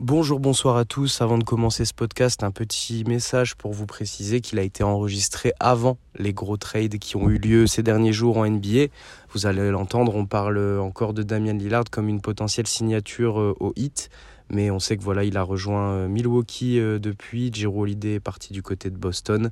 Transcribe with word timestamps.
Bonjour, 0.00 0.38
bonsoir 0.38 0.76
à 0.76 0.84
tous. 0.84 1.22
Avant 1.22 1.38
de 1.38 1.42
commencer 1.42 1.84
ce 1.84 1.92
podcast, 1.92 2.44
un 2.44 2.52
petit 2.52 3.02
message 3.02 3.56
pour 3.56 3.72
vous 3.72 3.84
préciser 3.84 4.40
qu'il 4.40 4.60
a 4.60 4.62
été 4.62 4.84
enregistré 4.84 5.52
avant 5.58 5.98
les 6.16 6.32
gros 6.32 6.56
trades 6.56 7.00
qui 7.00 7.16
ont 7.16 7.28
eu 7.28 7.38
lieu 7.38 7.66
ces 7.66 7.82
derniers 7.82 8.12
jours 8.12 8.36
en 8.36 8.48
NBA. 8.48 8.92
Vous 9.32 9.46
allez 9.46 9.72
l'entendre, 9.72 10.14
on 10.14 10.24
parle 10.24 10.78
encore 10.78 11.14
de 11.14 11.24
Damien 11.24 11.54
Lillard 11.54 11.86
comme 11.90 12.08
une 12.08 12.20
potentielle 12.20 12.68
signature 12.68 13.40
euh, 13.40 13.56
au 13.58 13.72
hit. 13.74 14.08
Mais 14.50 14.70
on 14.70 14.78
sait 14.78 14.96
que 14.96 15.02
voilà, 15.02 15.24
il 15.24 15.36
a 15.36 15.42
rejoint 15.42 15.90
euh, 15.90 16.06
Milwaukee 16.06 16.78
euh, 16.78 17.00
depuis. 17.00 17.52
Giro 17.52 17.82
Holiday 17.82 18.14
est 18.14 18.20
parti 18.20 18.52
du 18.52 18.62
côté 18.62 18.90
de 18.90 18.96
Boston. 18.96 19.50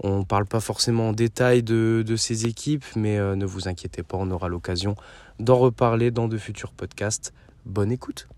On 0.00 0.18
ne 0.18 0.24
parle 0.24 0.44
pas 0.44 0.60
forcément 0.60 1.08
en 1.08 1.12
détail 1.14 1.62
de, 1.62 2.04
de 2.06 2.16
ces 2.16 2.44
équipes, 2.44 2.84
mais 2.94 3.18
ne 3.18 3.46
vous 3.46 3.68
inquiétez 3.68 4.02
pas, 4.02 4.18
on 4.18 4.30
aura 4.32 4.48
l'occasion 4.48 4.96
d'en 5.40 5.56
reparler 5.56 6.10
dans 6.10 6.28
de 6.28 6.36
futurs 6.36 6.72
podcasts. 6.72 7.32
Bonne 7.64 7.90
écoute. 7.90 8.28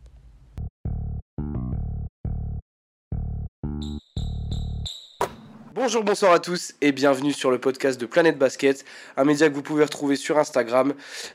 Bonjour, 5.83 6.05
bonsoir 6.05 6.33
à 6.33 6.41
tous 6.41 6.75
et 6.83 6.93
bienvenue 6.93 7.33
sur 7.33 7.51
le 7.51 7.59
podcast 7.59 7.99
de 7.99 8.05
Planète 8.05 8.37
Basket, 8.37 8.85
un 9.17 9.25
média 9.25 9.49
que 9.49 9.55
vous 9.55 9.63
pouvez 9.63 9.83
retrouver 9.83 10.15
sur 10.15 10.37
Instagram 10.37 10.93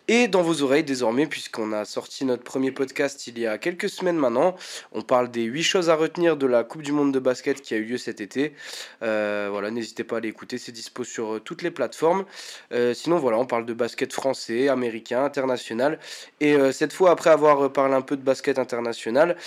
et 0.08 0.27
dans 0.27 0.44
vos 0.44 0.62
oreilles 0.62 0.84
désormais 0.84 1.26
puisqu'on 1.26 1.73
a 1.73 1.84
sorti 1.84 2.26
notre 2.26 2.44
premier 2.44 2.72
podcast 2.72 3.26
il 3.26 3.40
y 3.40 3.48
a 3.48 3.58
quelques 3.58 3.90
semaines 3.90 4.18
maintenant. 4.18 4.55
On 4.91 5.02
parle 5.02 5.32
des 5.32 5.44
8 5.44 5.63
choses 5.63 5.90
à 5.90 5.96
retenir 5.96 6.38
de 6.38 6.46
la 6.46 6.63
Coupe 6.63 6.84
du 6.84 6.91
Monde 6.91 7.12
de 7.12 7.18
basket 7.18 7.60
qui 7.62 7.74
a 7.74 7.77
eu 7.77 7.85
lieu 7.85 7.98
cet 7.98 8.22
été. 8.22 8.54
Euh, 9.02 9.48
voilà, 9.49 9.72
n'hésitez 9.72 10.04
pas 10.04 10.16
à 10.16 10.20
aller 10.20 10.30
écouter, 10.30 10.58
c'est 10.58 10.72
dispo 10.72 11.04
sur 11.04 11.34
euh, 11.35 11.40
toutes 11.40 11.63
les 11.63 11.72
plateformes. 11.72 12.24
Euh, 12.72 12.94
sinon 12.94 13.18
voilà, 13.18 13.40
on 13.40 13.46
parle 13.46 13.66
de 13.66 13.74
basket 13.74 14.13
français, 14.13 14.68
américain, 14.68 15.24
international 15.24 15.98
et 16.40 16.55
cette 16.72 16.94
fois 16.94 17.10
après 17.10 17.32
avoir 17.32 17.74
parlé 17.74 17.96
un 17.96 18.02
peu 18.02 18.16
de 18.16 18.22
basket 18.22 18.60
international, 18.60 19.38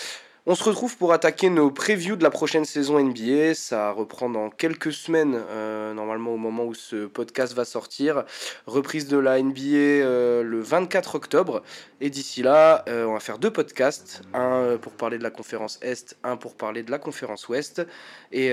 on 0.51 0.55
se 0.55 0.65
retrouve 0.65 0.97
pour 0.97 1.13
attaquer 1.13 1.51
nos 1.51 1.71
previews 1.71 2.17
de 2.17 2.23
la 2.23 2.31
prochaine 2.31 2.65
saison 2.65 2.99
NBA. 2.99 3.53
Ça 3.53 3.91
reprend 3.91 4.31
dans 4.31 4.49
quelques 4.49 4.95
semaines, 4.95 5.39
euh, 5.51 5.93
normalement 5.93 6.33
au 6.33 6.39
moment 6.39 6.65
où 6.65 6.73
ce 6.73 7.05
podcast 7.05 7.53
va 7.53 7.67
sortir. 7.67 8.25
Reprise 8.67 9.09
de 9.09 9.19
la 9.19 9.43
NBA 9.43 9.61
euh, 9.61 10.43
le 10.43 10.61
24 10.63 11.17
octobre. 11.17 11.63
Et 12.01 12.09
d'ici 12.09 12.43
là, 12.43 12.83
euh, 12.89 13.05
on 13.05 13.13
va 13.13 13.21
faire 13.21 13.39
deux 13.39 13.51
podcasts. 13.51 14.23
Un 14.33 14.79
pour 14.81 14.93
parler 14.93 15.19
de 15.19 15.23
la 15.23 15.31
conférence 15.31 15.79
Est, 15.83 16.17
un 16.25 16.39
pour 16.39 16.55
parler 16.55 16.83
de 16.83 16.91
la 16.91 16.99
conférence 16.99 17.47
Ouest. 17.51 17.87
Et 18.33 18.51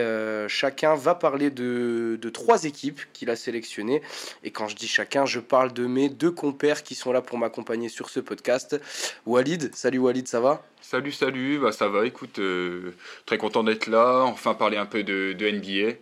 chacun 0.50 0.96
va 0.96 1.16
parler 1.16 1.50
de, 1.50 2.20
trois 2.34 2.66
équipes 2.66 3.00
qu'il 3.14 3.30
a 3.30 3.38
sélectionnées. 3.38 4.02
Et 4.44 4.52
quand 4.52 4.68
je 4.68 4.76
dis 4.76 4.90
chacun, 4.90 5.26
je 5.26 5.40
parle 5.40 5.72
de 5.72 5.86
mes 5.86 6.10
deux 6.10 6.32
compères 6.32 6.84
qui 6.84 6.94
sont 6.94 7.14
là 7.14 7.22
pour 7.22 7.38
m'accompagner 7.38 7.88
sur 7.88 8.10
ce 8.10 8.20
podcast. 8.20 8.78
Walid, 9.26 9.74
salut 9.74 10.00
Walid, 10.00 10.28
ça 10.28 10.42
va? 10.42 10.62
Salut, 10.82 11.14
salut, 11.14 11.58
bah 11.58 11.72
ça 11.72 11.85
va, 11.88 12.06
écoute, 12.06 12.40
euh, 12.40 12.94
très 13.26 13.38
content 13.38 13.64
d'être 13.64 13.88
là, 13.88 14.22
enfin 14.24 14.54
parler 14.54 14.78
un 14.78 14.86
peu 14.86 15.04
de, 15.04 15.34
de 15.34 15.50
NBA. 15.50 15.98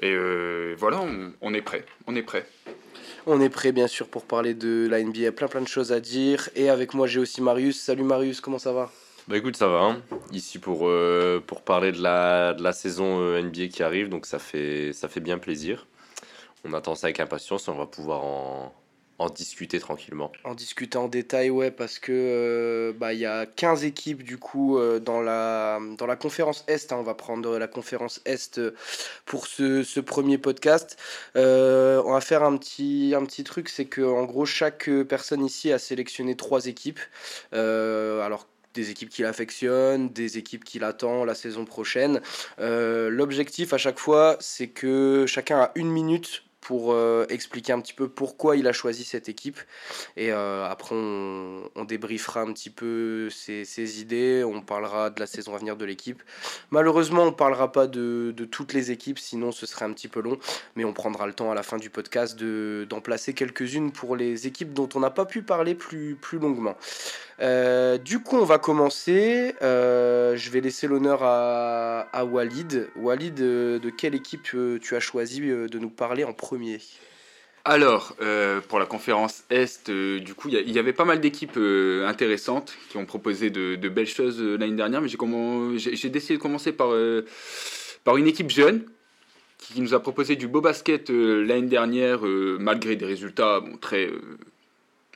Et 0.00 0.12
euh, 0.12 0.74
voilà, 0.78 1.00
on, 1.40 1.54
est 1.54 1.62
prêt, 1.62 1.84
on 2.06 2.14
est 2.14 2.22
prêt. 2.22 2.46
On 3.26 3.40
est 3.40 3.48
prêt 3.48 3.72
bien 3.72 3.88
sûr 3.88 4.08
pour 4.08 4.24
parler 4.24 4.54
de 4.54 4.86
la 4.88 5.02
NBA, 5.02 5.32
plein 5.32 5.48
plein 5.48 5.60
de 5.60 5.68
choses 5.68 5.92
à 5.92 6.00
dire. 6.00 6.48
Et 6.54 6.70
avec 6.70 6.94
moi 6.94 7.06
j'ai 7.06 7.20
aussi 7.20 7.42
Marius. 7.42 7.80
Salut 7.80 8.04
Marius, 8.04 8.40
comment 8.40 8.58
ça 8.58 8.72
va? 8.72 8.90
Bah 9.26 9.36
écoute, 9.36 9.56
ça 9.56 9.68
va, 9.68 9.80
hein. 9.80 10.00
ici 10.32 10.58
pour, 10.58 10.88
euh, 10.88 11.42
pour 11.46 11.60
parler 11.60 11.92
de 11.92 12.00
la, 12.00 12.54
de 12.54 12.62
la 12.62 12.72
saison 12.72 13.20
NBA 13.38 13.66
qui 13.66 13.82
arrive, 13.82 14.08
donc 14.08 14.24
ça 14.24 14.38
fait, 14.38 14.94
ça 14.94 15.08
fait 15.08 15.20
bien 15.20 15.36
plaisir. 15.36 15.86
On 16.64 16.72
attend 16.72 16.94
ça 16.94 17.08
avec 17.08 17.20
impatience 17.20 17.68
et 17.68 17.70
on 17.70 17.74
va 17.74 17.86
pouvoir 17.86 18.24
en, 18.24 18.72
en 19.18 19.28
discuter 19.28 19.80
tranquillement. 19.80 20.30
En 20.44 20.54
discuter 20.54 20.96
en 20.96 21.08
détail, 21.08 21.50
ouais, 21.50 21.72
parce 21.72 21.98
que 21.98 22.12
euh, 22.12 22.92
bah, 22.96 23.12
y 23.12 23.26
a 23.26 23.46
15 23.46 23.84
équipes 23.84 24.22
du 24.22 24.38
coup 24.38 24.78
euh, 24.78 25.00
dans, 25.00 25.20
la, 25.20 25.80
dans 25.98 26.06
la 26.06 26.14
conférence 26.14 26.64
Est. 26.68 26.92
Hein, 26.92 26.98
on 27.00 27.02
va 27.02 27.14
prendre 27.14 27.58
la 27.58 27.66
conférence 27.66 28.20
Est 28.24 28.60
pour 29.26 29.48
ce, 29.48 29.82
ce 29.82 29.98
premier 29.98 30.38
podcast. 30.38 30.96
Euh, 31.34 32.00
on 32.06 32.12
va 32.12 32.20
faire 32.20 32.44
un 32.44 32.56
petit, 32.56 33.12
un 33.16 33.24
petit 33.24 33.42
truc, 33.42 33.68
c'est 33.68 33.86
que 33.86 34.02
en 34.02 34.24
gros, 34.24 34.46
chaque 34.46 34.88
personne 35.08 35.44
ici 35.44 35.72
a 35.72 35.78
sélectionné 35.78 36.36
trois 36.36 36.66
équipes. 36.66 37.00
alors 37.52 38.46
des 38.74 38.90
équipes 38.90 39.08
qu'il 39.08 39.24
affectionne, 39.24 40.10
des 40.10 40.38
équipes 40.38 40.62
qu'il 40.62 40.84
attend 40.84 41.24
la 41.24 41.34
saison 41.34 41.64
prochaine. 41.64 42.20
L'objectif 42.58 43.72
à 43.72 43.78
chaque 43.78 43.98
fois, 43.98 44.36
c'est 44.38 44.68
que 44.68 45.24
chacun 45.26 45.58
a 45.58 45.72
une 45.74 45.90
minute 45.90 46.44
pour 46.68 46.92
euh, 46.92 47.24
expliquer 47.30 47.72
un 47.72 47.80
petit 47.80 47.94
peu 47.94 48.08
pourquoi 48.08 48.54
il 48.58 48.68
a 48.68 48.74
choisi 48.74 49.02
cette 49.02 49.30
équipe. 49.30 49.58
Et 50.18 50.32
euh, 50.32 50.68
après, 50.68 50.94
on, 50.94 51.62
on, 51.74 51.84
débriefera 51.84 52.42
un 52.42 52.52
petit 52.52 52.68
peu 52.68 53.30
ses, 53.30 54.02
idées, 54.02 54.44
on 54.44 54.60
parlera 54.60 55.08
de 55.08 55.18
la 55.18 55.26
saison 55.26 55.54
à 55.54 55.58
venir 55.58 55.78
de 55.78 55.86
l'équipe. 55.86 56.22
Malheureusement, 56.70 57.22
on 57.22 57.26
ne 57.26 57.30
parlera 57.30 57.72
pas 57.72 57.86
de, 57.86 58.34
de, 58.36 58.44
toutes 58.44 58.74
les 58.74 58.90
équipes, 58.90 59.18
sinon 59.18 59.50
ce 59.50 59.64
serait 59.64 59.86
un 59.86 59.94
petit 59.94 60.08
peu 60.08 60.20
long, 60.20 60.38
mais 60.76 60.84
on 60.84 60.92
prendra 60.92 61.26
le 61.26 61.32
temps 61.32 61.50
à 61.50 61.54
la 61.54 61.62
fin 61.62 61.78
du 61.78 61.88
podcast 61.88 62.38
d'en 62.38 63.00
placer 63.00 63.32
quelques-unes 63.32 63.90
pour 63.90 64.14
les 64.14 64.46
équipes 64.46 64.74
dont 64.74 64.90
on 64.94 65.00
n'a 65.00 65.08
pas 65.08 65.24
pu 65.24 65.40
parler 65.40 65.74
plus, 65.74 66.16
plus 66.16 66.38
longuement. 66.38 66.76
Euh, 67.40 67.98
du 67.98 68.20
coup, 68.20 68.36
on 68.36 68.44
va 68.44 68.58
commencer. 68.58 69.54
Euh, 69.62 70.36
je 70.36 70.50
vais 70.50 70.60
laisser 70.60 70.86
l'honneur 70.88 71.20
à, 71.22 72.24
Walid. 72.24 72.88
Walid, 72.96 73.34
de, 73.34 73.80
de 73.82 73.90
quelle 73.90 74.14
équipe 74.14 74.42
tu 74.42 74.96
as 74.96 75.00
choisi 75.00 75.40
de 75.40 75.78
nous 75.78 75.90
parler 75.90 76.24
en 76.24 76.32
premier? 76.32 76.80
Alors, 77.68 78.16
euh, 78.22 78.62
pour 78.66 78.78
la 78.78 78.86
conférence 78.86 79.44
Est, 79.50 79.90
euh, 79.90 80.20
du 80.20 80.32
coup, 80.32 80.48
il 80.48 80.70
y, 80.70 80.78
avait 80.78 80.94
pas 80.94 81.04
mal 81.04 81.20
d'équipes 81.20 81.58
euh, 81.58 82.06
intéressantes 82.08 82.74
qui 82.88 82.96
ont 82.96 83.04
proposé 83.04 83.50
de, 83.50 83.76
belles 83.90 84.06
choses 84.06 84.40
l'année 84.40 84.74
dernière, 84.74 85.02
mais 85.02 85.08
j'ai 85.08 86.08
décidé 86.08 86.38
de 86.38 86.40
commencer 86.40 86.72
par, 86.72 86.94
par 88.04 88.16
une 88.16 88.26
équipe 88.26 88.48
jeune 88.48 88.86
qui 89.58 89.82
nous 89.82 89.92
a 89.92 90.00
proposé 90.00 90.34
du 90.34 90.48
beau 90.48 90.62
basket 90.62 91.10
l'année 91.10 91.68
dernière, 91.68 92.22
malgré 92.22 92.96
des 92.96 93.04
résultats 93.04 93.62
très 93.82 94.08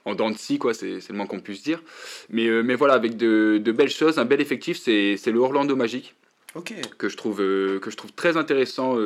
en 0.05 0.15
dents 0.15 0.31
de 0.31 0.37
scie, 0.37 0.59
quoi, 0.59 0.75
c'est 0.75 0.99
le 1.09 1.15
moins 1.15 1.27
qu'on 1.27 1.41
puisse 1.41 1.63
dire. 1.63 1.83
Mais, 2.31 2.49
mais 2.63 2.75
voilà, 2.75 2.95
avec 2.95 3.17
de, 3.17 3.61
de, 3.63 3.73
belles 3.73 3.91
choses, 3.91 4.19
un 4.19 4.25
bel 4.25 4.41
effectif, 4.41 4.79
c'est 4.79 5.17
le 5.27 5.39
Orlando 5.39 5.77
Magic. 5.77 6.15
Que, 6.99 7.09
je 7.09 7.17
trouve, 7.17 7.39
que 7.39 7.91
je 7.91 7.97
trouve 7.97 8.13
très 8.13 8.37
intéressant. 8.37 8.99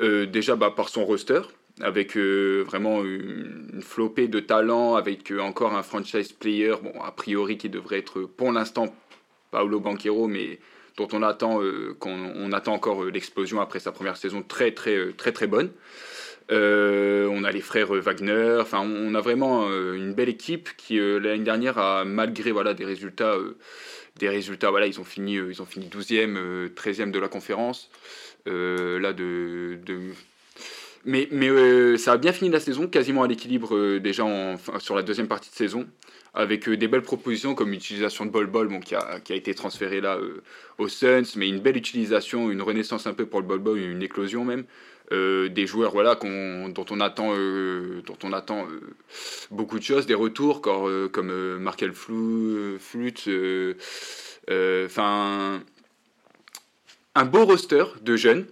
Euh, 0.00 0.26
déjà 0.26 0.56
bah, 0.56 0.72
par 0.74 0.88
son 0.88 1.04
roster, 1.04 1.40
avec 1.80 2.16
euh, 2.16 2.64
vraiment 2.66 3.04
une, 3.04 3.80
flopée 3.80 4.28
de 4.28 4.40
talents, 4.40 4.96
avec 4.96 5.30
euh, 5.30 5.40
encore 5.40 5.74
un 5.74 5.82
franchise 5.82 6.32
player, 6.32 6.74
bon, 6.82 7.00
a 7.00 7.12
priori 7.12 7.58
qui 7.58 7.68
devrait 7.68 7.98
être 7.98 8.22
pour 8.22 8.50
l'instant 8.50 8.94
Paolo 9.50 9.78
Banquero, 9.78 10.26
mais 10.26 10.58
dont 10.96 11.08
on 11.12 11.22
attend, 11.22 11.60
qu'on, 11.98 12.52
attend 12.52 12.72
encore 12.72 13.04
l'explosion 13.04 13.60
après 13.60 13.80
sa 13.80 13.90
première 13.90 14.16
saison 14.16 14.44
très 14.46 14.70
très 14.72 15.12
très 15.12 15.32
très 15.32 15.48
bonne. 15.48 15.70
On 16.50 17.44
a 17.44 17.50
les 17.50 17.60
frères 17.60 17.92
Wagner, 17.92 18.58
enfin 18.60 18.80
on 18.80 19.14
a 19.14 19.20
vraiment 19.20 19.68
une 19.68 20.14
belle 20.14 20.28
équipe 20.28 20.70
qui 20.76 20.98
l'année 20.98 21.44
dernière 21.44 21.78
a 21.78 22.04
malgré 22.04 22.52
voilà 22.52 22.74
des 22.74 22.84
résultats 22.84 23.36
des 24.16 24.28
résultats 24.28 24.70
voilà 24.70 24.86
ils 24.86 25.00
ont 25.00 25.04
fini 25.04 25.34
ils 25.34 25.62
ont 25.62 25.66
fini 25.66 25.88
12e 25.88 26.68
13e 26.74 27.10
de 27.10 27.18
la 27.18 27.28
conférence 27.28 27.90
euh, 28.46 29.00
là 29.00 29.14
de, 29.14 29.78
mais, 31.06 31.28
mais 31.30 31.48
euh, 31.48 31.96
ça 31.96 32.12
a 32.12 32.16
bien 32.18 32.32
fini 32.32 32.50
la 32.50 32.60
saison, 32.60 32.88
quasiment 32.88 33.22
à 33.22 33.28
l'équilibre 33.28 33.74
euh, 33.74 34.00
déjà 34.00 34.24
en, 34.24 34.56
sur 34.78 34.94
la 34.94 35.02
deuxième 35.02 35.28
partie 35.28 35.50
de 35.50 35.54
saison, 35.54 35.86
avec 36.34 36.68
des 36.68 36.88
belles 36.88 37.02
propositions 37.02 37.54
comme 37.54 37.70
l'utilisation 37.70 38.26
de 38.26 38.30
Bol 38.30 38.46
Bol, 38.46 38.80
qui, 38.80 38.94
a, 38.94 39.20
qui 39.20 39.32
a 39.32 39.36
été 39.36 39.54
transféré 39.54 40.00
là 40.00 40.18
aux 40.78 40.88
Suns, 40.88 41.36
mais 41.36 41.48
une 41.48 41.60
belle 41.60 41.76
utilisation, 41.76 42.50
une 42.50 42.60
renaissance 42.60 43.06
un 43.06 43.14
peu 43.14 43.24
pour 43.24 43.40
le 43.40 43.46
Bol 43.46 43.60
Bol, 43.60 43.78
une 43.78 44.02
éclosion 44.02 44.44
même. 44.44 44.64
Des 45.10 45.66
joueurs 45.66 45.92
voilà 45.92 46.14
dont 46.16 46.86
on 46.90 47.00
attend 47.00 47.32
on 48.22 48.32
attend 48.32 48.66
beaucoup 49.50 49.78
de 49.78 49.84
choses 49.84 50.06
des 50.06 50.14
retours 50.14 50.60
comme 50.62 51.58
Markel 51.58 51.92
enfin 54.50 55.60
un 57.14 57.24
beau 57.24 57.44
roster 57.44 57.84
de 58.02 58.16
jeunes. 58.16 58.46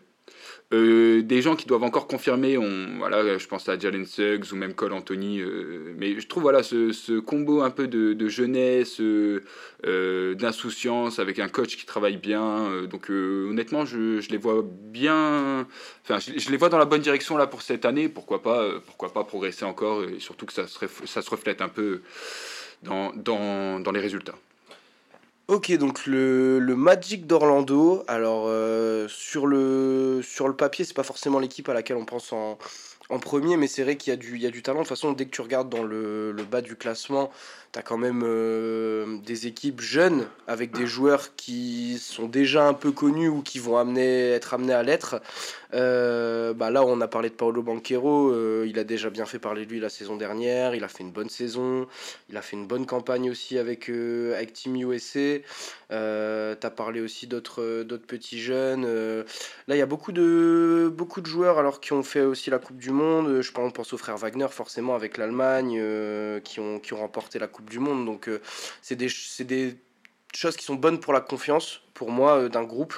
Euh, 0.72 1.22
des 1.22 1.42
gens 1.42 1.54
qui 1.54 1.66
doivent 1.66 1.82
encore 1.82 2.06
confirmer, 2.06 2.56
on, 2.56 2.96
voilà, 2.96 3.36
je 3.36 3.46
pense 3.46 3.68
à 3.68 3.78
Jalen 3.78 4.06
Suggs 4.06 4.52
ou 4.52 4.56
même 4.56 4.72
Cole 4.72 4.94
Anthony, 4.94 5.40
euh, 5.40 5.94
mais 5.98 6.18
je 6.18 6.26
trouve 6.26 6.44
voilà, 6.44 6.62
ce, 6.62 7.20
combo 7.20 7.60
un 7.60 7.70
peu 7.70 7.88
de, 7.88 8.28
jeunesse, 8.28 8.98
euh, 9.00 10.34
d'insouciance, 10.34 11.18
avec 11.18 11.38
un 11.40 11.48
coach 11.48 11.76
qui 11.76 11.84
travaille 11.84 12.16
bien. 12.16 12.86
donc 12.86 13.10
honnêtement, 13.10 13.84
je, 13.84 14.26
les 14.30 14.38
vois 14.38 14.64
bien, 14.64 15.66
enfin 16.04 16.18
je, 16.18 16.50
les 16.50 16.56
vois 16.56 16.70
dans 16.70 16.78
la 16.78 16.86
bonne 16.86 17.02
direction 17.02 17.36
là 17.36 17.46
pour 17.46 17.60
cette 17.60 17.84
année. 17.84 18.08
Pourquoi 18.08 18.42
pas, 18.42 18.80
pourquoi 18.86 19.12
pas 19.12 19.24
progresser 19.24 19.66
encore, 19.66 20.04
et 20.04 20.20
surtout 20.20 20.46
que 20.46 20.54
ça 20.54 20.66
se, 20.66 20.78
ça 21.04 21.20
se 21.20 21.30
reflète 21.30 21.60
un 21.60 21.68
peu 21.68 22.00
dans 22.82 23.92
les 23.92 24.00
résultats. 24.00 24.36
Ok, 25.52 25.70
donc 25.76 26.06
le, 26.06 26.60
Magic 26.74 27.26
d'Orlando, 27.26 28.04
alors 28.08 28.44
euh, 28.46 29.06
sur, 29.08 29.46
le, 29.46 30.22
sur 30.22 30.48
le 30.48 30.56
papier, 30.56 30.86
c'est 30.86 30.94
pas 30.94 31.02
forcément 31.02 31.38
l'équipe 31.38 31.68
à 31.68 31.74
laquelle 31.74 31.98
on 31.98 32.06
pense 32.06 32.32
en, 32.32 32.56
premier, 33.20 33.58
mais 33.58 33.66
c'est 33.66 33.82
vrai 33.82 33.98
qu'il 33.98 34.12
y, 34.12 34.14
a 34.14 34.16
du- 34.50 34.62
talent. 34.62 34.78
De 34.78 34.84
toute 34.84 34.88
façon, 34.88 35.12
dès 35.12 35.26
que 35.26 35.30
tu 35.30 35.42
regardes 35.42 35.68
dans 35.68 35.82
le 35.82 36.34
bas 36.50 36.62
du 36.62 36.74
classement, 36.74 37.30
tu 37.72 37.82
quand 37.82 37.96
même 37.96 38.22
euh, 38.22 39.18
des 39.24 39.46
équipes 39.46 39.80
jeunes 39.80 40.26
avec 40.46 40.72
des 40.72 40.86
joueurs 40.86 41.34
qui 41.36 41.98
sont 41.98 42.26
déjà 42.26 42.66
un 42.66 42.74
peu 42.74 42.92
connus 42.92 43.28
ou 43.28 43.40
qui 43.40 43.58
vont 43.58 43.78
amener, 43.78 44.30
être 44.30 44.52
amenés 44.52 44.74
à 44.74 44.82
l'être. 44.82 45.22
Euh, 45.74 46.52
bah 46.52 46.70
là, 46.70 46.84
on 46.84 47.00
a 47.00 47.08
parlé 47.08 47.30
de 47.30 47.34
Paolo 47.34 47.62
Banquero. 47.62 48.30
euh, 48.30 48.66
il 48.68 48.78
a 48.78 48.84
déjà 48.84 49.10
bien 49.10 49.24
fait 49.26 49.38
parler 49.38 49.64
de 49.64 49.70
lui 49.70 49.80
la 49.80 49.88
saison 49.88 50.16
dernière. 50.16 50.74
Il 50.74 50.84
a 50.84 50.88
fait 50.88 51.02
une 51.02 51.12
bonne 51.12 51.30
saison. 51.30 51.86
Il 52.28 52.36
a 52.36 52.42
fait 52.42 52.56
une 52.56 52.66
bonne 52.66 52.86
campagne 52.86 53.30
aussi 53.30 53.58
avec, 53.58 53.88
euh, 53.88 54.34
avec 54.34 54.52
Team 54.52 54.76
USA. 54.76 55.38
Tu 55.88 55.94
as 55.94 56.70
parlé 56.70 57.00
aussi 57.00 57.26
d'autres 57.26 57.82
petits 58.06 58.40
jeunes. 58.40 58.84
Là, 58.84 59.76
il 59.76 59.78
y 59.78 59.82
a 59.82 59.86
beaucoup 59.86 60.12
de, 60.12 60.92
beaucoup 60.94 61.20
de 61.20 61.26
joueurs 61.26 61.58
alors, 61.58 61.80
qui 61.80 61.92
ont 61.92 62.02
fait 62.02 62.22
aussi 62.22 62.50
la 62.50 62.58
Coupe 62.58 62.78
du 62.78 62.90
Monde. 62.90 63.40
Je 63.40 63.52
pense, 63.52 63.62
on 63.62 63.70
pense 63.70 63.92
aux 63.92 63.98
frères 63.98 64.16
Wagner, 64.16 64.48
forcément, 64.50 64.94
avec 64.94 65.16
l'Allemagne, 65.16 65.80
qui, 66.44 66.60
ont, 66.60 66.78
qui 66.78 66.92
ont 66.94 66.98
remporté 66.98 67.38
la 67.38 67.46
Coupe 67.46 67.61
du 67.68 67.78
Monde. 67.78 68.04
Donc, 68.04 68.28
euh, 68.28 68.40
c'est 68.80 68.96
des, 68.96 69.08
des 69.44 69.76
choses 70.34 70.56
qui 70.56 70.64
sont 70.64 70.74
bonnes 70.74 71.00
pour 71.00 71.12
la 71.12 71.20
confiance, 71.20 71.80
pour 71.94 72.10
moi, 72.10 72.38
euh, 72.38 72.48
d'un 72.48 72.64
groupe. 72.64 72.94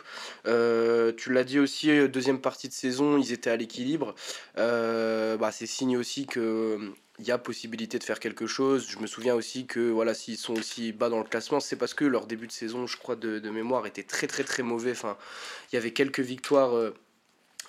Euh, 0.47 1.13
tu 1.17 1.33
l'as 1.33 1.45
dit 1.45 1.59
aussi, 1.59 2.09
deuxième 2.09 2.41
partie 2.41 2.69
de 2.69 2.73
saison, 2.73 3.19
ils 3.19 3.33
étaient 3.33 3.51
à 3.51 3.57
l'équilibre. 3.57 4.15
Bah, 4.57 5.51
c'est 5.53 5.67
signe 5.67 5.97
aussi 5.97 6.27
que. 6.27 6.93
Il 7.21 7.25
y 7.25 7.31
a 7.31 7.39
possibilité 7.39 8.01
de 8.01 8.03
faire 8.03 8.19
quelque 8.19 8.49
chose. 8.49 8.89
Je 8.91 8.99
me 8.99 9.07
souviens 9.07 9.37
aussi 9.37 9.67
que 9.67 9.79
voilà, 9.79 10.15
s'ils 10.15 10.37
sont 10.37 10.55
aussi 10.55 10.91
bas 10.91 11.09
dans 11.09 11.19
le 11.19 11.25
classement, 11.25 11.61
c'est 11.61 11.77
parce 11.77 11.95
que 11.95 12.05
leur 12.05 12.27
début 12.27 12.49
de 12.49 12.53
saison, 12.53 12.89
je 12.89 12.97
crois, 12.97 13.15
de, 13.15 13.39
mémoire, 13.51 13.87
était 13.87 14.03
très 14.03 14.27
très 14.27 14.43
très 14.43 14.65
mauvais. 14.65 14.91
Enfin, 14.91 15.17
il 15.71 15.77
y 15.77 15.79
avait 15.79 15.93
quelques 15.93 16.19
victoires 16.19 16.91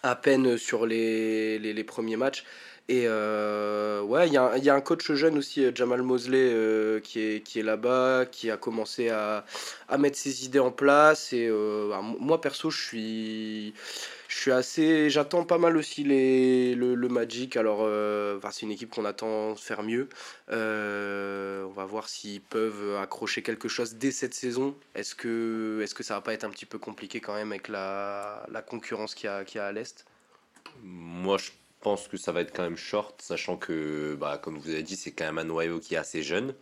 à 0.02 0.16
peine 0.16 0.58
sur 0.58 0.88
les, 0.88 1.60
les 1.60 1.84
premiers 1.84 2.18
matchs. 2.18 2.44
Et 2.88 3.06
euh, 3.08 4.02
ouais, 4.02 4.28
il 4.28 4.34
y, 4.34 4.38
a 4.38 4.76
un- 4.76 4.82
coach 4.82 5.12
jeune 5.14 5.40
aussi, 5.40 5.66
euh, 5.66 5.72
Jamal 5.74 6.04
Mosley, 6.04 6.52
euh, 6.54 7.00
qui 7.00 7.20
est, 7.20 7.42
qui 7.44 7.60
est 7.60 7.64
là-bas, 7.64 8.28
qui 8.32 8.52
a 8.52 8.58
commencé 8.58 9.10
à, 9.10 9.44
à 9.90 9.98
mettre 9.98 10.18
ses 10.18 10.46
idées 10.46 10.60
en 10.60 10.72
place. 10.72 11.34
Et 11.34 11.50
bah, 11.50 12.02
moi, 12.20 12.40
perso, 12.42 12.70
je 12.70 12.80
suis, 12.80 13.74
je 14.28 14.40
suis 14.40 14.52
assez. 14.52 15.10
J'attends 15.10 15.46
pas 15.46 15.58
mal 15.58 15.78
aussi 15.78 16.04
les, 16.04 16.76
le, 16.76 16.96
Magic. 17.10 17.58
Alors, 17.58 17.90
c'est 18.52 18.62
une 18.64 18.72
équipe 18.72 18.92
qu'on 18.92 19.06
attend 19.06 19.56
faire 19.56 19.82
mieux. 19.82 20.08
On 20.50 21.72
va 21.76 21.86
voir 21.86 22.08
s'ils 22.08 22.42
peuvent 22.42 22.98
accrocher 23.02 23.42
quelque 23.42 23.68
chose 23.68 23.96
dès 23.96 24.12
cette 24.12 24.36
saison. 24.36 24.76
Est-ce 24.94 25.16
que, 25.16 25.80
est-ce 25.84 25.96
que 25.96 26.04
ça 26.04 26.16
va 26.16 26.22
pas 26.22 26.34
être 26.34 26.44
un 26.44 26.52
petit 26.52 26.68
peu 26.68 26.78
compliqué 26.78 27.20
quand 27.20 27.34
même 27.34 27.52
avec 27.52 27.68
la, 27.68 28.46
la 28.52 28.62
concurrence 28.62 29.16
qu'il 29.16 29.28
y 29.28 29.56
y 29.56 29.60
a 29.60 29.66
à 29.66 29.72
l'Est? 29.72 30.06
Moi, 30.84 31.38
je 31.38 31.52
pense 31.82 32.08
que 32.08 32.18
ça 32.18 32.32
va 32.32 32.42
être 32.42 32.56
quand 32.56 32.64
même 32.64 32.78
short, 32.78 33.22
sachant 33.22 33.58
que, 33.58 34.16
bah, 34.20 34.40
comme 34.42 34.58
vous 34.58 34.70
avez 34.70 34.84
dit, 34.84 34.96
c'est 34.96 35.12
quand 35.12 35.26
même 35.26 35.38
un 35.38 35.44
noyau 35.44 35.80
qui 35.80 35.96
est 35.96 35.98
assez 35.98 36.24
jeune. 36.24 36.54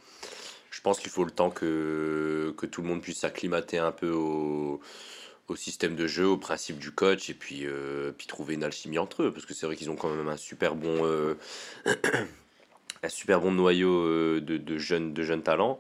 Je 0.72 0.82
pense 0.82 1.00
qu'il 1.00 1.12
faut 1.12 1.24
le 1.24 1.32
temps 1.32 1.52
que, 1.52 2.54
que 2.58 2.66
tout 2.66 2.82
le 2.82 2.88
monde 2.88 3.02
puisse 3.02 3.20
s'acclimater 3.20 3.78
un 3.78 3.92
peu 3.92 4.12
au, 4.12 4.82
au 5.48 5.56
système 5.56 5.96
de 5.96 6.08
jeu, 6.08 6.26
au 6.26 6.38
principe 6.38 6.80
du 6.80 6.92
coach, 6.92 7.30
et 7.30 7.34
puis, 7.34 7.66
euh, 7.66 8.12
puis 8.18 8.28
trouver 8.28 8.56
une 8.56 8.64
alchimie 8.64 8.98
entre 8.98 9.24
eux, 9.24 9.34
parce 9.34 9.46
que 9.46 9.54
c'est 9.54 9.66
vrai 9.66 9.76
qu'ils 9.76 9.90
ont 9.90 9.96
quand 9.96 10.14
même 10.14 10.28
un 10.28 10.38
super 10.38 10.76
bon, 10.76 11.06
euh, 11.06 11.36
un 13.04 13.10
super 13.10 13.40
bon 13.42 13.52
noyau 13.52 13.90
euh, 13.90 14.42
de, 14.42 14.58
de 14.58 14.78
jeunes, 14.78 15.14
de 15.14 15.24
jeunes 15.24 15.44
talents. 15.44 15.80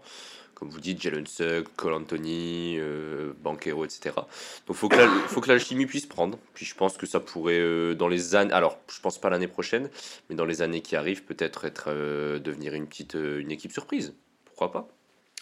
Comme 0.63 0.71
vous 0.71 0.79
dites, 0.79 1.01
Jalen 1.01 1.27
Sugg, 1.27 1.65
Cole 1.75 1.91
Anthony, 1.91 2.77
euh, 2.79 3.33
Banquero, 3.43 3.83
etc. 3.83 4.15
Donc 4.65 4.77
faut 4.77 4.87
que 4.87 4.95
la, 4.95 5.09
faut 5.09 5.41
que 5.41 5.49
l'alchimie 5.49 5.85
puisse 5.85 6.05
prendre. 6.05 6.39
Puis 6.53 6.65
je 6.65 6.73
pense 6.73 6.95
que 6.95 7.05
ça 7.05 7.19
pourrait 7.19 7.59
euh, 7.59 7.95
dans 7.95 8.07
les 8.07 8.33
années, 8.33 8.53
alors 8.53 8.79
je 8.87 9.01
pense 9.01 9.17
pas 9.17 9.29
l'année 9.29 9.49
prochaine, 9.49 9.89
mais 10.29 10.37
dans 10.37 10.45
les 10.45 10.61
années 10.61 10.79
qui 10.79 10.95
arrivent, 10.95 11.25
peut-être 11.25 11.65
être 11.65 11.87
euh, 11.89 12.39
devenir 12.39 12.75
une 12.75 12.87
petite 12.87 13.15
une 13.15 13.51
équipe 13.51 13.73
surprise. 13.73 14.13
Pourquoi 14.45 14.71
pas? 14.71 14.87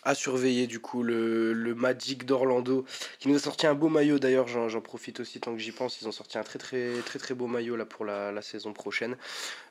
À 0.03 0.15
surveiller 0.15 0.68
du 0.68 0.80
coup 0.80 1.03
le, 1.03 1.53
le 1.53 1.75
Magic 1.75 2.25
d'Orlando 2.25 2.86
qui 3.19 3.30
nous 3.30 3.36
a 3.36 3.39
sorti 3.39 3.68
un 3.68 3.75
beau 3.75 3.89
maillot 3.89 4.19
d'ailleurs 4.19 4.48
j'en 4.48 4.81
profite 4.81 5.19
aussi 5.19 5.39
tant 5.39 5.53
que 5.53 5.59
j'y 5.59 5.71
pense 5.71 6.01
ils 6.01 6.07
ont 6.07 6.12
sorti 6.12 6.38
un 6.38 6.44
très 6.44 6.59
très 6.59 6.94
très 7.06 7.19
très 7.19 7.33
beau 7.33 7.48
maillot 7.48 7.75
là 7.75 7.86
pour 7.86 8.06
la, 8.06 8.42
saison 8.42 8.74
prochaine. 8.74 9.18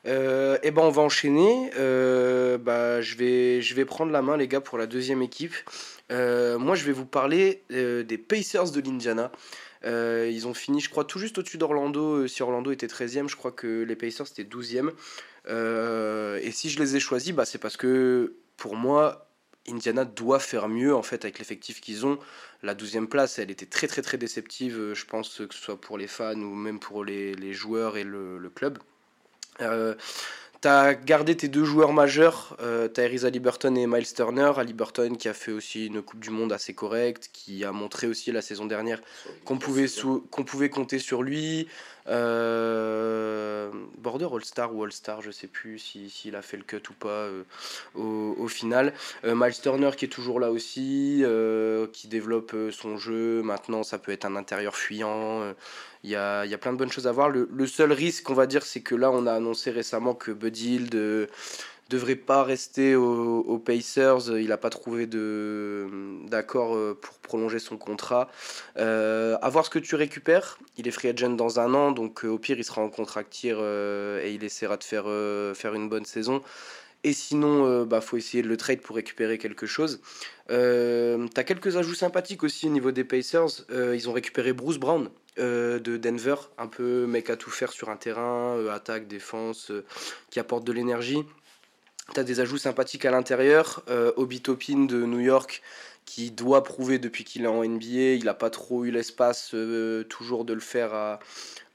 Euh, 0.07 0.57
et 0.63 0.71
ben 0.71 0.83
on 0.83 0.89
va 0.89 1.01
enchaîner. 1.01 1.71
Euh, 1.77 2.57
bah, 2.57 3.01
je 3.01 3.15
vais 3.15 3.61
je 3.61 3.75
vais 3.75 3.85
prendre 3.85 4.11
la 4.11 4.21
main 4.21 4.37
les 4.37 4.47
gars 4.47 4.61
pour 4.61 4.77
la 4.77 4.87
deuxième 4.87 5.21
équipe. 5.21 5.53
Euh, 6.11 6.57
moi 6.57 6.75
je 6.75 6.85
vais 6.85 6.91
vous 6.91 7.05
parler 7.05 7.63
des 7.69 8.17
Pacers 8.17 8.71
de 8.71 8.81
l'Indiana. 8.81 9.31
Ils 9.85 10.47
ont 10.47 10.53
fini 10.53 10.79
je 10.79 10.89
crois 10.89 11.05
tout 11.05 11.19
juste 11.19 11.37
au-dessus 11.37 11.57
d'Orlando 11.57 12.27
si 12.27 12.41
Orlando 12.43 12.71
était 12.71 12.87
13e 12.87 13.27
je 13.27 13.35
crois 13.35 13.51
que 13.51 13.83
les 13.83 13.95
Pacers 13.95 14.27
étaient 14.27 14.43
12e 14.43 14.91
Euh, 15.47 16.39
et 16.43 16.51
si 16.51 16.69
je 16.69 16.79
les 16.79 16.95
ai 16.95 16.99
choisis 16.99 17.33
bah, 17.33 17.45
c'est 17.45 17.57
parce 17.57 17.75
que 17.75 18.35
pour 18.57 18.75
moi 18.75 19.30
Indiana 19.69 20.05
doit 20.05 20.39
faire 20.39 20.67
mieux 20.67 20.95
en 20.95 21.03
fait 21.03 21.23
avec 21.25 21.39
l'effectif 21.39 21.81
qu'ils 21.81 22.05
ont. 22.05 22.17
La 22.63 22.75
12e 22.75 23.07
place, 23.07 23.39
elle 23.39 23.51
était 23.51 23.65
très 23.65 23.87
très 23.87 24.01
très 24.01 24.17
déceptive, 24.17 24.77
euh, 24.79 24.93
je 24.95 25.05
pense 25.05 25.29
que 25.47 25.53
ce 25.53 25.59
soit 25.61 25.79
pour 25.79 25.97
les 25.97 26.07
fans 26.07 26.33
ou 26.39 26.53
même 26.55 26.79
pour 26.79 27.03
les, 27.05 27.33
les 27.35 27.53
joueurs 27.53 27.97
et 27.97 28.03
le, 28.03 28.37
le 28.37 28.49
club. 28.49 28.77
Euh, 29.61 29.95
T'as 30.61 30.93
gardé 30.93 31.35
tes 31.35 31.47
deux 31.47 31.63
joueurs 31.65 31.91
majeurs, 31.91 32.55
euh, 32.61 32.87
Tyrese 32.87 33.25
Halliburton 33.25 33.75
et 33.75 33.87
Miles 33.87 34.13
Turner. 34.13 34.51
Halliburton 34.57 35.15
qui 35.17 35.27
a 35.27 35.33
fait 35.33 35.51
aussi 35.51 35.87
une 35.87 36.03
Coupe 36.03 36.19
du 36.19 36.29
Monde 36.29 36.53
assez 36.53 36.75
correcte, 36.75 37.31
qui 37.33 37.65
a 37.65 37.71
montré 37.71 38.05
aussi 38.05 38.31
la 38.31 38.43
saison 38.43 38.67
dernière 38.67 39.01
qu'on 39.43 39.57
pouvait, 39.57 39.87
qu'on 40.29 40.43
pouvait 40.43 40.69
compter 40.69 40.99
sur 40.99 41.23
lui. 41.23 41.67
Euh, 42.07 43.71
Border 43.97 44.27
All-Star 44.33 44.75
ou 44.75 44.83
All-Star, 44.83 45.21
je 45.21 45.31
sais 45.31 45.47
plus 45.47 45.79
si- 45.79 46.09
s'il 46.11 46.35
a 46.35 46.41
fait 46.43 46.57
le 46.57 46.63
cut 46.63 46.81
ou 46.89 46.93
pas 46.93 47.09
euh, 47.25 47.43
au 48.41 48.47
final. 48.47 48.93
Euh, 49.23 49.35
Miles 49.35 49.59
Turner 49.61 49.91
qui 49.95 50.05
est 50.05 50.09
toujours 50.09 50.39
là 50.39 50.51
aussi, 50.51 51.21
euh, 51.23 51.87
qui 51.93 52.07
développe 52.07 52.53
euh, 52.53 52.71
son 52.71 52.97
jeu. 52.97 53.41
Maintenant, 53.43 53.83
ça 53.83 53.97
peut 53.97 54.11
être 54.11 54.25
un 54.25 54.35
intérieur 54.35 54.75
fuyant. 54.75 55.53
Il 56.03 56.09
y, 56.09 56.15
a, 56.15 56.45
y 56.45 56.53
a 56.53 56.57
plein 56.57 56.73
de 56.73 56.77
bonnes 56.77 56.91
choses 56.91 57.07
à 57.07 57.11
voir. 57.11 57.29
Le, 57.29 57.67
seul 57.67 57.91
risque, 57.91 58.29
on 58.29 58.33
va 58.33 58.47
dire, 58.47 58.63
c'est 58.63 58.81
que 58.81 58.95
là, 58.95 59.11
on 59.11 59.27
a 59.27 59.33
annoncé 59.33 59.69
récemment 59.71 60.15
que 60.15 60.31
Buddy 60.31 60.89
euh, 60.95 61.27
devrait 61.89 62.15
pas 62.15 62.43
rester 62.43 62.95
aux, 62.95 63.59
Pacers. 63.59 64.29
Il 64.39 64.47
n'a 64.47 64.57
pas 64.57 64.69
trouvé 64.71 65.07
d'accord 65.07 66.77
pour 67.01 67.19
prolonger 67.19 67.59
son 67.59 67.77
contrat. 67.77 68.29
Euh, 68.77 69.37
à 69.41 69.49
voir 69.49 69.65
ce 69.65 69.69
que 69.69 69.79
tu 69.79 69.95
récupères. 69.95 70.57
Il 70.77 70.87
est 70.87 70.91
free 70.91 71.09
agent 71.09 71.29
dans 71.29 71.59
un 71.59 71.73
an, 71.73 71.91
donc 71.91 72.23
au 72.23 72.39
pire, 72.39 72.57
il 72.57 72.63
sera 72.63 72.81
en 72.81 72.89
contractir 72.89 73.57
euh, 73.59 74.23
et 74.23 74.33
il 74.33 74.43
essaiera 74.43 74.77
de 74.77 74.83
faire, 74.83 75.05
faire 75.55 75.73
une 75.75 75.87
bonne 75.89 76.05
saison. 76.05 76.41
Et 77.03 77.13
sinon, 77.13 77.65
euh, 77.65 77.85
bah, 77.85 77.99
faut 77.99 78.17
essayer 78.17 78.43
de 78.43 78.47
le 78.47 78.57
trade 78.57 78.81
pour 78.81 78.95
récupérer 78.95 79.37
quelque 79.37 79.65
chose. 79.65 80.01
Euh, 80.51 81.27
T'as 81.33 81.43
quelques 81.43 81.77
ajouts 81.77 81.95
sympathiques 81.95 82.43
aussi 82.43 82.67
au 82.67 82.69
niveau 82.71 82.91
des 82.91 83.03
Pacers. 83.03 83.65
Euh, 83.71 83.95
ils 83.95 84.07
ont 84.09 84.13
récupéré 84.13 84.53
Bruce 84.53 84.77
Brown 84.77 85.09
euh, 85.39 85.79
de 85.79 85.97
Denver, 85.97 86.35
un 86.57 86.67
peu 86.67 87.07
mec 87.07 87.29
à 87.29 87.37
tout 87.37 87.49
faire 87.49 87.71
sur 87.71 87.89
un 87.89 87.97
terrain, 87.97 88.55
euh, 88.57 88.71
attaque, 88.71 89.07
défense, 89.07 89.71
qui 90.29 90.39
apporte 90.39 90.63
de 90.63 90.71
l'énergie. 90.71 91.23
T'as 92.13 92.23
des 92.23 92.39
ajouts 92.39 92.57
sympathiques 92.57 93.05
à 93.05 93.11
l'intérieur. 93.11 93.83
Obi 94.17 94.41
Toppin 94.41 94.85
de 94.85 95.05
New 95.05 95.21
York, 95.21 95.61
qui 96.05 96.31
doit 96.31 96.63
prouver 96.63 96.99
depuis 96.99 97.23
qu'il 97.23 97.43
est 97.43 97.47
en 97.47 97.63
NBA. 97.63 98.15
Il 98.15 98.25
n'a 98.25 98.33
pas 98.33 98.49
trop 98.49 98.85
eu 98.85 98.91
l'espace 98.91 99.51
euh, 99.53 100.03
toujours 100.03 100.45
de 100.45 100.53
le 100.53 100.59
faire 100.59 100.93
à, 100.93 101.19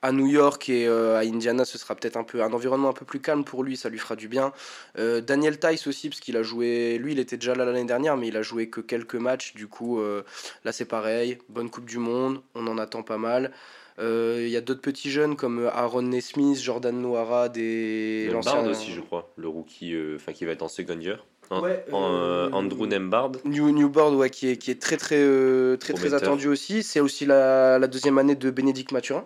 à 0.07 0.13
New 0.13 0.27
York 0.27 0.69
et 0.69 0.87
euh, 0.87 1.17
à 1.17 1.21
Indiana, 1.21 1.65
ce 1.65 1.79
sera 1.79 1.95
peut-être 1.95 2.17
un 2.17 2.23
peu 2.23 2.43
un 2.43 2.53
environnement 2.53 2.91
un 2.91 2.93
peu 2.93 3.05
plus 3.05 3.21
calme 3.21 3.45
pour 3.45 3.65
lui, 3.65 3.77
ça 3.77 3.89
lui 3.89 3.99
fera 3.99 4.15
du 4.15 4.29
bien. 4.29 4.53
Euh, 4.99 5.21
Daniel 5.21 5.59
Tice 5.59 5.87
aussi, 5.87 6.09
parce 6.09 6.21
qu'il 6.21 6.37
a 6.37 6.43
joué, 6.43 6.99
lui 6.99 7.13
il 7.13 7.19
était 7.19 7.37
déjà 7.37 7.55
là 7.55 7.65
l'année 7.65 7.85
dernière, 7.85 8.17
mais 8.17 8.29
il 8.29 8.37
a 8.37 8.43
joué 8.43 8.69
que 8.69 8.81
quelques 8.81 9.17
matchs, 9.17 9.55
du 9.55 9.67
coup 9.67 10.01
euh, 10.01 10.23
là 10.65 10.73
c'est 10.73 10.85
pareil, 10.85 11.39
bonne 11.49 11.71
Coupe 11.71 11.87
du 11.87 11.99
Monde, 11.99 12.41
on 12.55 12.67
en 12.67 12.79
attend 12.79 13.03
pas 13.03 13.19
mal. 13.19 13.53
Il 13.99 14.49
y 14.49 14.57
a 14.59 14.61
d'autres 14.61 14.83
petits 14.83 15.11
jeunes 15.11 15.37
comme 15.37 15.71
Aaron 15.73 16.03
Nesmith, 16.03 16.61
Jordan 16.61 17.01
Noara, 17.01 17.49
des 17.49 18.29
Nembhard 18.31 18.67
aussi, 18.67 18.93
je 18.93 19.01
crois, 19.01 19.33
le 19.37 19.49
rookie, 19.49 19.97
enfin 20.15 20.35
qui 20.35 20.45
va 20.45 20.53
être 20.53 20.61
en 20.61 20.69
second 20.69 21.01
year. 21.01 21.25
Hein, 21.51 21.61
Ouais, 21.61 21.85
euh, 21.93 21.95
euh, 21.95 22.51
Andrew 22.53 22.87
Nembhard. 22.87 23.33
New, 23.45 23.71
Newboard, 23.71 24.15
ouais, 24.15 24.31
qui 24.31 24.49
est, 24.49 24.57
qui 24.57 24.71
est 24.71 24.81
très 24.81 24.97
très 24.97 25.19
euh, 25.19 25.77
très 25.77 25.93
très 25.93 26.15
attendu 26.15 26.49
aussi. 26.49 26.83
C'est 26.83 27.01
aussi 27.01 27.27
la, 27.27 27.79
la 27.79 27.87
deuxième 27.87 28.19
année 28.19 28.35
de 28.35 28.51
Bénédicte 28.51 28.93
Mathurin. 28.93 29.25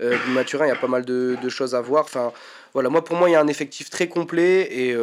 Euh, 0.00 0.16
Mathurin, 0.28 0.66
il 0.66 0.68
y 0.68 0.72
a 0.72 0.76
pas 0.76 0.86
mal 0.86 1.04
de, 1.04 1.36
de 1.42 1.48
choses 1.48 1.74
à 1.74 1.80
voir. 1.80 2.04
Enfin, 2.04 2.32
voilà, 2.72 2.88
moi 2.88 3.02
pour 3.02 3.16
moi, 3.16 3.28
il 3.28 3.32
y 3.32 3.34
a 3.34 3.40
un 3.40 3.48
effectif 3.48 3.90
très 3.90 4.08
complet 4.08 4.68
et 4.70 4.94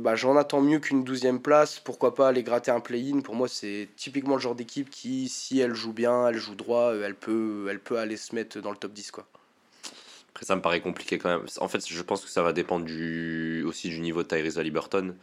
bah, 0.00 0.16
j'en 0.16 0.36
attends 0.36 0.60
mieux 0.60 0.80
qu'une 0.80 1.04
douzième 1.04 1.40
place. 1.40 1.78
Pourquoi 1.78 2.14
pas 2.14 2.28
aller 2.28 2.42
gratter 2.42 2.72
un 2.72 2.80
play-in? 2.80 3.20
Pour 3.20 3.36
moi, 3.36 3.46
c'est 3.46 3.88
typiquement 3.96 4.34
le 4.34 4.40
genre 4.40 4.56
d'équipe 4.56 4.90
qui, 4.90 5.28
si 5.28 5.60
elle 5.60 5.74
joue 5.74 5.92
bien, 5.92 6.28
elle 6.28 6.38
joue 6.38 6.56
droit, 6.56 6.94
elle 6.94 7.14
peut, 7.14 7.66
elle 7.70 7.78
peut 7.78 7.98
aller 7.98 8.16
se 8.16 8.34
mettre 8.34 8.60
dans 8.60 8.70
le 8.70 8.76
top 8.76 8.92
10 8.92 9.12
quoi. 9.12 9.26
Après, 10.34 10.46
ça 10.46 10.56
me 10.56 10.60
paraît 10.60 10.80
compliqué 10.80 11.16
quand 11.16 11.28
même. 11.28 11.46
En 11.60 11.68
fait, 11.68 11.86
je 11.86 12.02
pense 12.02 12.24
que 12.24 12.28
ça 12.28 12.42
va 12.42 12.52
dépendre 12.52 12.84
du, 12.84 13.62
aussi 13.64 13.88
du 13.88 14.00
niveau 14.00 14.24
de 14.24 14.28
Tyrese 14.28 14.58
Halliburton, 14.58 15.14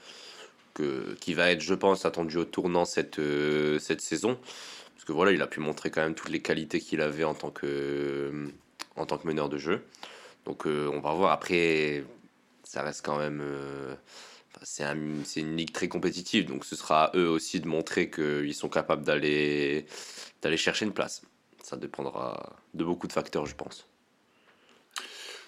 qui 1.20 1.34
va 1.34 1.52
être, 1.52 1.62
je 1.62 1.74
pense, 1.74 2.06
attendu 2.06 2.38
au 2.38 2.46
tournant 2.46 2.86
cette, 2.86 3.20
euh, 3.20 3.80
cette 3.80 4.02
saison. 4.02 4.38
Parce 4.94 5.06
que 5.06 5.12
voilà, 5.14 5.32
il 5.32 5.42
a 5.42 5.48
pu 5.48 5.60
montrer 5.60 5.90
quand 5.92 6.02
même 6.02 6.16
toutes 6.16 6.30
les 6.30 6.42
qualités 6.42 6.80
qu'il 6.80 7.02
avait 7.02 7.24
en 7.24 7.34
tant 7.34 7.50
que, 7.52 8.50
en 8.96 9.06
tant 9.06 9.18
que 9.18 9.28
meneur 9.28 9.50
de 9.50 9.58
jeu. 9.58 9.84
Donc, 10.46 10.66
euh, 10.68 10.90
on 10.94 11.00
va 11.00 11.14
voir. 11.14 11.32
Après, 11.32 12.04
ça 12.64 12.84
reste 12.84 13.04
quand 13.06 13.18
même. 13.18 13.42
euh, 13.44 13.96
c'est 14.64 14.84
un- 14.84 14.96
une 15.38 15.58
ligue 15.58 15.72
très 15.72 15.88
compétitive, 15.88 16.46
donc 16.46 16.66
ce 16.66 16.76
sera 16.76 17.06
à 17.06 17.18
eux 17.18 17.28
aussi 17.30 17.60
de 17.60 17.68
montrer 17.68 18.10
qu'ils 18.12 18.54
sont 18.54 18.70
capables 18.70 19.04
d'aller 19.04 19.86
chercher 20.58 20.86
une 20.86 20.94
place. 20.94 21.24
Ça 21.64 21.78
dépendra 21.78 22.56
de 22.74 22.84
beaucoup 22.84 23.08
de 23.08 23.14
facteurs, 23.14 23.46
je 23.48 23.56
pense. 23.56 23.88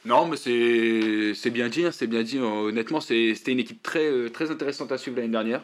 Non, 0.05 0.27
mais 0.27 0.35
c'est 0.35 1.49
bien 1.49 1.69
dit, 1.69 1.85
hein, 1.85 1.91
c'est 1.91 2.07
bien 2.07 2.23
dit. 2.23 2.37
Honnêtement, 2.37 2.99
c'était 2.99 3.51
une 3.51 3.59
équipe 3.59 3.81
très, 3.81 4.05
euh, 4.05 4.29
très 4.29 4.51
intéressante 4.51 4.91
à 4.91 4.97
suivre 4.97 5.17
l'année 5.17 5.29
dernière. 5.29 5.61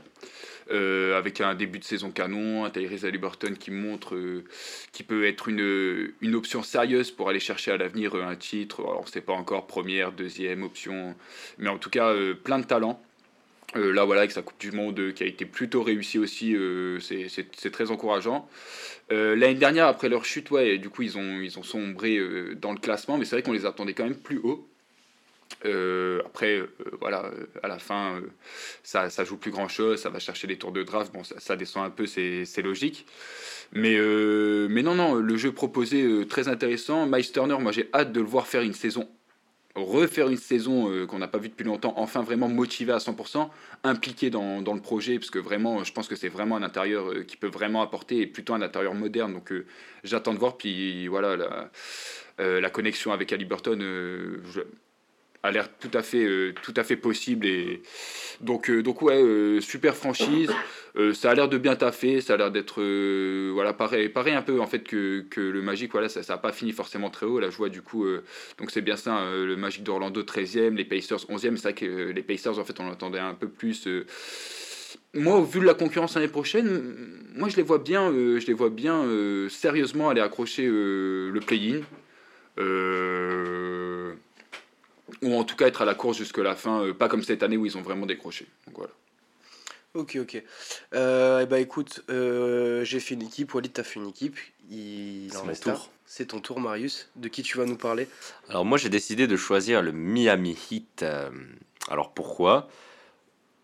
Euh, 0.72 1.18
avec 1.18 1.42
un 1.42 1.56
début 1.56 1.80
de 1.80 1.84
saison 1.84 2.12
canon, 2.12 2.64
un 2.64 2.70
Tyrese 2.70 3.04
Haliburton 3.04 3.56
qui 3.60 3.72
montre 3.72 4.14
euh, 4.14 4.44
qu'il 4.92 5.08
peut 5.08 5.26
être 5.26 5.50
une, 5.50 6.12
une 6.22 6.36
option 6.36 6.62
sérieuse 6.62 7.10
pour 7.10 7.28
aller 7.28 7.40
chercher 7.40 7.72
à 7.72 7.78
l'avenir 7.78 8.16
euh, 8.16 8.24
un 8.24 8.36
titre. 8.36 8.82
Alors, 8.82 9.00
on 9.00 9.06
ne 9.06 9.10
sait 9.10 9.22
pas 9.22 9.34
encore 9.34 9.66
première, 9.66 10.12
deuxième 10.12 10.62
option, 10.62 11.16
mais 11.58 11.70
en 11.70 11.80
tout 11.80 11.90
cas, 11.90 12.10
euh, 12.10 12.36
plein 12.36 12.60
de 12.60 12.66
talent. 12.66 13.02
Euh, 13.76 13.94
là, 13.94 14.04
voilà, 14.04 14.22
avec 14.22 14.32
sa 14.32 14.42
Coupe 14.42 14.60
du 14.60 14.72
Monde 14.72 15.00
euh, 15.00 15.12
qui 15.12 15.24
a 15.24 15.28
été 15.28 15.46
plutôt 15.46 15.84
réussie 15.84 16.18
aussi, 16.18 16.56
euh, 16.56 17.00
c'est- 17.00 17.70
très 17.72 17.92
encourageant. 17.92 18.48
L'année 19.12 19.56
dernière, 19.56 19.88
après 19.88 20.08
leur 20.08 20.24
chute, 20.24 20.52
ouais, 20.52 20.78
du 20.78 20.90
coup, 20.90 21.02
ils 21.02 21.18
ont, 21.18 21.40
ils 21.42 21.58
ont 21.58 21.64
sombré 21.64 22.20
dans 22.56 22.72
le 22.74 22.80
classement, 22.80 23.18
mais 23.18 23.26
c'est 23.26 23.36
vrai 23.36 23.42
qu'on 23.44 23.54
les 23.54 23.66
attendait 23.66 23.94
quand 23.94 24.04
même 24.04 24.16
plus 24.16 24.40
haut. 24.44 24.68
Après, 26.26 26.62
voilà, 27.02 27.32
à 27.64 27.68
la 27.68 27.80
fin, 27.80 28.22
ça, 28.84 29.10
ça 29.10 29.24
joue 29.24 29.38
plus 29.38 29.50
grand 29.52 29.68
chose, 29.68 30.00
ça 30.00 30.10
va 30.12 30.20
chercher 30.20 30.46
les 30.48 30.58
tours 30.58 30.72
de 30.72 30.84
draft, 30.84 31.12
bon, 31.12 31.24
ça, 31.24 31.56
descend 31.56 31.86
un 31.86 31.90
peu, 31.90 32.06
c'est 32.06 32.62
logique. 32.62 33.08
Mais, 33.74 33.98
mais 34.70 34.84
non, 34.84 34.94
non, 34.94 35.16
le 35.16 35.38
jeu 35.38 35.52
proposé, 35.52 36.28
très 36.28 36.48
intéressant. 36.48 37.08
Miles 37.08 37.32
Turner, 37.32 37.58
moi 37.60 37.72
j'ai 37.72 37.90
hâte 37.94 38.12
de 38.12 38.20
le 38.22 38.28
voir 38.28 38.46
faire 38.48 38.62
une 38.62 38.74
saison, 38.74 39.10
refaire 39.76 40.28
une 40.30 40.38
saison 40.38 40.90
euh, 40.92 41.06
qu'on 41.06 41.20
n'a 41.20 41.28
pas 41.28 41.38
vue 41.38 41.50
depuis 41.50 41.64
longtemps, 41.64 41.94
enfin 41.98 42.22
vraiment 42.22 42.50
motivé 42.50 42.92
à 42.92 42.98
100%, 42.98 43.50
impliqué 43.84 44.30
dans, 44.30 44.62
dans 44.62 44.74
le 44.74 44.82
projet, 44.82 45.20
parce 45.20 45.30
que 45.30 45.40
vraiment, 45.40 45.84
je 45.84 45.94
pense 45.94 46.08
que 46.08 46.16
c'est 46.16 46.28
vraiment 46.30 46.56
un 46.58 46.64
intérieur 46.64 47.12
euh, 47.12 47.24
qui 47.24 47.38
peut 47.38 47.48
vraiment 47.48 47.82
apporter, 47.82 48.20
et 48.22 48.28
plutôt 48.28 48.54
un 48.54 48.62
intérieur 48.62 48.94
moderne, 48.96 49.34
donc 49.34 49.52
euh, 49.52 49.66
j'attends 50.04 50.34
de 50.34 50.40
voir. 50.40 50.58
Puis 50.58 51.08
voilà, 51.08 51.38
la, 51.38 52.60
la 52.60 52.70
connexion 52.70 53.12
avec 53.12 53.32
Haliburton 53.32 53.80
je- 53.80 54.62
a 55.44 55.52
l'air 55.52 55.70
tout 55.78 55.92
à 55.94 56.02
fait, 56.02 56.54
tout 56.64 56.74
à 56.76 56.84
fait 56.84 56.98
possible. 56.98 57.46
Et 57.46 57.82
donc, 58.42 58.70
donc 58.70 59.02
ouais, 59.02 59.60
super 59.62 59.96
franchise. 59.96 60.52
Euh, 61.00 61.14
ça 61.14 61.32
a 61.32 61.34
l'air 61.34 61.48
de 61.48 61.58
bien 61.58 61.78
taffer, 61.78 62.20
ça 62.20 62.34
a 62.34 62.38
l'air 62.38 62.52
d'être 62.52 62.82
euh, 62.82 63.52
voilà 63.54 63.72
pareil, 63.72 64.12
un 64.34 64.42
peu 64.42 64.60
en 64.60 64.68
fait 64.68 64.80
que, 64.84 65.22
que 65.30 65.40
le 65.40 65.62
Magic. 65.62 65.92
Voilà, 65.94 66.10
ça, 66.10 66.24
ça 66.24 66.34
a 66.34 66.38
pas 66.38 66.52
fini 66.52 66.74
forcément 66.74 67.10
très 67.10 67.26
haut. 67.26 67.40
La 67.40 67.50
joie 67.50 67.70
du 67.70 67.82
coup, 67.82 68.04
euh, 68.04 68.24
donc 68.58 68.70
c'est 68.70 68.82
bien 68.82 68.98
ça. 68.98 69.20
euh, 69.20 69.46
le 69.46 69.56
Magic 69.56 69.84
d'Orlando 69.84 70.22
13e, 70.24 70.76
les 70.76 70.84
Pacers 70.84 71.20
11e. 71.30 71.56
C'est 71.56 71.62
vrai 71.64 71.74
que 71.74 71.86
les 71.86 72.22
Pacers 72.22 72.60
en 72.60 72.66
fait 72.66 72.80
on 72.82 72.92
attendait 72.92 73.20
un 73.20 73.34
peu 73.34 73.48
plus. 73.48 73.88
moi, 75.14 75.38
au 75.38 75.44
vu 75.44 75.62
de 75.62 75.66
la 75.66 75.74
concurrence 75.74 76.16
l'année 76.16 76.28
prochaine, 76.28 76.94
moi 77.34 77.48
je 77.48 77.56
les 77.56 77.64
vois 77.64 77.80
bien, 77.80 78.12
je 78.12 78.46
les 78.46 78.54
vois 78.54 78.70
bien 78.70 79.06
sérieusement 79.50 80.10
aller 80.10 80.22
accrocher 80.22 80.68
le 80.68 81.40
play-in. 81.40 81.82
Ou 85.22 85.34
en 85.34 85.44
tout 85.46 85.56
cas 85.56 85.68
être 85.68 85.82
à 85.82 85.86
la 85.86 85.96
course 85.96 86.18
jusqu'à 86.18 86.44
la 86.44 86.56
fin, 86.56 86.92
pas 86.92 87.08
comme 87.08 87.24
cette 87.24 87.42
année 87.42 87.56
où 87.58 87.66
ils 87.66 87.78
ont 87.78 87.82
vraiment 87.82 88.06
décroché. 88.06 88.48
Donc 88.68 88.78
voilà. 88.78 88.92
Ok, 89.96 90.18
ok. 90.22 90.44
Euh, 90.94 91.40
eh 91.42 91.46
ben, 91.48 91.58
écoute, 91.58 92.04
euh, 92.10 92.84
j'ai 92.84 93.00
fait 93.00 93.16
une 93.16 93.24
équipe, 93.24 93.54
Walid, 93.54 93.74
t'as 93.74 93.84
fait 93.84 94.00
une 94.00 94.08
équipe. 94.08 94.38
Il 94.70 95.30
C'est 95.32 95.38
mon 95.40 95.46
reste 95.48 95.68
un. 95.68 95.74
tour. 95.74 95.90
C'est 96.06 96.26
ton 96.28 96.40
tour, 96.40 96.60
Marius. 96.60 97.10
De 97.16 97.28
qui 97.28 97.42
tu 97.44 97.58
vas 97.58 97.66
nous 97.66 97.76
parler? 97.78 98.08
Alors 98.50 98.66
moi 98.66 98.78
j'ai 98.78 98.90
décidé 98.90 99.28
de 99.28 99.36
choisir 99.36 99.82
le 99.82 99.92
Miami 99.92 100.58
Heat. 100.72 101.04
euh, 101.04 101.30
alors 101.90 102.14
pourquoi? 102.14 102.68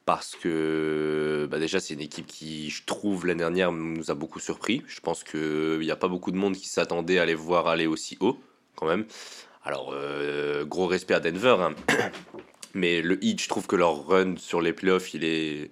Parce 0.05 0.35
que 0.35 1.47
bah, 1.49 1.57
déjà 1.57 1.79
c'est 1.79 1.95
une 1.95 2.01
équipe 2.01 2.27
qui 2.27 2.69
je 2.69 2.83
trouve 2.85 3.25
l'année 3.25 3.39
dernière 3.39 3.71
nous 3.71 4.11
a 4.11 4.13
beaucoup 4.15 4.39
surpris. 4.39 4.83
Je 4.87 4.99
pense 4.99 5.23
qu'il 5.23 5.79
n'y 5.79 5.89
a 5.91 5.95
pas 5.95 6.07
beaucoup 6.07 6.31
de 6.31 6.37
monde 6.37 6.55
qui 6.55 6.67
s'attendait 6.69 7.17
à 7.17 7.25
les 7.25 7.33
voir 7.35 7.67
aller 7.67 7.87
aussi 7.87 8.17
haut 8.19 8.39
quand 8.75 8.85
même. 8.87 9.05
Alors 9.63 9.91
euh, 9.93 10.65
gros 10.65 10.85
respect 10.87 11.15
à 11.15 11.19
Denver. 11.19 11.55
hein. 11.59 11.75
Mais 12.75 13.01
le 13.01 13.23
Heat 13.23 13.41
je 13.41 13.49
trouve 13.49 13.65
que 13.65 13.75
leur 13.75 14.05
run 14.07 14.35
sur 14.37 14.61
les 14.61 14.73
playoffs 14.73 15.13
il 15.15 15.23
est, 15.23 15.71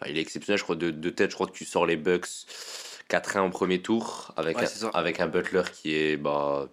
enfin, 0.00 0.10
il 0.10 0.18
est 0.18 0.20
exceptionnel. 0.20 0.58
Je 0.58 0.64
crois 0.64 0.76
de, 0.76 0.90
de 0.90 1.10
tête 1.10 1.30
je 1.30 1.34
crois 1.34 1.46
que 1.46 1.52
tu 1.52 1.64
sors 1.64 1.86
les 1.86 1.96
Bucks 1.96 2.28
4-1 3.10 3.38
en 3.40 3.50
premier 3.50 3.80
tour 3.82 4.32
avec, 4.36 4.58
Ouais, 4.58 4.64
un, 4.84 4.88
avec 4.90 5.20
un 5.20 5.26
Butler 5.28 5.62
qui 5.72 5.94
est 5.94 6.16
bah, 6.16 6.68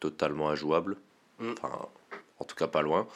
totalement 0.00 0.48
injouable. 0.50 0.96
Mm. 1.38 1.52
Enfin, 1.62 1.86
en 2.38 2.44
tout 2.44 2.56
cas 2.56 2.66
pas 2.68 2.82
loin. 2.82 3.06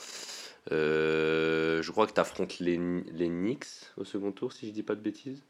Euh, 0.73 1.83
je 1.83 1.91
crois 1.91 2.07
que 2.07 2.13
tu 2.13 2.21
affrontes 2.21 2.59
les, 2.59 2.77
les 3.13 3.29
Knicks 3.29 3.67
au 3.97 4.05
second 4.05 4.31
tour, 4.33 4.53
si 4.53 4.67
je 4.69 4.73
dis 4.73 4.83
pas 4.83 4.95
de 4.95 5.01
bêtises. 5.01 5.43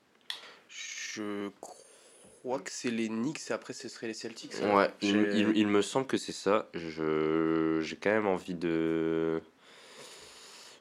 Je 0.68 1.48
crois 1.60 2.60
que 2.60 2.70
c'est 2.70 2.90
les 2.90 3.08
Knicks 3.08 3.40
et 3.50 3.52
après 3.52 3.72
ce 3.72 3.88
serait 3.88 4.06
les 4.06 4.14
Celtics. 4.14 4.52
hein. 4.62 4.74
Ouais, 4.76 4.90
il, 5.02 5.10
J'ai- 5.12 5.38
il- 5.40 5.56
il 5.56 5.66
me 5.66 5.82
semble 5.82 6.06
que 6.06 6.16
c'est 6.16 6.32
ça. 6.32 6.68
J'ai 6.74 7.96
quand 7.96 8.10
même 8.10 8.26
envie 8.28 8.54
de. 8.54 9.42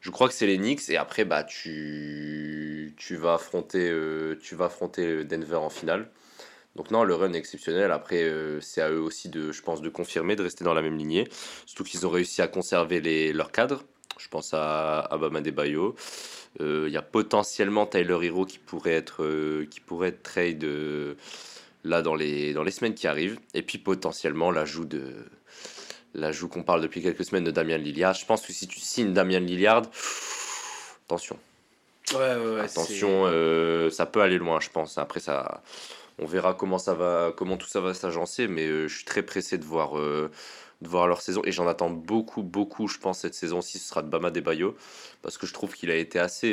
Je 0.02 0.12
crois 0.12 0.28
que 0.28 0.34
c'est 0.34 0.48
les 0.48 0.58
Knicks 0.58 0.90
et 0.90 0.98
après 0.98 1.26
bah 1.26 1.44
tu, 1.44 2.94
tu 2.98 3.16
vas 3.16 3.36
affronter 3.36 3.90
euh, 3.90 4.38
tu 4.42 4.56
vas 4.56 4.66
affronter 4.66 5.24
Denver 5.26 5.56
en 5.56 5.70
finale. 5.70 6.10
Donc 6.76 6.92
non, 6.92 7.04
le 7.04 7.16
run 7.16 7.34
est 7.34 7.38
exceptionnel. 7.38 7.92
Après 7.92 8.24
euh, 8.24 8.62
c'est 8.62 8.82
à 8.82 8.90
eux 8.90 9.02
aussi 9.02 9.30
de 9.30 9.52
je 9.52 9.62
pense 9.62 9.82
de 9.82 9.90
confirmer 9.90 10.36
de 10.36 10.44
rester 10.44 10.64
dans 10.64 10.74
la 10.74 10.82
même 10.82 10.98
lignée. 10.98 11.28
Surtout 11.66 11.84
qu'ils 11.84 12.06
ont 12.08 12.10
réussi 12.10 12.42
à 12.42 12.48
conserver 12.48 13.02
les 13.02 13.34
leurs 13.34 13.52
cadres. 13.52 13.84
Je 14.18 14.28
pense 14.28 14.54
à 14.54 15.00
Abama 15.00 15.42
Bayo. 15.42 15.96
Il 16.60 16.90
y 16.90 16.98
a 16.98 17.02
potentiellement 17.02 17.86
Tyler 17.86 18.18
Hero 18.22 18.46
qui 18.46 18.60
pourrait 18.60 18.94
être 18.94 19.24
euh, 19.24 19.66
qui 19.70 19.80
pourrait 19.80 20.12
trade 20.12 20.64
euh, 20.64 21.16
là 21.84 22.02
dans 22.02 22.16
les 22.16 22.54
dans 22.54 22.64
les 22.64 22.72
semaines 22.72 22.96
qui 22.96 23.08
arrivent 23.08 23.40
et 23.54 23.62
puis 23.62 23.78
potentiellement 23.78 24.52
l'ajout 24.52 24.86
de 24.86 25.26
l'ajout 26.14 26.48
qu'on 26.48 26.64
parle 26.64 26.82
depuis 26.82 27.02
quelques 27.02 27.24
semaines 27.26 27.44
de 27.44 27.52
Damian 27.52 27.78
Lillard. 27.78 28.14
Je 28.16 28.26
pense 28.26 28.46
que 28.46 28.54
si 28.54 28.68
tu 28.68 28.80
signes 28.80 29.14
Damian 29.14 29.40
Lillard, 29.40 29.84
attention, 31.06 31.38
Ouais, 32.14 32.36
ouais, 32.36 32.54
ouais. 32.56 32.60
attention, 32.62 33.26
euh, 33.28 33.90
ça 33.92 34.06
peut 34.08 34.22
aller 34.22 34.38
loin, 34.40 34.60
je 34.60 34.70
pense. 34.70 34.98
Après 34.98 35.20
ça, 35.20 35.62
on 36.18 36.26
verra 36.26 36.54
comment 36.56 36.80
ça 36.80 36.94
va, 36.96 37.32
comment 37.38 37.56
tout 37.58 37.68
ça 37.68 37.82
va 37.82 37.94
s'agencer, 37.94 38.48
mais 38.48 38.66
euh, 38.68 38.88
je 38.88 38.96
suis 38.96 39.06
très 39.06 39.22
pressé 39.24 39.58
de 39.58 39.66
voir. 39.66 39.98
euh, 39.98 40.30
de 40.82 40.88
voir 40.88 41.08
leur 41.08 41.22
saison 41.22 41.42
et 41.44 41.52
j'en 41.52 41.68
attends 41.68 41.90
beaucoup 41.90 42.42
beaucoup 42.42 42.88
je 42.88 43.00
pense 43.00 43.20
cette 43.20 43.34
saison-ci 43.34 43.80
ce 43.80 43.90
sera 43.90 44.02
de 44.02 44.08
Bama 44.08 44.30
Bayo 44.32 44.78
parce 45.22 45.38
que 45.38 45.46
je 45.46 45.52
trouve 45.52 45.74
qu'il 45.74 45.92
a 45.92 45.96
été 45.96 46.20
assez 46.20 46.48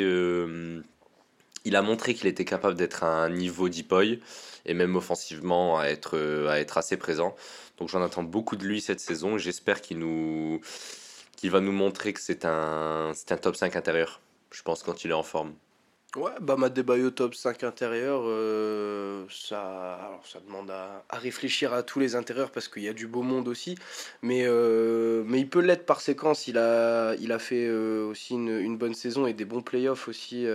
il 1.64 1.76
a 1.76 1.82
montré 1.82 2.12
qu'il 2.14 2.26
était 2.26 2.44
capable 2.44 2.75
d'être 2.76 3.04
à 3.04 3.06
un 3.06 3.28
niveau 3.30 3.68
Deepoy 3.68 4.20
et 4.66 4.75
même 4.75 4.96
offensivement 4.96 5.78
à 5.78 5.86
être, 5.86 6.18
à 6.48 6.58
être 6.58 6.76
assez 6.78 6.96
présent. 6.96 7.36
Donc 7.76 7.88
j'en 7.88 8.02
attends 8.02 8.23
beaucoup 8.23 8.56
de 8.56 8.64
lui 8.64 8.80
cette 8.80 9.00
saison. 9.00 9.38
J'espère 9.38 9.80
qu'il 9.80 9.99
va 9.99 11.61
nous 11.61 11.73
montrer 11.73 12.12
que 12.12 12.21
c'est 12.21 12.45
un, 12.45 13.12
un 13.30 13.37
top 13.37 13.56
5 13.56 13.76
intérieur. 13.76 14.21
Je 14.50 14.62
pense 14.62 14.83
quand 14.83 15.04
il 15.04 15.11
est 15.11 15.14
en 15.14 15.23
forme. 15.23 15.54
Ouais, 16.16 16.30
Bama 16.40 16.70
Debayo 16.70 17.11
top 17.11 17.35
5 17.35 17.62
intérieur, 17.62 18.23
euh, 18.25 19.26
ça, 19.28 19.96
alors 19.96 20.23
ça 20.25 20.38
demande 20.40 20.70
à, 20.70 21.04
à 21.11 21.18
réfléchir 21.18 21.75
à 21.75 21.82
tous 21.82 21.99
les 22.00 22.16
intérieurs 22.16 22.50
parce 22.50 22.68
qu'il 22.68 22.85
y 22.85 22.88
a 22.88 22.94
du 22.94 23.06
beau 23.06 23.20
monde 23.20 23.49
aussi, 23.49 23.76
mais, 24.23 24.44
euh, 24.46 25.23
mais 25.26 25.40
il 25.40 25.49
peut 25.50 25.61
l'être 25.61 25.85
par 25.85 26.00
séquence. 26.00 26.49
Il 26.49 26.56
a, 26.56 27.14
il 27.16 27.32
a 27.32 27.38
fait 27.38 27.66
euh, 27.68 28.06
aussi 28.06 28.32
une, 28.32 28.49
une 28.49 28.78
bonne 28.78 28.94
saison 28.94 29.26
et 29.26 29.35
des 29.35 29.44
bons 29.44 29.61
playoffs 29.61 30.08
aussi 30.08 30.46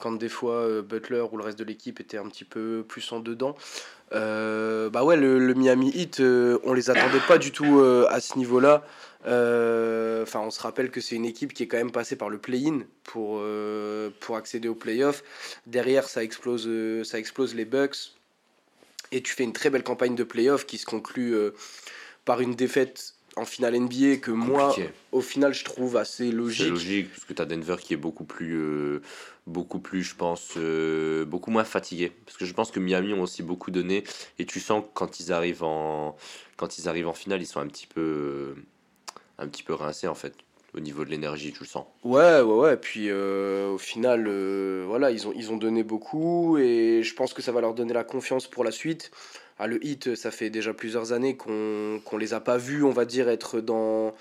quand 0.00 0.12
des 0.12 0.28
fois 0.28 0.82
Butler 0.82 1.24
ou 1.30 1.36
le 1.36 1.44
reste 1.44 1.58
de 1.58 1.64
l'équipe 1.64 2.00
était 2.00 2.18
un 2.18 2.28
petit 2.28 2.44
peu 2.44 2.84
plus 2.86 3.12
en 3.12 3.20
dedans. 3.20 3.54
Bah 4.10 5.04
ouais, 5.04 5.16
le, 5.16 5.38
le 5.38 5.54
Miami 5.54 5.90
Heat, 5.94 6.20
on 6.20 6.72
les 6.72 6.90
attendait 6.90 7.22
pas 7.28 7.38
du 7.38 7.52
tout 7.52 7.80
à 8.08 8.20
ce 8.20 8.36
niveau-là. 8.38 8.82
Euh, 9.26 10.22
Enfin, 10.22 10.40
on 10.40 10.50
se 10.50 10.60
rappelle 10.60 10.90
que 10.90 11.00
c'est 11.02 11.16
une 11.16 11.26
équipe 11.26 11.52
qui 11.52 11.62
est 11.62 11.66
quand 11.66 11.76
même 11.76 11.90
passée 11.92 12.16
par 12.16 12.30
le 12.30 12.38
play-in 12.38 12.80
pour, 13.02 13.38
euh, 13.40 14.08
pour 14.20 14.36
accéder 14.36 14.68
aux 14.68 14.74
playoffs. 14.74 15.22
Derrière, 15.66 16.08
ça 16.08 16.24
explose, 16.24 16.64
euh, 16.66 17.04
ça 17.04 17.18
explose 17.18 17.54
les 17.54 17.66
Bucks. 17.66 18.14
Et 19.12 19.20
tu 19.22 19.32
fais 19.34 19.44
une 19.44 19.52
très 19.52 19.68
belle 19.68 19.82
campagne 19.84 20.14
de 20.14 20.24
playoffs 20.24 20.64
qui 20.66 20.78
se 20.78 20.86
conclut 20.86 21.34
par 22.24 22.40
une 22.40 22.54
défaite 22.54 23.14
en 23.36 23.44
finale 23.44 23.74
NBA 23.78 24.16
que 24.16 24.30
moi, 24.30 24.74
au 25.12 25.20
final, 25.20 25.52
je 25.52 25.64
trouve 25.64 25.96
assez 25.96 26.26
C'est 26.30 26.32
logique. 26.32 26.68
logique 26.70 27.10
parce 27.10 27.24
que 27.24 27.32
tu 27.34 27.42
as 27.42 27.44
Denver 27.44 27.76
qui 27.80 27.92
est 27.94 27.98
beaucoup 27.98 28.24
plus, 28.24 28.54
euh, 28.56 29.02
beaucoup 29.46 29.78
plus, 29.78 30.02
je 30.02 30.14
pense, 30.16 30.52
euh, 30.56 31.24
beaucoup 31.24 31.50
moins 31.50 31.64
fatigué. 31.64 32.12
Parce 32.24 32.38
que 32.38 32.44
je 32.46 32.52
pense 32.54 32.70
que 32.70 32.80
Miami 32.80 33.12
ont 33.12 33.22
aussi 33.22 33.42
beaucoup 33.42 33.70
donné 33.70 34.04
et 34.38 34.46
tu 34.46 34.58
sens 34.58 34.82
que 34.84 34.88
quand 34.94 35.20
ils 35.20 35.32
arrivent 35.32 35.64
en, 35.64 36.16
quand 36.56 36.78
ils 36.78 36.88
arrivent 36.88 37.08
en 37.08 37.14
finale, 37.14 37.42
ils 37.42 37.46
sont 37.46 37.60
un 37.60 37.66
petit 37.68 37.86
peu, 37.86 38.00
euh, 38.00 38.54
un 39.38 39.48
petit 39.48 39.62
peu 39.62 39.74
rincés 39.74 40.08
en 40.08 40.14
fait 40.14 40.34
au 40.74 40.80
niveau 40.80 41.04
de 41.04 41.10
l'énergie, 41.10 41.52
tu 41.52 41.60
le 41.60 41.68
sens. 41.68 41.86
Ouais, 42.02 42.40
ouais, 42.40 42.54
ouais. 42.54 42.76
Puis 42.76 43.06
euh, 43.08 43.70
au 43.70 43.78
final, 43.78 44.26
euh, 44.26 44.84
voilà, 44.86 45.10
ils 45.10 45.26
ont, 45.28 45.32
ils 45.34 45.52
ont 45.52 45.56
donné 45.56 45.84
beaucoup 45.84 46.58
et 46.58 47.02
je 47.02 47.14
pense 47.14 47.32
que 47.32 47.42
ça 47.42 47.52
va 47.52 47.60
leur 47.60 47.74
donner 47.74 47.94
la 47.94 48.04
confiance 48.04 48.48
pour 48.48 48.64
la 48.64 48.72
suite. 48.72 49.10
Ah, 49.58 49.68
le 49.68 49.84
hit, 49.86 50.16
ça 50.16 50.32
fait 50.32 50.50
déjà 50.50 50.74
plusieurs 50.74 51.12
années 51.12 51.36
qu'on 51.36 52.00
qu'on 52.04 52.16
les 52.16 52.34
a 52.34 52.40
pas 52.40 52.56
vus, 52.56 52.82
on 52.82 52.90
va 52.90 53.04
dire, 53.04 53.28
être 53.28 53.60
dans, 53.60 54.12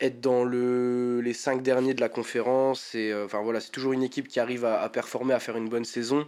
être 0.00 0.20
dans 0.20 0.44
le, 0.44 1.20
les 1.22 1.32
cinq 1.32 1.60
derniers 1.60 1.92
de 1.92 2.00
la 2.00 2.08
conférence. 2.08 2.94
Et, 2.94 3.12
enfin, 3.12 3.42
voilà, 3.42 3.58
c'est 3.58 3.72
toujours 3.72 3.92
une 3.92 4.04
équipe 4.04 4.28
qui 4.28 4.38
arrive 4.38 4.64
à, 4.64 4.88
performer, 4.88 5.34
à 5.34 5.40
faire 5.40 5.56
une 5.56 5.68
bonne 5.68 5.84
saison. 5.84 6.24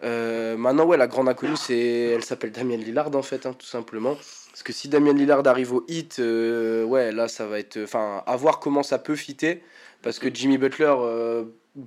maintenant, 0.00 0.86
ouais, 0.86 0.96
la 0.96 1.08
grande 1.08 1.28
inconnue, 1.28 1.56
elle 1.68 2.24
s'appelle 2.24 2.52
Damien 2.52 2.78
Lillard, 2.78 3.14
en 3.14 3.22
fait, 3.22 3.44
hein, 3.44 3.52
tout 3.52 3.66
simplement. 3.66 4.16
Parce 4.58 4.64
que 4.64 4.72
si 4.72 4.88
Damien 4.88 5.12
Lillard 5.12 5.46
arrive 5.46 5.72
au 5.72 5.84
hit, 5.86 6.18
ouais, 6.18 7.12
là, 7.12 7.28
ça 7.28 7.46
va 7.46 7.60
être. 7.60 7.78
Enfin, 7.80 8.24
à 8.26 8.36
voir 8.36 8.58
comment 8.58 8.82
ça 8.82 8.98
peut 8.98 9.14
fitter. 9.14 9.62
Parce 10.02 10.18
que 10.18 10.34
Jimmy 10.34 10.58
Butler 10.58 10.92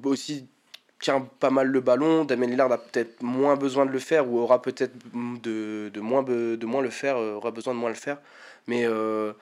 aussi 0.05 0.47
tient 1.01 1.27
pas 1.39 1.49
mal 1.49 1.67
le 1.67 1.81
ballon. 1.81 2.23
Damien 2.23 2.47
Lillard 2.47 2.71
a 2.71 2.77
peut-être 2.77 3.21
moins 3.21 3.55
besoin 3.55 3.85
de 3.85 3.91
le 3.91 3.99
faire 3.99 4.29
ou 4.29 4.39
aura 4.39 4.61
peut-être 4.61 4.93
de, 5.13 5.89
de, 5.93 5.99
moins, 5.99 6.23
de 6.23 6.65
moins 6.65 6.81
le 6.81 6.89
faire, 6.89 7.17
euh, 7.17 7.33
aura 7.33 7.51
besoin 7.51 7.73
de 7.73 7.79
moins 7.79 7.89
le 7.89 7.95
faire. 7.95 8.19
Mais 8.67 8.85
euh, 8.85 9.33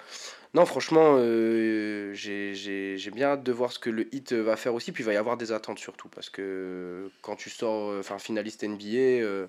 non, 0.53 0.65
franchement, 0.65 1.15
euh, 1.19 2.11
j'ai 2.13 3.11
bien 3.13 3.27
hâte 3.27 3.43
de 3.43 3.51
voir 3.51 3.71
ce 3.71 3.79
que 3.79 3.89
le 3.89 4.13
hit 4.13 4.33
va 4.33 4.55
faire 4.55 4.73
aussi. 4.73 4.91
Puis 4.91 5.03
il 5.03 5.05
va 5.05 5.13
y 5.13 5.17
avoir 5.17 5.37
des 5.37 5.51
attentes 5.51 5.79
surtout 5.79 6.09
parce 6.09 6.29
que 6.29 7.11
quand 7.21 7.35
tu 7.35 7.49
sors 7.49 7.97
enfin 7.99 8.17
finaliste 8.17 8.63
NBA, 8.63 9.47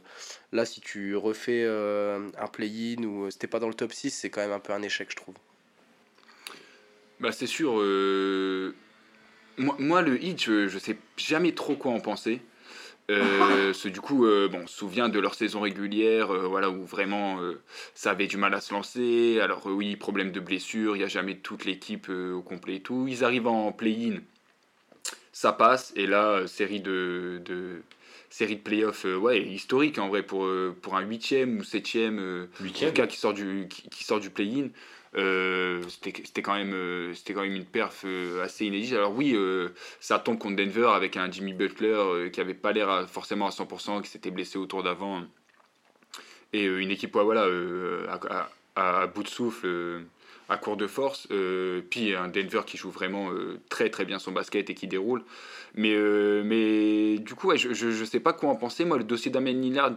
là 0.53 0.65
si 0.65 0.81
tu 0.81 1.17
refais 1.17 1.65
un 1.67 2.47
play-in 2.53 3.03
ou 3.05 3.31
c'était 3.31 3.47
pas 3.47 3.61
dans 3.61 3.69
le 3.69 3.75
top 3.75 3.93
6, 3.93 4.11
c'est 4.11 4.31
quand 4.31 4.43
même 4.43 4.53
un 4.53 4.61
peu 4.61 4.73
un 4.73 4.83
échec, 4.83 5.09
je 5.11 5.17
trouve. 5.17 5.35
Bah, 7.19 7.33
c'est 7.33 7.47
sûr 7.47 7.81
moi, 9.61 10.03
le 10.03 10.23
hit, 10.23 10.43
je, 10.43 10.73
ne 10.73 10.79
sais 10.79 10.97
jamais 11.17 11.53
trop 11.53 11.77
quoi 11.77 11.93
en 11.93 12.01
penser. 12.01 12.41
Euh, 13.11 13.73
du 13.85 14.01
coup, 14.01 14.25
euh, 14.25 14.49
bon, 14.49 14.61
on 14.65 14.67
se 14.67 14.77
souvient 14.77 15.09
de 15.09 15.19
leur 15.19 15.35
saison 15.35 15.61
régulière, 15.61 16.31
euh, 16.31 16.47
voilà, 16.47 16.71
où 16.71 16.85
vraiment 16.85 17.39
ça 17.95 18.13
avait 18.13 18.27
du 18.27 18.37
mal 18.37 18.55
à 18.55 18.61
se 18.61 18.73
lancer. 18.73 19.41
Alors 19.41 19.67
oui, 19.67 19.97
problème 19.97 20.33
de 20.33 20.41
blessure, 20.41 20.97
il 20.97 21.01
n'y 21.01 21.05
a 21.05 21.09
jamais 21.09 21.37
toute 21.37 21.65
l'équipe 21.65 22.09
au 22.09 22.43
complet 22.43 22.77
et 22.77 22.81
tout. 22.81 23.07
Ils 23.09 23.25
arrivent 23.25 23.49
en 23.49 23.73
play-in, 23.73 24.21
ça 25.33 25.53
passe, 25.53 25.93
et 25.97 26.07
là, 26.07 26.47
série 26.47 26.81
de, 26.81 27.43
de 27.45 27.83
série 28.29 28.57
de 28.57 28.63
playoffs, 28.63 29.05
ouais, 29.05 29.43
historique 29.43 29.99
en 29.99 30.09
vrai 30.09 30.23
pour 30.23 30.49
pour 30.81 30.97
un 30.97 31.03
huitième 31.03 31.59
ou 31.59 31.65
septième, 31.65 32.49
huitième, 32.61 32.93
cas 32.93 33.07
qui 33.07 33.17
sort 33.17 33.35
du 33.35 33.67
qui, 33.69 33.89
qui 33.89 34.05
sort 34.05 34.21
du 34.21 34.31
play-in. 34.31 34.69
Euh, 35.17 35.83
c'était 35.89 36.41
quand 36.41 36.55
même 36.55 36.73
euh, 36.73 37.13
quand 37.27 37.43
même 37.43 37.57
une 37.57 37.65
perf 37.65 38.03
euh, 38.05 38.45
assez 38.45 38.67
inédite. 38.67 38.93
Alors 38.93 39.13
oui 39.13 39.37
ça 39.99 40.19
tombe 40.19 40.39
contre 40.39 40.57
Denver 40.57 40.91
avec 40.95 41.17
un 41.17 41.31
Jimmy 41.31 41.53
Butler 41.53 42.31
qui 42.33 42.41
avait 42.41 42.55
pas 42.55 42.73
l'air 42.73 43.09
forcément 43.09 43.47
à 43.47 43.51
100% 43.51 44.03
qui 44.03 44.09
s'était 44.09 44.31
blessé 44.31 44.59
au 44.59 44.67
tour 44.67 44.83
d'avant. 44.83 45.23
Et 46.53 46.65
une 46.65 46.91
équipe 46.91 47.17
voilà 47.17 47.47
à, 48.77 49.07
bout 49.09 49.23
de 49.23 49.29
souffle 49.29 50.05
à 50.49 50.57
court 50.57 50.77
de 50.77 50.87
force. 50.87 51.27
Puis 51.91 52.15
un 52.15 52.29
Denver 52.29 52.63
qui 52.65 52.77
joue 52.77 52.91
vraiment 52.91 53.31
très 53.69 53.91
très 53.91 54.05
bien 54.05 54.19
son 54.21 54.33
basket 54.33 54.71
et 54.71 54.75
qui 54.75 54.87
déroule. 54.87 55.25
Mais 55.75 55.97
mais 56.45 57.19
du 57.19 57.35
coup 57.35 57.57
je, 57.57 57.73
je, 57.73 58.05
sais 58.05 58.21
pas 58.21 58.33
quoi 58.33 58.51
en 58.51 58.57
penser. 58.57 58.85
Moi 58.85 58.99
le 58.99 59.05
dossier 59.05 59.31
d'Amen 59.33 59.61
Lillard 59.61 59.93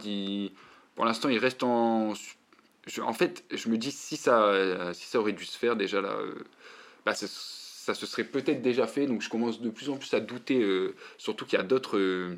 pour 0.96 1.04
l'instant 1.04 1.28
il 1.28 1.38
reste 1.38 1.62
en 1.62 2.14
en 3.02 3.12
fait, 3.12 3.44
je 3.50 3.68
me 3.68 3.78
dis 3.78 3.90
si 3.90 4.16
ça, 4.16 4.92
si 4.92 5.06
ça 5.06 5.18
aurait 5.18 5.32
dû 5.32 5.44
se 5.44 5.58
faire 5.58 5.76
déjà 5.76 6.00
là, 6.00 6.10
euh, 6.10 6.34
bah, 7.06 7.14
ça, 7.14 7.26
se 7.94 8.06
serait 8.06 8.24
peut-être 8.24 8.62
déjà 8.62 8.86
fait. 8.86 9.06
Donc 9.06 9.22
je 9.22 9.28
commence 9.28 9.60
de 9.60 9.70
plus 9.70 9.88
en 9.90 9.96
plus 9.96 10.12
à 10.14 10.20
douter, 10.20 10.62
euh, 10.62 10.94
surtout 11.18 11.44
qu'il 11.46 11.58
y 11.58 11.60
a 11.60 11.64
d'autres. 11.64 11.98
Euh, 11.98 12.36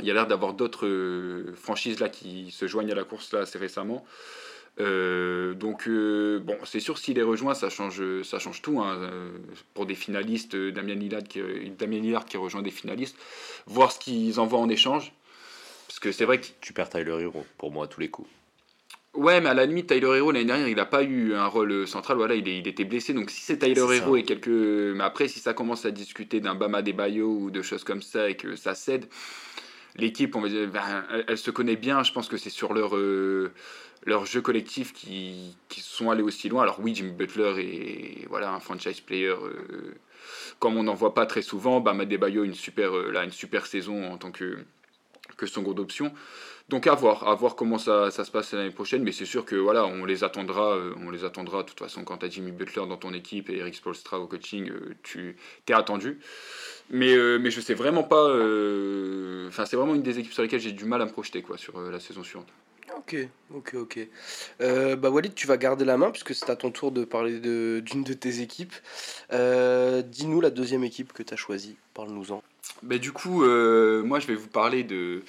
il 0.00 0.04
y 0.06 0.10
a 0.10 0.14
l'air 0.14 0.26
d'avoir 0.26 0.52
d'autres 0.52 1.54
franchises 1.56 2.00
là 2.00 2.10
qui 2.10 2.50
se 2.50 2.66
joignent 2.66 2.92
à 2.92 2.94
la 2.94 3.04
course 3.04 3.32
là 3.32 3.40
assez 3.40 3.58
récemment. 3.58 4.04
donc 4.78 5.88
bon, 5.88 6.58
c'est 6.64 6.80
sûr 6.80 6.98
s'il 6.98 7.16
les 7.16 7.22
rejoint, 7.22 7.54
ça 7.54 7.70
change, 7.70 8.02
ça 8.22 8.38
change 8.38 8.60
tout. 8.60 8.78
Hein, 8.82 9.10
pour 9.72 9.86
des 9.86 9.94
finalistes, 9.94 10.54
Damien 10.54 10.96
Lillard, 10.96 11.22
qui, 11.24 11.40
Damien 11.78 12.20
qui 12.28 12.36
rejoint 12.36 12.60
des 12.60 12.70
finalistes, 12.70 13.16
voir 13.66 13.90
ce 13.90 13.98
qu'ils 13.98 14.38
envoient 14.38 14.60
en 14.60 14.68
échange. 14.68 15.14
Parce 15.88 15.98
que 15.98 16.12
c'est 16.12 16.26
vrai 16.26 16.42
que 16.42 16.48
tu 16.60 16.74
perds 16.74 16.90
Tyler 16.90 17.22
Hero 17.22 17.46
pour 17.56 17.72
moi 17.72 17.86
à 17.86 17.88
tous 17.88 18.00
les 18.00 18.10
coups. 18.10 18.28
Ouais, 19.16 19.40
mais 19.40 19.48
à 19.48 19.54
la 19.54 19.64
limite, 19.64 19.86
Tyler 19.88 20.18
Hero, 20.18 20.30
l'année 20.30 20.44
dernière, 20.44 20.68
il 20.68 20.76
n'a 20.76 20.84
pas 20.84 21.02
eu 21.02 21.34
un 21.34 21.46
rôle 21.46 21.72
euh, 21.72 21.86
central. 21.86 22.18
Voilà, 22.18 22.34
il, 22.34 22.46
il 22.46 22.68
était 22.68 22.84
blessé. 22.84 23.14
Donc, 23.14 23.30
si 23.30 23.40
c'est 23.40 23.58
Tyler 23.58 23.96
Hero 23.96 24.16
et 24.16 24.24
quelques. 24.24 24.48
Mais 24.48 25.04
après, 25.04 25.28
si 25.28 25.40
ça 25.40 25.54
commence 25.54 25.86
à 25.86 25.90
discuter 25.90 26.40
d'un 26.40 26.54
Bama 26.54 26.82
Bayo 26.82 27.28
ou 27.28 27.50
de 27.50 27.62
choses 27.62 27.82
comme 27.82 28.02
ça 28.02 28.28
et 28.28 28.36
que 28.36 28.56
ça 28.56 28.74
cède, 28.74 29.06
l'équipe, 29.96 30.36
on 30.36 30.40
va 30.40 30.48
dire, 30.48 30.68
ben, 30.68 31.04
elle, 31.28 31.38
se 31.38 31.50
connaît 31.50 31.76
bien. 31.76 32.02
Je 32.02 32.12
pense 32.12 32.28
que 32.28 32.36
c'est 32.36 32.50
sur 32.50 32.74
leur, 32.74 32.94
euh, 32.94 33.52
leur 34.04 34.26
jeu 34.26 34.42
collectif 34.42 34.92
qui, 34.92 35.56
qui 35.68 35.80
sont 35.80 36.10
allés 36.10 36.22
aussi 36.22 36.50
loin. 36.50 36.62
Alors, 36.62 36.78
oui, 36.80 36.94
Jimmy 36.94 37.12
Butler 37.12 37.54
est 37.58 38.28
voilà, 38.28 38.52
un 38.52 38.60
franchise 38.60 39.00
player. 39.00 39.28
Euh, 39.28 39.94
comme 40.58 40.76
on 40.76 40.82
n'en 40.82 40.94
voit 40.94 41.14
pas 41.14 41.24
très 41.24 41.42
souvent, 41.42 41.80
Bama 41.80 42.04
Bayo 42.04 42.44
une 42.44 42.54
super, 42.54 42.92
là, 42.92 43.24
une 43.24 43.32
super 43.32 43.66
saison 43.66 44.12
en 44.12 44.18
tant 44.18 44.30
que, 44.30 44.58
que 45.38 45.46
seconde 45.46 45.80
option. 45.80 46.12
Donc 46.68 46.88
à 46.88 46.94
voir, 46.94 47.28
à 47.28 47.34
voir 47.36 47.54
comment 47.54 47.78
ça, 47.78 48.10
ça 48.10 48.24
se 48.24 48.30
passe 48.32 48.52
l'année 48.52 48.72
prochaine, 48.72 49.04
mais 49.04 49.12
c'est 49.12 49.24
sûr 49.24 49.44
que 49.44 49.54
voilà, 49.54 49.86
on 49.86 50.04
les 50.04 50.24
attendra, 50.24 50.74
euh, 50.74 50.94
on 51.00 51.10
les 51.10 51.24
attendra 51.24 51.62
de 51.62 51.68
toute 51.68 51.78
façon 51.78 52.02
quand 52.02 52.18
tu 52.18 52.26
as 52.26 52.28
Jimmy 52.28 52.50
Butler 52.50 52.86
dans 52.88 52.96
ton 52.96 53.12
équipe 53.14 53.50
et 53.50 53.58
Eric 53.58 53.76
Spolstra 53.76 54.18
au 54.18 54.26
coaching, 54.26 54.68
euh, 54.70 54.96
tu 55.04 55.36
t'es 55.64 55.74
attendu. 55.74 56.18
Mais, 56.90 57.14
euh, 57.14 57.38
mais 57.38 57.52
je 57.52 57.60
sais 57.60 57.74
vraiment 57.74 58.02
pas, 58.02 58.24
enfin 59.46 59.64
c'est 59.64 59.76
vraiment 59.76 59.94
une 59.94 60.02
des 60.02 60.18
équipes 60.18 60.32
sur 60.32 60.42
lesquelles 60.42 60.60
j'ai 60.60 60.72
du 60.72 60.86
mal 60.86 61.00
à 61.02 61.04
me 61.04 61.12
projeter 61.12 61.40
quoi 61.40 61.56
sur 61.56 61.80
la 61.80 62.00
saison 62.00 62.24
suivante. 62.24 62.48
Ok, 62.96 63.16
ok, 63.54 63.74
ok. 63.74 64.08
bah 64.58 65.10
Walid, 65.10 65.34
tu 65.34 65.46
vas 65.46 65.58
garder 65.58 65.84
la 65.84 65.96
main 65.96 66.10
puisque 66.10 66.34
c'est 66.34 66.50
à 66.50 66.56
ton 66.56 66.72
tour 66.72 66.90
de 66.90 67.04
parler 67.04 67.38
d'une 67.38 68.02
de, 68.02 68.12
tes 68.12 68.40
équipes. 68.40 68.74
Dis-nous 69.30 70.40
la 70.40 70.50
deuxième 70.50 70.82
équipe 70.82 71.12
que 71.12 71.22
tu 71.22 71.32
as 71.32 71.36
choisie, 71.36 71.76
parle-nous-en. 71.94 72.42
Bah, 72.82 72.98
du 72.98 73.12
coup, 73.12 73.44
moi 73.44 74.18
je 74.18 74.26
vais 74.26 74.34
vous 74.34 74.48
parler 74.48 74.82
de, 74.82 75.22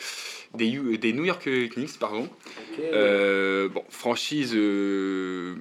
des, 0.55 0.97
des 0.97 1.13
New 1.13 1.25
York 1.25 1.47
Knicks, 1.75 1.99
pardon. 1.99 2.29
Euh, 2.79 3.69
bon, 3.69 3.83
franchise 3.89 4.53
euh, 4.55 5.55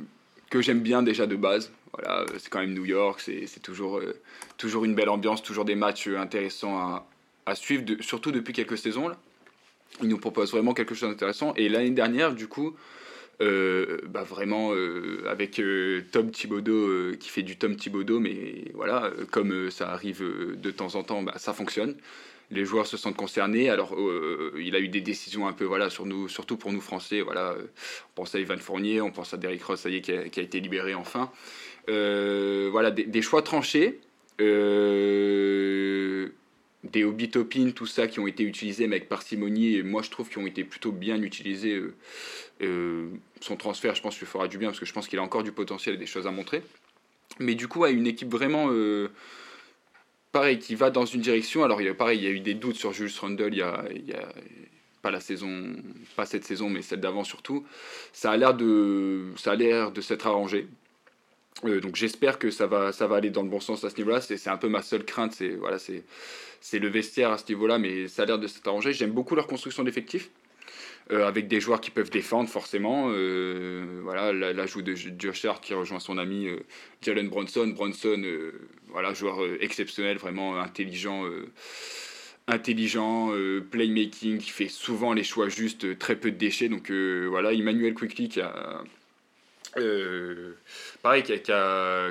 que 0.50 0.60
j'aime 0.62 0.80
bien 0.80 1.02
déjà 1.02 1.26
de 1.26 1.36
base. 1.36 1.72
Voilà, 1.92 2.20
euh, 2.20 2.26
c'est 2.38 2.50
quand 2.50 2.60
même 2.60 2.74
New 2.74 2.84
York, 2.84 3.20
c'est 3.20 3.62
toujours, 3.62 4.00
toujours 4.58 4.84
une 4.84 4.94
belle 4.94 5.08
ambiance, 5.08 5.42
toujours 5.42 5.64
des 5.64 5.74
matchs 5.74 6.08
intéressants 6.08 6.78
à, 6.78 7.06
à 7.46 7.54
suivre, 7.54 7.84
de, 7.84 8.02
surtout 8.02 8.32
depuis 8.32 8.52
quelques 8.52 8.78
saisons. 8.78 9.08
Là. 9.08 9.16
Ils 10.02 10.08
nous 10.08 10.18
proposent 10.18 10.50
vraiment 10.50 10.74
quelque 10.74 10.94
chose 10.94 11.08
d'intéressant. 11.08 11.54
Et 11.56 11.68
l'année 11.68 11.90
dernière, 11.90 12.34
du 12.34 12.48
coup, 12.48 12.76
bah 13.38 14.24
vraiment 14.24 14.72
avec 15.28 15.60
Tom 16.10 16.30
Thibodeau 16.30 17.14
qui 17.18 17.28
fait 17.28 17.42
du 17.42 17.56
Tom 17.56 17.76
Thibodeau, 17.76 18.18
mais 18.18 18.64
voilà, 18.74 19.10
comme 19.30 19.70
ça 19.70 19.90
arrive 19.90 20.22
de 20.54 20.70
temps 20.70 20.96
en 20.96 21.02
temps, 21.02 21.22
bah, 21.22 21.34
ça 21.36 21.54
fonctionne 21.54 21.96
les 22.50 22.64
joueurs 22.64 22.86
se 22.86 22.96
sentent 22.96 23.16
concernés. 23.16 23.68
Alors, 23.70 23.94
euh, 23.94 24.54
il 24.58 24.74
a 24.76 24.80
eu 24.80 24.88
des 24.88 25.00
décisions 25.00 25.46
un 25.46 25.52
peu, 25.52 25.64
voilà, 25.64 25.90
sur 25.90 26.06
nous, 26.06 26.28
surtout 26.28 26.56
pour 26.56 26.72
nous 26.72 26.80
Français. 26.80 27.20
Voilà, 27.20 27.56
on 27.58 28.14
pense 28.14 28.34
à 28.34 28.38
Ivan 28.38 28.58
Fournier, 28.58 29.00
on 29.00 29.10
pense 29.10 29.34
à 29.34 29.36
Derrick 29.36 29.62
Ross, 29.64 29.80
ça 29.80 29.88
y 29.88 29.96
est, 29.96 30.00
qui 30.00 30.12
a, 30.12 30.42
été 30.42 30.60
libéré 30.60 30.94
enfin. 30.94 31.30
Euh, 31.88 32.68
voilà, 32.70 32.90
des, 32.90 33.22
choix 33.22 33.42
tranchés. 33.42 34.00
Euh, 34.40 36.28
des 36.84 37.04
Hobby 37.04 37.30
Topin, 37.30 37.70
tout 37.70 37.86
ça, 37.86 38.06
qui 38.06 38.20
ont 38.20 38.26
été 38.26 38.44
utilisés, 38.44 38.86
mais 38.86 38.96
avec 38.96 39.08
parcimonie, 39.08 39.76
et 39.76 39.82
moi 39.82 40.02
je 40.02 40.10
trouve 40.10 40.28
qu'ils 40.28 40.38
ont 40.38 40.46
été 40.46 40.62
plutôt 40.62 40.92
bien 40.92 41.20
utilisés. 41.20 41.82
son 42.60 43.56
transfert, 43.56 43.94
je 43.96 44.02
pense 44.02 44.18
qu'il 44.18 44.26
fera 44.26 44.46
du 44.46 44.58
bien, 44.58 44.68
parce 44.68 44.78
que 44.78 44.86
je 44.86 44.92
pense 44.92 45.08
qu'il 45.08 45.18
a 45.18 45.22
encore 45.22 45.42
du 45.42 45.52
potentiel 45.52 45.96
et 45.96 45.98
des 45.98 46.06
choses 46.06 46.28
à 46.28 46.30
montrer. 46.30 46.62
Mais 47.40 47.56
du 47.56 47.66
coup, 47.66 47.82
à 47.82 47.90
une 47.90 48.06
équipe 48.06 48.30
vraiment 48.30 48.70
pareil, 50.36 50.58
qui 50.58 50.74
va 50.74 50.90
dans 50.90 51.06
une 51.06 51.22
direction. 51.22 51.64
Alors, 51.64 51.80
il 51.80 51.86
y 51.86 51.88
a, 51.88 51.94
pareil, 51.94 52.18
il 52.18 52.24
y 52.24 52.26
a 52.26 52.30
eu 52.30 52.40
des 52.40 52.54
doutes 52.54 52.76
sur 52.76 52.92
Jules 52.92 53.10
Rundle 53.20 53.50
il 53.52 53.58
y 53.58 53.62
a, 53.62 53.84
pas 55.00 55.10
la 55.10 55.20
saison, 55.20 55.76
pas 56.14 56.26
cette 56.26 56.44
saison, 56.44 56.68
mais 56.68 56.82
celle 56.82 57.00
d'avant 57.00 57.24
surtout. 57.24 57.64
Ça 58.12 58.32
a 58.32 58.36
l'air 58.36 58.54
de, 58.54 59.32
ça 59.36 59.52
a 59.52 59.54
l'air 59.54 59.92
de 59.92 60.00
s'être 60.00 60.26
arrangé. 60.26 60.68
Euh, 61.64 61.80
donc 61.80 61.96
j'espère 61.96 62.38
que 62.38 62.50
ça 62.50 62.66
va, 62.66 62.92
ça 62.92 63.06
va 63.06 63.16
aller 63.16 63.30
dans 63.30 63.42
le 63.42 63.48
bon 63.48 63.60
sens 63.60 63.82
à 63.84 63.88
ce 63.88 63.96
niveau-là. 63.96 64.20
C'est, 64.20 64.48
un 64.48 64.58
peu 64.58 64.68
ma 64.68 64.82
seule 64.82 65.04
crainte, 65.06 65.32
c'est 65.32 65.50
voilà, 65.50 65.78
c'est 65.78 66.78
le 66.78 66.88
vestiaire 66.88 67.30
à 67.30 67.38
ce 67.38 67.48
niveau-là, 67.48 67.78
mais 67.78 68.08
ça 68.08 68.22
a 68.22 68.26
l'air 68.26 68.38
de 68.38 68.46
s'être 68.46 68.68
arrangé. 68.68 68.92
J'aime 68.92 69.12
beaucoup 69.12 69.34
leur 69.36 69.46
construction 69.46 69.84
d'effectifs. 69.84 70.28
Euh, 71.12 71.24
avec 71.28 71.46
des 71.46 71.60
joueurs 71.60 71.80
qui 71.80 71.92
peuvent 71.92 72.10
défendre 72.10 72.50
forcément. 72.50 73.10
Euh, 73.10 74.00
voilà, 74.02 74.32
l'ajout 74.32 74.82
de 74.82 74.96
Josh 74.96 75.44
Hart 75.44 75.62
qui 75.62 75.72
rejoint 75.72 76.00
son 76.00 76.18
ami 76.18 76.48
euh, 76.48 76.58
Jalen 77.00 77.28
Bronson. 77.28 77.68
Bronson, 77.68 78.24
voilà, 78.88 79.14
joueur 79.14 79.38
exceptionnel, 79.60 80.16
vraiment 80.16 80.58
intelligent 80.58 81.24
intelligent, 82.48 83.32
playmaking, 83.72 84.38
qui 84.38 84.50
fait 84.50 84.68
souvent 84.68 85.12
les 85.12 85.24
choix 85.24 85.48
justes, 85.48 85.98
très 85.98 86.16
peu 86.16 86.30
de 86.30 86.36
déchets. 86.36 86.68
Donc 86.68 86.90
voilà, 86.90 87.52
Emmanuel 87.52 87.94
Quickly 87.94 88.28
qui 88.28 88.40
a. 88.40 88.82
pareil, 91.02 91.22
qui, 91.22 91.32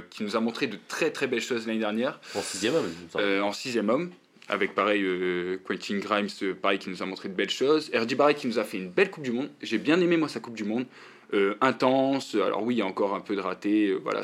qui, 0.10 0.24
nous 0.24 0.36
a 0.38 0.40
montré 0.40 0.68
de 0.68 0.78
très 0.88 1.12
très 1.12 1.28
belles 1.28 1.42
choses 1.42 1.68
l'année 1.68 1.80
dernière. 1.80 2.22
En 2.34 2.42
sixième 2.42 2.76
homme. 2.76 2.94
en 3.42 3.52
sixième 3.52 3.90
homme 3.90 4.12
avec 4.50 4.76
pareil 4.76 5.02
euh, 5.04 5.58
Quentin 5.64 5.98
Grimes, 5.98 6.28
euh, 6.44 6.54
pareil 6.54 6.80
qui 6.80 6.90
nous 6.90 7.02
a 7.02 7.06
montré 7.06 7.30
de 7.30 7.34
belles 7.34 7.50
choses. 7.50 7.92
RJ 7.94 8.16
Barrett 8.16 8.38
qui 8.38 8.48
nous 8.48 8.60
a 8.60 8.64
fait 8.64 8.78
une 8.78 8.90
belle 8.90 9.10
Coupe 9.10 9.24
du 9.24 9.32
Monde. 9.32 9.50
J'ai 9.62 9.78
bien 9.78 10.00
aimé 10.00 10.18
moi 10.18 10.30
sa 10.30 10.40
Coupe 10.40 10.56
du 10.56 10.64
Monde, 10.64 10.86
euh, 11.34 11.56
intense. 11.62 12.36
Alors 12.36 12.64
oui, 12.64 12.76
il 12.76 12.78
y 12.78 12.82
a 12.82 12.86
encore 12.86 13.16
un 13.16 13.22
peu 13.22 13.36
de 13.36 13.42
raté, 13.42 13.94
voilà. 13.94 14.24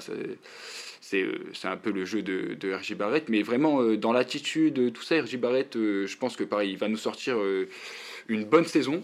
c'est 1.01 1.27
un 1.63 1.77
peu 1.77 1.91
le 1.91 2.05
jeu 2.05 2.21
de, 2.21 2.55
de 2.59 2.93
Barrett. 2.93 3.29
Mais 3.29 3.41
vraiment, 3.41 3.83
dans 3.95 4.13
l'attitude, 4.13 4.93
tout 4.93 5.01
ça, 5.01 5.21
RJ 5.21 5.37
Barrett, 5.37 5.73
je 5.73 6.17
pense 6.17 6.35
que 6.35 6.43
pareil, 6.43 6.71
il 6.71 6.77
va 6.77 6.87
nous 6.87 6.97
sortir 6.97 7.37
une 8.27 8.45
bonne 8.45 8.65
saison. 8.65 9.03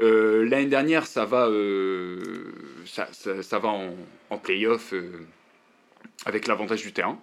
L'année 0.00 0.66
dernière, 0.66 1.06
ça 1.06 1.24
va, 1.24 1.48
ça, 2.84 3.58
va 3.58 3.68
en, 3.68 3.94
en 4.30 4.38
playoff 4.38 4.92
avec 6.26 6.48
l'avantage 6.48 6.82
du 6.82 6.92
terrain. 6.92 7.20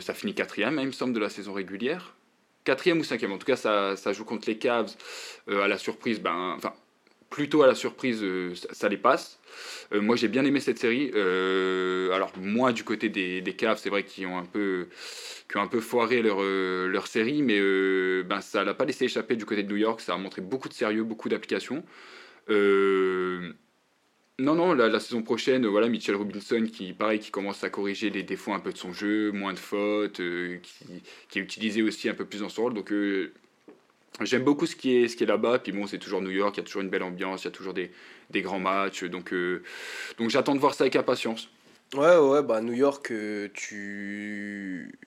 Ça 0.00 0.14
finit 0.14 0.34
quatrième, 0.34 0.78
il 0.80 0.86
me 0.86 0.92
semble, 0.92 1.12
de 1.12 1.20
la 1.20 1.28
saison 1.28 1.52
régulière 1.52 2.14
quatrième 2.64 2.98
ou 2.98 3.04
cinquième. 3.04 3.32
En 3.32 3.38
tout 3.38 3.46
cas, 3.46 3.56
ça, 3.56 3.96
ça 3.96 4.12
joue 4.12 4.24
contre 4.24 4.48
les 4.48 4.58
Cavs 4.58 4.92
euh, 5.48 5.62
à 5.62 5.68
la 5.68 5.78
surprise. 5.78 6.20
Ben, 6.20 6.54
enfin, 6.56 6.72
plutôt 7.30 7.62
à 7.62 7.66
la 7.66 7.74
surprise, 7.74 8.20
euh, 8.22 8.54
ça, 8.72 8.88
les 8.88 8.96
passe. 8.96 9.38
Euh, 9.92 10.00
moi, 10.00 10.16
j'ai 10.16 10.28
bien 10.28 10.44
aimé 10.44 10.60
cette 10.60 10.78
série. 10.78 11.10
alors, 12.12 12.32
moins 12.36 12.72
du 12.72 12.82
côté 12.84 13.08
des, 13.08 13.40
des 13.40 13.54
Cavs, 13.54 13.78
c'est 13.78 13.90
vrai 13.90 14.02
qu'ils 14.04 14.26
ont 14.26 14.38
un 14.38 14.44
peu 14.44 14.88
qui 15.50 15.58
un 15.58 15.66
peu 15.66 15.80
foiré 15.80 16.22
leur, 16.22 16.42
leur 16.42 17.06
série, 17.06 17.42
mais 17.42 17.60
ben, 18.24 18.40
ça 18.40 18.64
l'a 18.64 18.74
pas 18.74 18.86
laissé 18.86 19.04
échapper 19.04 19.36
du 19.36 19.44
côté 19.44 19.62
de 19.62 19.68
New 19.68 19.76
York. 19.76 20.00
Ça 20.00 20.14
a 20.14 20.16
montré 20.16 20.40
beaucoup 20.40 20.68
de 20.68 20.74
sérieux, 20.74 21.04
beaucoup 21.04 21.28
d'applications. 21.28 21.84
Non, 24.40 24.56
non, 24.56 24.74
la, 24.74 24.98
saison 24.98 25.22
prochaine, 25.22 25.64
voilà, 25.64 25.88
Mitchell 25.88 26.16
Robinson 26.16 26.66
qui, 26.66 26.92
pareil, 26.92 27.20
qui 27.20 27.30
commence 27.30 27.62
à 27.62 27.70
corriger 27.70 28.10
les 28.10 28.24
défauts 28.24 28.52
un 28.52 28.58
peu 28.58 28.72
de 28.72 28.78
son 28.78 28.92
jeu, 28.92 29.30
moins 29.30 29.52
de 29.52 29.60
fautes, 29.60 30.18
euh, 30.18 30.58
qui, 31.28 31.38
est 31.38 31.42
utilisé 31.42 31.82
aussi 31.82 32.08
un 32.08 32.14
peu 32.14 32.24
plus 32.24 32.40
dans 32.40 32.48
son 32.48 32.62
rôle. 32.62 32.74
Donc, 32.74 32.90
euh, 32.90 33.32
j'aime 34.22 34.42
beaucoup 34.42 34.66
ce 34.66 34.74
qui 34.74 34.96
est, 34.96 35.16
qui 35.16 35.22
est 35.22 35.26
là-bas. 35.28 35.60
Puis 35.60 35.70
bon, 35.70 35.86
c'est 35.86 35.98
toujours 35.98 36.20
New 36.20 36.32
York, 36.32 36.56
il 36.56 36.60
y 36.60 36.62
a 36.62 36.66
toujours 36.66 36.82
une 36.82 36.88
belle 36.88 37.04
ambiance, 37.04 37.42
il 37.42 37.44
y 37.44 37.48
a 37.48 37.52
toujours 37.52 37.74
des, 37.74 37.92
grands 38.42 38.58
matchs. 38.58 39.04
Donc, 39.04 39.32
euh, 39.32 39.62
donc 40.18 40.30
j'attends 40.30 40.56
de 40.56 40.60
voir 40.60 40.74
ça 40.74 40.82
avec 40.82 40.96
impatience. 40.96 41.48
Ouais, 41.94 42.16
ouais, 42.16 42.42
bah 42.42 42.60
New 42.60 42.72
York, 42.72 43.12
tu 43.54 44.98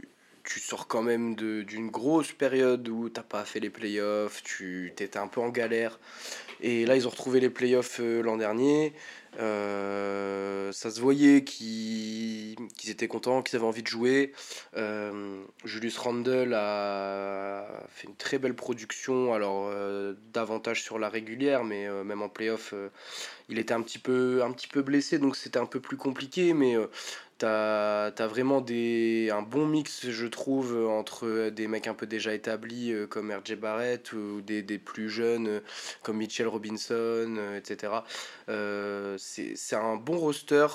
tu 0.46 0.62
sors 0.62 0.88
quand 0.88 1.02
même 1.02 1.36
d'une 1.36 1.90
grosse 1.90 2.32
période 2.32 2.88
où 2.88 3.10
t'as 3.10 3.24
pas 3.24 3.44
fait 3.44 3.60
les 3.60 3.70
playoffs, 3.70 4.42
tu 4.44 4.88
étais 4.88 5.18
un 5.18 5.28
peu 5.28 5.42
en 5.42 5.50
galère. 5.50 6.00
Et 6.62 6.86
là, 6.86 6.96
ils 6.96 7.06
ont 7.06 7.10
retrouvé 7.10 7.42
les 7.42 7.50
playoffs 7.50 8.00
l'an 8.00 8.38
dernier. 8.38 8.94
Euh, 9.40 10.72
ça 10.72 10.90
se 10.90 11.00
voyait 11.00 11.44
qu'ils 11.44 12.56
étaient 12.88 13.08
contents, 13.08 13.42
qu'ils 13.42 13.56
avaient 13.56 13.66
envie 13.66 13.84
de 13.84 13.88
jouer. 13.88 14.34
Euh, 14.76 15.42
Julius 15.64 15.98
Randle 15.98 16.54
a 16.54 17.66
fait 17.90 18.08
une 18.08 18.16
très 18.16 18.40
belle 18.40 18.56
production, 18.56 19.34
alors 19.34 19.68
euh, 19.72 20.16
davantage 20.34 20.82
sur 20.84 21.00
la 21.00 21.10
régulière, 21.10 21.64
mais 21.64 21.88
même 22.04 22.22
en 22.22 22.30
playoff, 22.30 22.74
il 23.50 23.60
était 23.60 23.74
un 23.74 23.82
petit 23.82 24.00
peu, 24.00 24.44
un 24.44 24.52
petit 24.52 24.68
peu 24.68 24.82
blessé, 24.82 25.20
donc 25.20 25.36
c'était 25.36 25.60
un 25.60 25.66
peu 25.66 25.80
plus 25.80 25.98
compliqué. 25.98 26.54
Mais 26.54 26.76
T'as 27.38 28.08
as 28.08 28.28
vraiment 28.28 28.62
des, 28.62 29.30
un 29.32 29.44
bon 29.44 29.68
mix, 29.68 30.10
je 30.10 30.26
trouve, 30.26 30.88
entre 30.88 31.50
des 31.50 31.68
mecs 31.68 31.86
un 31.86 31.94
peu 31.94 32.08
déjà 32.08 32.34
établis 32.34 32.92
euh, 32.92 33.06
comme 33.06 33.32
RJ 33.32 33.56
Barrett 33.56 34.12
ou 34.14 34.42
des, 34.42 34.64
des 34.64 34.80
plus 34.80 35.08
jeunes 35.08 35.48
euh, 35.48 35.60
comme 36.02 36.18
Mitchell 36.18 36.48
Robinson, 36.48 37.36
euh, 37.38 37.58
etc. 37.58 37.94
C'est 39.18 39.76
un 39.76 39.96
bon 39.98 40.18
roster 40.18 40.68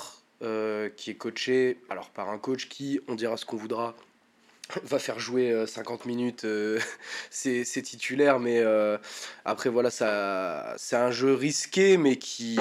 qui 0.95 1.11
est 1.11 1.15
coaché 1.15 1.79
alors 1.89 2.09
par 2.09 2.29
un 2.29 2.37
coach 2.37 2.67
qui, 2.67 2.99
on 3.07 3.15
dira 3.15 3.37
ce 3.37 3.45
qu'on 3.45 3.55
voudra, 3.55 3.95
va 4.83 4.99
faire 4.99 5.19
jouer 5.19 5.65
50 5.67 6.05
minutes 6.05 6.45
ses, 7.29 7.63
titulaires 7.63 8.39
mais 8.39 8.63
après 9.45 9.69
voilà 9.69 9.89
ça 9.89 10.73
c'est 10.77 10.95
un 10.95 11.11
jeu 11.11 11.33
risqué 11.33 11.97
mais 11.97 12.17
qui 12.17 12.57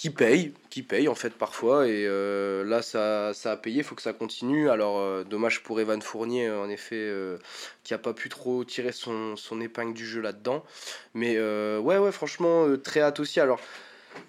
qui 0.00 0.08
paye, 0.08 0.54
qui 0.70 0.82
paye 0.82 1.08
en 1.08 1.14
fait 1.14 1.34
parfois. 1.34 1.86
Et 1.86 2.06
euh, 2.06 2.64
là, 2.64 2.80
ça, 2.80 3.34
ça, 3.34 3.52
a 3.52 3.56
payé, 3.58 3.78
il 3.78 3.84
faut 3.84 3.94
que 3.94 4.00
ça 4.00 4.14
continue. 4.14 4.70
Alors, 4.70 4.98
euh, 4.98 5.24
dommage 5.24 5.62
pour 5.62 5.78
Evan 5.78 6.00
Fournier, 6.00 6.50
en 6.50 6.70
effet, 6.70 6.96
euh, 6.96 7.36
qui 7.84 7.92
a 7.92 7.98
pas 7.98 8.14
pu 8.14 8.30
trop 8.30 8.64
tirer 8.64 8.92
son, 8.92 9.36
son 9.36 9.60
épingle 9.60 9.92
du 9.92 10.06
jeu 10.06 10.22
là-dedans. 10.22 10.64
Mais 11.12 11.38
ouais, 11.38 11.98
ouais, 11.98 12.12
franchement, 12.12 12.64
très 12.82 13.02
hâte 13.02 13.20
aussi. 13.20 13.40
Alors, 13.40 13.60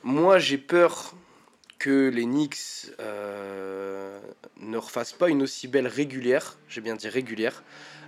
moi, 0.03 0.39
j'ai 0.39 0.57
peur 0.57 1.13
que 1.81 2.09
les 2.09 2.25
Knicks 2.25 2.91
ne 2.99 4.77
refassent 4.77 5.13
pas 5.13 5.29
une 5.29 5.41
aussi 5.41 5.67
belle 5.67 5.87
régulière, 5.87 6.59
j'ai 6.69 6.79
bien 6.79 6.95
dit 6.95 7.09
régulière, 7.09 7.63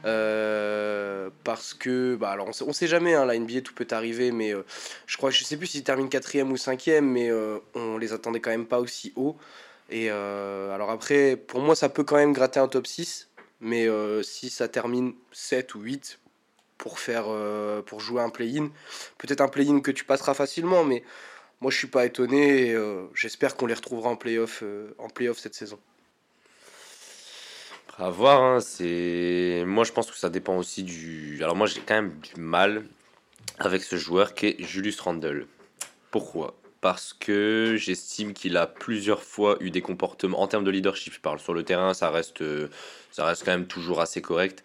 euh, 0.05 1.31
parce 1.43 1.73
que, 1.73 2.15
bah, 2.15 2.29
alors 2.29 2.47
on 2.47 2.53
sait, 2.53 2.71
sait 2.71 2.87
jamais, 2.87 3.15
hein, 3.15 3.25
la 3.25 3.37
NBA 3.39 3.61
tout 3.61 3.73
peut 3.73 3.87
arriver, 3.89 4.31
mais 4.31 4.53
euh, 4.53 4.63
je 5.07 5.17
crois, 5.17 5.31
je 5.31 5.43
sais 5.43 5.57
plus 5.57 5.65
s'ils 5.65 5.83
terminent 5.83 6.07
quatrième 6.07 6.51
ou 6.51 6.57
cinquième, 6.57 7.09
mais 7.09 7.31
euh, 7.31 7.57
on 7.73 7.97
les 7.97 8.13
attendait 8.13 8.41
quand 8.41 8.51
même 8.51 8.67
pas 8.67 8.79
aussi 8.79 9.11
haut. 9.15 9.37
Et 9.89 10.09
alors 10.09 10.89
après, 10.89 11.35
pour 11.35 11.59
moi, 11.59 11.75
ça 11.75 11.87
peut 11.89 12.03
quand 12.03 12.15
même 12.15 12.33
gratter 12.33 12.59
un 12.59 12.67
top 12.67 12.87
6, 12.87 13.29
mais 13.59 13.87
si 14.23 14.49
ça 14.49 14.67
termine 14.67 15.13
7 15.33 15.75
ou 15.75 15.81
8 15.81 16.19
pour, 16.79 16.97
faire, 16.97 17.25
pour 17.85 17.99
jouer 17.99 18.23
un 18.23 18.29
play-in, 18.29 18.71
peut-être 19.19 19.41
un 19.41 19.49
play-in 19.49 19.81
que 19.81 19.91
tu 19.91 20.03
passeras 20.03 20.33
facilement, 20.33 20.83
mais 20.83 21.03
moi 21.63 21.71
je 21.71 21.77
suis 21.77 21.87
pas 21.87 22.05
étonné. 22.05 22.75
J'espère 23.15 23.55
qu'on 23.55 23.65
les 23.65 23.73
retrouvera 23.73 24.09
en 24.09 24.17
playoff, 24.17 24.63
en 24.97 25.07
playoff 25.07 25.39
cette 25.39 25.55
saison. 25.55 25.79
À 27.97 28.09
voir, 28.09 28.41
hein, 28.41 28.59
c'est. 28.59 29.63
Moi, 29.67 29.83
je 29.83 29.91
pense 29.91 30.09
que 30.09 30.17
ça 30.17 30.29
dépend 30.29 30.57
aussi 30.57 30.81
du. 30.83 31.39
Alors, 31.43 31.55
moi, 31.55 31.67
j'ai 31.67 31.79
quand 31.79 31.93
même 31.93 32.13
du 32.21 32.41
mal 32.41 32.83
avec 33.59 33.83
ce 33.83 33.97
joueur 33.97 34.33
qui 34.33 34.47
est 34.47 34.63
Julius 34.63 34.99
Randle. 34.99 35.47
Pourquoi? 36.09 36.55
Parce 36.81 37.13
que 37.13 37.75
j'estime 37.77 38.33
qu'il 38.33 38.57
a 38.57 38.65
plusieurs 38.65 39.23
fois 39.23 39.57
eu 39.61 39.69
des 39.69 39.81
comportements. 39.81 40.41
En 40.41 40.47
termes 40.47 40.63
de 40.63 40.71
leadership, 40.71 41.13
je 41.13 41.19
parle. 41.19 41.39
Sur 41.39 41.53
le 41.53 41.63
terrain, 41.63 41.93
ça 41.93 42.09
reste, 42.09 42.43
ça 43.11 43.25
reste 43.25 43.45
quand 43.45 43.51
même 43.51 43.67
toujours 43.67 44.01
assez 44.01 44.21
correct. 44.21 44.63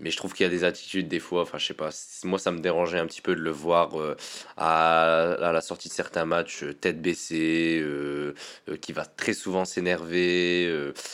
Mais 0.00 0.10
je 0.10 0.16
trouve 0.16 0.32
qu'il 0.34 0.44
y 0.44 0.46
a 0.46 0.50
des 0.50 0.64
attitudes, 0.64 1.06
des 1.08 1.20
fois, 1.20 1.42
enfin, 1.42 1.58
je 1.58 1.66
sais 1.66 1.74
pas. 1.74 1.90
Moi, 2.24 2.38
ça 2.38 2.50
me 2.50 2.58
dérangeait 2.58 2.98
un 2.98 3.06
petit 3.06 3.20
peu 3.20 3.36
de 3.36 3.40
le 3.40 3.50
voir 3.50 4.00
euh, 4.00 4.16
à, 4.56 5.36
la 5.40 5.60
sortie 5.60 5.88
de 5.88 5.94
certains 5.94 6.24
matchs, 6.24 6.64
euh, 6.64 6.74
tête 6.74 7.00
baissée, 7.00 7.80
euh, 7.80 8.34
qui 8.80 8.92
va 8.92 9.04
très 9.06 9.34
souvent 9.34 9.64
s'énerver. 9.64 10.66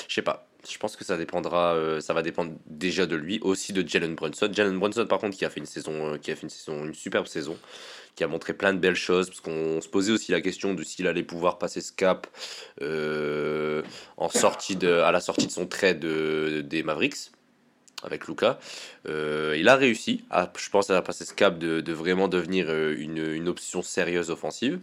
je 0.09 0.15
sais 0.15 0.23
pas 0.23 0.47
je 0.71 0.77
pense 0.77 0.95
que 0.95 1.07
ça 1.07 1.17
dépendra, 1.17 1.75
ça 2.03 2.13
va 2.13 2.21
dépendre 2.21 2.53
déjà 2.67 3.07
de 3.07 3.17
lui, 3.17 3.41
aussi 3.41 3.73
de 3.73 3.87
Jalen 3.87 4.15
Brunson. 4.15 4.47
Jalen 4.53 4.79
Brunson, 4.79 5.07
par 5.07 5.19
contre, 5.19 5.35
qui 5.35 5.47
a 5.47 5.51
fait 5.51 5.59
une 5.59 5.65
saison, 5.67 6.19
qui 6.19 6.31
a 6.31 6.37
fait 6.37 6.43
une 6.43 6.51
saison, 6.51 6.85
une 6.85 6.93
superbe 6.93 7.27
saison, 7.27 7.57
qui 8.15 8.25
a 8.25 8.29
montré 8.29 8.53
plein 8.53 8.75
de 8.75 8.79
belles 8.79 8.95
choses, 8.95 9.31
parce 9.31 9.41
qu'on 9.41 9.81
se 9.81 9.89
posait 9.89 10.13
aussi 10.13 10.33
la 10.33 10.43
question 10.43 10.75
de 10.75 10.83
s'il 10.83 11.07
allait 11.07 11.23
pouvoir 11.23 11.57
passer 11.59 11.81
ce 11.81 11.93
cap 11.93 12.27
en 14.19 14.29
sortie 14.29 14.77
de, 14.77 14.93
à 14.93 15.13
la 15.13 15.21
sortie 15.21 15.47
de 15.47 15.53
son 15.53 15.67
trade 15.67 16.01
des 16.01 16.83
Mavericks 16.83 17.31
avec 18.03 18.27
Luca. 18.27 18.59
il 19.07 19.69
a 19.69 19.77
réussi, 19.77 20.25
à, 20.31 20.51
je 20.59 20.71
pense, 20.71 20.91
à 20.91 21.03
passer 21.03 21.25
ce 21.25 21.35
cap 21.35 21.59
de, 21.59 21.93
vraiment 21.93 22.29
devenir 22.29 22.71
une, 22.71 23.19
une 23.19 23.49
option 23.49 23.83
sérieuse 23.83 24.31
offensive. 24.31 24.81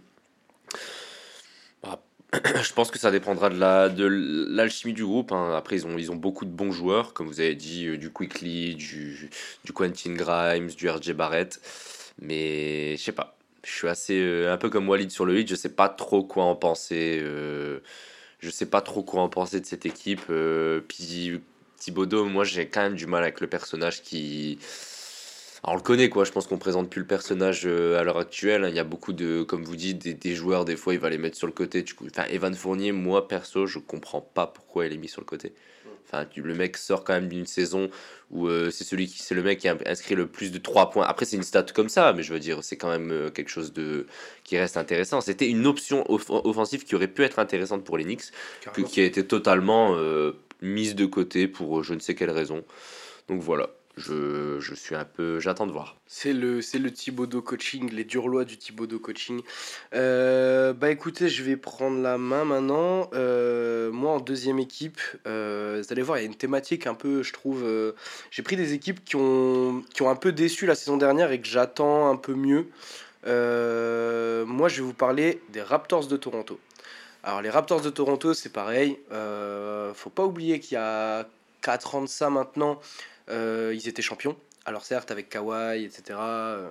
je 2.61 2.73
pense 2.73 2.91
que 2.91 2.99
ça 2.99 3.09
dépendra 3.11 3.49
de 3.49 3.57
la 3.57 3.89
de 3.89 4.05
l'alchimie 4.49 4.93
du 4.93 5.05
groupe. 5.05 5.31
Hein. 5.31 5.55
Après, 5.55 5.77
ils 5.77 5.87
ont, 5.87 5.97
ils 5.97 6.11
ont 6.11 6.15
beaucoup 6.15 6.45
de 6.45 6.49
bons 6.49 6.71
joueurs, 6.71 7.13
comme 7.13 7.27
vous 7.27 7.39
avez 7.39 7.55
dit, 7.55 7.87
euh, 7.87 7.97
du 7.97 8.11
Quickly, 8.11 8.75
du, 8.75 9.29
Quentin 9.73 10.13
Grimes, 10.13 10.67
du 10.67 10.89
RJ 10.89 11.13
Barrett. 11.13 11.61
Mais 12.21 12.97
je 12.97 13.03
sais 13.03 13.11
pas. 13.13 13.37
Je 13.63 13.71
suis 13.71 13.87
assez 13.87 14.19
euh, 14.19 14.53
un 14.53 14.57
peu 14.57 14.69
comme 14.69 14.89
Walid 14.89 15.11
sur 15.11 15.25
le 15.25 15.39
hit. 15.39 15.49
Je 15.49 15.55
sais 15.55 15.69
pas 15.69 15.89
trop 15.89 16.23
quoi 16.23 16.43
en 16.45 16.55
penser. 16.55 17.19
Euh, 17.21 17.79
je 18.39 18.49
sais 18.49 18.65
pas 18.65 18.81
trop 18.81 19.03
quoi 19.03 19.21
en 19.21 19.29
penser 19.29 19.59
de 19.61 19.65
cette 19.65 19.85
équipe. 19.85 20.21
puis 20.87 21.41
Thibodeau, 21.77 22.25
moi, 22.25 22.43
j'ai 22.43 22.67
quand 22.67 22.81
même 22.81 22.95
du 22.95 23.07
mal 23.07 23.23
avec 23.23 23.41
le 23.41 23.47
personnage 23.47 24.01
qui 24.01 24.59
on 25.69 25.75
le 25.75 25.81
connaît 25.81 26.07
quoi, 26.07 26.23
je 26.23 26.31
pense 26.31 26.47
qu'on 26.47 26.57
présente 26.57 26.89
plus 26.89 27.01
le 27.01 27.07
personnage 27.07 27.63
euh, 27.65 27.99
à 27.99 28.03
l'heure 28.03 28.17
actuelle. 28.17 28.65
Il 28.69 28.75
y 28.75 28.79
a 28.79 28.85
beaucoup 28.85 29.11
de, 29.11 29.43
comme 29.43 29.63
vous 29.63 29.75
dites, 29.75 29.97
des, 29.97 30.35
joueurs, 30.35 30.63
des 30.63 30.77
fois 30.77 30.93
il 30.93 30.99
va 30.99 31.09
les 31.09 31.17
mettre 31.17 31.35
sur 31.37 31.47
le 31.47 31.53
côté. 31.53 31.81
Du 31.81 31.93
coup, 31.93 32.05
enfin, 32.09 32.23
Evan 32.29 32.53
Fournier, 32.53 32.93
moi 32.93 33.27
perso, 33.27 33.65
je 33.65 33.79
comprends 33.79 34.21
pas 34.21 34.47
pourquoi 34.47 34.85
il 34.85 34.93
est 34.93 34.97
mis 34.97 35.09
sur 35.09 35.21
le 35.21 35.25
côté. 35.25 35.53
Enfin, 36.05 36.25
le 36.37 36.53
mec 36.53 36.77
sort 36.77 37.03
quand 37.03 37.11
même 37.11 37.27
d'une 37.27 37.45
saison 37.45 37.89
où 38.31 38.47
euh, 38.47 38.71
c'est 38.71 38.85
celui 38.85 39.07
qui 39.07 39.21
c'est 39.21 39.35
le 39.35 39.43
mec 39.43 39.59
qui 39.59 39.67
a 39.67 39.75
inscrit 39.87 40.15
le 40.15 40.25
plus 40.25 40.53
de 40.53 40.57
3 40.57 40.89
points. 40.89 41.05
Après 41.05 41.25
c'est 41.25 41.35
une 41.35 41.43
stat 41.43 41.65
comme 41.75 41.89
ça, 41.89 42.13
mais 42.13 42.23
je 42.23 42.31
veux 42.31 42.39
dire 42.39 42.63
c'est 42.63 42.77
quand 42.77 42.89
même 42.89 43.11
euh, 43.11 43.29
quelque 43.29 43.49
chose 43.49 43.73
de 43.73 44.05
qui 44.45 44.57
reste 44.57 44.77
intéressant. 44.77 45.19
C'était 45.19 45.49
une 45.49 45.67
option 45.67 46.05
offensive 46.09 46.85
qui 46.85 46.95
aurait 46.95 47.09
pu 47.09 47.23
être 47.23 47.39
intéressante 47.39 47.83
pour 47.83 47.97
les 47.97 48.05
Knicks, 48.05 48.31
qui 48.87 49.01
a 49.01 49.03
été 49.03 49.27
totalement 49.27 49.97
mise 50.61 50.95
de 50.95 51.05
côté 51.05 51.47
pour 51.47 51.83
je 51.83 51.93
ne 51.93 51.99
sais 51.99 52.15
quelle 52.15 52.31
raison. 52.31 52.63
Donc 53.27 53.41
voilà 53.41 53.69
je, 53.97 54.59
je, 54.59 54.75
suis 54.75 54.95
un 54.95 55.05
peu. 55.05 55.39
J'attends 55.39 55.67
de 55.67 55.71
voir. 55.71 55.97
C'est 56.05 56.33
le, 56.33 56.61
c'est 56.61 56.77
le 56.77 56.91
Thibaudot 56.91 57.41
coaching, 57.41 57.89
les 57.91 58.03
lois 58.03 58.45
du 58.45 58.57
Thibaudot 58.57 58.99
coaching. 58.99 59.41
Euh, 59.93 60.73
bah 60.73 60.91
écoutez, 60.91 61.29
je 61.29 61.43
vais 61.43 61.57
prendre 61.57 61.99
la 62.01 62.17
main 62.17 62.45
maintenant. 62.45 63.09
Euh, 63.13 63.91
moi, 63.91 64.11
en 64.11 64.19
deuxième 64.19 64.59
équipe, 64.59 65.01
euh, 65.25 65.81
vous 65.83 65.91
allez 65.91 66.03
voir, 66.03 66.19
il 66.19 66.21
y 66.21 66.23
a 66.25 66.27
une 66.27 66.35
thématique 66.35 66.87
un 66.87 66.93
peu, 66.93 67.23
je 67.23 67.33
trouve. 67.33 67.65
j'ai 68.31 68.43
pris 68.43 68.55
des 68.55 68.73
équipes 68.73 69.03
qui 69.03 69.15
ont, 69.15 69.83
qui 69.93 70.03
ont 70.03 70.09
un 70.09 70.15
peu 70.15 70.31
déçu 70.31 70.65
la 70.65 70.75
saison 70.75 70.97
dernière 70.97 71.31
et 71.31 71.41
que 71.41 71.47
j'attends 71.47 72.09
un 72.09 72.15
peu 72.15 72.35
mieux. 72.35 72.67
moi, 73.25 74.69
je 74.69 74.75
vais 74.77 74.83
vous 74.83 74.93
parler 74.93 75.41
des 75.49 75.61
Raptors 75.61 76.07
de 76.07 76.17
Toronto. 76.17 76.59
Alors 77.27 77.41
les 77.41 77.49
Raptors 77.49 77.81
de 77.81 77.89
Toronto, 77.89 78.33
c'est 78.33 78.53
pareil. 78.53 78.97
Euh, 79.11 79.93
faut 79.93 80.09
pas 80.09 80.23
oublier 80.23 80.61
qu'il 80.61 80.75
y 80.75 80.79
a 80.81 81.27
4 81.59 81.95
ans 81.95 82.01
de 82.01 82.07
ça 82.07 82.29
maintenant, 82.29 82.79
euh, 83.29 83.73
ils 83.75 83.89
étaient 83.89 84.01
champions. 84.01 84.37
Alors 84.63 84.85
certes 84.85 85.11
avec 85.11 85.27
Kawhi, 85.27 85.83
etc. 85.83 86.17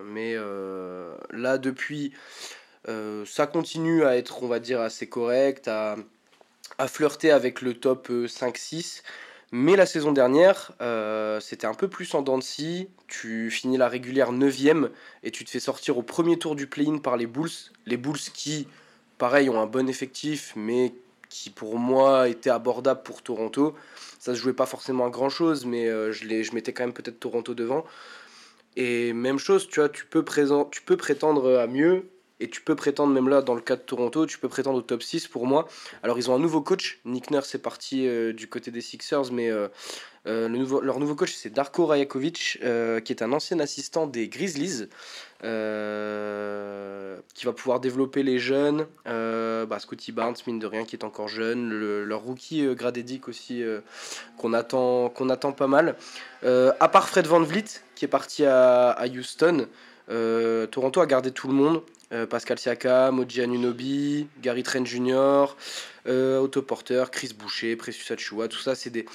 Mais 0.07 0.33
euh, 0.35 1.14
là 1.31 1.59
depuis, 1.59 2.14
euh, 2.88 3.27
ça 3.27 3.47
continue 3.47 4.05
à 4.07 4.16
être, 4.16 4.42
on 4.42 4.49
va 4.49 4.59
dire, 4.59 4.81
assez 4.81 5.07
correct, 5.07 5.69
à, 5.69 5.97
flirter 6.87 7.33
avec 7.33 7.61
le 7.61 7.75
top 7.75 8.09
5-6. 8.09 9.03
Mais 9.53 9.77
la 9.77 9.85
saison 9.85 10.12
dernière, 10.12 10.73
euh, 10.81 11.38
c'était 11.38 11.66
un 11.66 11.75
peu 11.75 11.88
plus 11.88 12.14
en 12.14 12.23
dents 12.23 12.38
de. 12.38 12.88
Tu 13.09 13.51
finis 13.51 13.77
la 13.77 13.90
régulière 13.90 14.33
9ème 14.33 14.88
et 15.23 15.31
tu 15.31 15.45
te 15.45 15.51
fais 15.51 15.61
sortir 15.61 15.99
au 15.99 16.03
premier 16.03 16.38
tour 16.38 16.57
du 16.57 16.66
play-in 16.66 16.97
par 16.97 17.19
les 17.19 17.27
Bulls. 17.27 17.51
Les 17.85 17.99
Bulls 17.99 18.16
qui, 18.33 18.66
pareil, 19.18 19.48
ont 19.50 19.61
un 19.61 19.66
bon 19.66 19.88
effectif, 19.88 20.52
mais 20.57 20.94
qui 21.29 21.50
pour 21.50 21.79
moi 21.79 22.29
était 22.29 22.50
abordable 22.50 23.02
pour 23.02 23.22
Toronto. 23.22 23.74
Ça 24.18 24.35
se 24.35 24.40
jouait 24.40 24.52
pas 24.52 24.66
forcément 24.66 25.07
à 25.07 25.11
grand 25.11 25.29
chose, 25.29 25.66
mais 25.66 25.88
euh, 25.88 26.12
je, 26.12 26.42
je 26.42 26.55
mettais 26.55 26.72
quand 26.72 26.85
même 26.85 26.92
peut-être 26.92 27.20
Toronto 27.20 27.55
devant. 27.55 27.85
Et 28.76 29.12
même 29.12 29.38
chose, 29.38 29.68
tu 29.68 29.81
vois, 29.81 29.88
tu 29.88 30.05
peux, 30.07 30.24
tu 30.70 30.83
peux 30.83 30.96
prétendre 30.96 31.59
à 31.59 31.66
mieux, 31.66 32.09
et 32.38 32.51
tu 32.51 32.61
peux 32.61 32.75
prétendre, 32.77 33.14
même 33.14 33.31
là, 33.31 33.40
dans 33.40 33.55
le 33.55 33.62
cas 33.62 33.77
de 33.77 33.81
Toronto, 33.81 34.27
tu 34.27 34.38
peux 34.38 34.49
prétendre 34.49 34.79
au 34.79 34.83
top 34.83 35.03
6 35.03 35.27
pour 35.29 35.46
moi. 35.46 35.68
Alors, 36.03 36.18
ils 36.18 36.31
ont 36.31 36.35
un 36.35 36.38
nouveau 36.38 36.61
coach. 36.61 37.01
Nick 37.07 37.31
Nurse 37.31 37.55
est 37.55 37.62
parti 37.62 38.07
euh, 38.07 38.35
du 38.35 38.46
côté 38.46 38.70
des 38.70 38.83
Sixers, 38.83 39.33
mais 39.33 39.51
euh, 39.51 39.68
euh, 40.27 40.49
leur 40.83 40.99
nouveau 41.01 41.14
coach, 41.14 41.33
c'est 41.35 41.49
Darko 41.49 41.87
Rajakovic, 41.87 42.59
qui 43.05 43.12
est 43.12 43.22
un 43.22 43.33
ancien 43.33 43.59
assistant 43.59 44.07
des 44.07 44.29
Grizzlies, 44.29 44.88
qui 45.40 45.46
va 47.46 47.53
pouvoir 47.55 47.81
développer 47.81 48.22
les 48.22 48.38
jeunes. 48.38 48.87
Bah, 49.07 49.79
Scotty 49.79 50.12
Barnes, 50.12 50.37
mine 50.46 50.59
de 50.59 50.66
rien, 50.66 50.85
qui 50.85 50.94
est 50.96 51.05
encore 51.05 51.29
jeune. 51.29 51.70
Le- 51.70 52.05
leur 52.05 52.20
rookie 52.20 52.66
Gradedick 52.75 53.29
aussi, 53.29 53.62
qu'on 54.37 54.53
attend, 54.53 55.09
qu'on 55.09 55.31
attend 55.31 55.53
pas 55.53 55.68
mal. 55.68 55.96
À 56.42 56.88
part 56.88 57.09
Fred 57.09 57.27
Van 57.27 57.40
Vliet, 57.40 57.81
qui 57.94 58.05
est 58.05 58.09
parti 58.09 58.44
à, 58.44 59.05
Houston, 59.07 59.68
Toronto 60.09 61.01
a 61.01 61.07
gardé 61.07 61.31
tout 61.31 61.49
le 61.49 61.55
monde. 61.55 61.83
Euh, 62.12 62.25
Pascal 62.25 62.57
Siakam, 62.57 63.19
Oji 63.19 63.42
Anunoby, 63.42 64.29
Gary 64.40 64.62
Trent 64.62 64.85
Jr., 64.85 65.47
euh, 66.07 66.38
Otto 66.38 66.62
Porter, 66.62 67.05
Chris 67.11 67.33
Boucher, 67.37 67.75
Precious 67.75 68.12
Achua, 68.12 68.47
tout 68.47 68.61
ça, 68.61 68.77
c'est 68.77 68.90
des, 68.90 69.07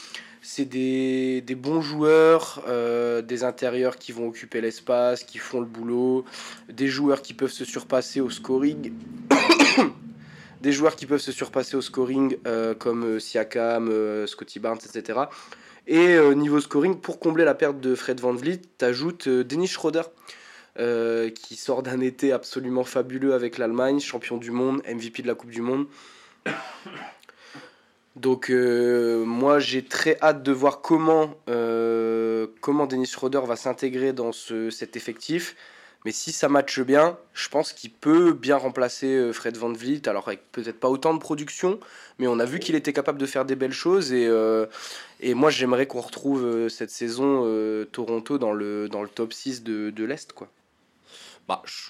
des, 0.60 1.42
des 1.42 1.56
bons 1.56 1.80
joueurs, 1.80 2.62
euh, 2.68 3.22
des 3.22 3.46
intérieurs 3.46 3.96
qui 3.96 4.12
vont 4.12 4.28
occuper 4.28 4.60
l'espace, 4.60 5.24
qui 5.24 5.38
font 5.38 5.62
le 5.62 5.66
boulot, 5.66 6.26
des 6.68 6.88
joueurs 6.88 7.22
qui 7.22 7.34
peuvent 7.34 7.52
se 7.52 7.64
surpasser 7.64 8.20
au 8.20 8.30
scoring. 8.30 8.92
des 10.62 10.74
joueurs 10.74 10.98
qui 10.98 11.06
peuvent 11.06 11.22
se 11.22 11.32
surpasser 11.32 11.78
au 11.78 11.82
scoring 11.82 12.36
euh, 12.46 12.76
comme 12.76 13.22
Siakam, 13.22 13.90
Scotty 14.28 14.60
Barnes, 14.60 14.80
etc. 14.84 15.20
Et 15.88 16.20
niveau 16.36 16.60
scoring, 16.60 17.00
pour 17.00 17.20
combler 17.20 17.46
la 17.46 17.56
perte 17.56 17.80
de 17.80 17.96
Fred 17.96 18.20
Van 18.20 18.34
Vliet, 18.34 18.62
t'ajoutes 18.78 19.30
Dennis 19.30 19.70
Schroeder, 19.70 20.04
euh, 20.80 21.30
qui 21.30 21.56
sort 21.56 21.84
d'un 21.84 22.00
été 22.00 22.32
absolument 22.32 22.84
fabuleux 22.84 23.34
avec 23.34 23.58
l'Allemagne, 23.58 24.00
champion 24.00 24.38
du 24.38 24.52
monde, 24.52 24.82
MVP 24.88 25.22
de 25.22 25.28
la 25.28 25.36
Coupe 25.36 25.52
du 25.52 25.62
Monde. 25.62 25.88
Donc 28.16 28.50
euh, 28.50 29.24
moi 29.24 29.60
j'ai 29.60 29.86
très 29.86 30.18
hâte 30.22 30.44
de 30.44 30.52
voir 30.52 30.82
comment, 30.82 31.36
euh, 31.50 32.48
comment 32.60 32.86
Dennis 32.86 33.08
Schroeder 33.08 33.42
va 33.46 33.56
s'intégrer 33.56 34.12
dans 34.12 34.32
ce, 34.32 34.70
cet 34.70 34.98
effectif. 34.98 35.56
Mais 36.04 36.12
si 36.12 36.32
ça 36.32 36.50
matche 36.50 36.82
bien, 36.82 37.18
je 37.34 37.48
pense 37.48 37.74
qu'il 37.74 37.92
peut 37.92 38.34
bien 38.34 38.58
remplacer 38.58 39.06
euh, 39.08 39.34
Fred 39.34 39.56
Van 39.56 39.72
Vliet. 39.72 40.10
Alors 40.10 40.28
avec 40.28 40.52
peut-être 40.52 40.80
pas 40.80 40.90
autant 40.90 41.14
de 41.14 41.20
production, 41.20 41.80
mais 42.20 42.28
on 42.28 42.40
a 42.40 42.46
vu 42.46 42.60
qu'il 42.60 42.76
était 42.76 42.92
capable 42.92 43.20
de 43.20 43.26
faire 43.26 43.46
des 43.46 43.56
belles 43.56 43.72
choses. 43.72 44.12
Et, 44.12 44.30
et 45.22 45.34
moi 45.34 45.50
j'aimerais 45.50 45.86
qu'on 45.88 46.02
retrouve 46.02 46.68
cette 46.70 46.90
saison 46.90 47.46
Toronto 47.92 48.38
dans 48.38 48.52
le, 48.52 48.90
dans 48.90 49.04
le 49.04 49.10
top 49.10 49.32
6 49.32 49.64
de, 49.64 49.90
de 49.90 50.04
l'Est. 50.04 50.34
quoi. 50.34 50.50
Bah, 51.48 51.62
je, 51.66 51.90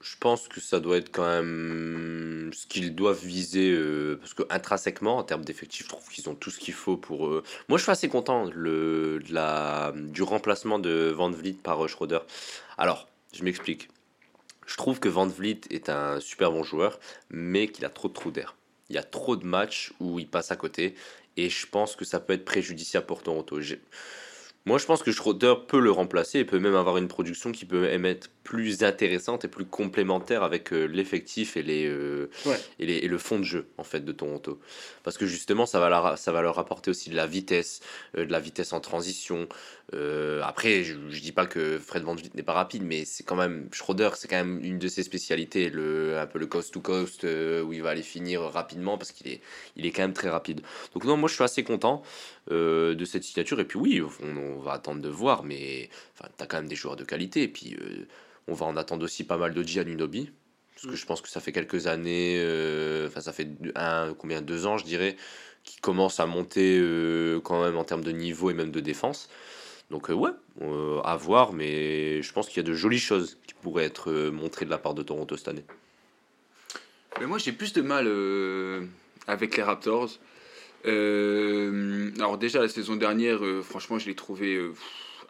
je 0.00 0.16
pense 0.18 0.48
que 0.48 0.60
ça 0.60 0.80
doit 0.80 0.98
être 0.98 1.10
quand 1.12 1.26
même 1.26 2.50
ce 2.52 2.66
qu'ils 2.66 2.94
doivent 2.94 3.24
viser, 3.24 3.70
euh, 3.72 4.16
parce 4.20 4.34
que 4.34 4.42
intrinsèquement, 4.50 5.18
en 5.18 5.22
termes 5.24 5.44
d'effectifs, 5.44 5.84
je 5.84 5.88
trouve 5.90 6.08
qu'ils 6.08 6.28
ont 6.28 6.34
tout 6.34 6.50
ce 6.50 6.58
qu'il 6.58 6.74
faut 6.74 6.96
pour. 6.96 7.28
euh, 7.28 7.42
Moi, 7.68 7.78
je 7.78 7.84
suis 7.84 7.92
assez 7.92 8.08
content 8.08 8.44
le, 8.52 9.20
de 9.26 9.32
la, 9.34 9.92
du 9.96 10.22
remplacement 10.22 10.78
de 10.78 11.10
Van 11.16 11.30
Vliet 11.30 11.54
par 11.62 11.84
euh, 11.84 11.88
Schroeder. 11.88 12.20
Alors, 12.78 13.08
je 13.32 13.42
m'explique. 13.44 13.88
Je 14.66 14.76
trouve 14.76 15.00
que 15.00 15.08
Van 15.08 15.26
Vliet 15.26 15.60
est 15.70 15.88
un 15.88 16.20
super 16.20 16.52
bon 16.52 16.62
joueur, 16.62 17.00
mais 17.30 17.68
qu'il 17.68 17.84
a 17.84 17.90
trop 17.90 18.08
de 18.08 18.14
trous 18.14 18.30
d'air. 18.30 18.56
Il 18.88 18.96
y 18.96 18.98
a 18.98 19.02
trop 19.02 19.36
de 19.36 19.44
matchs 19.46 19.92
où 20.00 20.18
il 20.18 20.28
passe 20.28 20.50
à 20.52 20.56
côté, 20.56 20.94
et 21.36 21.48
je 21.50 21.66
pense 21.66 21.96
que 21.96 22.04
ça 22.04 22.20
peut 22.20 22.32
être 22.34 22.44
préjudiciable 22.44 23.06
pour 23.06 23.22
Toronto. 23.22 23.60
J'ai- 23.60 23.80
Moi, 24.66 24.76
je 24.76 24.84
pense 24.84 25.02
que 25.02 25.10
Schroeder 25.10 25.54
peut 25.66 25.80
le 25.80 25.90
remplacer 25.90 26.38
et 26.40 26.44
peut 26.44 26.58
même 26.58 26.74
avoir 26.76 26.98
une 26.98 27.08
production 27.08 27.50
qui 27.50 27.64
peut 27.64 27.80
même 27.80 28.04
être 28.04 28.28
plus 28.44 28.82
intéressante 28.82 29.44
et 29.44 29.48
plus 29.48 29.64
complémentaire 29.64 30.42
avec 30.42 30.72
euh, 30.74 30.84
l'effectif 30.84 31.56
et, 31.56 31.62
les, 31.62 31.86
euh, 31.86 32.28
Ouais. 32.44 32.60
et, 32.78 32.84
les- 32.86 32.96
et 32.96 33.08
le 33.08 33.16
fond 33.16 33.38
de 33.38 33.44
jeu 33.44 33.68
en 33.78 33.84
fait 33.84 34.00
de 34.04 34.12
Toronto. 34.12 34.60
Parce 35.02 35.16
que 35.16 35.24
justement, 35.24 35.64
ça 35.64 35.80
va, 35.80 35.88
leur, 35.88 36.18
ça 36.18 36.30
va 36.30 36.42
leur 36.42 36.58
apporter 36.58 36.90
aussi 36.90 37.08
de 37.08 37.16
la 37.16 37.26
vitesse, 37.26 37.80
euh, 38.18 38.26
de 38.26 38.32
la 38.32 38.38
vitesse 38.40 38.74
en 38.74 38.80
transition. 38.80 39.48
Euh, 39.92 40.40
après, 40.44 40.84
je, 40.84 40.94
je 41.08 41.20
dis 41.20 41.32
pas 41.32 41.46
que 41.46 41.78
Fred 41.78 42.04
Van 42.04 42.14
Vliet 42.14 42.30
n'est 42.34 42.44
pas 42.44 42.52
rapide, 42.52 42.82
mais 42.84 43.04
c'est 43.04 43.24
quand 43.24 43.34
même 43.34 43.68
Schroeder, 43.72 44.10
c'est 44.14 44.28
quand 44.28 44.36
même 44.36 44.60
une 44.62 44.78
de 44.78 44.88
ses 44.88 45.02
spécialités, 45.02 45.68
le, 45.68 46.18
un 46.18 46.26
peu 46.26 46.38
le 46.38 46.46
coast 46.46 46.72
to 46.72 46.80
coast 46.80 47.24
euh, 47.24 47.62
où 47.62 47.72
il 47.72 47.82
va 47.82 47.90
aller 47.90 48.02
finir 48.02 48.42
rapidement 48.42 48.98
parce 48.98 49.10
qu'il 49.10 49.28
est, 49.28 49.40
il 49.76 49.86
est 49.86 49.90
quand 49.90 50.02
même 50.02 50.12
très 50.12 50.30
rapide. 50.30 50.60
Donc 50.94 51.04
non, 51.04 51.16
moi 51.16 51.28
je 51.28 51.34
suis 51.34 51.42
assez 51.44 51.64
content 51.64 52.02
euh, 52.52 52.94
de 52.94 53.04
cette 53.04 53.24
signature. 53.24 53.58
Et 53.58 53.64
puis 53.64 53.78
oui, 53.78 54.02
on, 54.22 54.36
on 54.36 54.60
va 54.60 54.72
attendre 54.72 55.02
de 55.02 55.08
voir, 55.08 55.42
mais 55.42 55.90
enfin, 56.14 56.30
tu 56.36 56.44
as 56.44 56.46
quand 56.46 56.58
même 56.58 56.68
des 56.68 56.76
joueurs 56.76 56.96
de 56.96 57.04
qualité. 57.04 57.42
Et 57.42 57.48
puis 57.48 57.76
on 58.46 58.54
va 58.54 58.66
en 58.66 58.76
attendre 58.76 59.04
aussi 59.04 59.24
pas 59.24 59.36
mal 59.38 59.54
de 59.54 59.62
Giannunobi. 59.62 60.30
Parce 60.74 60.86
que 60.94 60.96
je 60.96 61.04
pense 61.04 61.20
que 61.20 61.28
ça 61.28 61.40
fait 61.40 61.52
quelques 61.52 61.88
années, 61.88 62.38
enfin 63.06 63.20
ça 63.20 63.32
fait 63.32 63.48
un, 63.74 64.14
combien, 64.14 64.40
deux 64.40 64.66
ans 64.66 64.78
je 64.78 64.84
dirais, 64.84 65.16
qui 65.64 65.78
commence 65.80 66.20
à 66.20 66.26
monter 66.26 66.80
quand 67.44 67.62
même 67.62 67.76
en 67.76 67.84
termes 67.84 68.04
de 68.04 68.12
niveau 68.12 68.50
et 68.50 68.54
même 68.54 68.70
de 68.70 68.80
défense. 68.80 69.28
Donc 69.90 70.08
euh, 70.08 70.14
ouais, 70.14 70.30
euh, 70.62 71.00
à 71.00 71.16
voir, 71.16 71.52
mais 71.52 72.22
je 72.22 72.32
pense 72.32 72.48
qu'il 72.48 72.58
y 72.58 72.60
a 72.60 72.68
de 72.68 72.74
jolies 72.74 73.00
choses 73.00 73.38
qui 73.46 73.54
pourraient 73.54 73.84
être 73.84 74.10
euh, 74.10 74.30
montrées 74.30 74.64
de 74.64 74.70
la 74.70 74.78
part 74.78 74.94
de 74.94 75.02
Toronto 75.02 75.36
cette 75.36 75.48
année. 75.48 75.64
Mais 77.18 77.26
moi, 77.26 77.38
j'ai 77.38 77.52
plus 77.52 77.72
de 77.72 77.82
mal 77.82 78.08
avec 79.26 79.56
les 79.56 79.62
Raptors. 79.62 80.10
Alors 80.84 82.38
déjà, 82.38 82.60
la 82.60 82.68
saison 82.68 82.96
dernière, 82.96 83.40
franchement, 83.62 83.98
je 83.98 84.06
l'ai 84.06 84.14
trouvé... 84.14 84.70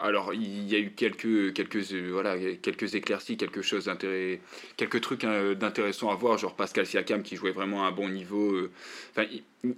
alors, 0.01 0.33
il 0.35 0.69
y 0.69 0.75
a 0.75 0.79
eu 0.79 0.91
quelques, 0.91 1.53
quelques, 1.53 1.93
euh, 1.93 2.11
voilà, 2.13 2.37
quelques 2.63 2.95
éclaircies, 2.95 3.37
quelque 3.37 3.63
chose 3.63 3.85
d'intérêt, 3.85 4.41
quelques 4.77 5.01
trucs 5.01 5.25
hein, 5.25 5.55
d'intéressants 5.55 6.11
à 6.11 6.15
voir, 6.15 6.39
genre 6.39 6.55
Pascal 6.57 6.87
Siakam 6.87 7.23
qui 7.23 7.37
jouait 7.37 7.51
vraiment 7.53 7.85
à 7.85 7.89
un 7.89 7.93
bon 7.93 8.09
niveau. 8.09 8.53
euh. 8.55 8.71
Enfin, 9.11 9.27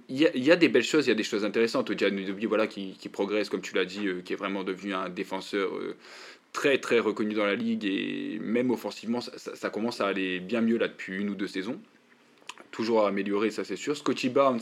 il 0.09 0.17
y, 0.17 0.25
a, 0.25 0.35
il 0.35 0.43
y 0.43 0.51
a 0.51 0.55
des 0.55 0.69
belles 0.69 0.83
choses, 0.83 1.05
il 1.05 1.09
y 1.09 1.11
a 1.11 1.15
des 1.15 1.23
choses 1.23 1.43
intéressantes. 1.45 1.89
Odian 1.89 2.15
Udobi, 2.15 2.45
voilà, 2.45 2.67
qui, 2.67 2.95
qui 2.99 3.09
progresse, 3.09 3.49
comme 3.49 3.61
tu 3.61 3.75
l'as 3.75 3.85
dit, 3.85 4.07
euh, 4.07 4.21
qui 4.23 4.33
est 4.33 4.37
vraiment 4.37 4.63
devenu 4.63 4.93
un 4.93 5.09
défenseur 5.09 5.71
très 6.53 6.77
très 6.77 6.99
reconnu 6.99 7.33
dans 7.33 7.45
la 7.45 7.55
ligue 7.55 7.83
et 7.83 8.37
même 8.39 8.69
offensivement, 8.71 9.21
ça, 9.21 9.37
ça- 9.37 9.55
ça 9.55 9.69
commence 9.69 9.99
à 10.01 10.07
aller 10.07 10.39
bien 10.39 10.61
mieux 10.61 10.77
là 10.77 10.87
depuis 10.87 11.17
une 11.19 11.29
ou 11.29 11.35
deux 11.35 11.47
saisons. 11.47 11.79
Toujours 12.71 13.05
à 13.05 13.09
améliorer, 13.09 13.51
ça 13.51 13.63
c'est 13.63 13.75
sûr. 13.75 13.95
Scotty 13.97 14.29
Barnes, 14.29 14.61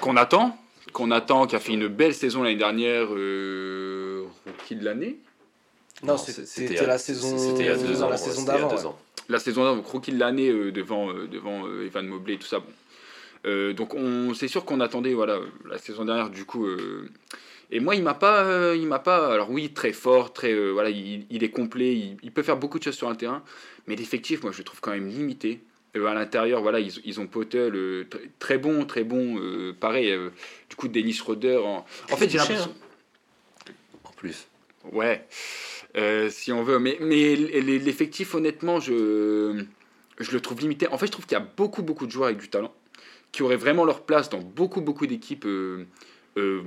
qu'on 0.00 0.16
attend, 0.16 0.58
qu'on 0.96 1.10
attend, 1.10 1.46
qui 1.46 1.54
a 1.54 1.58
fait 1.60 1.74
une 1.74 1.88
belle 1.88 2.14
saison 2.14 2.42
l'année 2.42 2.56
dernière, 2.56 3.08
euh, 3.10 4.24
rookie 4.46 4.76
de 4.76 4.84
l'année. 4.84 5.18
Non, 6.02 6.14
Non, 6.14 6.18
c'était 6.18 6.86
la 6.86 6.96
saison, 6.96 7.36
C'était 7.36 7.64
il 7.64 7.66
y 7.66 7.68
a 7.68 7.76
deux 7.76 8.02
ans. 8.02 8.08
la 8.08 8.16
saison 8.16 8.40
c'était 8.40 8.52
il 8.52 8.54
y 8.54 8.58
a 8.58 8.60
d'avant. 8.62 8.74
deux 8.74 8.80
ouais. 8.80 8.86
ans. 8.86 8.98
La 9.28 9.38
saison 9.38 9.64
d'avant, 9.64 9.76
donc 9.76 9.86
rookie 9.88 10.12
de 10.12 10.18
l'année 10.18 10.48
euh, 10.48 10.72
devant, 10.72 11.10
euh, 11.10 11.26
devant 11.26 11.66
euh, 11.66 11.84
Evan 11.84 12.06
Mobley 12.06 12.34
et 12.34 12.38
tout 12.38 12.46
ça. 12.46 12.60
Bon. 12.60 12.72
Euh, 13.44 13.74
donc 13.74 13.94
on, 13.94 14.32
c'est 14.32 14.48
sûr 14.48 14.64
qu'on 14.64 14.80
attendait 14.80 15.12
voilà 15.12 15.38
la 15.68 15.76
saison 15.76 16.06
dernière 16.06 16.30
du 16.30 16.46
coup. 16.46 16.64
euh, 16.66 17.10
et 17.70 17.78
moi 17.80 17.94
il 17.94 18.02
m'a 18.02 18.14
pas, 18.14 18.44
euh, 18.44 18.74
il 18.74 18.86
m'a 18.86 18.98
pas. 18.98 19.32
Alors 19.34 19.50
oui 19.50 19.72
très 19.74 19.92
fort, 19.92 20.32
très 20.32 20.52
euh, 20.52 20.70
voilà 20.70 20.88
il, 20.90 21.26
il 21.30 21.44
est 21.44 21.50
complet, 21.50 21.92
il, 21.94 22.16
il 22.22 22.32
peut 22.32 22.42
faire 22.42 22.56
beaucoup 22.56 22.78
de 22.78 22.84
choses 22.84 22.96
sur 22.96 23.08
un 23.10 23.14
terrain, 23.14 23.42
mais 23.86 23.96
l'effectif 23.96 24.42
moi 24.42 24.50
je 24.52 24.58
le 24.58 24.64
trouve 24.64 24.80
quand 24.80 24.92
même 24.92 25.08
limité. 25.08 25.60
Euh, 25.96 26.06
à 26.06 26.14
l'intérieur 26.14 26.60
voilà 26.62 26.78
ils, 26.78 26.92
ils 27.04 27.18
ont 27.20 27.26
Potel 27.26 27.74
euh, 27.74 28.04
tr- 28.04 28.20
très 28.38 28.58
bon 28.58 28.84
très 28.84 29.02
bon 29.02 29.38
euh, 29.38 29.72
pareil 29.72 30.10
euh, 30.10 30.30
du 30.68 30.76
coup 30.76 30.88
Dennis 30.88 31.14
Schroeder 31.14 31.56
en, 31.58 31.84
en 32.12 32.16
fait 32.16 32.28
j'ai 32.28 32.38
l'impression 32.38 32.74
En 34.04 34.12
plus. 34.12 34.46
Ouais, 34.92 35.26
Euh, 35.96 36.28
si 36.30 36.52
on 36.52 36.62
veut. 36.62 36.78
Mais, 36.78 36.98
mais 37.00 37.34
l'effectif, 37.34 38.34
honnêtement, 38.34 38.80
je, 38.80 39.64
je 40.18 40.30
le 40.30 40.40
trouve 40.40 40.60
limité. 40.60 40.86
En 40.88 40.98
fait, 40.98 41.06
je 41.06 41.12
trouve 41.12 41.26
qu'il 41.26 41.36
y 41.38 41.40
a 41.40 41.48
beaucoup, 41.56 41.82
beaucoup 41.82 42.06
de 42.06 42.12
joueurs 42.12 42.26
avec 42.26 42.38
du 42.38 42.48
talent 42.48 42.72
qui 43.32 43.42
auraient 43.42 43.56
vraiment 43.56 43.84
leur 43.84 44.04
place 44.04 44.28
dans 44.30 44.40
beaucoup, 44.40 44.80
beaucoup 44.82 45.06
d'équipes 45.06 45.46
euh, 45.46 45.86
euh, 46.36 46.62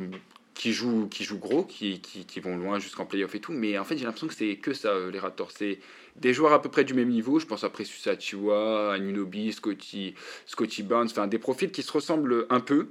qui 0.55 0.73
jouent, 0.73 1.07
qui 1.07 1.23
jouent 1.23 1.37
gros, 1.39 1.63
qui, 1.63 2.01
qui, 2.01 2.25
qui 2.25 2.39
vont 2.39 2.57
loin 2.57 2.79
jusqu'en 2.79 3.05
playoff 3.05 3.33
et 3.35 3.39
tout. 3.39 3.53
Mais 3.53 3.77
en 3.77 3.83
fait, 3.83 3.97
j'ai 3.97 4.05
l'impression 4.05 4.27
que 4.27 4.33
c'est 4.33 4.55
que 4.57 4.73
ça, 4.73 4.89
euh, 4.89 5.11
les 5.11 5.19
Raptors. 5.19 5.51
C'est 5.51 5.79
des 6.19 6.33
joueurs 6.33 6.53
à 6.53 6.61
peu 6.61 6.69
près 6.69 6.83
du 6.83 6.93
même 6.93 7.09
niveau. 7.09 7.39
Je 7.39 7.45
pense 7.45 7.63
à 7.63 7.69
Precious 7.69 8.09
Achiuwa, 8.09 8.93
Anunobi, 8.93 9.53
Scotty, 9.53 10.15
Scotty 10.45 10.83
Barnes. 10.83 11.07
Enfin, 11.09 11.27
des 11.27 11.39
profils 11.39 11.71
qui 11.71 11.83
se 11.83 11.91
ressemblent 11.91 12.45
un 12.49 12.59
peu. 12.59 12.89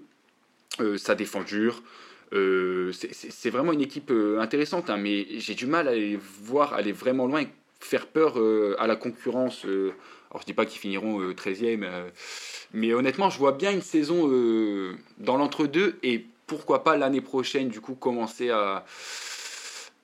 Euh, 0.81 0.97
ça 0.99 1.15
défend 1.15 1.43
dur. 1.43 1.83
C'est 2.33 3.51
vraiment 3.51 3.73
une 3.73 3.81
équipe 3.81 4.11
euh, 4.11 4.39
intéressante, 4.39 4.91
hein, 4.91 4.99
mais 4.99 5.27
j'ai 5.39 5.55
du 5.55 5.67
mal 5.67 5.89
à 5.89 5.95
les 5.95 6.17
voir 6.17 6.75
aller 6.75 6.93
vraiment 6.93 7.27
loin 7.27 7.41
et 7.41 7.49
faire 7.81 8.07
peur 8.07 8.39
euh, 8.39 8.77
à 8.79 8.87
la 8.87 8.97
concurrence. 8.97 9.65
euh. 9.65 9.93
alors 10.31 10.43
je 10.43 10.47
dis 10.47 10.53
pas 10.53 10.67
qu'ils 10.67 10.81
finiront 10.81 11.21
euh, 11.21 11.33
13e, 11.33 11.85
euh, 11.85 12.11
mais 12.73 12.93
honnêtement, 12.93 13.31
je 13.31 13.39
vois 13.39 13.53
bien 13.53 13.73
une 13.73 13.83
saison 13.83 14.29
dans 15.19 15.37
l'entre-deux 15.37 15.99
et 16.03 16.27
pourquoi 16.47 16.85
pas 16.85 16.97
l'année 16.97 17.21
prochaine, 17.21 17.69
du 17.69 17.81
coup, 17.81 17.95
commencer 17.95 18.51
à 18.51 18.85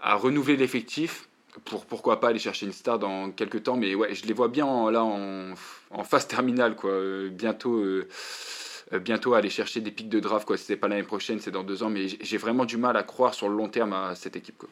renouveler 0.01 0.57
l'effectif. 0.57 1.29
Pour 1.65 1.87
pourquoi 1.87 2.19
pas 2.21 2.29
aller 2.29 2.39
chercher 2.41 2.67
une 2.67 2.73
star 2.73 2.99
dans 2.99 3.31
quelques 3.31 3.63
temps, 3.63 3.77
mais 3.77 3.95
ouais, 3.95 4.15
je 4.15 4.27
les 4.27 4.33
vois 4.33 4.49
bien 4.49 4.67
en- 4.67 4.91
là 4.91 5.05
en, 5.05 5.55
phase 6.05 6.27
terminale, 6.27 6.75
quoi. 6.77 6.91
Euh, 6.91 7.29
bientôt. 7.31 7.77
euh, 7.77 8.09
euh, 8.93 8.99
bientôt 8.99 9.33
aller 9.35 9.49
chercher 9.51 9.81
des 9.81 9.91
pics 9.91 10.11
de 10.11 10.21
draft 10.21 10.47
quoi 10.47 10.59
si 10.59 10.77
pas 10.77 10.89
l'année 10.89 11.03
prochaine 11.05 11.41
c'est 11.41 11.51
dans 11.51 11.63
deux 11.63 11.83
ans 11.83 11.89
mais 11.89 12.07
j'ai- 12.09 12.37
vraiment 12.37 12.67
du 12.67 12.77
mal 12.77 12.97
à 12.99 13.03
croire 13.03 13.33
sur 13.33 13.49
le 13.49 13.57
long 13.57 13.69
terme 13.69 13.95
à 13.95 14.15
cette 14.15 14.37
équipe. 14.37 14.63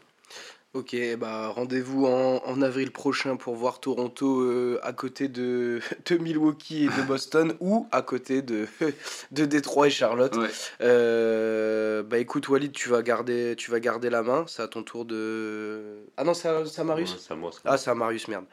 Ok, 0.74 0.96
bah 1.18 1.48
rendez-vous 1.48 2.06
en, 2.06 2.42
en 2.46 2.62
avril 2.62 2.92
prochain 2.92 3.36
pour 3.36 3.54
voir 3.56 3.78
Toronto 3.78 4.40
euh, 4.40 4.80
à 4.82 4.94
côté 4.94 5.28
de, 5.28 5.80
de 6.06 6.16
Milwaukee 6.16 6.84
et 6.84 6.88
de 6.88 7.02
Boston 7.06 7.54
ou 7.60 7.86
à 7.92 8.00
côté 8.00 8.40
de, 8.40 8.66
de 9.32 9.44
Détroit 9.44 9.88
et 9.88 9.90
Charlotte. 9.90 10.34
Ouais. 10.34 10.48
Euh, 10.80 12.02
bah 12.02 12.16
écoute 12.16 12.48
Walid, 12.48 12.72
tu 12.72 12.88
vas 12.88 13.02
garder, 13.02 13.54
tu 13.58 13.70
vas 13.70 13.80
garder 13.80 14.08
la 14.08 14.22
main. 14.22 14.46
C'est 14.48 14.62
à 14.62 14.68
ton 14.68 14.82
tour 14.82 15.04
de. 15.04 16.06
Ah 16.16 16.24
non, 16.24 16.32
c'est 16.32 16.48
à, 16.48 16.84
Marius. 16.84 17.12
Ouais, 17.12 17.18
c'est 17.20 17.32
à 17.34 17.36
moi, 17.36 17.52
ça. 17.52 17.58
Ah, 17.66 17.76
c'est 17.76 17.90
à 17.90 17.94
Marius, 17.94 18.28
merde. 18.28 18.46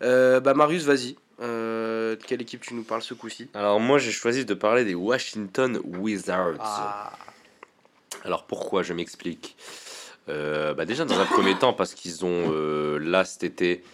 Euh, 0.00 0.40
bah 0.40 0.54
Marius, 0.54 0.84
vas-y. 0.84 1.16
De 1.38 2.18
quelle 2.26 2.40
équipe 2.40 2.62
tu 2.62 2.72
nous 2.72 2.84
parles 2.84 3.02
ce 3.02 3.12
coup-ci? 3.12 3.50
Alors 3.52 3.78
moi 3.78 3.98
j'ai 3.98 4.12
choisi 4.12 4.46
de 4.46 4.54
parler 4.54 4.86
des 4.86 4.94
Washington 4.94 5.78
Wizards. 5.84 6.56
Ah, 6.60 7.12
Alors 8.24 8.44
pourquoi 8.46 8.82
Je 8.82 8.94
m'explique? 8.94 9.54
Euh, 10.28 10.74
bah 10.74 10.84
déjà 10.84 11.04
dans 11.04 11.20
un 11.20 11.24
premier 11.24 11.56
temps 11.56 11.72
parce 11.72 11.94
qu'ils 11.94 12.24
ont 12.24 12.50
euh, 12.50 12.98
là 12.98 13.24
cet 13.24 13.44
été 13.44 13.84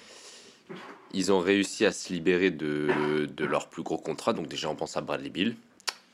ils 1.12 1.30
ont 1.30 1.40
réussi 1.40 1.84
à 1.84 1.92
se 1.92 2.10
libérer 2.10 2.50
de, 2.50 3.26
de 3.26 3.44
leur 3.44 3.68
plus 3.68 3.82
gros 3.82 3.98
contrat. 3.98 4.32
Donc 4.32 4.48
déjà 4.48 4.70
on 4.70 4.74
pense 4.74 4.96
à 4.96 5.02
Bradley 5.02 5.28
Bill. 5.28 5.56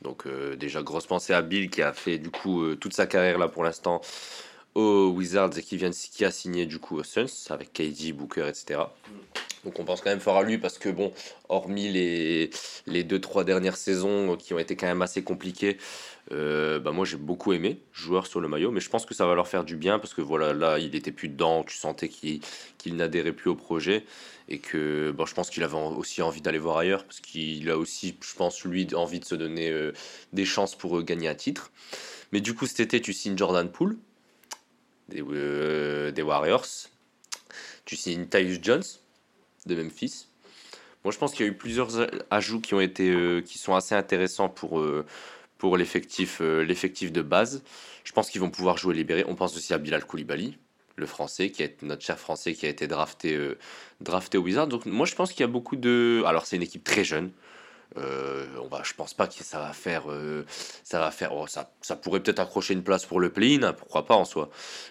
Donc 0.02 0.26
euh, 0.26 0.57
déjà 0.57 0.83
grosse 0.83 1.07
pensée 1.07 1.33
à 1.33 1.42
Bill 1.42 1.70
qui 1.70 1.83
a 1.83 1.92
fait 1.92 2.18
du 2.18 2.31
coup 2.31 2.74
toute 2.76 2.94
sa 2.94 3.07
carrière 3.07 3.38
là 3.38 3.48
pour 3.48 3.62
l'instant 3.62 4.00
aux 4.79 5.09
Wizards 5.09 5.59
et 5.59 5.62
qui 5.62 5.77
vient 5.77 5.91
qui 5.91 6.25
a 6.25 6.31
signé 6.31 6.64
du 6.64 6.79
coup 6.79 6.97
aux 6.97 7.03
Suns 7.03 7.51
avec 7.51 7.73
KD, 7.73 8.12
Booker, 8.12 8.47
etc. 8.49 8.81
Donc 9.64 9.81
on 9.81 9.85
pense 9.85 10.01
quand 10.01 10.11
même 10.11 10.21
fort 10.21 10.37
à 10.37 10.45
lui 10.45 10.57
parce 10.57 10.79
que 10.79 10.88
bon, 10.88 11.12
hormis 11.49 11.88
les 11.88 12.51
les 12.87 13.03
deux 13.03 13.21
trois 13.21 13.43
dernières 13.43 13.77
saisons 13.77 14.37
qui 14.37 14.55
ont 14.55 14.59
été 14.61 14.77
quand 14.77 14.87
même 14.87 15.03
assez 15.03 15.25
compliquées, 15.25 15.79
euh, 16.31 16.79
bah 16.79 16.93
moi 16.93 17.05
j'ai 17.05 17.17
beaucoup 17.17 17.53
aimé 17.53 17.81
joueur 17.93 18.29
sur 18.29 18.41
le 18.41 18.47
maillot, 18.47 18.71
mais 18.71 18.79
je 18.79 18.88
pense 18.88 19.05
que 19.05 19.14
ça 19.14 19.27
va 19.27 19.35
leur 19.35 19.49
faire 19.49 19.64
du 19.64 19.75
bien 19.75 19.99
parce 19.99 20.14
que 20.14 20.21
voilà 20.21 20.55
là 20.55 20.79
il 20.79 20.95
était 20.95 21.11
plus 21.11 21.29
dedans, 21.29 21.64
tu 21.64 21.77
sentais 21.77 22.09
qu'il 22.09 22.41
n'adhérait 22.95 23.33
plus 23.33 23.51
au 23.51 23.57
projet 23.57 24.05
et 24.49 24.59
que 24.61 25.11
bon, 25.11 25.27
je 25.27 25.35
pense 25.35 25.51
qu'il 25.51 25.64
avait 25.64 25.77
aussi 25.77 26.23
envie 26.23 26.41
d'aller 26.41 26.59
voir 26.59 26.79
ailleurs 26.79 27.03
parce 27.03 27.19
qu'il 27.19 27.69
a 27.69 27.77
aussi 27.77 28.17
je 28.21 28.35
pense 28.37 28.64
lui 28.64 28.87
envie 28.95 29.19
de 29.19 29.25
se 29.25 29.35
donner 29.35 29.71
euh, 29.71 29.93
des 30.33 30.45
chances 30.45 30.77
pour 30.77 30.99
euh, 30.99 31.03
gagner 31.03 31.27
un 31.27 31.35
titre. 31.35 31.73
Mais 32.31 32.41
du 32.41 32.55
coup 32.55 32.67
cet 32.67 32.79
été 32.79 33.01
tu 33.01 33.12
signes 33.12 33.37
Jordan 33.37 33.69
Poole 33.69 33.99
des, 35.09 35.23
euh, 35.23 36.11
des 36.11 36.23
Warriors, 36.23 36.66
tu 37.85 37.97
signes 37.97 38.27
Tyus 38.27 38.59
Jones 38.62 38.83
de 39.66 39.75
Memphis. 39.75 40.27
Moi, 41.05 41.12
je 41.12 41.18
pense 41.18 41.33
qu'il 41.33 41.47
y 41.47 41.49
a 41.49 41.53
eu 41.53 41.57
plusieurs 41.57 41.90
ajouts 42.31 42.61
qui 42.61 42.75
ont 42.75 42.81
été, 42.81 43.11
euh, 43.11 43.40
qui 43.40 43.59
sont 43.59 43.75
assez 43.75 43.94
intéressants 43.94 44.49
pour, 44.49 44.81
euh, 44.81 45.07
pour 45.57 45.77
l'effectif, 45.77 46.40
l'effectif 46.40 47.12
de 47.12 47.23
base. 47.23 47.62
Je 48.05 48.12
pense 48.12 48.31
qu'ils 48.31 48.40
vont 48.40 48.51
pouvoir 48.51 48.79
jouer 48.79 48.94
libéré. 48.94 49.25
On 49.27 49.35
pense 49.35 49.57
aussi 49.57 49.75
à 49.75 49.79
Bilal 49.79 50.05
Koulibaly, 50.05 50.57
le 50.97 51.07
français, 51.07 51.51
qui 51.51 51.62
est 51.62 51.83
notre 51.83 52.03
cher 52.03 52.18
français, 52.18 52.55
qui 52.55 52.66
a 52.66 52.68
été 52.68 52.87
drafté, 52.87 53.38
drafté 54.01 54.38
au 54.38 54.42
Wizards. 54.42 54.68
Donc, 54.68 54.87
moi, 54.87 55.07
je 55.07 55.14
pense 55.14 55.33
qu'il 55.33 55.40
y 55.40 55.44
a 55.44 55.49
beaucoup 55.49 55.77
de. 55.77 56.23
Alors, 56.27 56.47
c'est 56.47 56.57
une 56.57 56.62
équipe 56.62 56.85
très 56.85 57.05
jeune. 57.05 57.33
Euh, 57.99 58.47
on 58.63 58.69
va, 58.69 58.83
je 58.83 58.93
pense 58.95 59.15
pas 59.15 59.27
que 59.27 59.43
ça 59.43 59.59
va 59.59 59.73
faire, 59.73 60.11
euh, 60.11 60.45
ça 60.85 61.01
va 61.01 61.11
faire, 61.11 61.35
oh, 61.35 61.47
ça, 61.47 61.97
pourrait 61.97 62.21
peut-être 62.21 62.39
accrocher 62.39 62.75
une 62.75 62.83
place 62.83 63.05
pour 63.05 63.21
le 63.21 63.31
play-in, 63.31 63.63
hein, 63.63 63.73
pourquoi 63.73 64.07
pas 64.07 64.15
en 64.15 64.25
soi. 64.25 64.51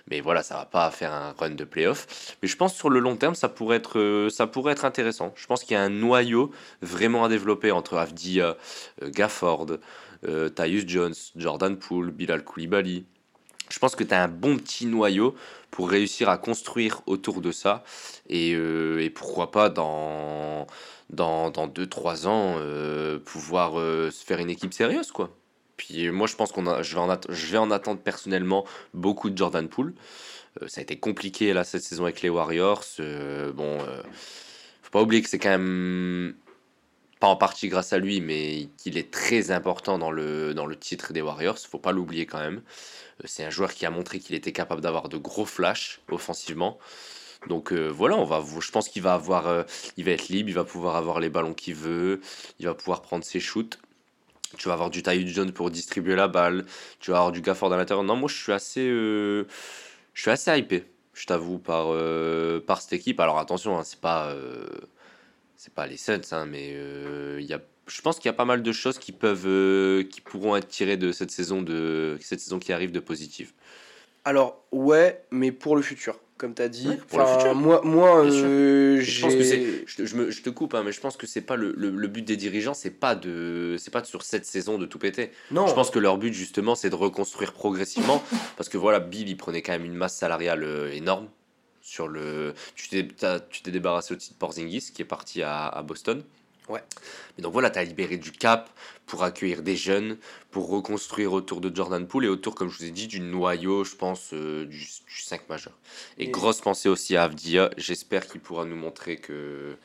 Mais 0.10 0.22
voilà, 0.22 0.44
ça 0.44 0.56
va 0.56 0.66
pas 0.66 0.90
faire 0.92 1.14
un 1.14 1.34
run 1.38 1.52
de 1.52 1.64
playoff. 1.64 2.36
Mais 2.42 2.48
je 2.48 2.58
pense 2.58 2.76
sur 2.76 2.90
le 2.90 3.00
long 3.00 3.16
terme, 3.16 3.36
ça 3.36 3.50
pourrait 3.50 3.78
être, 3.78 4.00
euh, 4.00 4.30
ça 4.30 4.48
pourrait 4.48 4.74
être 4.74 4.86
intéressant. 4.86 5.34
Je 5.36 5.46
pense 5.48 5.64
qu'il 5.64 5.74
y 5.74 5.78
a 5.78 5.82
un 5.82 5.90
noyau 5.90 6.52
vraiment 6.82 7.26
à 7.26 7.30
développer 7.30 7.72
entre 7.72 7.98
Avdia, 7.98 8.58
Gafford, 9.02 9.68
Tyus 10.56 10.84
Jones, 10.88 11.14
Jordan 11.36 11.78
Poole, 11.78 12.12
Bilal 12.12 12.44
Koulibaly. 12.44 13.06
Je 13.70 13.80
pense 13.80 13.96
que 13.96 14.04
tu 14.04 14.14
as 14.14 14.24
un 14.24 14.28
bon 14.30 14.58
petit 14.58 14.86
noyau 14.86 15.36
pour 15.72 15.90
réussir 15.90 16.30
à 16.30 16.38
construire 16.38 17.02
autour 17.06 17.42
de 17.42 17.52
ça. 17.52 17.84
Et, 18.30 18.52
et 18.52 19.10
pourquoi 19.10 19.52
pas 19.52 19.70
dans 19.70 20.68
dans 21.10 21.52
2-3 21.52 22.28
ans 22.28 22.56
euh, 22.58 23.20
pouvoir 23.20 23.80
euh, 23.80 24.12
se 24.12 24.26
faire 24.26 24.40
une 24.40 24.50
équipe 24.50 24.74
sérieuse 24.74 25.12
quoi. 25.12 25.36
Puis 25.78 26.08
euh, 26.08 26.12
moi 26.12 26.28
je 26.28 26.36
pense 26.36 26.52
qu'on 26.52 26.68
a 26.68 26.84
je 26.84 26.96
vais 26.96 27.02
en 27.02 27.18
je 27.30 27.52
vais 27.52 27.58
en 27.58 27.72
attendre 27.72 28.02
personnellement 28.02 28.66
beaucoup 28.94 29.30
de 29.30 29.38
Jordan 29.38 29.68
Poole. 29.68 29.94
Ça 30.66 30.80
a 30.80 30.82
été 30.82 30.98
compliqué 30.98 31.54
là 31.54 31.64
cette 31.64 31.84
saison 31.84 32.06
avec 32.06 32.24
les 32.24 32.30
Warriors. 32.30 32.84
Bon, 33.54 33.78
faut 34.82 34.90
pas 34.90 35.04
oublier 35.04 35.22
que 35.22 35.30
c'est 35.30 35.38
quand 35.38 35.52
même 35.52 36.34
pas 37.20 37.28
en 37.28 37.36
partie 37.36 37.68
grâce 37.68 37.94
à 37.94 38.00
lui, 38.00 38.22
mais 38.22 38.68
qu'il 38.78 38.98
est 38.98 39.12
très 39.12 39.52
important 39.52 40.00
dans 40.00 40.10
le, 40.10 40.56
dans 40.56 40.66
le 40.66 40.76
titre 40.76 41.14
des 41.14 41.22
Warriors. 41.22 41.60
Faut 41.60 41.78
pas 41.78 41.92
l'oublier 41.92 42.26
quand 42.26 42.40
même. 42.40 42.64
C'est 43.26 43.44
un 43.44 43.52
joueur 43.52 43.72
qui 43.72 43.86
a 43.86 43.92
montré 43.92 44.20
qu'il 44.20 44.36
était 44.36 44.52
capable 44.52 44.82
d'avoir 44.82 45.10
de 45.10 45.18
gros 45.18 45.46
flashs 45.46 46.00
offensivement. 46.10 46.80
Donc 47.48 47.72
euh, 47.72 47.88
voilà, 47.88 48.16
on 48.18 48.26
va, 48.26 48.44
je 48.60 48.72
pense 48.72 48.90
qu'il 48.90 49.02
va 49.02 49.14
avoir, 49.14 49.48
euh, 49.48 49.64
il 49.98 50.06
va 50.06 50.12
être 50.12 50.30
libre, 50.30 50.50
il 50.50 50.56
va 50.56 50.64
pouvoir 50.64 50.96
avoir 50.96 51.20
les 51.20 51.30
ballons 51.30 51.54
qu'il 51.54 51.76
veut, 51.76 52.22
il 52.60 52.66
va 52.66 52.74
pouvoir 52.74 53.02
prendre 53.02 53.24
ses 53.24 53.40
shoots. 53.40 53.80
Tu 54.58 54.68
vas 54.68 54.74
avoir 54.74 54.90
du 54.90 55.04
Tyus 55.04 55.34
Jones 55.34 55.52
pour 55.52 55.72
distribuer 55.72 56.16
la 56.16 56.28
balle. 56.28 56.66
Tu 57.00 57.12
vas 57.12 57.18
avoir 57.18 57.32
du 57.32 57.42
Gafford 57.42 57.72
à 57.74 57.78
l'intérieur. 57.78 58.04
Non, 58.04 58.16
moi 58.16 58.30
je 58.30 58.36
suis 58.36 58.54
assez, 58.54 58.88
euh, 58.88 59.46
je 60.14 60.22
suis 60.22 60.32
assez 60.32 60.58
hypé. 60.58 60.86
Je 61.14 61.26
t'avoue 61.26 61.58
par 61.58 61.88
par 62.66 62.82
cette 62.82 62.94
équipe. 62.94 63.20
Alors 63.20 63.40
attention, 63.40 63.78
hein, 63.78 63.84
c'est 63.84 64.00
pas 64.00 64.34
c'est 65.56 65.74
pas 65.74 65.88
les 65.88 65.98
Suns, 65.98 66.22
hein, 66.32 66.46
mais 66.46 66.70
il 67.40 67.46
y 67.46 67.54
a, 67.54 67.60
je 67.88 68.02
pense 68.02 68.18
qu'il 68.18 68.28
y 68.28 68.30
a 68.30 68.34
pas 68.34 68.46
mal 68.46 68.62
de 68.62 68.72
choses 68.72 69.00
qui 69.00 69.12
peuvent, 69.12 70.06
qui 70.08 70.22
pourront 70.22 70.56
être 70.56 70.68
tirées 70.68 70.98
de 70.98 71.12
cette 71.12 71.32
saison 71.32 71.64
de 71.64 72.18
cette 72.22 72.40
saison 72.40 72.60
qui 72.60 72.72
arrive 72.72 72.92
de 72.92 73.00
positive. 73.00 73.52
Alors, 74.26 74.64
ouais, 74.72 75.24
mais 75.32 75.52
pour 75.52 75.76
le 75.76 75.82
futur, 75.82 76.20
comme 76.38 76.54
tu 76.54 76.62
as 76.62 76.70
dit. 76.70 76.88
Ouais, 76.88 76.98
pour 77.08 77.20
le 77.20 77.26
futur. 77.26 77.56
Moi, 77.56 77.82
moi 77.84 78.26
euh, 78.26 79.00
Je 79.02 79.22
pense 79.22 79.36
que 79.36 79.44
je, 79.44 79.96
te- 79.98 80.06
je 80.06 80.16
me, 80.16 80.30
je 80.32 80.42
te 80.42 80.50
coupe, 80.50 80.74
hein, 80.74 80.84
mais 80.86 80.92
je 80.92 81.00
pense 81.02 81.18
que 81.18 81.28
c'est 81.28 81.42
pas 81.42 81.56
le, 81.56 81.74
le, 81.76 81.90
le 81.90 82.08
but 82.08 82.22
des 82.24 82.38
dirigeants, 82.38 82.74
c'est 82.74 82.92
pas 82.92 83.16
de, 83.16 83.76
c'est 83.80 83.92
pas 83.92 84.02
de 84.02 84.06
sur 84.08 84.22
cette 84.24 84.46
saison 84.46 84.78
de 84.78 84.86
tout 84.86 85.00
péter. 85.00 85.32
Non, 85.52 85.68
Je 85.68 85.74
pense 85.74 85.90
que 85.90 86.00
leur 86.00 86.18
but 86.18 86.34
justement, 86.34 86.76
c'est 86.76 86.90
de 86.90 86.96
reconstruire 86.96 87.54
progressivement, 87.54 88.24
parce 88.58 88.70
que 88.70 88.78
voilà, 88.78 89.00
Bill, 89.00 89.28
il 89.30 89.38
prenait 89.38 89.62
quand 89.62 89.74
même 89.74 89.86
une 89.86 89.96
masse 89.96 90.16
salariale 90.16 90.64
euh, 90.64 90.92
énorme. 90.94 91.28
Sur 91.82 92.10
le, 92.10 92.54
tu 92.76 92.90
t'es, 92.90 93.08
tu 93.50 93.62
t'es 93.62 93.72
débarrassé 93.72 94.14
aussi 94.14 94.32
de 94.34 94.38
Porzingis 94.38 94.92
qui 94.94 95.02
est 95.02 95.06
parti 95.06 95.42
à, 95.42 95.68
à 95.68 95.82
Boston. 95.84 96.22
Ouais. 96.70 96.82
Mais 97.38 97.42
donc 97.44 97.54
voilà, 97.54 97.70
tu 97.70 97.80
as 97.80 97.84
libéré 97.84 98.18
du 98.18 98.32
cap 98.32 98.70
pour 99.06 99.24
accueillir 99.24 99.62
des 99.62 99.76
jeunes, 99.78 100.18
pour 100.52 100.68
reconstruire 100.70 101.32
autour 101.34 101.62
de 101.62 101.74
Jordan 101.74 102.06
Poole 102.06 102.26
et 102.26 102.30
autour, 102.30 102.56
comme 102.56 102.70
je 102.70 102.78
vous 102.80 102.86
ai 102.86 102.92
dit, 102.92 103.08
du 103.08 103.22
noyau, 103.22 103.84
je 103.86 103.96
pense, 103.96 104.32
euh, 104.34 104.66
du, 104.66 104.80
du 104.80 105.22
5 105.22 105.48
majeur. 105.48 105.74
Et, 106.18 106.26
Et- 106.26 106.28
grosse 106.30 106.60
pensée 106.60 106.90
aussi 106.90 107.16
à 107.16 107.24
Avdia. 107.24 107.70
J'espère 107.78 108.28
qu'il 108.28 108.42
pourra 108.42 108.66
nous 108.66 108.76
montrer 108.76 109.16
que, 109.18 109.78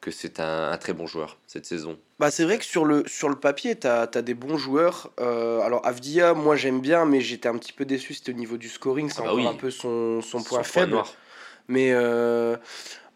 que 0.00 0.10
c'est 0.10 0.40
un, 0.40 0.70
un 0.72 0.78
très 0.78 0.94
bon 0.94 1.06
joueur 1.06 1.36
cette 1.46 1.66
saison. 1.66 1.98
Bah, 2.18 2.30
c'est 2.30 2.44
vrai 2.44 2.56
que 2.56 2.64
sur 2.64 2.86
le, 2.86 3.04
sur 3.06 3.28
le 3.28 3.36
papier, 3.36 3.78
tu 3.78 3.86
as, 3.86 4.06
des 4.06 4.32
bons 4.34 4.56
joueurs. 4.56 5.10
Euh, 5.20 5.60
alors, 5.60 5.84
Avdia, 5.86 6.32
moi 6.32 6.56
j'aime 6.56 6.80
bien, 6.80 7.04
mais 7.04 7.20
j'étais 7.20 7.48
un 7.50 7.58
petit 7.58 7.74
peu 7.74 7.84
déçu. 7.84 8.14
C'était 8.14 8.32
au 8.32 8.36
niveau 8.36 8.56
du 8.56 8.70
scoring, 8.70 9.10
c'est 9.10 9.18
Ah 9.18 9.24
bah 9.24 9.32
encore 9.32 9.36
oui. 9.36 9.46
un 9.46 9.54
peu 9.54 9.70
son, 9.70 10.22
son 10.22 10.38
Son 10.38 10.46
point 10.46 10.62
faible. 10.62 10.92
noir. 10.92 11.12
Mais 11.68 11.90
euh, 11.92 12.56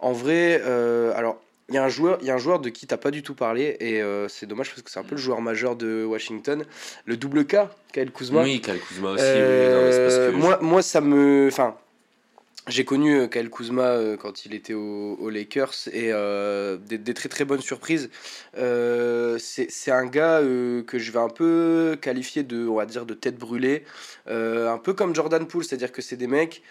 en 0.00 0.12
vrai, 0.12 0.60
alors, 1.16 1.40
il 1.70 1.74
y, 1.74 1.78
a 1.78 1.84
un 1.84 1.88
joueur- 1.88 2.18
il 2.20 2.26
y 2.26 2.30
a 2.30 2.34
un 2.34 2.38
joueur 2.38 2.58
de 2.58 2.68
qui 2.68 2.86
t'as 2.86 2.96
pas 2.96 3.10
du 3.12 3.22
tout 3.22 3.34
parlé, 3.34 3.76
et 3.80 4.02
euh, 4.02 4.28
c'est 4.28 4.46
dommage 4.46 4.70
parce 4.70 4.82
que 4.82 4.90
c'est 4.90 4.98
un 4.98 5.04
peu 5.04 5.14
le 5.14 5.20
joueur 5.20 5.40
majeur 5.40 5.76
de 5.76 6.04
Washington. 6.04 6.64
Le 7.06 7.16
double 7.16 7.46
K, 7.46 7.56
Kyle 7.92 8.10
Kuzma. 8.10 8.42
Oui, 8.42 8.60
Kyle 8.60 8.80
Kuzma 8.80 9.10
aussi. 9.10 9.22
oui, 9.22 9.28
Euh, 9.30 10.32
non, 10.32 10.38
moi, 10.38 10.58
moi, 10.60 10.82
ça 10.82 11.00
me. 11.00 11.46
Enfin, 11.46 11.76
j'ai 12.66 12.84
connu 12.84 13.20
euh, 13.20 13.26
Kyle 13.28 13.50
Kuzma 13.50 13.82
euh, 13.82 14.16
quand 14.16 14.44
il 14.44 14.54
était 14.54 14.74
aux 14.74 15.30
Lakers 15.30 15.74
et 15.92 16.10
euh, 16.12 16.76
des, 16.76 17.14
très 17.14 17.28
très 17.28 17.44
bonnes 17.44 17.60
surprises. 17.62 18.10
c'est 18.54 19.90
un 19.90 20.06
gars 20.06 20.40
que 20.40 20.98
je 20.98 21.12
vais 21.12 21.18
un 21.18 21.28
peu 21.28 21.96
qualifier 22.00 22.42
de, 22.42 22.66
on 22.66 22.74
va 22.74 22.86
dire, 22.86 23.06
de 23.06 23.14
tête 23.14 23.38
brûlée, 23.38 23.84
un 24.26 24.78
peu 24.78 24.92
comme 24.92 25.14
Jordan 25.14 25.46
Poole, 25.46 25.64
c'est-à-dire 25.64 25.92
que 25.92 26.02
c'est 26.02 26.16
des 26.16 26.26
mecs, 26.26 26.62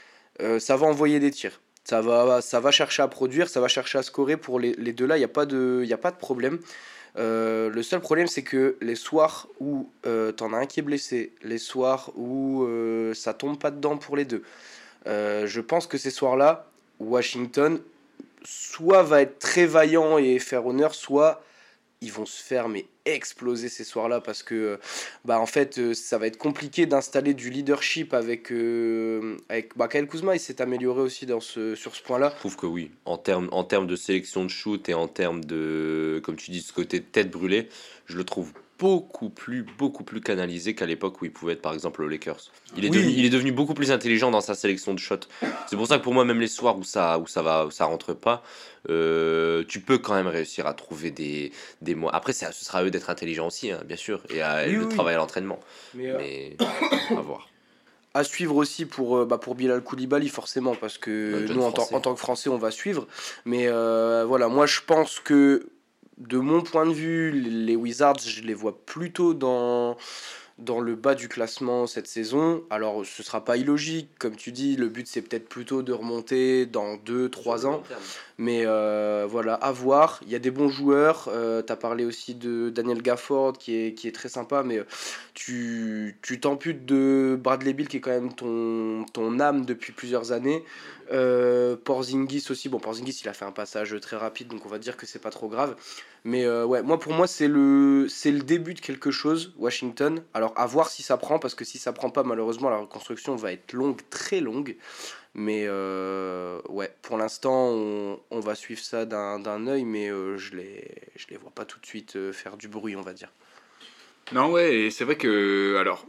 ça 0.60 0.76
va 0.78 0.88
envoyer 0.88 1.20
des 1.20 1.32
tirs. 1.32 1.60
Ça 1.90 2.02
va, 2.02 2.42
ça 2.42 2.60
va 2.60 2.72
chercher 2.72 3.02
à 3.02 3.08
produire, 3.08 3.50
ça 3.50 3.60
va 3.62 3.68
chercher 3.68 3.98
à 3.98 4.04
scorer. 4.04 4.38
Pour 4.38 4.60
les, 4.60 4.74
les 4.74 4.94
deux 4.94 5.08
là, 5.08 5.18
il 5.18 5.22
n'y 5.22 5.26
a, 5.26 5.30
pas 5.30 5.46
de, 5.46 5.88
a 5.92 5.98
pas 5.98 6.12
de 6.12 6.18
problème. 6.18 6.60
le 7.16 7.82
seul 7.82 8.00
problème, 8.00 8.28
c'est 8.28 8.44
que 8.44 8.78
les 8.82 8.96
soirs 8.96 9.48
où 9.60 9.90
t'en 10.38 10.54
as 10.54 10.58
un 10.58 10.66
qui 10.68 10.82
est 10.82 10.84
blessé, 10.84 11.34
les 11.44 11.58
soirs 11.58 12.12
où 12.16 12.68
ça 13.14 13.34
tombe 13.34 13.58
pas 13.58 13.72
dedans 13.72 13.98
pour 13.98 14.18
les 14.18 14.26
deux, 14.26 14.44
euh, 15.08 15.48
je 15.48 15.62
pense 15.62 15.88
que 15.88 15.98
ces 15.98 16.12
soirs-là, 16.12 16.68
Washington 17.00 17.82
soit 18.44 19.04
va 19.04 19.22
être 19.22 19.40
très 19.40 19.66
vaillant 19.66 20.18
et 20.18 20.40
faire 20.40 20.66
honneur, 20.66 20.94
soit 20.94 21.42
ils 22.02 22.12
vont 22.12 22.26
se 22.26 22.42
faire 22.42 22.70
mais 22.70 22.86
exploser 23.06 23.68
ces 23.68 23.84
soirs-là 23.84 24.22
parce 24.22 24.42
que 24.42 24.80
bah 25.26 25.40
en 25.40 25.46
fait 25.46 25.80
euh, 25.80 25.94
ça 25.94 26.18
va 26.18 26.28
être 26.28 26.38
compliqué 26.38 26.86
d'installer 26.86 27.34
du 27.34 27.50
leadership 27.50 28.14
avec 28.14 28.52
euh, 28.52 29.38
avec 29.50 29.78
bah, 29.78 29.90
Kyle 29.90 30.08
Kuzma 30.08 30.36
il 30.36 30.40
s'est 30.40 30.62
amélioré 30.62 31.02
aussi 31.02 31.26
dans 31.26 31.42
ce 31.42 31.76
sur 31.76 31.96
ce 31.96 32.04
point-là. 32.04 32.32
Je 32.36 32.40
trouve 32.40 32.56
que 32.56 32.68
oui 32.68 32.92
en 33.04 33.18
termes 33.18 33.50
en 33.52 33.66
termes 33.66 33.88
de 33.88 33.98
sélection 33.98 34.46
de 34.46 34.50
shoot 34.50 34.88
et 34.88 34.94
en 34.94 35.08
termes 35.08 35.44
de 35.44 36.22
comme 36.24 36.38
tu 36.38 36.52
dis 36.52 36.62
ce 36.62 36.72
côté 36.72 37.02
tête 37.02 37.32
brûlée 37.32 37.68
je 38.06 38.16
le 38.16 38.24
trouve 38.24 38.54
beaucoup 38.80 39.30
plus, 39.30 39.64
beaucoup 39.78 40.04
plus 40.04 40.22
canalisé 40.22 40.74
qu'à 40.74 40.86
l'époque 40.86 41.22
où 41.22 41.26
il 41.26 41.32
pouvait 41.32 41.54
être 41.54 41.62
par 41.62 41.74
exemple 41.74 42.02
aux 42.02 42.08
Lakers. 42.08 42.40
Il 42.78 42.86
est, 42.86 42.90
devenu, 42.90 43.12
il 43.12 43.26
est 43.26 43.30
devenu 43.30 43.52
beaucoup 43.52 43.74
plus 43.74 43.92
intelligent 43.92 44.32
dans 44.32 44.42
sa 44.42 44.56
sélection 44.56 44.94
de 44.94 45.00
shots. 45.00 45.28
C'est 45.68 45.76
pour 45.76 45.88
ça 45.88 45.98
que 45.98 46.04
pour 46.04 46.14
moi, 46.14 46.24
même 46.26 46.40
les 46.40 46.48
soirs 46.48 46.78
où 46.78 46.84
ça, 46.84 47.20
où 47.20 47.28
ça 47.28 47.42
va, 47.42 47.66
où 47.66 47.72
ça 47.72 47.86
rentre 47.86 48.14
pas, 48.14 48.42
euh, 48.90 49.64
tu 49.68 49.82
peux 49.82 49.98
quand 49.98 50.14
même 50.14 50.28
réussir 50.28 50.66
à 50.66 50.74
trouver 50.74 51.12
des, 51.12 51.52
des 51.82 51.94
mots. 51.94 52.10
Après, 52.14 52.32
ce 52.32 52.52
sera 52.52 52.80
à 52.80 52.84
eux 52.84 52.92
d'être 52.92 53.10
intelligents 53.10 53.48
aussi, 53.48 53.70
hein, 53.72 53.82
bien 53.86 53.98
sûr, 53.98 54.24
et 54.30 54.42
à, 54.42 54.66
de 54.66 54.86
travailler 54.86 55.16
à 55.16 55.20
l'entraînement. 55.20 55.60
Mais, 55.94 56.56
euh, 56.62 56.66
à 57.18 57.22
voir. 57.22 57.50
À 58.14 58.24
suivre 58.24 58.56
aussi 58.56 58.86
pour, 58.86 59.18
euh, 59.18 59.26
bah 59.26 59.38
pour 59.38 59.56
Bilal 59.56 59.84
Koulibaly, 59.84 60.30
forcément, 60.30 60.74
parce 60.76 60.98
que 60.98 61.48
nous, 61.52 61.62
en, 61.62 61.68
en, 61.68 62.00
tant 62.00 62.14
que 62.14 62.20
Français, 62.20 62.50
on 62.50 62.58
va 62.58 62.72
suivre. 62.72 63.08
Mais 63.46 63.68
voilà, 63.68 64.48
moi, 64.48 64.66
je 64.66 64.80
pense 64.86 65.20
que 65.20 65.70
de 66.20 66.38
mon 66.38 66.62
point 66.62 66.86
de 66.86 66.94
vue, 66.94 67.32
les 67.32 67.76
Wizards, 67.76 68.20
je 68.20 68.42
les 68.42 68.54
vois 68.54 68.86
plutôt 68.86 69.34
dans, 69.34 69.98
dans 70.60 70.80
le 70.80 70.96
bas 70.96 71.16
du 71.16 71.28
classement 71.28 71.88
cette 71.88 72.08
saison. 72.08 72.64
Alors 72.70 73.06
ce 73.06 73.24
sera 73.24 73.44
pas 73.44 73.58
illogique, 73.58 74.10
comme 74.20 74.36
tu 74.36 74.52
dis, 74.52 74.76
le 74.76 74.90
but 74.90 75.08
c'est 75.08 75.22
peut-être 75.22 75.48
plutôt 75.48 75.82
de 75.82 75.94
remonter 75.94 76.66
dans 76.66 76.96
2-3 76.98 77.66
ans. 77.66 77.84
Mais 78.38 78.64
euh, 78.66 79.26
voilà, 79.30 79.56
à 79.56 79.72
voir. 79.72 80.22
Il 80.26 80.32
y 80.32 80.36
a 80.36 80.40
des 80.40 80.52
bons 80.52 80.70
joueurs. 80.70 81.28
Euh, 81.28 81.62
tu 81.62 81.72
as 81.72 81.76
parlé 81.76 82.06
aussi 82.06 82.36
de 82.36 82.70
Daniel 82.70 83.02
Gafford 83.02 83.58
qui 83.58 83.76
est, 83.76 83.94
qui 83.94 84.08
est 84.08 84.14
très 84.14 84.30
sympa, 84.30 84.64
mais 84.64 84.82
tu 85.34 86.16
t'amputes 86.42 86.86
de 86.86 87.38
Bradley 87.42 87.74
Bill 87.74 87.88
qui 87.88 87.98
est 87.98 88.02
quand 88.02 88.12
même 88.12 88.34
ton, 88.34 89.06
ton 89.12 89.40
âme 89.40 89.66
depuis 89.66 89.94
plusieurs 89.94 90.32
années. 90.32 90.64
Euh, 91.12 91.76
Porzingis 91.76 92.46
aussi, 92.52 92.70
bon 92.70 92.80
Porzingis 92.80 93.22
il 93.24 93.30
a 93.30 93.34
fait 93.34 93.46
un 93.46 93.52
passage 93.52 94.00
très 94.00 94.16
rapide 94.16 94.50
donc 94.50 94.64
on 94.66 94.70
va 94.70 94.78
dire 94.78 94.96
que 94.96 95.08
c'est 95.08 95.20
pas 95.20 95.32
trop 95.32 95.48
grave. 95.48 95.76
Mais 96.24 96.46
euh, 96.46 96.66
ouais, 96.66 96.82
moi 96.82 97.00
pour 97.00 97.14
moi 97.14 97.28
c'est 97.28 97.48
le, 97.48 98.08
c'est 98.10 98.32
le 98.32 98.40
début 98.40 98.74
de 98.74 98.80
quelque 98.80 99.12
chose, 99.12 99.54
Washington. 99.58 100.24
Alors 100.34 100.54
à 100.58 100.66
voir 100.66 100.90
si 100.90 101.04
ça 101.04 101.18
prend, 101.18 101.40
parce 101.40 101.56
que 101.56 101.66
si 101.66 101.78
ça 101.78 101.94
prend 101.94 102.10
pas 102.10 102.24
malheureusement 102.24 102.70
la 102.70 102.78
reconstruction 102.78 103.36
va 103.36 103.52
être 103.52 103.74
longue, 103.74 104.02
très 104.10 104.42
longue. 104.42 104.76
Mais 105.36 105.66
euh, 105.68 106.60
ouais, 106.70 106.94
pour 107.02 107.18
l'instant 107.18 107.70
on, 107.70 108.40
va 108.40 108.56
suivre 108.56 108.82
ça 108.82 109.06
d'un, 109.06 109.68
œil, 109.68 109.86
mais 109.86 110.08
je, 110.08 110.56
les, 110.56 110.84
je 111.16 111.28
les 111.30 111.38
vois 111.38 111.52
pas 111.52 111.66
tout 111.66 111.80
de 111.80 111.86
suite 111.86 112.32
faire 112.32 112.58
du 112.58 112.68
bruit 112.68 112.96
on 112.96 113.02
va 113.02 113.14
dire. 113.14 113.32
Non 114.32 114.52
ouais, 114.52 114.90
c'est 114.92 115.06
vrai 115.06 115.16
que 115.16 115.78
alors 115.80 116.06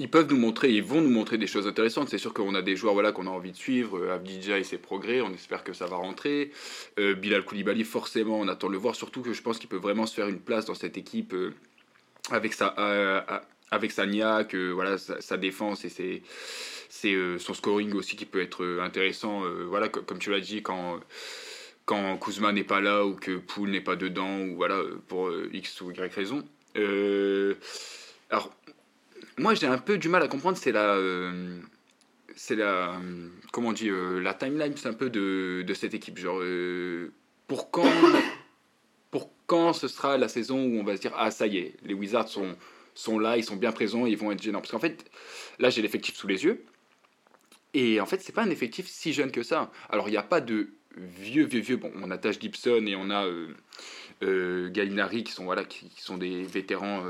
ils 0.00 0.08
peuvent 0.08 0.28
nous 0.30 0.38
montrer, 0.38 0.70
ils 0.70 0.82
vont 0.82 1.02
nous 1.02 1.10
montrer 1.10 1.36
des 1.36 1.46
choses 1.46 1.66
intéressantes. 1.66 2.08
C'est 2.08 2.18
sûr 2.18 2.32
qu'on 2.32 2.54
a 2.54 2.62
des 2.62 2.74
joueurs 2.74 2.94
voilà, 2.94 3.12
qu'on 3.12 3.26
a 3.26 3.30
envie 3.30 3.52
de 3.52 3.56
suivre. 3.56 3.98
Euh, 3.98 4.14
Abdija 4.14 4.58
et 4.58 4.64
ses 4.64 4.78
progrès, 4.78 5.20
on 5.20 5.30
espère 5.34 5.62
que 5.62 5.74
ça 5.74 5.86
va 5.86 5.96
rentrer. 5.96 6.52
Euh, 6.98 7.14
Bilal 7.14 7.44
Koulibaly, 7.44 7.84
forcément, 7.84 8.40
on 8.40 8.48
attend 8.48 8.68
de 8.68 8.72
le 8.72 8.78
voir. 8.78 8.96
Surtout 8.96 9.20
que 9.20 9.34
je 9.34 9.42
pense 9.42 9.58
qu'il 9.58 9.68
peut 9.68 9.76
vraiment 9.76 10.06
se 10.06 10.14
faire 10.14 10.28
une 10.28 10.40
place 10.40 10.64
dans 10.64 10.74
cette 10.74 10.96
équipe 10.96 11.34
euh, 11.34 11.52
avec 12.30 12.54
sa, 12.54 12.68
avec 13.70 13.92
sa 13.92 14.06
niaque, 14.06 14.54
voilà, 14.54 14.96
sa, 14.96 15.36
défense 15.36 15.84
et 15.84 15.90
ses, 15.90 17.38
son 17.38 17.54
scoring 17.54 17.92
aussi 17.92 18.16
qui 18.16 18.24
peut 18.24 18.40
être 18.40 18.78
intéressant. 18.80 19.42
voilà, 19.66 19.88
comme 19.88 20.18
tu 20.18 20.30
l'as 20.30 20.40
dit, 20.40 20.62
quand 20.62 21.00
quand 21.86 22.18
Kuzma 22.18 22.52
n'est 22.52 22.62
pas 22.62 22.80
là 22.80 23.04
ou 23.04 23.14
que 23.16 23.36
Poul 23.36 23.70
n'est 23.70 23.80
pas 23.80 23.96
dedans, 23.96 24.38
ou 24.42 24.54
voilà, 24.54 24.80
pour 25.08 25.30
X 25.52 25.80
ou 25.80 25.90
Y 25.90 26.14
raison. 26.14 26.44
alors, 28.30 28.50
moi 29.40 29.54
j'ai 29.54 29.66
un 29.66 29.78
peu 29.78 29.98
du 29.98 30.08
mal 30.08 30.22
à 30.22 30.28
comprendre, 30.28 30.56
c'est 30.56 30.72
la. 30.72 30.94
Euh, 30.94 31.58
c'est 32.36 32.56
la. 32.56 33.00
Comment 33.52 33.70
on 33.70 33.72
dit 33.72 33.88
euh, 33.88 34.20
La 34.20 34.34
timeline, 34.34 34.76
c'est 34.76 34.88
un 34.88 34.94
peu 34.94 35.10
de, 35.10 35.64
de, 35.66 35.74
cette 35.74 35.94
équipe. 35.94 36.18
Genre, 36.18 36.38
euh, 36.40 37.12
pour 37.48 37.70
quand. 37.70 37.90
Pour 39.10 39.32
quand 39.46 39.72
ce 39.72 39.88
sera 39.88 40.16
la 40.18 40.28
saison 40.28 40.62
où 40.64 40.78
on 40.78 40.84
va 40.84 40.96
se 40.96 41.00
dire 41.00 41.12
Ah, 41.16 41.32
ça 41.32 41.48
y 41.48 41.58
est, 41.58 41.74
les 41.82 41.94
Wizards 41.94 42.28
sont, 42.28 42.56
sont 42.94 43.18
là, 43.18 43.36
ils 43.36 43.42
sont 43.42 43.56
bien 43.56 43.72
présents, 43.72 44.06
ils 44.06 44.16
vont 44.16 44.30
être 44.30 44.40
gênants. 44.40 44.60
Parce 44.60 44.70
qu'en 44.70 44.78
fait, 44.78 45.10
là 45.58 45.68
j'ai 45.68 45.82
l'effectif 45.82 46.14
sous 46.14 46.28
les 46.28 46.44
yeux. 46.44 46.64
Et 47.74 48.00
en 48.00 48.06
fait, 48.06 48.20
c'est 48.22 48.32
pas 48.32 48.42
un 48.42 48.50
effectif 48.50 48.86
si 48.86 49.12
jeune 49.12 49.32
que 49.32 49.42
ça. 49.42 49.72
Alors, 49.88 50.08
il 50.08 50.12
n'y 50.12 50.16
a 50.16 50.22
pas 50.22 50.40
de 50.40 50.70
vieux, 50.96 51.44
vieux, 51.44 51.60
vieux. 51.60 51.76
Bon, 51.76 51.90
on 52.00 52.12
a 52.12 52.18
Taj 52.18 52.38
Gibson 52.38 52.84
et 52.86 52.94
on 52.94 53.10
a 53.10 53.26
euh, 54.22 54.70
Gallinari 54.70 55.24
qui 55.24 55.32
sont, 55.32 55.44
voilà, 55.44 55.64
qui 55.64 55.90
sont 55.96 56.18
des 56.18 56.44
vétérans 56.44 57.04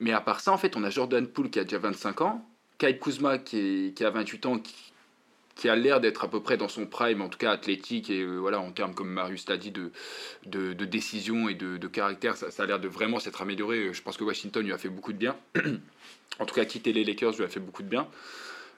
mais 0.00 0.12
à 0.12 0.20
part 0.20 0.40
ça, 0.40 0.52
en 0.52 0.58
fait, 0.58 0.76
on 0.76 0.84
a 0.84 0.90
Jordan 0.90 1.26
Poole 1.26 1.50
qui 1.50 1.58
a 1.58 1.64
déjà 1.64 1.78
25 1.78 2.20
ans, 2.22 2.44
Kai 2.78 2.98
Kuzma 2.98 3.38
qui, 3.38 3.92
qui 3.94 4.04
a 4.04 4.10
28 4.10 4.46
ans, 4.46 4.58
qui, 4.58 4.74
qui 5.58 5.68
a 5.68 5.76
l'air 5.76 6.00
d'être 6.00 6.24
à 6.24 6.28
peu 6.28 6.40
près 6.40 6.56
dans 6.56 6.68
son 6.68 6.86
prime, 6.86 7.20
en 7.20 7.28
tout 7.28 7.38
cas 7.38 7.50
athlétique, 7.50 8.10
et 8.10 8.22
euh, 8.22 8.36
voilà, 8.36 8.60
en 8.60 8.70
termes, 8.70 8.94
comme 8.94 9.10
Marius 9.10 9.48
l'a 9.48 9.56
dit, 9.56 9.72
de, 9.72 9.90
de, 10.46 10.84
décision 10.84 11.48
et 11.48 11.54
de, 11.54 11.86
caractère, 11.88 12.36
ça, 12.36 12.62
a 12.62 12.66
l'air 12.66 12.78
de 12.78 12.88
vraiment 12.88 13.18
s'être 13.18 13.42
amélioré. 13.42 13.92
Je 13.92 14.02
pense 14.02 14.16
que 14.16 14.24
Washington 14.24 14.64
lui 14.64 14.72
a 14.72 14.78
fait 14.78 14.88
beaucoup 14.88 15.12
de 15.12 15.18
bien. 15.18 15.36
en 16.38 16.46
tout 16.46 16.54
cas, 16.54 16.64
quitter 16.64 16.92
les 16.92 17.04
Lakers 17.04 17.36
lui 17.36 17.44
a 17.44 17.48
fait 17.48 17.60
beaucoup 17.60 17.82
de 17.82 17.88
bien. 17.88 18.06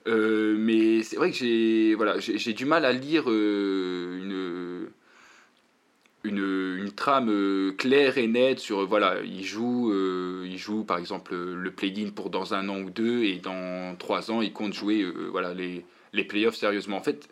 Euh, 0.06 0.56
mais 0.58 1.02
c'est 1.02 1.16
vrai 1.16 1.30
que 1.30 1.36
j'ai 1.36 1.94
voilà, 1.94 2.16
du 2.18 2.64
mal 2.64 2.86
à 2.86 2.92
lire 2.92 3.24
euh, 3.26 4.18
une 4.18 4.90
une, 6.24 6.76
une, 6.78 6.92
trame 6.92 7.30
euh, 7.30 7.72
claire 7.72 8.18
et 8.18 8.26
nette 8.26 8.58
sur 8.58 8.80
euh, 8.80 8.84
voilà 8.84 9.20
il 9.22 9.44
joue 9.44 9.90
euh, 9.92 10.46
il 10.46 10.58
joue 10.58 10.84
par 10.84 10.98
exemple 10.98 11.34
le 11.34 11.70
play-in 11.70 12.10
pour 12.10 12.30
dans 12.30 12.52
un 12.54 12.68
an 12.68 12.80
ou 12.80 12.90
deux 12.90 13.24
et 13.24 13.38
dans 13.38 13.96
trois 13.96 14.30
ans 14.30 14.42
il 14.42 14.52
compte 14.52 14.74
jouer 14.74 15.04
voilà 15.30 15.54
les 15.54 15.84
les 16.12 16.24
playoffs 16.24 16.56
sérieusement. 16.56 16.96
En 16.96 17.02
fait 17.02 17.28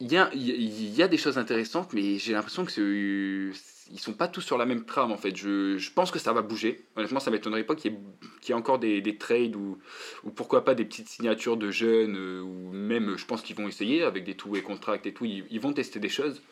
il 0.00 0.10
y 0.10 0.16
a, 0.16 0.30
il 0.32 0.94
y 0.94 1.02
a 1.02 1.08
des 1.08 1.18
choses 1.18 1.36
intéressantes 1.36 1.92
mais 1.92 2.18
j'ai 2.18 2.32
l'impression 2.32 2.64
que 2.64 3.52
ils 3.90 3.98
sont 3.98 4.12
pas 4.12 4.28
tous 4.28 4.40
sur 4.40 4.58
la 4.58 4.66
même 4.66 4.84
trame 4.84 5.12
en 5.12 5.16
fait. 5.16 5.36
Je, 5.36 5.92
pense 5.92 6.10
que 6.10 6.18
ça 6.18 6.32
va 6.32 6.42
bouger. 6.42 6.86
Honnêtement 6.96 7.20
ça 7.20 7.30
m'étonnerait 7.30 7.64
pas 7.64 7.74
qu'il 7.74 7.92
y, 7.92 8.50
ait, 8.50 8.54
encore 8.54 8.78
des, 8.78 9.00
des 9.00 9.16
trades 9.16 9.56
ou, 9.56 9.78
ou 10.24 10.30
pourquoi 10.30 10.64
pas 10.64 10.74
des 10.74 10.84
petites 10.84 11.08
signatures 11.08 11.56
de 11.56 11.70
jeunes 11.70 12.16
ou 12.16 12.72
même 12.72 13.16
je 13.16 13.26
pense 13.26 13.42
qu'ils 13.42 13.56
vont 13.56 13.68
essayer 13.68 14.02
avec 14.02 14.24
des 14.24 14.36
et 14.54 14.62
contracts 14.62 15.06
et 15.06 15.12
tout. 15.12 15.24
Ils, 15.24 15.60
vont 15.60 15.72
tester 15.72 16.00
des 16.00 16.08
choses. 16.08 16.42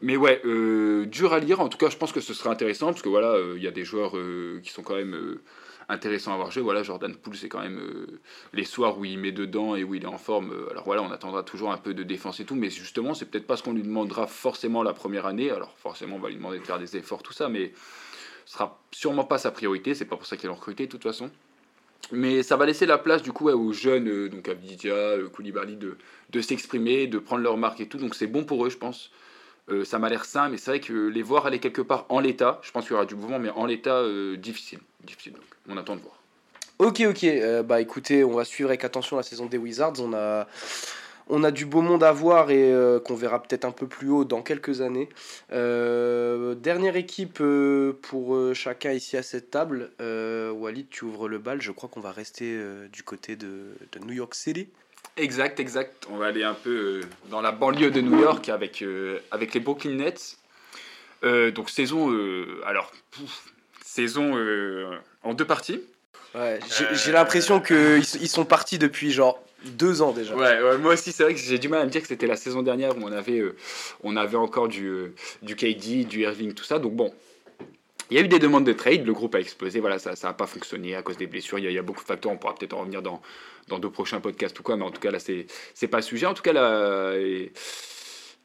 Mais 0.00 0.16
ouais, 0.16 0.40
euh, 0.44 1.06
dur 1.06 1.32
à 1.32 1.38
lire. 1.38 1.60
En 1.60 1.68
tout 1.68 1.78
cas, 1.78 1.88
je 1.88 1.96
pense 1.96 2.12
que 2.12 2.20
ce 2.20 2.34
sera 2.34 2.50
intéressant 2.50 2.86
parce 2.86 3.02
que 3.02 3.08
voilà, 3.08 3.32
euh, 3.32 3.54
il 3.56 3.62
y 3.62 3.68
a 3.68 3.70
des 3.70 3.84
joueurs 3.84 4.16
euh, 4.16 4.60
qui 4.62 4.70
sont 4.70 4.82
quand 4.82 4.96
même 4.96 5.38
intéressants 5.88 6.32
à 6.32 6.34
avoir 6.34 6.50
joué. 6.50 6.62
Voilà, 6.62 6.82
Jordan 6.82 7.14
Poole, 7.14 7.36
c'est 7.36 7.48
quand 7.48 7.60
même 7.60 7.80
les 8.52 8.64
soirs 8.64 8.98
où 8.98 9.04
il 9.04 9.18
met 9.18 9.32
dedans 9.32 9.76
et 9.76 9.84
où 9.84 9.94
il 9.94 10.04
est 10.04 10.08
en 10.08 10.18
forme. 10.18 10.52
alors 10.70 10.84
voilà, 10.84 11.02
on 11.02 11.10
attendra 11.10 11.42
toujours 11.42 11.72
un 11.72 11.78
peu 11.78 11.94
de 11.94 12.02
défense 12.02 12.40
et 12.40 12.44
tout, 12.44 12.54
mais 12.54 12.70
justement, 12.70 13.14
c'est 13.14 13.26
peut-être 13.26 13.46
pas 13.46 13.56
ce 13.56 13.62
qu'on 13.62 13.72
lui 13.72 13.82
demandera 13.82 14.26
forcément 14.26 14.82
la 14.82 14.92
première 14.92 15.26
année. 15.26 15.50
Alors 15.50 15.74
forcément, 15.78 16.16
on 16.16 16.20
va 16.20 16.28
lui 16.28 16.36
demander 16.36 16.58
de 16.58 16.64
faire 16.64 16.78
des 16.78 16.96
efforts, 16.96 17.22
tout 17.22 17.32
ça, 17.32 17.48
mais 17.48 17.72
ce 18.46 18.54
sera 18.54 18.80
sûrement 18.92 19.24
pas 19.24 19.38
sa 19.38 19.50
priorité. 19.50 19.94
C'est 19.94 20.04
pas 20.04 20.16
pour 20.16 20.26
ça 20.26 20.36
qu'il 20.36 20.48
est 20.48 20.52
recruté 20.52 20.86
de 20.86 20.90
toute 20.90 21.02
façon. 21.02 21.30
Mais 22.12 22.42
ça 22.42 22.56
va 22.56 22.66
laisser 22.66 22.86
la 22.86 22.98
place 22.98 23.22
du 23.22 23.32
coup 23.32 23.48
aux 23.48 23.72
jeunes, 23.72 24.28
donc 24.28 24.48
Abdidia, 24.48 25.16
Koulibaly, 25.32 25.76
de, 25.76 25.96
de 26.30 26.40
s'exprimer, 26.40 27.06
de 27.06 27.18
prendre 27.18 27.42
leur 27.42 27.56
marque 27.56 27.80
et 27.80 27.88
tout. 27.88 27.98
Donc 27.98 28.14
c'est 28.14 28.26
bon 28.26 28.44
pour 28.44 28.66
eux, 28.66 28.70
je 28.70 28.76
pense. 28.76 29.10
Euh, 29.70 29.84
ça 29.84 29.98
m'a 29.98 30.08
l'air 30.08 30.24
sain, 30.24 30.48
mais 30.48 30.58
c'est 30.58 30.70
vrai 30.70 30.80
que 30.80 30.92
les 30.92 31.22
voir 31.22 31.46
aller 31.46 31.58
quelque 31.58 31.80
part 31.80 32.04
en 32.10 32.20
l'état, 32.20 32.60
je 32.62 32.70
pense 32.70 32.84
qu'il 32.84 32.92
y 32.92 32.96
aura 32.96 33.06
du 33.06 33.14
mouvement, 33.14 33.38
mais 33.38 33.50
en 33.50 33.64
l'état, 33.64 33.96
euh, 33.96 34.36
difficile. 34.36 34.80
difficile. 35.02 35.34
On 35.68 35.76
attend 35.76 35.96
de 35.96 36.02
voir. 36.02 36.20
Ok, 36.78 37.02
ok. 37.08 37.24
Euh, 37.24 37.62
bah 37.62 37.80
écoutez, 37.80 38.24
on 38.24 38.34
va 38.34 38.44
suivre 38.44 38.68
avec 38.68 38.84
attention 38.84 39.16
la 39.16 39.22
saison 39.22 39.46
des 39.46 39.56
Wizards. 39.56 39.94
On 40.00 40.12
a, 40.12 40.46
on 41.28 41.42
a 41.44 41.50
du 41.50 41.64
beau 41.64 41.80
monde 41.80 42.04
à 42.04 42.12
voir 42.12 42.50
et 42.50 42.74
qu'on 43.06 43.14
verra 43.14 43.42
peut-être 43.42 43.64
un 43.64 43.70
peu 43.70 43.86
plus 43.86 44.10
haut 44.10 44.24
dans 44.26 44.42
quelques 44.42 44.82
années. 44.82 45.08
dernière 45.50 46.96
équipe 46.96 47.42
pour 48.02 48.54
chacun 48.54 48.92
ici 48.92 49.16
à 49.16 49.22
cette 49.22 49.50
table. 49.50 49.92
Walid, 50.00 50.90
tu 50.90 51.06
ouvres 51.06 51.28
le 51.28 51.38
bal. 51.38 51.62
Je 51.62 51.72
crois 51.72 51.88
qu'on 51.88 52.00
va 52.00 52.12
rester 52.12 52.60
du 52.92 53.02
côté 53.02 53.36
de 53.36 53.76
New 54.04 54.12
York 54.12 54.34
City. 54.34 54.68
Exact, 55.16 55.60
exact. 55.60 56.06
On 56.10 56.16
va 56.16 56.26
aller 56.26 56.42
un 56.42 56.54
peu 56.54 56.70
euh, 56.70 57.00
dans 57.30 57.40
la 57.40 57.52
banlieue 57.52 57.90
de 57.90 58.00
New 58.00 58.20
York 58.20 58.48
avec, 58.48 58.82
euh, 58.82 59.20
avec 59.30 59.54
les 59.54 59.60
Brooklyn 59.60 59.92
Nets. 59.92 60.36
Euh, 61.22 61.50
donc 61.52 61.70
saison, 61.70 62.10
euh, 62.12 62.60
alors, 62.66 62.92
pouf, 63.12 63.44
saison 63.84 64.36
euh, 64.36 64.96
en 65.22 65.34
deux 65.34 65.44
parties. 65.46 65.80
Ouais, 66.34 66.58
j'ai 66.92 67.10
Euh, 67.10 67.12
l'impression 67.14 67.60
qu'ils 67.60 68.02
ils 68.20 68.28
sont 68.28 68.44
partis 68.44 68.76
depuis 68.78 69.12
genre 69.12 69.40
deux 69.64 70.02
ans 70.02 70.10
déjà. 70.10 70.34
Ouais, 70.34 70.60
ouais, 70.60 70.78
moi 70.78 70.94
aussi, 70.94 71.12
c'est 71.12 71.22
vrai 71.22 71.32
que 71.32 71.40
j'ai 71.40 71.58
du 71.58 71.68
mal 71.68 71.80
à 71.82 71.84
me 71.84 71.90
dire 71.90 72.02
que 72.02 72.08
c'était 72.08 72.26
la 72.26 72.36
saison 72.36 72.62
dernière 72.62 72.96
où 72.98 73.00
on 73.02 73.12
avait, 73.12 73.38
euh, 73.38 73.56
on 74.02 74.16
avait 74.16 74.36
encore 74.36 74.66
du, 74.66 74.86
euh, 74.88 75.14
du 75.42 75.54
KD, 75.54 76.04
du 76.06 76.22
Irving, 76.22 76.52
tout 76.54 76.64
ça. 76.64 76.80
Donc 76.80 76.94
bon, 76.94 77.14
il 78.10 78.16
y 78.16 78.20
a 78.20 78.22
eu 78.22 78.28
des 78.28 78.38
demandes 78.38 78.64
de 78.66 78.72
trade, 78.72 79.04
le 79.06 79.12
groupe 79.12 79.34
a 79.34 79.40
explosé, 79.40 79.80
voilà, 79.80 79.98
ça 79.98 80.14
n'a 80.22 80.32
pas 80.34 80.46
fonctionné 80.46 80.94
à 80.94 81.02
cause 81.02 81.16
des 81.16 81.26
blessures. 81.26 81.58
Il 81.58 81.70
y, 81.70 81.78
a- 81.78 81.82
beaucoup 81.82 82.02
de 82.02 82.06
facteurs, 82.06 82.32
on 82.32 82.36
pourra 82.36 82.54
peut-être 82.54 82.74
en 82.74 82.80
revenir 82.80 83.02
dans, 83.02 83.22
dans 83.68 83.78
deux 83.78 83.90
prochains 83.90 84.20
podcasts 84.20 84.58
ou 84.58 84.62
quoi, 84.62 84.76
mais 84.76 84.84
en 84.84 84.90
tout 84.90 85.00
cas 85.00 85.10
là, 85.10 85.18
c'est 85.18 85.88
pas 85.88 85.98
le 85.98 86.02
sujet. 86.02 86.26
En 86.26 86.34
tout 86.34 86.42
cas, 86.42 86.52
là, 86.52 87.14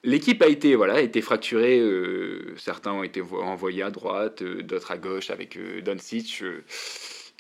l'équipe 0.03 0.41
a 0.41 0.47
été, 0.47 0.75
voilà, 0.75 0.95
a 0.95 1.01
été 1.01 1.21
fracturée. 1.21 1.79
euh, 1.79 2.55
certains 2.57 2.91
ont 2.93 3.03
été 3.03 3.21
vo- 3.21 3.41
envoyés 3.41 3.83
à 3.83 3.91
droite, 3.91 4.41
euh, 4.41 4.61
d'autres 4.63 4.91
à 4.91 4.97
gauche 4.97 5.29
avec 5.29 5.57
euh, 5.57 5.81
euh, 6.41 6.61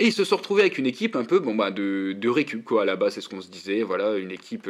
et 0.01 0.05
ils 0.05 0.13
se 0.13 0.23
sont 0.23 0.37
retrouvés 0.37 0.61
avec 0.61 0.77
une 0.77 0.85
équipe 0.85 1.15
un 1.17 1.25
peu 1.25 1.39
bon, 1.39 1.55
bah, 1.55 1.71
de, 1.71 2.13
de 2.17 2.29
récup, 2.29 2.63
quoi. 2.63 2.85
Base, 2.95 3.15
c'est 3.15 3.21
ce 3.21 3.27
qu'on 3.29 3.41
se 3.41 3.49
disait. 3.49 3.83
Voilà, 3.83 4.17
une 4.17 4.31
équipe, 4.31 4.67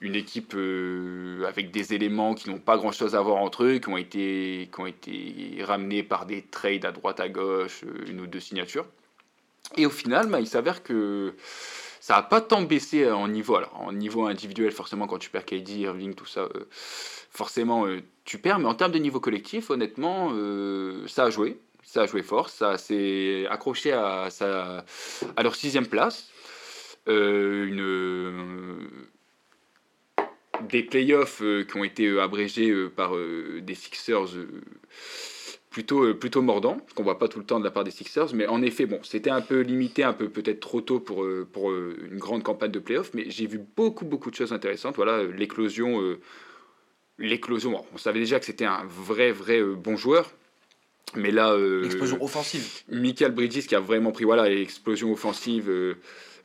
une 0.00 0.14
équipe 0.14 0.52
euh, 0.54 1.44
avec 1.46 1.70
des 1.70 1.92
éléments 1.92 2.34
qui 2.34 2.50
n'ont 2.50 2.58
pas 2.58 2.76
grand 2.76 2.92
chose 2.92 3.16
à 3.16 3.20
voir 3.20 3.36
entre 3.36 3.64
eux, 3.64 3.78
qui 3.78 3.88
ont 3.88 3.96
été, 3.96 4.70
qui 4.72 4.80
ont 4.80 4.86
été 4.86 5.58
ramenés 5.62 6.02
par 6.02 6.26
des 6.26 6.42
trades 6.42 6.84
à 6.84 6.92
droite, 6.92 7.20
à 7.20 7.28
gauche, 7.28 7.82
euh, 7.84 8.04
une 8.08 8.20
ou 8.20 8.26
deux 8.26 8.40
signatures. 8.40 8.86
Et 9.76 9.86
au 9.86 9.90
final, 9.90 10.28
bah, 10.28 10.40
il 10.40 10.46
s'avère 10.46 10.82
que 10.82 11.34
ça 12.00 12.14
n'a 12.14 12.22
pas 12.22 12.40
tant 12.40 12.62
baissé 12.62 13.10
en 13.10 13.28
niveau. 13.28 13.56
Alors, 13.56 13.80
en 13.80 13.92
niveau 13.92 14.26
individuel, 14.26 14.70
forcément, 14.70 15.06
quand 15.06 15.18
tu 15.18 15.30
perds 15.30 15.44
KD, 15.44 15.70
Irving, 15.80 16.14
tout 16.14 16.26
ça, 16.26 16.42
euh, 16.42 16.66
forcément, 17.30 17.86
tu 18.24 18.38
perds. 18.38 18.60
Mais 18.60 18.66
en 18.66 18.74
termes 18.74 18.92
de 18.92 18.98
niveau 18.98 19.20
collectif, 19.20 19.70
honnêtement, 19.70 20.32
ça 21.06 21.24
a 21.24 21.30
joué. 21.30 21.58
Ça 21.82 22.02
a 22.02 22.06
joué 22.06 22.22
fort. 22.22 22.48
Ça 22.48 22.78
s'est 22.78 23.46
accroché 23.50 23.92
à, 23.92 24.28
à 25.36 25.42
leur 25.42 25.54
sixième 25.54 25.86
place. 25.86 26.30
Une, 27.06 28.88
des 30.62 30.82
playoffs 30.82 31.40
euh, 31.42 31.64
qui 31.64 31.76
ont 31.76 31.84
été 31.84 32.06
euh, 32.06 32.22
abrégés 32.22 32.70
euh, 32.70 32.88
par 32.88 33.12
des 33.16 33.74
Sixers 33.74 34.28
plutôt, 35.70 36.14
plutôt 36.14 36.42
mordants, 36.42 36.78
qu'on 36.94 37.02
voit 37.02 37.18
pas 37.18 37.28
tout 37.28 37.38
le 37.38 37.44
temps 37.44 37.58
de 37.58 37.64
la 37.64 37.70
part 37.70 37.84
des 37.84 37.90
Sixers. 37.90 38.34
Mais 38.34 38.46
en 38.46 38.62
effet, 38.62 38.86
bon, 38.86 39.00
c'était 39.02 39.30
un 39.30 39.40
peu 39.40 39.60
limité, 39.60 40.02
un 40.02 40.12
peu 40.12 40.28
peut-être 40.28 40.60
trop 40.60 40.80
tôt 40.80 41.00
pour, 41.00 41.26
pour 41.52 41.72
une 41.72 42.18
grande 42.18 42.42
campagne 42.42 42.70
de 42.70 42.78
playoffs. 42.78 43.10
Mais 43.14 43.30
j'ai 43.30 43.46
vu 43.46 43.60
beaucoup, 43.76 44.04
beaucoup 44.04 44.30
de 44.30 44.36
choses 44.36 44.52
intéressantes. 44.52 44.96
Voilà, 44.96 45.22
l'éclosion. 45.24 46.00
euh, 46.00 46.20
l'éclosion, 47.18 47.72
bon, 47.72 47.84
on 47.94 47.98
savait 47.98 48.20
déjà 48.20 48.38
que 48.38 48.46
c'était 48.46 48.64
un 48.64 48.84
vrai, 48.88 49.32
vrai 49.32 49.60
euh, 49.60 49.74
bon 49.74 49.96
joueur. 49.96 50.32
Mais 51.14 51.30
là, 51.30 51.52
euh, 51.52 51.84
Explosion 51.84 52.22
offensive. 52.22 52.82
Michael 52.88 53.32
Bridges 53.32 53.66
qui 53.66 53.74
a 53.74 53.80
vraiment 53.80 54.12
pris 54.12 54.24
voilà 54.24 54.48
l'explosion 54.48 55.10
offensive 55.10 55.70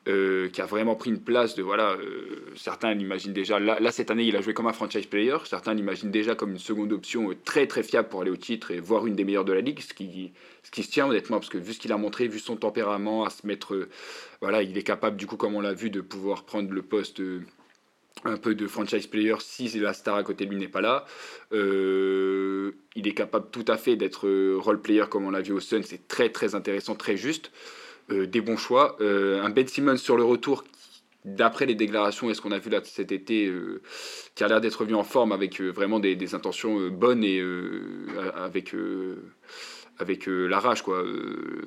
euh, 0.10 0.49
qui 0.49 0.60
a 0.60 0.66
vraiment 0.66 0.95
pris 0.95 1.12
une 1.12 1.22
place 1.22 1.56
de 1.56 1.64
voilà 1.64 1.91
euh, 1.91 2.51
certains 2.58 2.93
l'imaginent 2.93 3.32
déjà 3.32 3.58
là, 3.58 3.89
cette 3.89 4.12
année 4.12 4.26
il 4.26 4.36
a 4.36 4.41
joué 4.41 4.54
comme 4.54 4.68
un 4.68 4.74
franchise 4.74 5.06
player 5.06 5.38
certains 5.45 5.74
l'imaginent 5.74 6.12
déjà 6.12 6.36
comme 6.36 6.51
une 6.51 6.60
seconde 6.60 6.91
option 6.91 7.30
très 7.45 7.68
très 7.68 7.84
fiable 7.84 8.10
pour 8.10 8.22
aller 8.22 8.30
au 8.30 8.36
titre 8.36 8.72
et 8.72 8.82
voire 8.82 9.08
une 9.08 9.16
des 9.16 9.24
meilleures 9.24 9.45
de 9.45 9.54
la 9.54 9.62
ligue 9.62 9.80
ce 9.80 9.93
qui 9.93 10.34
ce 10.64 10.72
qui 10.72 10.84
se 10.84 10.91
tient 10.91 11.08
honnêtement 11.08 11.39
parce 11.39 11.47
que 11.47 11.58
vu 11.58 11.72
ce 11.72 11.80
qu'il 11.80 11.93
a 11.93 11.97
montré 11.97 12.28
vu 12.28 12.39
son 12.39 12.58
tempérament 12.58 13.24
à 13.24 13.30
se 13.30 13.47
mettre 13.47 13.76
euh, 13.76 13.89
voilà 14.41 14.62
il 14.62 14.78
est 14.78 14.84
capable 14.84 15.16
du 15.16 15.26
coup 15.26 15.38
comme 15.38 15.56
on 15.56 15.62
l'a 15.62 15.74
vu 15.74 15.89
de 15.89 16.01
pouvoir 16.01 16.43
prendre 16.43 16.74
le 16.74 16.82
poste 16.82 17.22
un 18.26 18.36
peu 18.36 18.56
de 18.56 18.68
franchise 18.68 19.08
player 19.08 19.36
si 19.39 19.70
la 19.80 19.93
star 19.93 20.18
à 20.18 20.24
côté 20.24 20.45
de 20.45 20.51
lui 20.51 20.60
n'est 20.60 20.68
pas 20.68 20.82
là. 20.82 21.06
Il 21.51 23.08
est 23.08 23.14
capable 23.14 23.49
tout 23.51 23.66
à 23.70 23.78
fait 23.78 23.95
d'être 23.95 24.30
role 24.58 24.82
player 24.82 25.06
comme 25.10 25.26
on 25.26 25.32
l'a 25.32 25.41
vu 25.41 25.54
au 25.54 25.60
Sun, 25.60 25.82
c'est 25.84 26.08
très 26.08 26.30
très 26.30 26.56
intéressant, 26.56 26.95
très 26.95 27.18
juste. 27.18 27.51
Euh, 28.12 28.26
des 28.28 28.41
bons 28.41 28.58
choix. 28.58 28.97
Euh, 29.01 29.41
un 29.41 29.49
Ben 29.49 29.68
Simmons 29.68 29.97
sur 29.97 30.18
le 30.18 30.24
retour, 30.24 30.66
d'après 31.24 31.66
les 31.66 31.76
déclarations 31.76 32.30
et 32.30 32.34
ce 32.34 32.41
qu'on 32.41 32.51
a 32.51 32.60
vu 32.60 32.70
là 32.70 32.82
cet 32.84 33.12
été, 33.14 33.47
euh, 33.47 33.82
qui 34.36 34.43
a 34.43 34.47
l'air 34.47 34.60
d'être 34.60 34.76
revenu 34.76 34.95
en 34.95 35.04
forme 35.06 35.32
avec 35.32 35.62
vraiment 35.62 35.99
des, 35.99 36.36
intentions 36.36 36.89
bonnes 36.89 37.24
et 37.24 37.41
avec. 38.36 38.76
avec 39.99 40.26
la 40.28 40.60
rage, 40.60 40.82
quoi. 40.82 41.04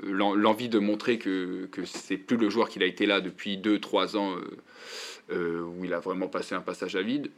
L'en- 0.02 0.34
L'envie 0.34 0.68
de 0.68 0.78
montrer 0.78 1.18
que, 1.18 1.66
que 1.72 1.84
c'est 1.86 2.18
plus 2.18 2.36
le 2.36 2.50
joueur 2.50 2.68
qu'il 2.68 2.82
a 2.82 2.86
été 2.86 3.06
là 3.06 3.20
depuis 3.20 3.56
2-3 3.56 4.16
ans, 4.16 4.36
où 5.30 5.84
il 5.84 5.94
a 5.94 6.00
vraiment 6.00 6.28
passé 6.28 6.54
un 6.54 6.60
passage 6.60 6.96
à 6.96 7.02
vide. 7.02 7.30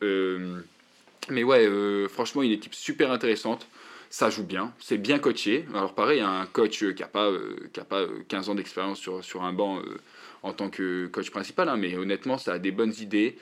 Mais 1.31 1.45
ouais, 1.45 1.69
franchement, 2.09 2.43
une 2.43 2.53
équipe 2.53 2.75
super 2.75 3.13
intéressante. 3.13 3.69
Ça 4.11 4.31
joue 4.31 4.45
bien, 4.45 4.73
c'est 4.81 4.97
bien 4.99 5.19
coaché. 5.19 5.67
Alors 5.75 5.95
pareil, 5.95 6.21
un 6.21 6.47
coach 6.47 6.83
euh, 6.83 6.93
qui 6.93 7.03
n'a 7.03 7.09
pas, 7.09 7.27
euh, 7.29 7.57
qui 7.73 7.81
pas 7.83 8.01
euh, 8.01 8.23
15 8.29 8.49
ans 8.49 8.55
d'expérience 8.55 8.99
sur, 8.99 9.23
sur 9.23 9.43
un 9.43 9.53
banc 9.53 9.79
euh, 9.81 9.99
en 10.43 10.53
tant 10.53 10.71
que 10.71 11.07
coach 11.09 11.31
principal, 11.31 11.69
hein, 11.69 11.77
mais 11.77 11.95
honnêtement, 11.97 12.39
ça 12.39 12.55
a 12.55 12.59
des 12.59 12.71
bonnes 12.71 12.95
idées, 13.01 13.37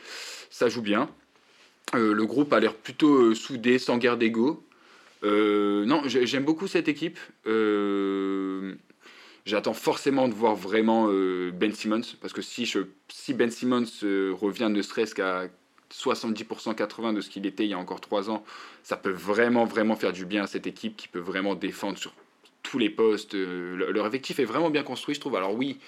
ça 0.50 0.68
joue 0.68 0.82
bien. 0.82 1.08
Euh, 1.94 2.12
le 2.12 2.26
groupe 2.26 2.52
a 2.52 2.58
l'air 2.58 2.74
plutôt 2.74 3.14
euh, 3.30 3.34
soudé, 3.34 3.78
sans 3.78 3.96
guerre 3.98 4.16
d'ego. 4.16 4.64
Euh, 5.22 5.84
non, 5.84 6.02
j'ai- 6.06 6.26
j'aime 6.26 6.44
beaucoup 6.44 6.66
cette 6.66 6.88
équipe. 6.88 7.18
Euh, 7.46 8.74
J'attends 9.44 9.74
forcément 9.74 10.26
de 10.26 10.34
voir 10.34 10.56
vraiment 10.56 11.06
euh, 11.08 11.52
Ben 11.52 11.72
Simmons, 11.72 12.00
parce 12.20 12.32
que 12.32 12.42
si, 12.42 12.66
je, 12.66 12.80
si 13.08 13.32
Ben 13.32 13.48
Simmons 13.48 13.84
euh, 14.02 14.32
revient 14.34 14.68
ne 14.68 14.82
serait-ce 14.82 15.14
qu'à 15.14 15.44
70%, 15.92 16.74
80% 16.74 17.14
de 17.14 17.20
ce 17.20 17.30
qu'il 17.30 17.46
était 17.46 17.64
il 17.64 17.70
y 17.70 17.74
a 17.74 17.78
encore 17.78 18.00
3 18.00 18.30
ans, 18.30 18.44
ça 18.82 18.96
peut 18.96 19.10
vraiment, 19.10 19.64
vraiment 19.64 19.96
faire 19.96 20.12
du 20.12 20.24
bien 20.26 20.44
à 20.44 20.46
cette 20.46 20.66
équipe 20.66 20.96
qui 20.96 21.08
peut 21.08 21.18
vraiment 21.20 21.54
défendre 21.54 21.98
sur 21.98 22.12
tous 22.62 22.78
les 22.78 22.90
postes. 22.90 23.34
Euh, 23.34 23.76
le- 23.76 23.92
leur 23.92 24.06
effectif 24.06 24.38
est 24.40 24.44
vraiment 24.44 24.70
bien 24.70 24.82
construit, 24.82 25.14
je 25.14 25.20
trouve. 25.20 25.36
Alors 25.36 25.54
oui, 25.54 25.78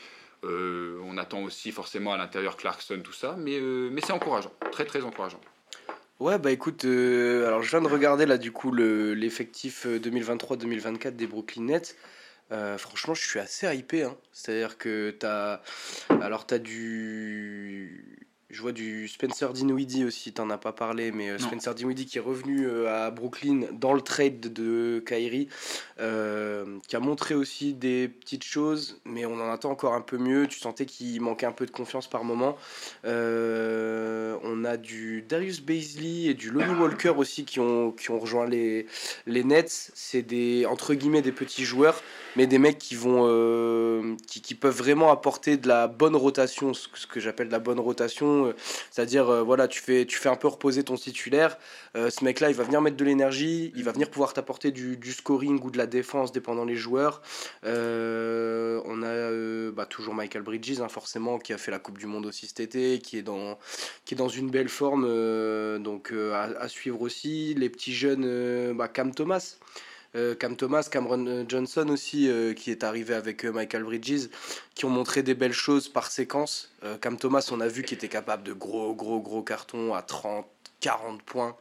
euh, 0.44 1.00
on 1.04 1.18
attend 1.18 1.42
aussi 1.42 1.72
forcément 1.72 2.12
à 2.12 2.16
l'intérieur 2.16 2.56
Clarkson, 2.56 3.00
tout 3.02 3.12
ça, 3.12 3.34
mais, 3.38 3.58
euh, 3.58 3.88
mais 3.92 4.00
c'est 4.00 4.12
encourageant, 4.12 4.52
très 4.70 4.84
très 4.84 5.02
encourageant. 5.02 5.40
Ouais, 6.20 6.38
bah 6.38 6.50
écoute, 6.50 6.84
alors 6.84 7.62
je 7.62 7.70
viens 7.70 7.80
de 7.80 7.86
regarder 7.86 8.26
là 8.26 8.38
du 8.38 8.50
coup 8.50 8.72
le- 8.72 9.14
l'effectif 9.14 9.86
euh, 9.86 9.98
2023-2024 10.00 11.14
des 11.16 11.26
Brooklyn 11.28 11.62
Nets. 11.64 11.96
Franchement, 12.78 13.12
je 13.14 13.28
suis 13.28 13.38
assez 13.38 13.66
hypé. 13.76 14.04
Hein. 14.04 14.16
C'est-à-dire 14.32 14.78
que 14.78 15.10
t'as. 15.10 15.60
Alors, 16.22 16.46
t'as 16.46 16.58
du. 16.58 18.17
Je 18.50 18.62
vois 18.62 18.72
du 18.72 19.08
Spencer 19.08 19.52
Dinwiddie 19.52 20.06
aussi, 20.06 20.32
t'en 20.32 20.48
as 20.48 20.56
pas 20.56 20.72
parlé, 20.72 21.12
mais 21.12 21.28
euh, 21.28 21.36
Non. 21.36 21.46
Spencer 21.48 21.74
Dinwiddie 21.74 22.06
qui 22.06 22.16
est 22.16 22.22
revenu 22.22 22.66
euh, 22.66 22.88
à 23.06 23.10
Brooklyn 23.10 23.66
dans 23.72 23.92
le 23.92 24.00
trade 24.00 24.40
de 24.40 25.04
Kyrie, 25.06 25.48
euh, 26.00 26.78
qui 26.88 26.96
a 26.96 27.00
montré 27.00 27.34
aussi 27.34 27.74
des 27.74 28.08
petites 28.08 28.44
choses, 28.44 29.00
mais 29.04 29.26
on 29.26 29.34
en 29.34 29.50
attend 29.52 29.70
encore 29.70 29.92
un 29.92 30.00
peu 30.00 30.16
mieux. 30.16 30.46
Tu 30.46 30.60
sentais 30.60 30.86
qu'il 30.86 31.20
manquait 31.20 31.44
un 31.44 31.52
peu 31.52 31.66
de 31.66 31.70
confiance 31.70 32.08
par 32.08 32.24
moment. 32.24 32.56
Euh, 33.04 34.38
on 34.42 34.64
a 34.64 34.78
du 34.78 35.26
Darius 35.28 35.60
Baisley 35.60 36.30
et 36.30 36.34
du 36.34 36.50
Lonnie 36.50 36.74
Walker 36.80 37.12
aussi 37.18 37.44
qui 37.44 37.60
ont, 37.60 37.92
qui 37.92 38.10
ont 38.10 38.18
rejoint 38.18 38.46
les, 38.46 38.86
les 39.26 39.44
Nets. 39.44 39.90
C'est 39.94 40.22
des, 40.22 40.64
entre 40.64 40.94
guillemets, 40.94 41.20
des 41.20 41.32
petits 41.32 41.66
joueurs, 41.66 42.02
mais 42.34 42.46
des 42.46 42.58
mecs 42.58 42.78
qui 42.78 42.94
vont 42.94 43.26
euh, 43.26 44.16
qui, 44.26 44.40
qui 44.40 44.54
peuvent 44.54 44.76
vraiment 44.76 45.10
apporter 45.10 45.58
de 45.58 45.68
la 45.68 45.86
bonne 45.86 46.16
rotation, 46.16 46.72
ce 46.72 47.06
que 47.06 47.20
j'appelle 47.20 47.48
de 47.48 47.52
la 47.52 47.58
bonne 47.58 47.80
rotation. 47.80 48.37
Euh, 48.46 48.54
C'est-à-dire, 48.90 49.28
euh, 49.28 49.42
voilà, 49.42 49.68
tu 49.68 49.80
fais, 49.80 50.06
tu 50.06 50.18
fais 50.18 50.28
un 50.28 50.36
peu 50.36 50.48
reposer 50.48 50.84
ton 50.84 50.96
titulaire. 50.96 51.58
euh, 51.96 52.10
ce 52.10 52.24
mec-là, 52.24 52.50
il 52.50 52.56
va 52.56 52.64
venir 52.64 52.80
mettre 52.80 52.96
de 52.96 53.04
l'énergie, 53.04 53.72
il 53.76 53.84
va 53.84 53.92
venir 53.92 54.10
pouvoir 54.10 54.32
t'apporter 54.32 54.70
du, 54.70 55.12
scoring 55.12 55.60
ou 55.62 55.70
de 55.70 55.78
la 55.78 55.86
défense, 55.86 56.32
dépendant 56.32 56.64
les 56.64 56.76
joueurs. 56.76 57.22
On 57.64 59.02
a 59.02 59.70
bah, 59.72 59.86
toujours 59.86 60.14
Michael 60.14 60.42
Bridges, 60.42 60.80
hein, 60.80 60.88
forcément, 60.88 61.38
qui 61.38 61.52
a 61.52 61.58
fait 61.58 61.70
la 61.70 61.78
Coupe 61.78 61.98
du 61.98 62.06
Monde 62.06 62.26
aussi 62.26 62.46
cet 62.46 62.60
été, 62.60 62.98
qui 62.98 63.18
est 63.18 63.22
dans, 63.22 63.58
qui 64.04 64.14
est 64.14 64.16
dans 64.16 64.28
une 64.28 64.50
belle 64.50 64.68
forme, 64.68 65.04
donc 65.82 66.12
à, 66.12 66.68
suivre 66.68 67.02
aussi. 67.02 67.54
Les 67.54 67.68
petits 67.68 67.94
jeunes, 67.94 68.74
bah, 68.74 68.88
Cam 68.88 69.14
Thomas. 69.14 69.56
Euh, 70.14 70.34
Cam 70.34 70.56
Thomas, 70.56 70.88
Cameron 70.90 71.26
euh, 71.26 71.44
Johnson 71.46 71.88
aussi, 71.90 72.28
euh, 72.28 72.54
qui 72.54 72.70
est 72.70 72.82
arrivé 72.82 73.14
avec 73.14 73.44
Michael 73.44 73.84
Bridges, 73.84 74.28
qui 74.74 74.84
ont 74.84 74.90
montré 74.90 75.22
des 75.22 75.34
belles 75.34 75.52
choses 75.52 75.88
par 75.88 76.10
séquence. 76.10 76.70
Cam 77.00 77.16
Thomas, 77.16 77.48
on 77.52 77.60
a 77.60 77.68
vu 77.68 77.82
qu'il 77.82 77.96
était 77.96 78.08
capable 78.08 78.42
de 78.42 78.52
gros, 78.52 78.94
gros, 78.94 79.20
gros 79.20 79.42
cartons 79.42 79.94
à 79.94 80.02
30, 80.02 80.46
40 80.80 81.22
points. 81.22 81.56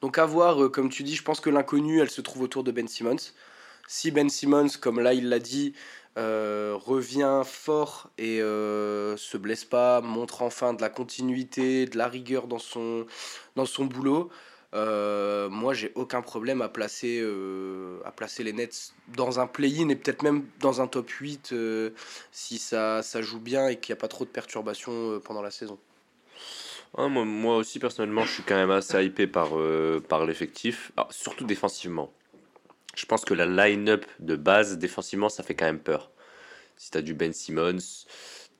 Donc 0.00 0.18
à 0.18 0.26
voir, 0.26 0.70
comme 0.72 0.90
tu 0.90 1.04
dis, 1.04 1.14
je 1.14 1.22
pense 1.22 1.40
que 1.40 1.50
l'inconnu, 1.50 2.00
elle 2.00 2.10
se 2.10 2.20
trouve 2.20 2.42
autour 2.42 2.64
de 2.64 2.72
Ben 2.72 2.88
Simmons. 2.88 3.32
Si 3.86 4.10
Ben 4.10 4.28
Simmons, 4.28 4.70
comme 4.80 4.98
là 5.00 5.14
il 5.14 5.28
l'a 5.28 5.38
dit, 5.38 5.74
revient 6.16 7.42
fort 7.44 8.10
et 8.18 8.40
euh, 8.42 9.16
se 9.16 9.36
blesse 9.36 9.64
pas, 9.64 10.00
montre 10.00 10.42
enfin 10.42 10.74
de 10.74 10.80
la 10.80 10.90
continuité, 10.90 11.86
de 11.86 11.96
la 11.96 12.08
rigueur 12.08 12.46
dans 12.46 12.58
son, 12.58 13.06
dans 13.56 13.66
son 13.66 13.84
boulot, 13.84 14.30
euh, 14.74 15.50
moi 15.50 15.74
j'ai 15.74 15.92
aucun 15.94 16.22
problème 16.22 16.62
à 16.62 16.68
placer, 16.68 17.20
euh, 17.20 18.00
à 18.06 18.10
placer 18.10 18.42
les 18.42 18.54
Nets 18.54 18.94
dans 19.14 19.38
un 19.38 19.46
play-in 19.46 19.90
et 19.90 19.96
peut-être 19.96 20.22
même 20.22 20.46
dans 20.60 20.80
un 20.80 20.86
top 20.86 21.10
8 21.10 21.50
euh, 21.52 21.90
si 22.30 22.56
ça, 22.58 23.02
ça 23.02 23.20
joue 23.20 23.40
bien 23.40 23.68
et 23.68 23.78
qu'il 23.78 23.92
n'y 23.92 23.98
a 23.98 24.00
pas 24.00 24.08
trop 24.08 24.24
de 24.24 24.30
perturbations 24.30 25.20
pendant 25.20 25.42
la 25.42 25.50
saison. 25.50 25.78
Ah, 26.96 27.08
moi, 27.08 27.56
aussi, 27.56 27.78
personnellement, 27.78 28.24
je 28.24 28.32
suis 28.34 28.42
quand 28.42 28.54
même 28.54 28.70
assez 28.70 29.02
hypé 29.02 29.26
par, 29.26 29.52
par 30.08 30.26
l'effectif, 30.26 30.92
Alors, 30.98 31.10
surtout 31.10 31.46
défensivement. 31.46 32.12
Je 32.94 33.06
pense 33.06 33.24
que 33.24 33.32
la 33.32 33.46
line-up 33.46 34.04
de 34.18 34.36
base, 34.36 34.76
défensivement, 34.76 35.30
ça 35.30 35.42
fait 35.42 35.54
quand 35.54 35.64
même 35.64 35.78
peur. 35.78 36.10
Si 36.76 36.90
tu 36.90 36.98
as 36.98 37.00
du 37.02 37.14
Ben 37.14 37.32
Simmons, 37.32 37.78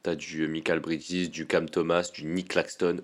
tu 0.02 0.10
as 0.10 0.14
du 0.14 0.48
Michael 0.48 0.80
Bridges, 0.80 1.28
du 1.28 1.46
Cam 1.46 1.68
Thomas, 1.68 2.10
du 2.14 2.24
Nick 2.24 2.48
Claxton, 2.48 3.02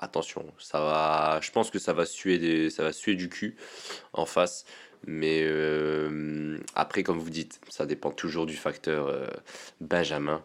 attention, 0.00 0.44
ça 0.58 0.80
va, 0.80 1.38
je 1.42 1.50
pense 1.52 1.70
que 1.70 1.78
ça 1.78 1.92
va 1.92 2.06
suer, 2.06 2.38
des, 2.38 2.70
ça 2.70 2.82
va 2.82 2.92
suer 2.92 3.14
du 3.14 3.28
cul 3.28 3.56
en 4.12 4.26
face. 4.26 4.64
Mais 5.06 5.42
euh, 5.42 6.58
après, 6.74 7.02
comme 7.02 7.18
vous 7.18 7.30
dites, 7.30 7.60
ça 7.68 7.86
dépend 7.86 8.10
toujours 8.10 8.46
du 8.46 8.56
facteur 8.56 9.06
euh, 9.06 9.26
Benjamin. 9.80 10.42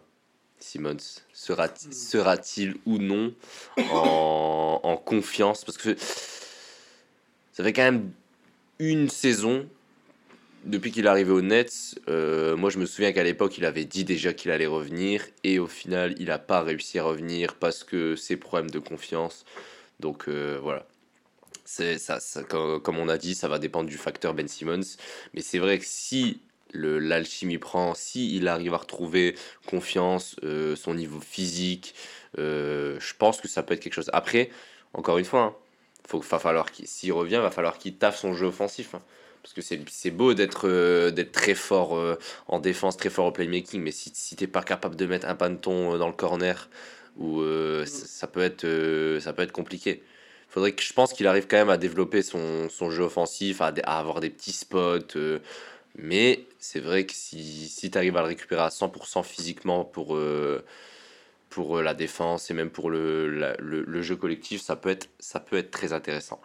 Simmons 0.60 0.98
sera, 1.34 1.68
sera-t-il 1.92 2.76
ou 2.86 2.98
non 2.98 3.34
en, 3.92 4.80
en 4.82 4.98
confiance? 4.98 5.66
Parce 5.66 5.78
que 5.78 5.96
ça 7.52 7.64
fait 7.64 7.74
quand 7.74 7.84
même 7.84 8.12
une 8.80 9.10
saison 9.10 9.68
depuis 10.66 10.92
qu'il 10.92 11.06
est 11.06 11.10
arrivé 11.10 11.32
au 11.32 11.42
Nets. 11.42 11.96
euh, 12.10 12.56
moi, 12.58 12.70
je 12.70 12.80
me 12.80 12.86
souviens 12.86 13.12
qu'à 13.14 13.24
l'époque, 13.24 13.58
il 13.58 13.66
avait 13.66 13.86
dit 13.86 14.04
déjà 14.04 14.34
qu'il 14.34 14.52
allait 14.52 14.66
revenir. 14.66 15.26
Et 15.44 15.60
au 15.60 15.68
final, 15.68 16.16
il 16.20 16.28
n'a 16.28 16.40
pas 16.40 16.62
réussi 16.62 17.00
à 17.00 17.04
revenir 17.04 17.56
parce 17.56 17.84
que 17.84 18.16
ses 18.16 18.38
problèmes 18.38 18.70
de 18.70 18.80
confiance. 18.80 19.46
Donc 20.00 20.28
euh, 20.28 20.60
voilà. 20.62 20.88
Comme, 22.50 23.00
on 23.00 23.10
a 23.10 23.18
dit, 23.18 23.36
ça 23.36 23.48
va 23.48 23.60
dépendre 23.60 23.90
du 23.90 23.98
facteur 23.98 24.34
Ben 24.34 24.48
Simmons. 24.48 24.98
Mais 25.34 25.42
c'est 25.42 25.60
vrai 25.60 25.80
que 25.80 25.86
si 25.86 26.42
l'alchimie 26.74 27.58
prend, 27.58 27.96
si 27.96 28.36
il 28.36 28.48
arrive 28.48 28.74
à 28.74 28.78
retrouver 28.78 29.36
confiance, 29.66 30.36
euh, 30.44 30.76
son 30.76 30.94
niveau 30.94 31.20
physique, 31.20 31.96
je 32.38 33.14
pense 33.18 33.42
que 33.42 33.48
ça 33.48 33.64
peut 33.64 33.74
être 33.74 33.80
quelque 33.80 33.94
chose. 33.94 34.10
Après, 34.14 34.50
encore 34.94 35.18
une 35.18 35.26
fois, 35.26 35.42
hein, 35.42 35.56
va 36.30 36.40
falloir 36.40 36.72
qu'il- 36.72 36.88
s'il 36.88 37.14
revient, 37.14 37.38
va 37.38 37.52
falloir 37.52 37.78
qu'il 37.78 37.96
taffe 37.96 38.18
son 38.18 38.34
jeu 38.34 38.48
offensif. 38.48 38.96
hein. 38.96 39.02
Parce 39.46 39.54
que 39.54 39.62
c'est 39.62 40.10
beau 40.10 40.34
d'être 40.34 40.68
euh, 40.68 41.12
d'être 41.12 41.32
très 41.32 41.54
fort 41.54 41.96
euh, 41.96 42.18
en 42.48 42.60
défense, 42.60 42.98
très 42.98 43.12
fort 43.12 43.28
au 43.28 43.32
playmaking, 43.32 43.80
mais 43.80 43.92
si, 43.92 44.10
si 44.12 44.36
t'es 44.36 44.48
pas 44.48 44.64
capable 44.64 44.96
de 44.96 45.06
mettre 45.06 45.28
un 45.28 45.36
panton 45.36 45.94
euh, 45.94 45.98
dans 46.00 46.08
le 46.08 46.14
corner, 46.14 46.68
ou 47.18 47.44
ça, 47.86 48.26
peut 48.26 48.42
être 48.42 48.66
ça 49.22 49.34
peut 49.34 49.44
être 49.44 49.52
compliqué. 49.52 50.02
Faudrait 50.50 50.72
que 50.72 50.82
je 50.82 50.94
pense 50.94 51.14
qu'il 51.14 51.28
arrive 51.28 51.46
quand 51.48 51.58
même 51.58 51.70
à 51.70 51.78
développer 51.78 52.24
son, 52.24 52.70
son 52.70 52.90
jeu 52.90 53.04
offensif, 53.04 53.62
à, 53.62 53.68
avoir 53.68 54.20
des 54.20 54.32
petits 54.32 54.52
spots. 54.52 55.16
mais 55.96 56.46
c'est 56.60 56.80
vrai 56.80 57.06
que 57.06 57.14
si, 57.14 57.70
si 57.70 57.92
tu 57.92 57.98
arrives 58.00 58.18
à 58.18 58.22
le 58.22 58.28
récupérer 58.28 58.64
à 58.64 58.70
100% 58.70 59.24
physiquement 59.24 59.86
pour, 59.86 60.18
pour 61.50 61.82
la 61.82 61.94
défense 61.94 62.50
et 62.50 62.54
même 62.56 62.72
pour 62.72 62.90
le, 62.90 63.30
le, 63.30 63.56
le 63.60 64.02
jeu 64.02 64.16
collectif, 64.16 64.62
ça 64.62 64.76
peut 64.76 64.90
être, 64.90 65.08
ça 65.20 65.40
peut 65.40 65.58
être 65.58 65.72
très 65.72 65.94
intéressant. 65.94 66.42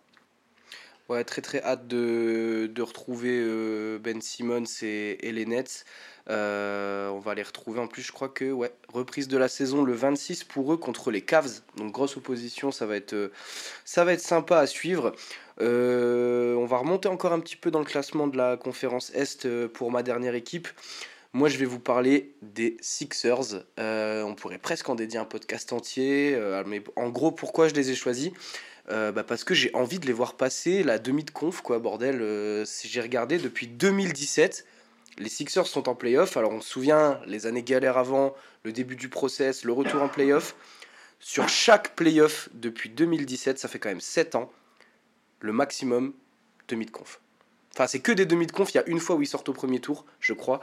Ouais, 1.10 1.24
très 1.24 1.42
très 1.42 1.60
hâte 1.64 1.88
de, 1.88 2.70
de 2.72 2.82
retrouver 2.82 3.40
euh, 3.42 3.98
Ben 3.98 4.22
Simmons 4.22 4.62
et, 4.82 5.26
et 5.26 5.32
les 5.32 5.44
Nets. 5.44 5.84
Euh, 6.28 7.08
on 7.08 7.18
va 7.18 7.34
les 7.34 7.42
retrouver 7.42 7.80
en 7.80 7.88
plus, 7.88 8.02
je 8.02 8.12
crois 8.12 8.28
que, 8.28 8.52
ouais, 8.52 8.70
reprise 8.94 9.26
de 9.26 9.36
la 9.36 9.48
saison 9.48 9.82
le 9.82 9.92
26 9.92 10.44
pour 10.44 10.72
eux 10.72 10.76
contre 10.76 11.10
les 11.10 11.22
Cavs. 11.22 11.62
Donc 11.76 11.90
grosse 11.90 12.16
opposition, 12.16 12.70
ça 12.70 12.86
va 12.86 12.94
être, 12.94 13.14
euh, 13.14 13.32
ça 13.84 14.04
va 14.04 14.12
être 14.12 14.20
sympa 14.20 14.58
à 14.58 14.68
suivre. 14.68 15.12
On 15.58 16.64
va 16.64 16.76
remonter 16.76 17.08
encore 17.08 17.32
un 17.32 17.40
petit 17.40 17.56
peu 17.56 17.72
dans 17.72 17.80
le 17.80 17.84
classement 17.84 18.28
de 18.28 18.36
la 18.36 18.56
conférence 18.56 19.10
Est 19.10 19.66
pour 19.66 19.90
ma 19.90 20.04
dernière 20.04 20.36
équipe. 20.36 20.68
Moi, 21.32 21.48
je 21.48 21.58
vais 21.58 21.64
vous 21.64 21.80
parler 21.80 22.34
des 22.40 22.76
Sixers. 22.80 23.64
On 23.76 24.34
pourrait 24.36 24.58
presque 24.58 24.88
en 24.88 24.94
dédier 24.94 25.18
un 25.18 25.24
podcast 25.24 25.72
entier. 25.72 26.38
mais 26.66 26.82
en 26.96 27.10
gros, 27.10 27.30
pourquoi 27.32 27.68
je 27.68 27.74
les 27.74 27.90
ai 27.90 27.94
choisis? 27.94 28.30
Euh, 28.90 29.12
bah, 29.12 29.24
Parce 29.24 29.44
que 29.44 29.54
j'ai 29.54 29.70
envie 29.74 29.98
de 29.98 30.06
les 30.06 30.12
voir 30.12 30.34
passer 30.34 30.82
la 30.82 30.98
demi 30.98 31.24
de 31.24 31.30
conf, 31.30 31.60
quoi, 31.60 31.78
bordel. 31.78 32.18
Euh, 32.20 32.64
j'ai 32.84 33.00
regardé 33.00 33.38
depuis 33.38 33.66
2017, 33.66 34.66
les 35.18 35.28
Sixers 35.28 35.66
sont 35.66 35.88
en 35.88 35.94
playoff. 35.94 36.36
Alors, 36.36 36.52
on 36.52 36.60
se 36.60 36.68
souvient, 36.68 37.20
les 37.26 37.46
années 37.46 37.62
galères 37.62 37.98
avant, 37.98 38.34
le 38.64 38.72
début 38.72 38.96
du 38.96 39.08
process, 39.08 39.64
le 39.64 39.72
retour 39.72 40.02
en 40.02 40.08
playoff. 40.08 40.54
Sur 41.18 41.48
chaque 41.48 41.94
playoff 41.94 42.48
depuis 42.54 42.88
2017, 42.88 43.58
ça 43.58 43.68
fait 43.68 43.78
quand 43.78 43.90
même 43.90 44.00
7 44.00 44.34
ans, 44.34 44.50
le 45.40 45.52
maximum 45.52 46.14
demi 46.68 46.86
de 46.86 46.90
conf. 46.90 47.20
Enfin, 47.74 47.86
c'est 47.86 48.00
que 48.00 48.12
des 48.12 48.26
demi 48.26 48.46
de 48.46 48.52
conf. 48.52 48.72
Il 48.72 48.76
y 48.76 48.80
a 48.80 48.88
une 48.88 48.98
fois 48.98 49.16
où 49.16 49.22
ils 49.22 49.26
sortent 49.26 49.48
au 49.48 49.52
premier 49.52 49.80
tour, 49.80 50.04
je 50.18 50.32
crois. 50.32 50.60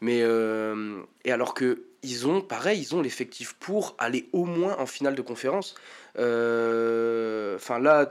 Mais 0.00 0.22
euh, 0.22 1.02
et 1.24 1.32
alors 1.32 1.54
que 1.54 1.84
ils 2.02 2.26
ont, 2.26 2.40
pareil, 2.40 2.80
ils 2.80 2.94
ont 2.94 3.02
l'effectif 3.02 3.54
pour 3.54 3.94
aller 3.98 4.28
au 4.32 4.44
moins 4.44 4.76
en 4.78 4.86
finale 4.86 5.14
de 5.14 5.22
conférence. 5.22 5.74
Euh, 6.18 7.56
Enfin 7.56 7.78
là, 7.78 8.10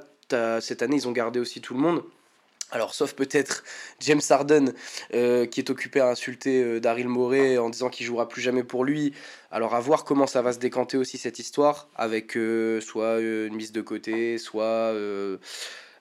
cette 0.61 0.81
année, 0.81 0.97
ils 0.97 1.07
ont 1.07 1.11
gardé 1.11 1.39
aussi 1.39 1.61
tout 1.61 1.73
le 1.73 1.79
monde. 1.79 2.03
Alors, 2.71 2.93
sauf 2.93 3.13
peut-être 3.13 3.63
James 4.01 4.21
Harden, 4.29 4.73
euh, 5.13 5.45
qui 5.45 5.61
est 5.61 5.69
occupé 5.69 6.01
à 6.01 6.09
insulter 6.09 6.61
euh, 6.61 6.79
Daryl 6.81 7.07
Morey 7.07 7.57
en 7.57 7.69
disant 7.69 7.89
qu'il 7.89 8.05
jouera 8.05 8.27
plus 8.27 8.41
jamais 8.41 8.63
pour 8.63 8.83
lui. 8.83 9.13
Alors, 9.51 9.73
à 9.73 9.79
voir 9.79 10.03
comment 10.03 10.27
ça 10.27 10.41
va 10.41 10.51
se 10.51 10.59
décanter 10.59 10.97
aussi 10.97 11.17
cette 11.17 11.39
histoire, 11.39 11.87
avec 11.95 12.35
euh, 12.35 12.81
soit 12.81 13.21
une 13.21 13.55
mise 13.55 13.71
de 13.71 13.79
côté, 13.79 14.37
soit 14.37 14.93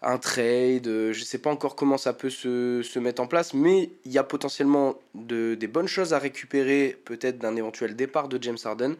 un 0.06 0.18
trade. 0.18 0.86
euh, 0.86 1.12
Je 1.12 1.24
sais 1.24 1.38
pas 1.38 1.50
encore 1.50 1.74
comment 1.76 1.98
ça 1.98 2.12
peut 2.12 2.30
se, 2.30 2.82
se 2.82 2.98
mettre 2.98 3.20
en 3.20 3.26
place, 3.26 3.54
mais 3.54 3.90
il 4.04 4.12
y 4.12 4.18
a 4.18 4.24
potentiellement 4.24 4.98
de, 5.14 5.54
des 5.54 5.66
bonnes 5.66 5.88
choses 5.88 6.14
à 6.14 6.18
récupérer, 6.18 6.96
peut-être 7.04 7.38
d'un 7.38 7.56
éventuel 7.56 7.96
départ 7.96 8.28
de 8.28 8.40
James 8.42 8.56
Harden, 8.64 8.94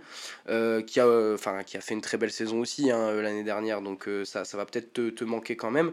euh, 0.49 0.83
qui, 0.83 0.99
a, 1.01 1.07
euh, 1.07 1.37
qui 1.65 1.77
a 1.77 1.81
fait 1.81 1.95
une 1.95 2.01
très 2.01 2.17
belle 2.19 2.33
saison 2.33 2.61
aussi 2.61 2.91
hein, 2.91 2.99
euh, 2.99 3.23
l'année 3.23 3.45
dernière, 3.45 3.83
donc 3.83 4.09
ça, 4.25 4.45
ça 4.45 4.57
va 4.57 4.67
peut-être 4.67 4.93
te, 4.93 5.11
te 5.11 5.25
manquer 5.25 5.57
quand 5.57 5.71
même. 5.71 5.93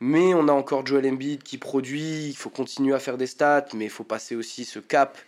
Mais 0.00 0.34
on 0.34 0.48
a 0.48 0.52
encore 0.52 0.86
Joel 0.86 1.06
Embiid 1.06 1.42
qui 1.42 1.58
produit, 1.58 2.28
il 2.28 2.36
faut 2.36 2.50
continuer 2.50 2.94
à 2.94 2.98
faire 3.00 3.18
des 3.18 3.26
stats, 3.26 3.66
mais 3.74 3.84
il 3.86 3.90
faut 3.90 4.04
passer 4.04 4.36
aussi 4.36 4.64
ce 4.64 4.78
cap. 4.78 5.18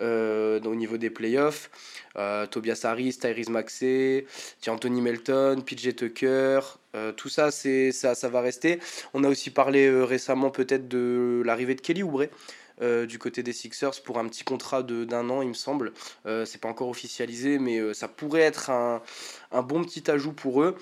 au 0.00 0.74
niveau 0.74 0.96
des 0.96 1.10
playoffs, 1.10 1.70
Tobias 2.50 2.80
Harris, 2.84 3.18
Tyrese 3.20 3.48
Maxey, 3.50 4.26
Anthony 4.66 5.00
Melton, 5.00 5.62
PJ 5.66 5.94
Tucker, 5.96 6.60
euh, 6.98 7.12
tout 7.12 7.28
ça, 7.28 7.50
c'est 7.50 7.92
ça, 7.92 8.14
ça 8.14 8.28
va 8.28 8.40
rester. 8.40 8.80
On 9.14 9.24
a 9.24 9.28
aussi 9.28 9.50
parlé 9.50 9.86
euh, 9.86 10.04
récemment 10.04 10.50
peut-être 10.50 10.88
de 10.88 11.42
l'arrivée 11.44 11.74
de 11.74 11.80
Kelly 11.80 12.02
Oubre 12.02 12.26
euh, 12.80 13.06
du 13.06 13.18
côté 13.18 13.42
des 13.42 13.52
Sixers 13.52 14.02
pour 14.04 14.18
un 14.18 14.28
petit 14.28 14.44
contrat 14.44 14.82
d'un 14.82 15.30
an, 15.30 15.42
il 15.42 15.48
me 15.48 15.54
semble. 15.54 15.92
C'est 16.24 16.60
pas 16.60 16.68
encore 16.68 16.88
officialisé, 16.88 17.58
mais 17.58 17.94
ça 17.94 18.06
pourrait 18.06 18.42
être 18.42 18.70
un, 18.70 19.02
un 19.50 19.62
bon 19.62 19.82
petit 19.82 20.08
ajout 20.10 20.32
pour 20.32 20.62
eux. 20.62 20.76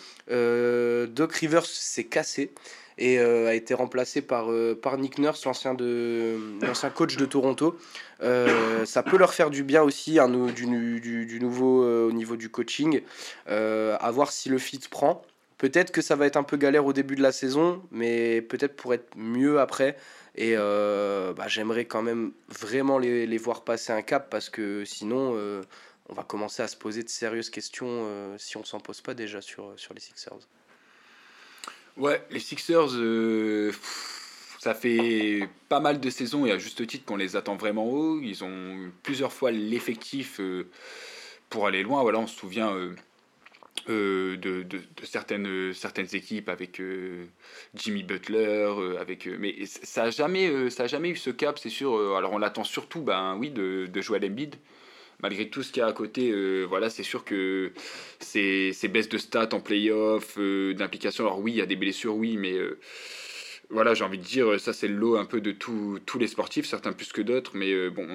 Doc 1.07 1.33
Rivers 1.33 1.65
s'est 1.65 2.05
cassé 2.05 2.53
et 2.99 3.19
a 3.19 3.55
été 3.55 3.73
remplacé 3.75 4.21
par, 4.21 4.49
par 4.83 4.99
Nick 4.99 5.19
Nurse, 5.19 5.45
l'ancien 5.47 5.73
de 5.75 6.37
l'ancien 6.61 6.91
coach 6.91 7.17
de 7.17 7.25
Toronto. 7.25 7.79
Ça 8.21 9.03
peut 9.03 9.17
leur 9.17 9.33
faire 9.33 9.49
du 9.51 9.63
bien 9.63 9.83
aussi, 9.83 10.19
nou- 10.29 10.51
du, 10.51 11.01
du, 11.01 11.25
du 11.25 11.41
nouveau 11.41 11.83
au 12.09 12.13
niveau 12.13 12.37
du 12.37 12.51
coaching. 12.51 13.01
À 13.47 14.11
voir 14.11 14.33
si 14.33 14.51
le 14.51 14.59
fit 14.59 14.81
prend. 14.91 15.23
Peut-être 15.59 15.91
que 15.91 16.03
ça 16.03 16.17
va 16.17 16.27
être 16.27 16.37
un 16.37 16.43
peu 16.43 16.59
galère 16.59 16.85
au 16.85 16.93
début 16.93 17.17
de 17.17 17.23
la 17.23 17.33
saison, 17.33 17.83
mais 17.91 18.43
peut-être 18.43 18.77
pour 18.77 18.93
être 18.93 19.17
mieux 19.17 19.59
après. 19.59 19.97
Et 20.35 20.53
euh, 20.55 21.33
bah, 21.33 21.49
j'aimerais 21.49 21.87
quand 21.87 22.03
même 22.03 22.33
vraiment 22.49 22.99
les, 22.99 23.27
les 23.27 23.39
voir 23.39 23.65
passer 23.65 23.93
un 23.93 24.03
cap 24.03 24.29
parce 24.29 24.51
que 24.51 24.85
sinon, 24.85 25.33
euh, 25.35 25.63
on 26.11 26.15
va 26.15 26.25
commencer 26.25 26.63
à 26.63 26.69
se 26.69 26.77
poser 26.77 27.03
de 27.03 27.09
sérieuses 27.09 27.49
questions 27.49 27.87
euh, 27.89 28.37
si 28.37 28.59
on 28.59 28.65
s'en 28.65 28.81
pose 28.81 29.01
pas 29.01 29.15
déjà 29.15 29.41
sur, 29.41 29.73
sur 29.77 29.95
les 29.95 30.01
Sixers. 30.01 30.47
Ouais, 31.97 32.23
les 32.31 32.41
Sixers, 32.41 32.91
ça 34.61 34.75
fait 34.75 35.49
pas 35.71 35.81
mal 35.81 36.01
de 36.01 36.11
saisons 36.11 36.45
et 36.45 36.53
à 36.53 36.59
juste 36.59 36.87
titre 36.87 37.07
qu'on 37.07 37.17
les 37.17 37.35
attend 37.35 37.57
vraiment 37.57 37.89
haut. 37.89 38.21
Ils 38.21 38.45
ont 38.45 38.75
eu 38.75 38.93
plusieurs 39.03 39.33
fois 39.33 39.51
l'effectif 39.51 40.39
pour 41.49 41.67
aller 41.67 41.83
loin. 41.83 42.03
Voilà, 42.03 42.19
on 42.19 42.27
se 42.27 42.37
souvient 42.37 42.77
euh, 43.89 44.37
de, 44.37 44.63
de- 44.63 44.81
certaines, 45.05 45.47
euh, 45.47 45.73
certaines 45.73 46.09
équipes 46.15 46.49
avec 46.49 46.81
euh, 46.81 47.25
Jimmy 47.75 48.03
Butler, 48.03 48.73
avec, 49.01 49.27
mais 49.27 49.65
ça 49.67 50.05
a 50.05 50.11
jamais, 50.11 50.71
ça 50.71 50.87
jamais 50.87 51.11
eu 51.11 51.17
ce 51.17 51.31
cap, 51.31 51.59
c'est 51.59 51.71
sûr. 51.71 52.17
Alors 52.17 52.33
on 52.33 52.39
l'attend 52.39 52.65
surtout, 52.65 53.03
ben 53.03 53.37
oui, 53.39 53.51
de, 53.51 53.87
de 53.87 54.01
Joel 54.01 54.25
Embiid. 54.25 54.57
Malgré 55.23 55.49
tout 55.49 55.63
ce 55.63 55.73
qu'il 55.73 55.81
y 55.81 55.83
a 55.83 55.87
à 55.87 55.93
côté, 55.95 56.31
voilà, 56.67 56.91
c'est 56.91 57.03
sûr 57.03 57.25
que 57.25 57.73
ces, 58.21 58.73
baisses 58.89 59.09
de 59.09 59.17
stats 59.17 59.49
en 59.53 59.61
playoff, 59.61 60.39
d'implication, 60.39 61.25
alors 61.25 61.41
oui, 61.41 61.53
il 61.53 61.57
y 61.57 61.63
a 61.63 61.67
des 61.67 61.77
blessures, 61.77 62.15
oui, 62.15 62.37
mais 62.37 62.55
voilà, 63.71 63.95
j'ai 63.95 64.05
envie 64.05 64.19
de 64.19 64.23
dire, 64.25 64.61
ça 64.61 64.75
c'est 64.75 64.89
le 64.89 64.95
lot 64.95 65.17
un 65.17 65.25
peu 65.25 65.41
de 65.41 65.53
tous 65.53 66.19
les 66.19 66.27
sportifs, 66.27 66.67
certains 66.67 66.93
plus 66.93 67.13
que 67.13 67.23
d'autres, 67.23 67.53
mais 67.55 67.89
bon, 67.89 68.07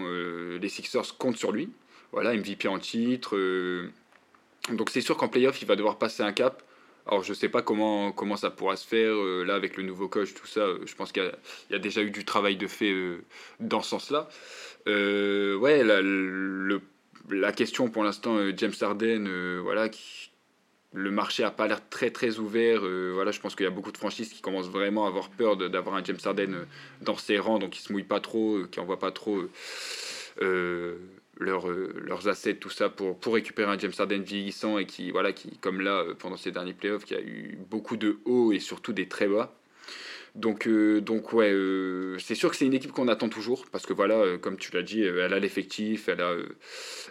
les 0.62 0.70
Sixers 0.70 1.18
comptent 1.18 1.38
sur 1.38 1.52
lui. 1.52 1.70
Voilà, 2.12 2.36
MVP 2.36 2.68
en 2.68 2.78
titre. 2.78 3.36
Donc 4.70 4.90
c'est 4.90 5.02
sûr 5.02 5.18
qu'en 5.18 5.28
playoff, 5.28 5.62
il 5.62 5.68
va 5.68 5.76
devoir 5.76 5.98
passer 5.98 6.24
un 6.24 6.34
cap. 6.34 6.64
Alors 7.08 7.24
je 7.24 7.34
sais 7.34 7.50
pas 7.50 7.64
comment, 7.64 8.12
comment 8.12 8.38
ça 8.38 8.52
pourra 8.52 8.76
se 8.76 8.88
faire, 8.88 9.14
euh, 9.14 9.44
là 9.44 9.56
avec 9.56 9.76
le 9.76 9.84
nouveau 9.84 10.08
coach, 10.08 10.34
tout 10.36 10.46
ça, 10.46 10.68
je 10.86 10.94
pense 10.94 11.12
qu'il 11.12 11.32
y, 11.72 11.76
a- 11.76 11.80
déjà 11.80 12.04
eu 12.04 12.12
du 12.12 12.26
travail 12.26 12.58
de 12.58 12.68
fait 12.68 12.92
euh, 12.92 13.24
dans 13.60 13.82
ce 13.82 13.90
sens-là. 13.90 14.30
Euh, 14.88 15.56
ouais, 15.58 15.84
la, 15.84 16.00
la 17.30 17.52
question 17.54 17.90
pour 17.90 18.04
l'instant, 18.04 18.38
James 18.56 18.74
Harden, 18.80 19.60
voilà, 19.64 19.90
le 20.94 21.12
marché 21.12 21.44
a 21.44 21.50
pas 21.50 21.68
l'air 21.68 21.88
très 21.90 22.12
très 22.12 22.38
ouvert. 22.38 22.82
voilà, 22.82 23.32
je 23.32 23.40
pense 23.40 23.56
qu'il 23.56 23.64
y 23.64 23.68
a 23.68 23.72
beaucoup 23.72 23.92
de 23.92 23.98
franchises 23.98 24.30
qui 24.30 24.42
commencent 24.42 24.70
vraiment 24.70 25.06
à 25.06 25.08
avoir 25.08 25.30
peur 25.30 25.58
d'avoir 25.58 25.96
un 25.96 26.04
James 26.04 26.20
Harden 26.24 26.68
dans 27.02 27.18
ses 27.18 27.40
rangs, 27.40 27.58
donc 27.58 27.78
ils 27.78 27.82
se 27.82 27.92
mouillent 27.92 28.04
pas 28.04 28.20
trop, 28.20 28.60
qui 28.72 28.80
envoient 28.80 29.00
pas 29.00 29.12
trop 29.12 29.42
leur, 30.40 31.68
leurs 31.68 32.28
assets, 32.28 32.56
tout 32.56 32.70
ça, 32.70 32.90
pour, 32.90 33.20
pour 33.20 33.34
récupérer 33.34 33.72
un 33.72 33.78
James 33.78 33.92
Harden 33.98 34.22
vieillissant 34.22 34.78
et 34.78 34.86
qui, 34.86 35.12
voilà, 35.12 35.34
qui, 35.34 35.58
comme 35.58 35.82
là, 35.82 36.06
pendant 36.20 36.38
ces 36.38 36.52
derniers 36.52 36.74
playoffs, 36.74 37.06
qui 37.06 37.16
a 37.16 37.22
eu 37.22 37.58
beaucoup 37.70 37.98
de 37.98 38.20
hauts 38.26 38.52
et 38.52 38.60
surtout 38.60 38.94
des 38.94 39.08
très 39.08 39.28
bas. 39.28 39.56
Donc, 40.36 40.66
euh, 40.66 41.02
donc 41.02 41.34
ouais, 41.34 41.52
euh, 41.52 42.18
c'est 42.20 42.36
sûr 42.36 42.50
que 42.50 42.56
c'est 42.56 42.66
une 42.66 42.74
équipe 42.74 42.94
qu'on 42.94 43.10
attend 43.10 43.28
toujours 43.28 43.66
parce 43.70 43.86
que 43.86 43.92
voilà, 43.92 44.16
euh, 44.16 44.38
comme 44.38 44.58
tu 44.58 44.72
l'as 44.72 44.82
dit, 44.82 45.04
elle 45.04 45.34
a 45.34 45.40
l'effectif, 45.40 46.08
elle 46.08 46.22
a, 46.22 46.34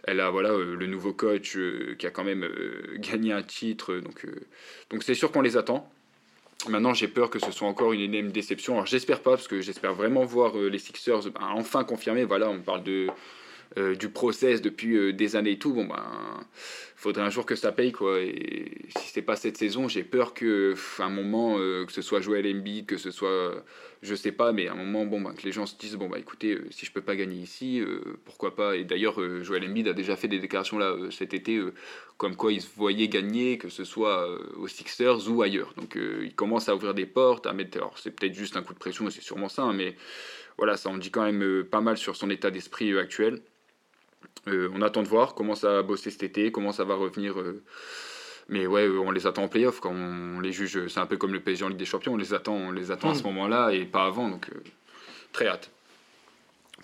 elle 0.04 0.20
a 0.20 0.30
voilà 0.30 0.56
le 0.56 0.86
nouveau 0.86 1.12
coach 1.12 1.58
qui 1.98 2.06
a 2.06 2.10
quand 2.10 2.24
même 2.24 2.48
gagné 2.96 3.32
un 3.32 3.42
titre, 3.42 3.96
donc 3.96 4.26
donc 4.88 5.02
c'est 5.02 5.14
sûr 5.14 5.32
qu'on 5.32 5.42
les 5.42 5.56
attend. 5.58 5.92
Maintenant, 6.68 6.94
j'ai 6.94 7.08
peur 7.08 7.30
que 7.30 7.38
ce 7.38 7.50
soit 7.52 7.68
encore 7.68 7.92
une 7.92 8.00
énième 8.00 8.30
déception. 8.30 8.74
Alors, 8.74 8.86
j'espère 8.86 9.20
pas 9.20 9.32
parce 9.32 9.48
que 9.48 9.60
j'espère 9.60 9.94
vraiment 9.94 10.24
voir 10.24 10.54
les 10.56 10.78
Sixers 10.78 11.30
ben, 11.30 11.48
enfin 11.54 11.84
confirmer. 11.84 12.24
Voilà, 12.24 12.50
on 12.50 12.60
parle 12.60 12.82
de 12.82 13.08
du 13.76 14.08
process 14.08 14.62
depuis 14.62 15.12
des 15.14 15.36
années 15.36 15.52
et 15.52 15.58
tout. 15.58 15.72
Bon 15.72 15.84
ben 15.84 16.46
faudrait 17.00 17.22
un 17.22 17.30
jour 17.30 17.46
que 17.46 17.56
ça 17.56 17.72
paye 17.72 17.92
quoi. 17.92 18.20
Et 18.20 18.72
si 18.98 19.08
c'est 19.08 19.22
pas 19.22 19.34
cette 19.34 19.56
saison 19.56 19.88
j'ai 19.88 20.04
peur 20.04 20.34
que 20.34 20.74
un 20.98 21.08
moment 21.08 21.56
euh, 21.58 21.86
que 21.86 21.92
ce 21.92 22.02
soit 22.02 22.20
Joel 22.20 22.46
Embiid 22.46 22.84
que 22.84 22.98
ce 22.98 23.10
soit 23.10 23.64
je 24.02 24.14
sais 24.14 24.32
pas 24.32 24.52
mais 24.52 24.68
à 24.68 24.72
un 24.72 24.76
moment 24.76 25.06
bon 25.06 25.22
bah, 25.22 25.32
que 25.34 25.42
les 25.42 25.52
gens 25.52 25.64
se 25.64 25.76
disent 25.78 25.96
bon 25.96 26.10
bah 26.10 26.18
écoutez 26.18 26.52
euh, 26.52 26.66
si 26.70 26.84
je 26.84 26.92
peux 26.92 27.00
pas 27.00 27.16
gagner 27.16 27.36
ici 27.40 27.80
euh, 27.80 28.18
pourquoi 28.26 28.54
pas. 28.54 28.76
Et 28.76 28.84
d'ailleurs 28.84 29.18
Joel 29.42 29.64
Embiid 29.64 29.88
a 29.88 29.94
déjà 29.94 30.14
fait 30.14 30.28
des 30.28 30.40
déclarations 30.40 30.78
là 30.78 30.94
cet 31.10 31.32
été 31.32 31.58
comme 32.18 32.36
quoi 32.36 32.52
il 32.52 32.60
se 32.60 32.68
voyait 32.76 33.08
gagner 33.08 33.56
que 33.56 33.70
ce 33.70 33.84
soit 33.84 34.28
aux 34.56 34.68
Sixers 34.68 35.30
ou 35.30 35.40
ailleurs. 35.40 35.72
Donc 35.78 35.96
il 35.96 36.34
commence 36.34 36.68
à 36.68 36.74
ouvrir 36.76 36.92
des 36.92 37.06
portes 37.06 37.46
à 37.46 37.54
mettre 37.54 37.78
alors 37.78 37.98
c'est 37.98 38.10
peut-être 38.10 38.34
juste 38.34 38.56
un 38.58 38.62
coup 38.62 38.74
de 38.74 38.78
pression 38.78 39.08
c'est 39.08 39.22
sûrement 39.22 39.48
ça 39.48 39.62
hein, 39.62 39.72
mais 39.72 39.96
voilà 40.58 40.76
ça 40.76 40.90
en 40.90 40.98
dit 40.98 41.10
quand 41.10 41.24
même 41.24 41.64
pas 41.64 41.80
mal 41.80 41.96
sur 41.96 42.14
son 42.14 42.28
état 42.28 42.50
d'esprit 42.50 42.98
actuel. 42.98 43.36
euh, 43.36 43.59
on 44.46 44.82
attend 44.82 45.02
de 45.02 45.08
voir 45.08 45.34
comment 45.34 45.54
ça 45.54 45.70
va 45.72 45.82
bosser 45.82 46.10
cet 46.10 46.22
été, 46.22 46.52
comment 46.52 46.72
ça 46.72 46.84
va 46.84 46.94
revenir. 46.94 47.38
Euh. 47.38 47.62
mais 48.48 48.66
ouais, 48.66 48.86
euh, 48.86 48.98
on 48.98 49.10
les 49.10 49.26
attend 49.26 49.44
en 49.44 49.48
playoff 49.48 49.80
quand 49.80 49.92
on 49.92 50.40
les 50.40 50.52
juge. 50.52 50.88
C'est 50.88 51.00
un 51.00 51.06
peu 51.06 51.16
comme 51.16 51.32
le 51.32 51.40
PSG 51.40 51.64
en 51.64 51.68
Ligue 51.68 51.78
des 51.78 51.84
Champions, 51.84 52.14
on 52.14 52.16
les 52.16 52.34
attend, 52.34 52.54
on 52.54 52.72
les 52.72 52.90
attend 52.90 53.10
à 53.10 53.14
ce 53.14 53.22
hmm. 53.22 53.26
moment-là 53.26 53.72
et 53.72 53.84
pas 53.84 54.06
avant. 54.06 54.28
Donc 54.28 54.50
très 55.32 55.46
hâte. 55.46 55.70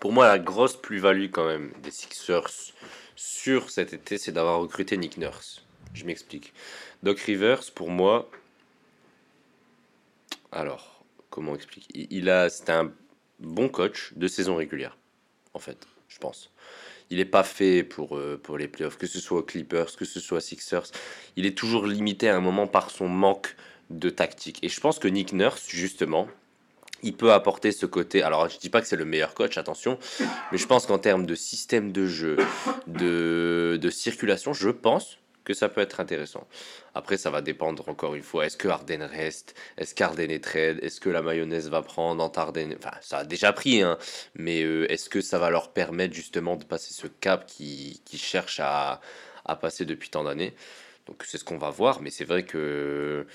Pour 0.01 0.13
moi, 0.13 0.27
la 0.27 0.39
grosse 0.39 0.77
plus-value 0.77 1.31
quand 1.31 1.47
même 1.47 1.73
des 1.83 1.91
Sixers 1.91 2.75
sur 3.15 3.71
cet 3.71 3.95
été, 3.95 4.19
c'est 4.19 4.33
d'avoir 4.33 4.61
recruté 4.61 4.97
Nick 4.99 5.17
Nurse. 5.17 5.65
Je 5.95 6.05
m'explique. 6.05 6.53
Doc 7.03 7.19
Rivers, 7.21 7.63
pour 7.75 7.91
moi, 7.91 8.31
alors 10.53 11.05
comment 11.31 11.55
expliquer 11.55 12.07
Il 12.11 12.29
a, 12.29 12.51
c'était 12.51 12.73
un 12.73 12.93
bon 13.39 13.69
coach 13.69 14.13
de 14.17 14.29
saison 14.29 14.57
régulière, 14.57 14.99
en 15.55 15.59
fait, 15.59 15.87
je 16.09 16.19
pense 16.19 16.51
il 17.11 17.19
n'est 17.19 17.25
pas 17.25 17.45
fait 17.45 17.83
pour, 17.83 18.17
euh, 18.17 18.41
pour 18.43 18.59
les 18.59 18.69
playoffs, 18.69 18.99
que 18.99 19.07
ce 19.07 19.21
soit 19.21 19.45
Clippers, 19.45 19.97
que 19.97 20.05
ce 20.05 20.21
soit 20.21 20.41
Sixers. 20.41 20.91
Il 21.37 21.47
est 21.47 21.57
toujours 21.57 21.87
limité 21.87 22.29
à 22.29 22.37
un 22.37 22.41
moment 22.41 22.67
par 22.67 22.91
son 22.91 23.09
manque 23.09 23.57
de 23.91 24.11
tactique. 24.11 24.59
Et 24.63 24.69
je 24.69 24.81
pense 24.81 24.99
que 24.99 25.09
Nick 25.09 25.33
Nurse, 25.33 25.67
justement, 25.69 26.29
il 27.03 27.15
peut 27.15 27.33
apporter 27.33 27.73
ce 27.73 27.87
côté. 27.87 28.23
Alors, 28.23 28.49
je 28.49 28.59
dis 28.59 28.71
pas 28.71 28.81
que 28.81 28.89
c'est 28.89 28.97
le 28.97 29.05
meilleur 29.05 29.35
coach, 29.35 29.59
attention, 29.59 29.99
mais 30.51 30.59
je 30.59 30.67
pense 30.67 30.87
qu'en 30.87 30.99
termes 30.99 31.27
de 31.27 31.35
système 31.35 31.93
de 31.93 32.07
jeu, 32.07 32.37
de, 32.87 33.79
de 33.81 33.91
circulation, 33.91 34.53
je 34.53 34.71
pense 34.71 35.19
que 35.47 35.55
ça 35.55 35.69
peut 35.71 35.81
être 35.81 36.01
intéressant. 36.01 36.47
Après, 36.95 37.17
ça 37.17 37.31
va 37.31 37.41
dépendre 37.41 37.89
encore 37.89 38.15
une 38.17 38.25
fois. 38.25 38.45
Est-ce 38.47 38.57
que 38.57 38.69
Arden 38.69 39.03
reste 39.03 39.55
Est-ce 39.79 39.95
qu'Arden 39.95 40.31
est 40.31 40.43
trade 40.43 40.81
Est-ce 40.83 41.01
que 41.01 41.09
la 41.09 41.23
mayonnaise 41.23 41.71
va 41.71 41.83
prendre 41.83 42.23
en 42.23 42.29
Arden 42.29 42.75
Enfin, 42.77 42.97
ça 43.01 43.19
a 43.19 43.25
déjà 43.25 43.53
pris, 43.53 43.81
hein. 43.81 43.97
Mais 44.35 44.63
euh, 44.65 44.91
est-ce 44.93 45.09
que 45.09 45.21
ça 45.21 45.39
va 45.39 45.49
leur 45.49 45.73
permettre 45.73 46.15
justement 46.15 46.57
de 46.57 46.65
passer 46.65 46.93
ce 46.93 47.07
cap 47.07 47.47
qui, 47.47 48.03
qui 48.05 48.19
cherche 48.19 48.59
à, 48.61 49.01
à 49.45 49.57
passer 49.57 49.85
depuis 49.85 50.11
tant 50.11 50.25
d'années? 50.25 50.55
Donc, 51.07 51.23
c'est 51.25 51.39
ce 51.39 51.45
qu'on 51.45 51.59
va 51.59 51.71
voir. 51.71 52.03
Mais 52.03 52.11
c'est 52.11 52.25
vrai 52.25 52.45
que 52.45 53.27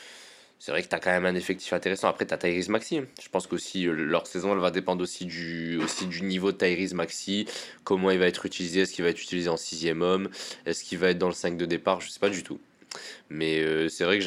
c'est 0.61 0.71
vrai 0.71 0.83
que 0.83 0.87
tu 0.87 0.93
as 0.93 0.99
quand 0.99 1.09
même 1.09 1.25
un 1.25 1.33
effectif 1.33 1.73
intéressant. 1.73 2.07
Après, 2.07 2.23
tu 2.27 2.35
as 2.35 2.37
Tyrese 2.37 2.69
Maxi. 2.69 3.01
Je 3.19 3.29
pense 3.29 3.47
qu'aussi 3.47 3.87
euh, 3.87 3.93
leur 3.93 4.27
saison, 4.27 4.53
elle 4.53 4.59
va 4.59 4.69
dépendre 4.69 5.01
aussi 5.01 5.25
du, 5.25 5.79
aussi 5.81 6.05
du 6.05 6.21
niveau 6.21 6.51
de 6.51 6.57
Tyrese 6.57 6.93
Maxi. 6.93 7.47
Comment 7.83 8.11
il 8.11 8.19
va 8.19 8.27
être 8.27 8.45
utilisé? 8.45 8.81
Est-ce 8.81 8.93
qu'il 8.93 9.03
va 9.03 9.09
être 9.09 9.19
utilisé 9.19 9.49
en 9.49 9.57
sixième 9.57 10.03
homme? 10.03 10.29
Est-ce 10.67 10.83
qu'il 10.83 10.99
va 10.99 11.09
être 11.09 11.17
dans 11.17 11.29
le 11.29 11.33
5 11.33 11.57
de 11.57 11.65
départ? 11.65 11.99
Je 11.99 12.11
sais 12.11 12.19
pas 12.19 12.29
du 12.29 12.43
tout. 12.43 12.59
Mais 13.31 13.59
euh, 13.63 13.89
c'est 13.89 14.03
vrai 14.03 14.19
que 14.19 14.25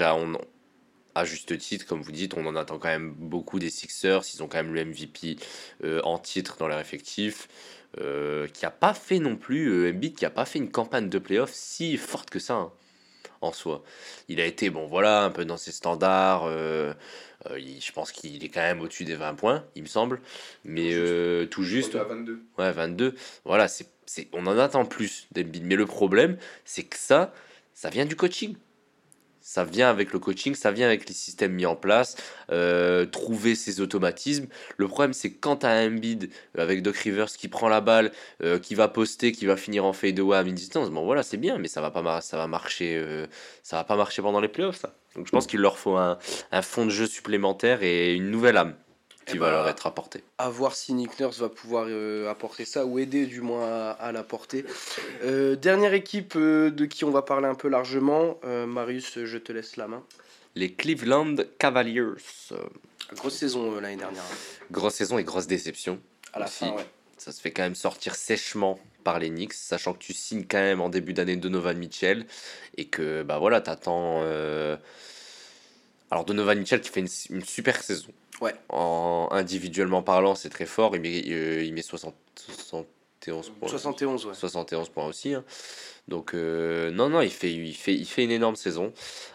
à 1.15 1.25
juste 1.25 1.57
titre, 1.57 1.87
comme 1.87 2.03
vous 2.03 2.11
dites, 2.11 2.35
on 2.35 2.45
en 2.47 2.57
attend 2.57 2.81
quand 2.81 2.89
même 2.89 3.15
beaucoup 3.17 3.61
des 3.61 3.71
Sixers. 3.71 4.23
Ils 4.35 4.43
ont 4.43 4.49
quand 4.49 4.59
même 4.59 4.75
le 4.75 4.85
MVP 4.87 5.37
euh, 5.85 6.01
en 6.03 6.19
titre 6.19 6.57
dans 6.59 6.67
leur 6.67 6.81
effectif. 6.81 7.47
qui 7.97 8.67
a 8.67 8.73
pas 8.73 8.93
fait 8.93 9.21
non 9.21 9.37
plus, 9.37 9.89
Embiid 9.89 10.17
qui 10.17 10.27
a 10.27 10.31
pas 10.31 10.47
fait 10.47 10.59
une 10.59 10.73
campagne 10.73 11.09
de 11.09 11.19
playoff 11.21 11.53
si 11.55 11.97
forte 11.97 12.29
que 12.29 12.41
ça. 12.41 12.55
Hein 12.55 12.73
en 13.45 13.53
soi. 13.53 13.83
Il 14.29 14.41
a 14.41 14.47
été, 14.47 14.71
bon 14.71 14.87
voilà, 14.87 15.23
un 15.23 15.31
peu 15.31 15.45
dans 15.45 15.57
ses 15.57 15.73
standards. 15.73 16.45
Euh, 16.45 16.93
euh, 17.51 17.59
je 17.59 17.93
pense 17.93 18.13
qu'il 18.13 18.45
est 18.45 18.49
quand 18.49 18.61
même 18.61 18.81
au-dessus 18.81 19.05
des 19.05 19.15
20 19.15 19.35
points, 19.35 19.65
il 19.75 19.83
me 19.83 19.89
semble. 19.89 20.21
Mais 20.65 20.91
tout 21.49 21.63
juste. 21.63 21.95
Euh, 21.95 22.05
22. 22.05 22.43
Ouais, 22.59 22.73
22. 22.73 23.15
Voilà, 23.45 23.69
c'est, 23.69 23.89
on 24.33 24.47
en 24.47 24.59
attend 24.59 24.85
plus 24.85 25.29
Mais 25.35 25.77
le 25.77 25.87
problème, 25.87 26.37
c'est 26.65 26.85
que 26.85 26.97
ça, 26.97 27.33
ça 27.73 27.91
vient 27.91 28.07
du 28.07 28.17
coaching 28.17 28.57
ça 29.47 29.63
vient 29.63 29.91
avec 29.91 30.15
le 30.15 30.19
coaching, 30.19 30.55
ça 30.55 30.73
vient 30.73 30.87
avec 30.87 31.07
les 31.07 31.15
systèmes 31.15 31.53
mis 31.53 31.67
en 31.67 31.77
place, 31.77 32.17
euh, 32.51 33.05
trouver 33.05 33.55
ses 33.55 33.83
automatismes. 33.83 34.47
Le 34.79 34.89
problème, 34.89 35.13
c'est 35.13 35.33
quand 35.33 35.59
tu 35.59 35.67
as 35.67 35.71
un 35.71 35.91
bid 35.91 36.31
avec 36.57 36.81
Doc 36.81 36.97
Rivers 36.97 37.27
qui 37.27 37.49
prend 37.49 37.69
la 37.69 37.83
balle, 37.83 38.11
euh, 38.43 38.59
qui 38.59 38.75
va 38.75 38.89
poster, 38.89 39.33
qui 39.33 39.45
va 39.45 39.59
finir 39.59 39.85
en 39.85 39.93
fade 39.93 40.19
away 40.19 40.39
à 40.39 40.43
mi-distance, 40.43 40.91
bon 40.91 41.05
voilà, 41.05 41.23
c'est 41.23 41.37
bien, 41.37 41.59
mais 41.59 41.69
ça 41.69 41.83
va 41.83 41.91
pas, 41.91 42.23
ça 42.23 42.39
va 42.39 42.47
marcher, 42.47 42.97
euh, 42.97 43.27
ça 43.63 43.77
va 43.77 43.85
pas 43.85 43.97
marcher 43.97 44.23
pendant 44.23 44.41
les 44.41 44.49
playoffs. 44.49 44.81
Ça. 44.81 44.95
Donc 45.15 45.27
je 45.27 45.31
pense 45.31 45.47
qu'il 45.47 45.61
leur 45.61 45.77
faut 45.77 45.97
un, 45.97 46.19
un 46.51 46.63
fond 46.63 46.87
de 46.87 46.91
jeu 46.91 47.07
supplémentaire 47.07 47.83
et 47.83 48.15
une 48.15 48.31
nouvelle 48.31 48.57
âme 48.57 48.75
qui 49.25 49.37
eh 49.37 49.39
va 49.39 49.47
ben, 49.47 49.53
leur 49.53 49.69
être 49.69 49.87
apporté. 49.87 50.23
À 50.39 50.49
voir 50.51 50.75
si 50.75 50.93
Nick 50.93 51.19
Nurse 51.19 51.39
va 51.39 51.49
pouvoir 51.49 51.87
euh, 51.89 52.31
apporter 52.31 52.65
ça 52.65 52.85
ou 52.85 52.99
aider 52.99 53.27
du 53.27 53.41
moins 53.41 53.91
à, 53.93 54.13
l'apporter. 54.13 54.65
Euh, 55.23 55.57
dernière 55.57 55.95
équipe 55.95 56.35
euh, 56.37 56.71
de 56.71 56.85
qui 56.85 57.05
on 57.05 57.11
va 57.11 57.23
parler 57.23 57.47
un 57.47 57.55
peu 57.55 57.69
largement. 57.69 58.39
Marius, 58.67 59.25
je 59.25 59.39
te 59.39 59.53
laisse 59.53 59.77
la 59.77 59.89
main. 59.89 60.03
Les 60.55 60.73
Cleveland 60.73 61.37
Cavaliers. 61.59 62.03
Grosse 63.15 63.35
saison 63.35 63.81
l'année 63.81 63.97
dernière. 63.97 64.23
Grosse 64.71 64.95
saison 64.95 65.19
et 65.19 65.25
grosse 65.25 65.47
déception. 65.47 66.01
À 66.33 66.39
la 66.39 66.47
fin, 66.47 66.71
ouais. 66.73 66.87
Ça 67.17 67.33
se 67.33 67.41
fait 67.41 67.53
quand 67.53 67.63
même 67.63 67.75
sortir 67.75 68.15
sèchement 68.15 68.79
par 69.05 69.19
les 69.19 69.31
Knicks, 69.31 69.55
sachant 69.55 69.95
que 69.95 69.99
tu 69.99 70.13
signes 70.13 70.45
quand 70.49 70.59
même 70.59 70.81
en 70.81 70.89
début 70.89 71.13
d'année 71.13 71.37
Donovan 71.37 71.77
Mitchell 71.77 72.27
et 72.77 72.87
que 72.87 73.23
bah 73.23 73.39
voilà, 73.39 73.61
t'attends. 73.61 74.23
Alors 76.11 76.25
Donovan 76.25 76.59
Mitchell 76.59 76.81
qui 76.81 76.91
fait 76.91 77.05
une 77.31 77.45
super 77.45 77.83
saison 77.83 78.11
Ouais. 78.45 78.55
En, 78.69 79.29
individuellement 79.31 80.03
parlant, 80.03 80.35
c'est 80.35 80.51
très 80.51 80.67
fort. 80.67 80.95
Il 80.95 81.01
met, 81.01 81.23
euh, 81.29 81.65
il 81.65 81.73
met 81.73 81.81
60, 81.81 82.15
71 82.37 83.51
points. 83.59 83.69
71, 83.69 84.27
ouais. 84.27 84.35
71 84.35 84.89
points 84.91 85.07
aussi. 85.07 85.33
Hein. 85.33 85.45
Donc, 86.09 86.35
euh, 86.35 86.91
non, 86.91 87.09
non, 87.09 87.23
il 87.23 87.31
fait, 87.31 87.51
il, 87.51 87.73
fait, 87.75 87.95
il 87.95 88.05
fait 88.05 88.23
une 88.23 88.31
énorme 88.31 88.57
saison. 88.57 88.93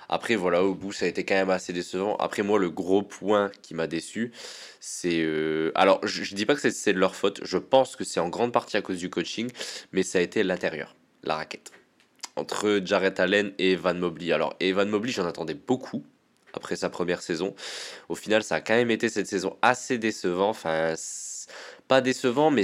Après, 0.09 0.35
voilà, 0.35 0.63
au 0.63 0.75
bout, 0.75 0.91
ça 0.91 1.05
a 1.05 1.07
été 1.07 1.25
quand 1.25 1.33
même 1.33 1.49
assez 1.49 1.73
décevant. 1.73 2.15
Après, 2.17 2.43
moi, 2.43 2.59
le 2.59 2.69
gros 2.69 3.01
point 3.01 3.49
qui 3.63 3.73
m'a 3.73 3.87
déçu, 3.87 4.31
c'est. 4.79 5.21
Euh, 5.21 5.71
alors, 5.73 6.05
je, 6.05 6.23
je 6.23 6.35
dis 6.35 6.45
pas 6.45 6.53
que 6.53 6.69
c'est 6.69 6.93
de 6.93 6.99
leur 6.99 7.15
faute. 7.15 7.39
Je 7.43 7.57
pense 7.57 7.95
que 7.95 8.03
c'est 8.03 8.19
en 8.19 8.29
grande 8.29 8.53
partie 8.53 8.77
à 8.77 8.83
cause 8.83 8.99
du 8.99 9.09
coaching, 9.09 9.49
mais 9.91 10.03
ça 10.03 10.19
a 10.19 10.21
été 10.21 10.43
l'intérieur, 10.43 10.95
la 11.23 11.35
raquette. 11.35 11.71
Entre 12.35 12.79
Jarrett 12.85 13.19
Allen 13.19 13.53
et 13.57 13.71
Evan 13.71 13.97
Mobley. 13.97 14.31
Alors, 14.31 14.55
Evan 14.59 14.87
Mobley, 14.87 15.11
j'en 15.11 15.25
attendais 15.25 15.55
beaucoup 15.55 16.05
après 16.53 16.75
sa 16.75 16.89
première 16.89 17.21
saison. 17.21 17.55
Au 18.09 18.15
final, 18.15 18.43
ça 18.43 18.55
a 18.55 18.61
quand 18.61 18.75
même 18.75 18.91
été 18.91 19.09
cette 19.09 19.27
saison 19.27 19.57
assez 19.61 19.97
décevant. 19.97 20.49
Enfin, 20.49 20.95
pas 21.87 22.01
décevant, 22.01 22.51
mais 22.51 22.63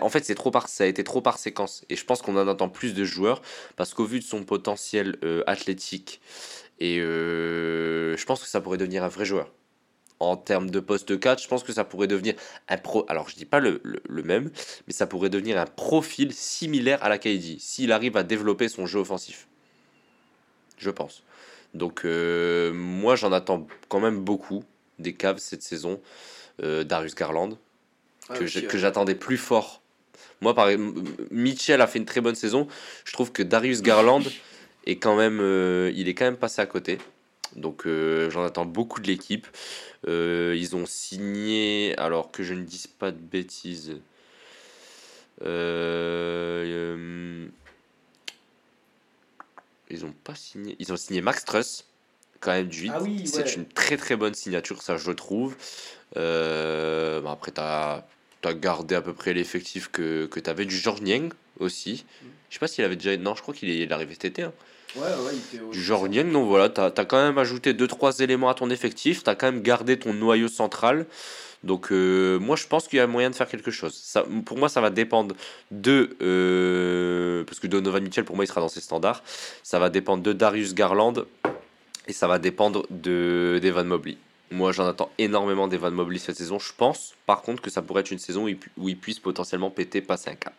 en 0.00 0.08
fait, 0.08 0.24
c'est 0.24 0.34
trop 0.34 0.50
par, 0.50 0.68
ça 0.68 0.84
a 0.84 0.86
été 0.86 1.02
trop 1.02 1.22
par 1.22 1.38
séquence. 1.38 1.84
Et 1.88 1.96
je 1.96 2.04
pense 2.04 2.22
qu'on 2.22 2.36
en 2.36 2.46
attend 2.46 2.68
plus 2.68 2.94
de 2.94 3.04
joueurs 3.04 3.40
parce 3.76 3.94
qu'au 3.94 4.04
vu 4.04 4.20
de 4.20 4.24
son 4.24 4.44
potentiel 4.44 5.16
euh, 5.24 5.42
athlétique, 5.46 6.20
et 6.78 7.00
euh, 7.00 8.16
je 8.16 8.24
pense 8.26 8.42
que 8.42 8.48
ça 8.48 8.60
pourrait 8.60 8.78
devenir 8.78 9.02
un 9.02 9.08
vrai 9.08 9.24
joueur. 9.24 9.52
En 10.18 10.36
termes 10.36 10.70
de 10.70 10.80
poste 10.80 11.18
4, 11.18 11.42
je 11.42 11.48
pense 11.48 11.62
que 11.62 11.72
ça 11.72 11.84
pourrait 11.84 12.06
devenir 12.06 12.34
un 12.68 12.78
pro. 12.78 13.04
Alors, 13.08 13.28
je 13.28 13.36
dis 13.36 13.44
pas 13.44 13.60
le, 13.60 13.80
le, 13.82 14.22
même, 14.22 14.50
mais 14.86 14.92
ça 14.92 15.06
pourrait 15.06 15.28
devenir 15.28 15.58
un 15.58 15.66
profil 15.66 16.32
similaire 16.32 17.02
à 17.02 17.08
la 17.08 17.18
KD 17.18 17.58
s'il 17.58 17.92
arrive 17.92 18.16
à 18.16 18.22
développer 18.22 18.68
son 18.68 18.86
jeu 18.86 19.00
offensif. 19.00 19.46
Je 20.78 20.90
pense. 20.90 21.22
Donc 21.76 22.04
euh, 22.04 22.72
moi 22.72 23.16
j'en 23.16 23.32
attends 23.32 23.66
quand 23.88 24.00
même 24.00 24.20
beaucoup 24.20 24.64
des 24.98 25.12
Cavs 25.12 25.38
cette 25.38 25.62
saison. 25.62 26.00
Euh, 26.62 26.84
Darius 26.84 27.14
Garland, 27.14 27.58
que 28.30 28.46
j'attendais 28.46 29.14
plus 29.14 29.36
fort. 29.36 29.82
Moi, 30.40 30.54
par 30.54 30.68
Mitchell 31.30 31.80
a 31.80 31.86
fait 31.86 31.98
une 31.98 32.06
très 32.06 32.20
bonne 32.20 32.34
saison. 32.34 32.66
Je 33.04 33.12
trouve 33.12 33.30
que 33.30 33.42
Darius 33.42 33.82
Garland 33.82 34.22
est 34.86 34.96
quand 34.96 35.16
même, 35.16 35.40
il 35.94 36.08
est 36.08 36.14
quand 36.14 36.24
même 36.24 36.36
passé 36.36 36.62
à 36.62 36.66
côté. 36.66 36.98
Donc 37.56 37.86
j'en 37.86 38.42
attends 38.42 38.64
beaucoup 38.64 39.00
de 39.00 39.06
l'équipe. 39.06 39.46
ils 40.06 40.76
ont 40.76 40.86
signé, 40.86 41.94
alors 41.98 42.30
que 42.30 42.42
je 42.42 42.54
ne 42.54 42.62
dise 42.62 42.86
pas 42.86 43.10
de 43.10 43.18
bêtises. 43.18 43.96
Ils 49.90 50.04
ont 50.04 50.14
pas 50.24 50.34
signé. 50.34 50.76
Ils 50.78 50.92
ont 50.92 50.96
signé 50.96 51.20
Max 51.20 51.44
Truss 51.44 51.84
quand 52.40 52.52
même 52.52 52.68
du 52.68 52.82
8. 52.82 52.90
Ah 52.94 53.02
oui, 53.02 53.26
c'est 53.26 53.44
ouais. 53.44 53.52
une 53.54 53.66
très 53.66 53.96
très 53.96 54.16
bonne 54.16 54.34
signature, 54.34 54.82
ça 54.82 54.96
je 54.96 55.10
trouve. 55.10 55.56
Euh, 56.16 57.24
après, 57.26 57.52
tu 57.52 57.60
as, 57.60 58.04
gardé 58.60 58.94
à 58.94 59.00
peu 59.02 59.12
près 59.12 59.32
l'effectif 59.32 59.88
que, 59.90 60.26
que 60.26 60.38
tu 60.38 60.48
avais 60.48 60.66
du 60.66 60.76
George 60.76 61.00
Niang 61.02 61.32
aussi. 61.58 62.04
Je 62.48 62.54
sais 62.54 62.60
pas 62.60 62.68
s'il 62.68 62.84
avait 62.84 62.94
déjà. 62.94 63.16
Non, 63.16 63.34
je 63.34 63.42
crois 63.42 63.54
qu'il 63.54 63.68
est, 63.70 63.78
il 63.78 63.92
arrivé 63.92 64.14
cet 64.14 64.26
été. 64.26 64.42
hein. 64.42 64.52
Ouais, 64.94 65.02
ouais, 65.02 65.32
il 65.32 65.38
était 65.38 65.64
au- 65.64 65.70
Du 65.70 65.82
George 65.82 66.08
Niang, 66.08 66.30
donc 66.30 66.46
voilà, 66.48 66.68
tu 66.68 66.80
as, 66.80 67.04
quand 67.04 67.22
même 67.22 67.38
ajouté 67.38 67.74
2-3 67.74 68.20
éléments 68.20 68.48
à 68.48 68.54
ton 68.54 68.70
effectif. 68.70 69.24
Tu 69.24 69.30
as 69.30 69.34
quand 69.34 69.50
même 69.50 69.62
gardé 69.62 69.98
ton 69.98 70.14
noyau 70.14 70.48
central. 70.48 71.06
Donc, 71.64 71.90
euh, 71.90 72.38
moi, 72.38 72.56
je 72.56 72.66
pense 72.66 72.86
qu'il 72.88 72.98
y 72.98 73.00
a 73.00 73.06
moyen 73.06 73.30
de 73.30 73.34
faire 73.34 73.48
quelque 73.48 73.70
chose. 73.70 74.16
Pour 74.44 74.58
moi, 74.58 74.68
ça 74.68 74.80
va 74.80 74.90
dépendre 74.90 75.34
de. 75.70 76.16
euh, 76.22 77.44
parce 77.44 77.58
que 77.60 77.66
Donovan 77.66 78.02
Mitchell, 78.02 78.24
pour 78.24 78.36
moi, 78.36 78.44
il 78.44 78.48
sera 78.48 78.60
dans 78.60 78.68
ses 78.68 78.80
standards. 78.80 79.22
Ça 79.62 79.78
va 79.78 79.90
dépendre 79.90 80.22
de 80.22 80.32
Darius 80.32 80.74
Garland 80.74 81.14
et 82.06 82.12
ça 82.12 82.26
va 82.26 82.38
dépendre 82.38 82.86
de 82.90 83.58
d'Evan 83.60 83.86
Mobley. 83.86 84.16
Moi, 84.50 84.70
j'en 84.72 84.86
attends 84.86 85.10
énormément 85.18 85.66
d'Evan 85.66 85.92
Mobley 85.92 86.18
cette 86.18 86.36
saison. 86.36 86.58
Je 86.58 86.72
pense, 86.76 87.14
par 87.26 87.42
contre, 87.42 87.62
que 87.62 87.70
ça 87.70 87.82
pourrait 87.82 88.02
être 88.02 88.12
une 88.12 88.18
saison 88.18 88.44
où 88.44 88.48
il, 88.48 88.58
où 88.76 88.88
puisse 88.94 89.18
potentiellement 89.18 89.70
péter, 89.70 90.00
passer 90.00 90.30
un 90.30 90.36
cap. 90.36 90.54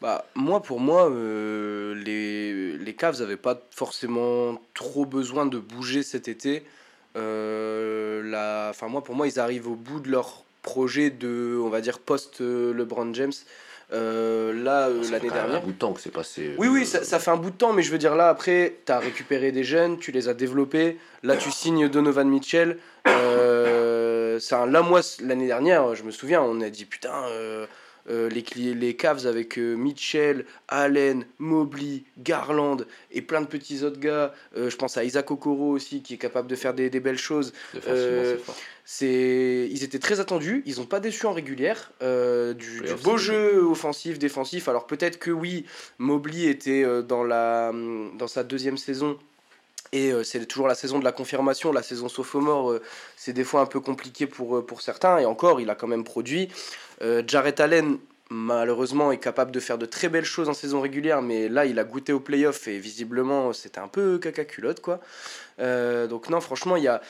Bah, 0.00 0.26
moi, 0.34 0.62
pour 0.62 0.78
moi, 0.78 1.10
euh, 1.10 1.94
les, 1.94 2.76
les 2.76 2.94
Cavs 2.94 3.18
n'avaient 3.18 3.36
pas 3.36 3.60
forcément 3.70 4.60
trop 4.74 5.06
besoin 5.06 5.46
de 5.46 5.58
bouger 5.58 6.02
cet 6.02 6.28
été. 6.28 6.62
Euh, 7.16 8.22
la, 8.24 8.68
enfin, 8.70 8.88
moi, 8.88 9.02
pour 9.02 9.14
moi, 9.14 9.26
ils 9.26 9.38
arrivent 9.40 9.68
au 9.68 9.74
bout 9.74 10.00
de 10.00 10.10
leur 10.10 10.44
projet 10.62 11.10
de, 11.10 11.58
on 11.62 11.68
va 11.68 11.80
dire, 11.80 11.98
post-LeBron 11.98 13.14
James. 13.14 13.32
Euh, 13.92 14.52
là, 14.64 14.88
euh, 14.88 15.02
Ça 15.02 15.08
fait 15.10 15.12
l'année 15.18 15.30
dernière. 15.30 15.56
un 15.56 15.64
bout 15.64 15.72
de 15.72 15.78
temps 15.78 15.92
que 15.92 16.00
c'est 16.00 16.10
passé. 16.12 16.54
Oui, 16.58 16.66
euh, 16.66 16.70
oui, 16.70 16.86
ça, 16.86 17.04
ça 17.04 17.20
fait 17.20 17.30
un 17.30 17.36
bout 17.36 17.50
de 17.50 17.56
temps, 17.56 17.72
mais 17.72 17.82
je 17.82 17.92
veux 17.92 17.98
dire, 17.98 18.16
là, 18.16 18.28
après, 18.28 18.74
tu 18.84 18.90
as 18.90 18.98
récupéré 18.98 19.52
des 19.52 19.62
jeunes, 19.62 19.98
tu 19.98 20.10
les 20.10 20.28
as 20.28 20.34
développés. 20.34 20.98
Là, 21.22 21.36
tu 21.36 21.50
signes 21.52 21.88
Donovan 21.88 22.28
Mitchell. 22.28 22.78
Euh, 23.06 24.38
un- 24.50 24.66
là, 24.66 24.82
moi, 24.82 25.00
l'année 25.22 25.46
dernière, 25.46 25.94
je 25.94 26.02
me 26.02 26.10
souviens, 26.10 26.42
on 26.42 26.60
a 26.60 26.68
dit, 26.68 26.84
putain, 26.84 27.14
euh, 28.08 28.28
les, 28.28 28.74
les 28.74 28.94
Cavs 28.94 29.26
avec 29.26 29.58
euh, 29.58 29.74
Mitchell, 29.74 30.44
Allen, 30.68 31.24
Mobley, 31.38 32.04
Garland 32.18 32.78
et 33.10 33.20
plein 33.20 33.40
de 33.40 33.46
petits 33.46 33.82
autres 33.82 33.98
gars. 33.98 34.32
Euh, 34.56 34.70
je 34.70 34.76
pense 34.76 34.96
à 34.96 35.02
Isaac 35.02 35.30
Okoro 35.30 35.70
aussi, 35.70 36.02
qui 36.02 36.14
est 36.14 36.18
capable 36.18 36.48
de 36.48 36.54
faire 36.54 36.72
des, 36.72 36.88
des 36.88 37.00
belles 37.00 37.18
choses. 37.18 37.52
c'est 38.84 39.68
ils 39.68 39.82
étaient 39.82 39.98
très 39.98 40.20
attendus, 40.20 40.62
ils 40.66 40.76
n'ont 40.76 40.86
pas 40.86 41.00
déçu 41.00 41.26
en 41.26 41.32
régulière. 41.32 41.90
du, 42.00 42.82
beau 43.02 43.16
jeu 43.16 43.64
offensif, 43.64 44.18
défensif. 44.18 44.68
Alors 44.68 44.86
peut-être 44.86 45.18
que 45.18 45.32
oui, 45.32 45.66
Mobley 45.98 46.44
était 46.44 46.84
dans, 47.02 47.24
la, 47.24 47.72
dans 47.72 48.28
sa 48.28 48.44
deuxième 48.44 48.76
saison. 48.76 49.18
Et 49.92 50.12
c'est 50.24 50.44
toujours 50.46 50.68
la 50.68 50.74
saison 50.74 50.98
de 50.98 51.04
la 51.04 51.12
confirmation, 51.12 51.72
la 51.72 51.82
saison 51.82 52.08
sophomore, 52.08 52.74
c'est 53.16 53.32
des 53.32 53.44
fois 53.44 53.60
un 53.60 53.66
peu 53.66 53.80
compliqué 53.80 54.26
pour, 54.26 54.64
pour 54.66 54.82
certains. 54.82 55.18
Et 55.18 55.24
encore, 55.24 55.60
il 55.60 55.70
a 55.70 55.74
quand 55.74 55.86
même 55.86 56.04
produit. 56.04 56.48
Euh, 57.02 57.22
Jarrett 57.26 57.60
Allen, 57.60 57.98
malheureusement, 58.30 59.12
est 59.12 59.18
capable 59.18 59.50
de 59.50 59.60
faire 59.60 59.78
de 59.78 59.86
très 59.86 60.08
belles 60.08 60.24
choses 60.24 60.48
en 60.48 60.54
saison 60.54 60.80
régulière, 60.80 61.22
mais 61.22 61.48
là, 61.48 61.66
il 61.66 61.78
a 61.78 61.84
goûté 61.84 62.12
au 62.12 62.20
playoff 62.20 62.68
et 62.68 62.78
visiblement, 62.78 63.52
c'était 63.52 63.80
un 63.80 63.88
peu 63.88 64.18
caca 64.18 64.44
culotte, 64.44 64.80
quoi. 64.80 65.00
Euh, 65.60 66.06
donc 66.06 66.28
non, 66.28 66.40
franchement, 66.40 66.76
il 66.76 66.84
y 66.84 66.88
a, 66.88 67.00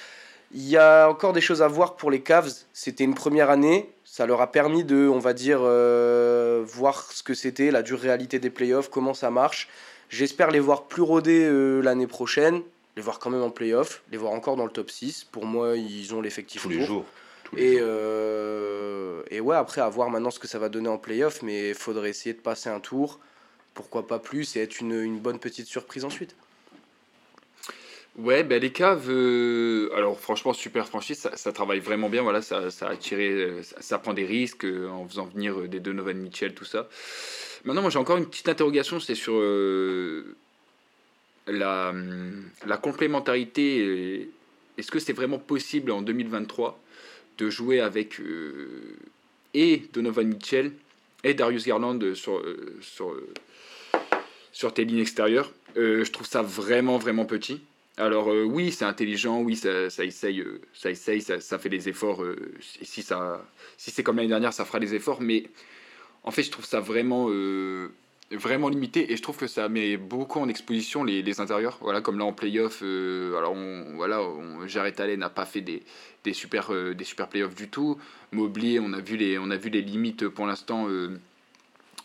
il 0.52 0.68
y 0.68 0.76
a 0.76 1.08
encore 1.08 1.32
des 1.32 1.40
choses 1.40 1.62
à 1.62 1.68
voir 1.68 1.96
pour 1.96 2.10
les 2.10 2.20
Cavs. 2.20 2.52
C'était 2.72 3.04
une 3.04 3.14
première 3.14 3.50
année. 3.50 3.90
Ça 4.04 4.26
leur 4.26 4.40
a 4.40 4.52
permis 4.52 4.84
de, 4.84 5.08
on 5.08 5.18
va 5.18 5.32
dire, 5.32 5.60
euh, 5.62 6.62
voir 6.66 7.10
ce 7.12 7.22
que 7.22 7.34
c'était, 7.34 7.70
la 7.70 7.82
dure 7.82 8.00
réalité 8.00 8.38
des 8.38 8.50
playoffs, 8.50 8.88
comment 8.88 9.14
ça 9.14 9.30
marche. 9.30 9.68
J'espère 10.08 10.50
les 10.50 10.60
voir 10.60 10.84
plus 10.84 11.02
rodés 11.02 11.44
euh, 11.44 11.80
l'année 11.80 12.06
prochaine, 12.06 12.62
les 12.96 13.02
voir 13.02 13.18
quand 13.18 13.30
même 13.30 13.42
en 13.42 13.50
playoff, 13.50 14.02
les 14.12 14.18
voir 14.18 14.32
encore 14.32 14.56
dans 14.56 14.64
le 14.64 14.70
top 14.70 14.90
6. 14.90 15.24
Pour 15.24 15.44
moi, 15.46 15.76
ils 15.76 16.14
ont 16.14 16.20
l'effectif 16.20 16.62
Tous 16.62 16.68
les 16.68 16.82
jours. 16.82 17.04
Et, 17.56 17.78
euh, 17.80 19.22
et 19.30 19.40
ouais, 19.40 19.56
après, 19.56 19.80
à 19.80 19.88
voir 19.88 20.10
maintenant 20.10 20.30
ce 20.30 20.38
que 20.38 20.48
ça 20.48 20.58
va 20.58 20.68
donner 20.68 20.88
en 20.88 20.98
playoff, 20.98 21.42
mais 21.42 21.70
il 21.70 21.74
faudrait 21.74 22.10
essayer 22.10 22.34
de 22.34 22.40
passer 22.40 22.68
un 22.68 22.80
tour. 22.80 23.20
Pourquoi 23.74 24.06
pas 24.06 24.18
plus 24.18 24.56
et 24.56 24.60
être 24.60 24.80
une, 24.80 25.00
une 25.00 25.18
bonne 25.18 25.38
petite 25.38 25.66
surprise 25.66 26.04
ensuite. 26.04 26.34
Ouais, 28.16 28.44
ben 28.44 28.58
les 28.62 28.72
caves, 28.72 29.10
euh, 29.10 29.90
alors 29.94 30.18
franchement, 30.18 30.54
super 30.54 30.88
franchise, 30.88 31.18
ça, 31.18 31.36
ça 31.36 31.52
travaille 31.52 31.80
vraiment 31.80 32.08
bien. 32.08 32.22
Voilà, 32.22 32.40
ça, 32.40 32.70
ça 32.70 32.88
a 32.88 32.94
euh, 33.12 33.62
ça, 33.62 33.76
ça 33.80 33.98
prend 33.98 34.14
des 34.14 34.24
risques 34.24 34.64
euh, 34.64 34.88
en 34.88 35.06
faisant 35.06 35.26
venir 35.26 35.60
euh, 35.60 35.68
des 35.68 35.80
Donovan 35.80 36.16
Mitchell, 36.16 36.54
tout 36.54 36.64
ça. 36.64 36.88
Maintenant, 37.64 37.82
moi 37.82 37.90
j'ai 37.90 37.98
encore 37.98 38.16
une 38.16 38.24
petite 38.24 38.48
interrogation, 38.48 39.00
c'est 39.00 39.14
sur 39.14 39.34
euh, 39.36 40.34
la, 41.46 41.90
hum, 41.90 42.44
la 42.64 42.78
complémentarité. 42.78 44.30
Est-ce 44.78 44.90
que 44.90 44.98
c'est 44.98 45.12
vraiment 45.12 45.38
possible 45.38 45.90
en 45.90 46.00
2023 46.00 46.80
de 47.38 47.50
jouer 47.50 47.80
avec 47.80 48.20
euh, 48.20 48.96
et 49.54 49.82
Donovan 49.92 50.26
Mitchell 50.26 50.72
et 51.24 51.34
Darius 51.34 51.66
Garland 51.66 52.14
sur, 52.14 52.38
euh, 52.38 52.76
sur, 52.80 53.10
euh, 53.10 53.28
sur 54.52 54.72
tes 54.74 54.84
lignes 54.84 55.00
extérieures 55.00 55.52
Je 55.74 56.10
trouve 56.10 56.26
ça 56.26 56.42
vraiment, 56.42 56.98
vraiment 56.98 57.24
petit. 57.24 57.60
Alors 57.98 58.28
oui, 58.28 58.72
c'est 58.72 58.84
intelligent, 58.84 59.40
oui, 59.40 59.56
ça, 59.56 59.88
ça 59.88 60.04
essaye, 60.04 60.44
ça, 60.74 60.90
essaye 60.90 61.22
ça, 61.22 61.40
ça 61.40 61.58
fait 61.58 61.70
des 61.70 61.88
efforts. 61.88 62.22
si 62.82 63.02
ça, 63.02 63.42
si 63.78 63.90
c'est 63.90 64.02
comme 64.02 64.16
l'année 64.16 64.28
dernière, 64.28 64.52
ça 64.52 64.66
fera 64.66 64.78
des 64.78 64.94
efforts. 64.94 65.22
Mais 65.22 65.44
en 66.22 66.30
fait, 66.30 66.42
je 66.42 66.50
trouve 66.50 66.66
ça 66.66 66.80
vraiment, 66.80 67.30
vraiment 68.32 68.68
limité 68.68 69.12
et 69.12 69.16
je 69.16 69.22
trouve 69.22 69.36
que 69.36 69.46
ça 69.46 69.68
met 69.68 69.96
beaucoup 69.96 70.40
en 70.40 70.48
exposition 70.48 71.04
les, 71.04 71.40
intérieurs. 71.40 71.78
Voilà, 71.80 72.00
comme 72.00 72.18
là 72.18 72.24
en 72.24 72.32
playoff, 72.32 72.80
euh, 72.82 73.36
alors 73.38 73.52
on, 73.52 73.94
voilà, 73.94 74.22
on, 74.22 74.66
Jarrett 74.66 74.98
Allen 75.00 75.20
n'a 75.20 75.30
pas 75.30 75.46
fait 75.46 75.60
des, 75.60 75.82
des 76.24 76.32
super, 76.32 76.72
euh, 76.72 76.94
des 76.94 77.04
super 77.04 77.28
playoffs 77.28 77.54
du 77.54 77.68
tout. 77.68 77.98
Mobley, 78.32 78.78
on 78.80 78.92
a 78.92 79.00
vu 79.00 79.16
les, 79.16 79.38
on 79.38 79.50
a 79.50 79.56
vu 79.56 79.70
les 79.70 79.82
limites 79.82 80.28
pour 80.28 80.46
l'instant. 80.46 80.88
euh, 80.88 81.18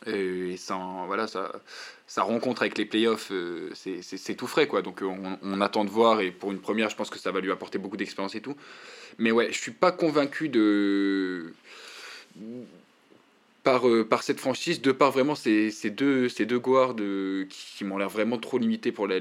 et 0.07 0.57
sans, 0.57 1.05
voilà, 1.05 1.28
ça, 1.28 1.51
sa 2.07 2.24
rencontre 2.24 2.63
avec 2.63 2.78
les 2.78 2.86
playoffs, 2.86 3.32
euh, 3.32 3.69
c'est- 3.76 4.36
tout 4.36 4.47
frais, 4.47 4.67
quoi. 4.67 4.82
Donc 4.82 5.01
euh, 5.03 5.05
on, 5.05 5.38
on 5.43 5.61
attend 5.61 5.86
de 5.86 5.89
voir, 5.91 6.22
et 6.22 6.32
pour 6.32 6.51
une 6.51 6.59
première, 6.59 6.89
je 6.89 6.95
pense 6.95 7.09
que 7.11 7.19
ça 7.19 7.32
va 7.32 7.39
lui 7.39 7.51
apporter 7.51 7.78
beaucoup 7.78 7.97
d'expérience 7.97 8.34
et 8.36 8.41
tout. 8.41 8.55
Mais 9.19 9.32
ouais, 9.32 9.51
je 9.51 9.59
suis 9.59 9.72
pas 9.72 9.91
convaincu 9.91 10.49
de 10.49 11.53
par, 13.64 13.88
euh, 13.88 14.03
par 14.03 14.24
cette 14.24 14.39
franchise, 14.39 14.82
de 14.82 14.91
par 14.91 15.12
vraiment 15.12 15.36
ces, 15.36 15.72
ces 15.72 15.89
deux, 15.89 16.30
ces 16.30 16.45
deux 16.45 16.59
guards 16.59 16.95
qui, 17.49 17.84
m'ont 17.84 17.97
l'air 17.97 18.09
vraiment 18.09 18.38
trop 18.38 18.57
limités 18.57 18.91
pour 18.91 19.07
la, 19.07 19.20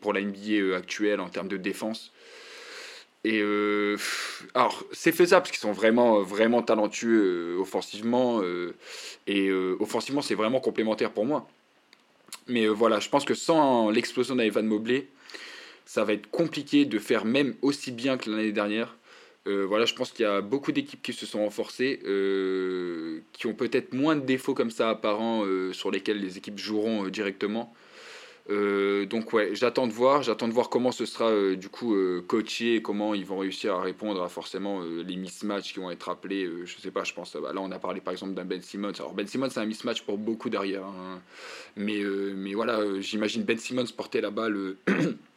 pour 0.00 0.12
la 0.12 0.22
NBA 0.22 0.52
euh, 0.52 0.76
actuelle 0.76 1.20
en 1.20 1.28
termes 1.28 1.48
de 1.48 1.56
défense. 1.56 2.12
Et 3.24 3.40
euh, 3.40 3.96
alors, 4.54 4.84
c'est 4.92 5.12
faisable 5.12 5.42
parce 5.42 5.52
qu'ils 5.52 5.60
sont 5.60 5.72
vraiment, 5.72 6.22
vraiment 6.22 6.62
talentueux 6.62 7.56
offensivement. 7.60 8.42
et 9.28 9.52
offensivement, 9.78 10.22
c'est 10.22 10.34
vraiment 10.34 10.58
complémentaire 10.58 11.12
pour 11.12 11.24
moi. 11.24 11.46
Mais 12.48 12.66
voilà, 12.66 12.98
je 12.98 13.08
pense 13.08 13.24
que 13.24 13.34
sans 13.34 13.90
l'explosion 13.90 14.34
d'Ivan 14.34 14.64
Mobley, 14.64 15.06
ça 15.84 16.02
va 16.02 16.14
être 16.14 16.28
compliqué 16.30 16.84
de 16.84 16.98
faire 16.98 17.24
même 17.24 17.54
aussi 17.62 17.92
bien 17.92 18.16
que 18.16 18.28
l'année 18.28 18.50
dernière. 18.50 18.96
Euh, 19.48 19.66
voilà, 19.66 19.86
je 19.86 19.94
pense 19.94 20.12
qu'il 20.12 20.24
y 20.24 20.28
a 20.28 20.40
beaucoup 20.40 20.70
d'équipes 20.70 21.02
qui 21.02 21.12
se 21.12 21.26
sont 21.26 21.40
renforcées, 21.40 22.00
euh, 22.04 23.20
qui 23.32 23.46
ont 23.46 23.54
peut-être 23.54 23.92
moins 23.92 24.14
de 24.14 24.20
défauts 24.24 24.54
comme 24.54 24.70
ça 24.70 24.88
apparents 24.88 25.44
euh, 25.44 25.72
sur 25.72 25.90
lesquels 25.90 26.20
les 26.20 26.38
équipes 26.38 26.58
joueront 26.58 27.08
directement. 27.08 27.74
Donc 28.48 29.32
ouais, 29.32 29.54
j'attends 29.54 29.86
de 29.86 29.92
voir, 29.92 30.22
j'attends 30.22 30.48
de 30.48 30.52
voir 30.52 30.68
comment 30.68 30.92
ce 30.92 31.06
sera 31.06 31.54
du 31.54 31.68
coup 31.68 31.96
coaché 32.26 32.82
comment 32.82 33.14
ils 33.14 33.24
vont 33.24 33.38
réussir 33.38 33.74
à 33.74 33.80
répondre 33.80 34.22
à 34.22 34.28
forcément 34.28 34.82
les 34.82 35.16
mismatchs 35.16 35.72
qui 35.72 35.80
vont 35.80 35.90
être 35.90 36.08
appelés. 36.10 36.50
je 36.64 36.78
sais 36.78 36.90
pas, 36.90 37.04
je 37.04 37.14
pense. 37.14 37.34
bah, 37.36 37.52
là, 37.54 37.60
on 37.60 37.70
a 37.70 37.78
parlé 37.78 38.00
par 38.00 38.12
exemple 38.12 38.34
d'un 38.34 38.44
Ben 38.44 38.60
Simmons. 38.60 38.92
Alors 38.98 39.14
Ben 39.14 39.26
Simmons, 39.26 39.48
c'est 39.50 39.60
un 39.60 39.64
mismatch 39.64 40.02
pour 40.02 40.18
beaucoup 40.18 40.50
derrière, 40.50 40.84
hein. 40.84 41.22
mais 41.76 42.02
mais 42.34 42.52
voilà, 42.54 42.80
j'imagine 43.00 43.44
Ben 43.44 43.58
Simmons 43.58 43.86
porter 43.96 44.20
la 44.20 44.30
balle. 44.30 44.76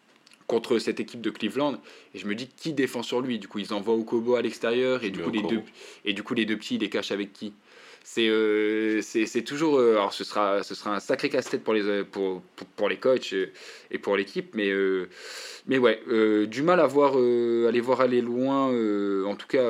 contre 0.48 0.80
cette 0.80 1.00
équipe 1.00 1.22
de 1.22 1.30
Cleveland. 1.30 1.80
Et 2.14 2.20
je 2.20 2.28
me 2.28 2.36
dis 2.36 2.48
qui 2.48 2.74
défend 2.74 3.04
sur 3.04 3.22
lui? 3.22 3.40
Du 3.40 3.48
coup 3.48 3.60
ils 3.60 3.74
envoient 3.74 3.96
Okobo 3.96 4.36
à 4.36 4.42
l'extérieur 4.42 5.04
et 5.04 5.10
du 5.10 5.20
coup 5.22 5.32
les 5.32 5.42
deux 5.42 5.62
et 6.06 6.14
du 6.14 6.24
coup 6.24 6.34
les 6.34 6.46
deux 6.46 6.58
petits 6.58 6.76
ils 6.76 6.82
les 6.82 6.90
cachent 6.90 7.12
avec 7.12 7.34
qui? 7.34 7.54
C'est 8.08 8.30
euh, 8.30 9.02
c'est 9.02 9.26
c'est 9.26 9.42
toujours 9.42 9.80
euh, 9.80 9.94
alors 9.94 10.14
ce 10.14 10.24
sera 10.24 10.62
ce 10.62 10.76
sera 10.76 10.96
un 10.96 11.00
sacré 11.00 11.28
casse-tête 11.28 11.64
pour 11.64 11.74
les 11.74 11.82
euh, 11.82 12.04
pour, 12.04 12.44
pour, 12.56 12.68
pour 12.68 12.88
les 12.88 12.98
coachs 12.98 13.34
et 13.90 13.98
pour 13.98 14.16
l'équipe 14.16 14.54
mais 14.54 14.70
euh, 14.70 15.10
mais 15.66 15.80
ouais 15.80 16.00
du 16.46 16.62
mal 16.62 16.80
à 16.80 16.86
voir 16.86 17.14
à 17.16 17.72
les 17.72 17.82
voir 17.82 18.02
aller 18.02 18.22
loin 18.22 18.68
en 19.26 19.36
tout 19.36 19.48
cas 19.48 19.68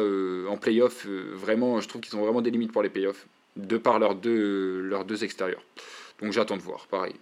en 0.50 0.58
playoff 0.58 1.08
vraiment 1.08 1.80
je 1.80 1.88
trouve 1.88 2.02
qu'ils 2.02 2.18
ont 2.18 2.26
vraiment 2.26 2.42
des 2.42 2.52
limites 2.52 2.74
pour 2.74 2.84
les 2.84 2.90
playoffs 2.90 3.26
de 3.56 3.78
par 3.78 4.00
leurs 4.00 4.16
deux 4.16 4.82
leurs 4.82 5.06
deux 5.06 5.24
extérieurs. 5.24 5.64
Donc 6.22 6.34
j'attends 6.34 6.58
de 6.58 6.62
voir 6.62 6.88
pareil 6.88 7.16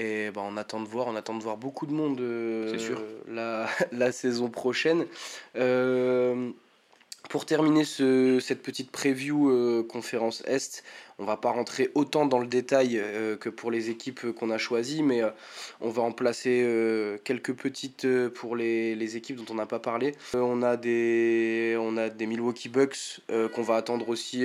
Et 0.00 0.30
bah, 0.30 0.40
on 0.44 0.56
attend 0.56 0.80
de 0.80 0.88
voir, 0.88 1.06
on 1.08 1.16
attend 1.16 1.34
de 1.36 1.42
voir 1.42 1.56
beaucoup 1.58 1.86
de 1.86 1.92
monde 1.92 2.20
euh, 2.20 2.78
sûr. 2.78 3.02
la, 3.28 3.66
la 3.92 4.12
saison 4.12 4.48
prochaine. 4.48 5.04
Euh, 5.56 6.50
pour 7.28 7.46
terminer 7.46 7.84
ce- 7.84 8.40
cette 8.40 8.60
petite 8.62 8.90
preview 8.90 9.50
euh, 9.50 9.84
conférence 9.88 10.42
Est, 10.46 10.82
on 11.20 11.24
va 11.24 11.36
pas 11.36 11.50
rentrer 11.50 11.90
autant 11.94 12.24
dans 12.26 12.40
le 12.40 12.46
détail 12.46 12.98
euh, 12.98 13.36
que 13.36 13.48
pour 13.48 13.70
les 13.70 13.88
équipes 13.90 14.32
qu'on 14.32 14.50
a 14.50 14.58
choisies, 14.58 15.02
mais 15.04 15.22
euh, 15.22 15.28
on 15.80 15.90
va 15.90 16.02
en 16.02 16.10
placer 16.12 16.66
quelques 17.22 17.52
petites 17.52 18.06
pour 18.30 18.56
les, 18.56 18.96
les 18.96 19.16
équipes 19.16 19.36
dont 19.36 19.44
on 19.52 19.54
n'a 19.54 19.66
pas 19.66 19.78
parlé. 19.78 20.14
On, 20.34 20.62
a 20.62 20.76
des, 20.76 21.76
on 21.78 21.96
a 21.98 22.08
des 22.08 22.26
Milwaukee 22.26 22.68
Bucks 22.70 23.20
qu'on 23.54 23.62
va 23.62 23.76
attendre 23.76 24.08
aussi 24.08 24.44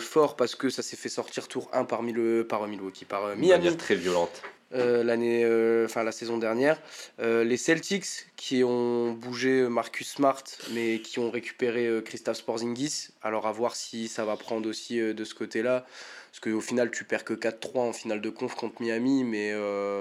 fort 0.00 0.34
parce 0.34 0.54
que 0.56 0.70
ça 0.70 0.82
s'est 0.82 0.96
fait 0.96 1.08
sortir 1.10 1.46
tour 1.46 1.68
1 1.72 1.84
par, 1.84 2.02
Mil- 2.02 2.44
par 2.48 2.66
Milwaukee, 2.66 3.04
par 3.04 3.26
euh, 3.26 3.34
De 3.36 3.40
Miami 3.40 3.64
manière 3.64 3.76
très 3.76 3.94
violente. 3.94 4.42
Euh, 4.74 5.04
l'année, 5.04 5.44
euh, 5.44 5.84
enfin 5.84 6.02
la 6.02 6.12
saison 6.12 6.38
dernière. 6.38 6.80
Euh, 7.20 7.44
les 7.44 7.56
Celtics 7.56 8.26
qui 8.36 8.64
ont 8.64 9.12
bougé 9.12 9.68
Marcus 9.68 10.08
Smart, 10.08 10.42
mais 10.72 11.00
qui 11.00 11.18
ont 11.18 11.30
récupéré 11.30 11.88
Christophe 12.04 12.38
Sporzingis. 12.38 13.08
Alors 13.22 13.46
à 13.46 13.52
voir 13.52 13.76
si 13.76 14.08
ça 14.08 14.24
va 14.24 14.36
prendre 14.36 14.68
aussi 14.68 14.98
de 14.98 15.24
ce 15.24 15.34
côté-là. 15.34 15.86
Parce 16.30 16.40
qu'au 16.40 16.60
final, 16.60 16.90
tu 16.90 17.04
perds 17.04 17.24
que 17.24 17.34
4-3 17.34 17.78
en 17.78 17.92
finale 17.92 18.20
de 18.20 18.28
conf 18.28 18.56
contre 18.56 18.82
Miami, 18.82 19.22
mais 19.22 19.54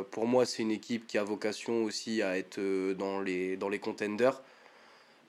pour 0.10 0.26
moi, 0.26 0.46
c'est 0.48 0.64
une 0.64 0.72
équipe 0.72 1.06
qui 1.06 1.20
a 1.20 1.24
vocation 1.24 1.84
aussi 1.84 2.24
à 2.24 2.40
être 2.40 2.60
dans, 2.94 3.22
les, 3.22 3.56
dans 3.56 3.70
les 3.70 3.78
contenders. 3.78 4.42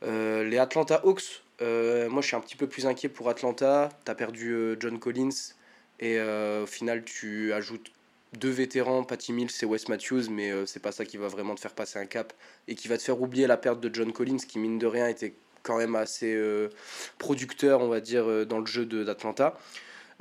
Les 0.03 0.59
Atlanta 0.59 1.03
Hawks, 1.05 1.43
moi 1.61 2.23
je 2.23 2.27
suis 2.27 2.37
un 2.37 2.41
petit 2.41 2.57
peu 2.57 2.67
plus 2.67 2.87
inquiet 2.87 3.11
pour 3.11 3.29
Atlanta. 3.29 3.91
Tu 4.07 4.11
as 4.11 4.15
perdu 4.15 4.77
John 4.81 4.99
Collins 4.99 5.53
et 6.01 6.19
au 6.19 6.67
final 6.67 7.05
tu 7.05 7.53
ajoutes 7.53 7.93
deux 8.39 8.51
vétérans, 8.51 9.05
Patty 9.05 9.33
Mills 9.33 9.51
et 9.63 9.65
Wes 9.65 9.89
Matthews, 9.89 10.31
mais 10.31 10.51
euh, 10.51 10.67
c'est 10.67 10.81
pas 10.81 10.93
ça 10.93 11.05
qui 11.05 11.17
va 11.17 11.29
vraiment 11.29 11.55
te 11.55 11.61
faire 11.61 11.75
passer 11.75 11.99
un 11.99 12.07
cap 12.07 12.33
et 12.69 12.75
qui 12.75 12.89
va 12.89 12.99
te 12.99 13.03
faire 13.03 13.21
oublier 13.21 13.47
la 13.47 13.57
perte 13.57 13.81
de 13.81 13.95
John 13.95 14.13
Collins 14.13 14.39
qui 14.49 14.59
mine 14.59 14.79
de 14.79 14.87
rien 14.87 15.09
était 15.09 15.35
quand 15.65 15.79
même 15.79 15.97
assez 15.97 16.33
euh, 16.33 16.69
producteur 17.19 17.81
on 17.81 17.89
va 17.89 18.01
dire 18.01 18.31
euh, 18.31 18.45
dans 18.45 18.61
le 18.61 18.67
jeu 18.67 18.87
d'Atlanta. 18.87 19.59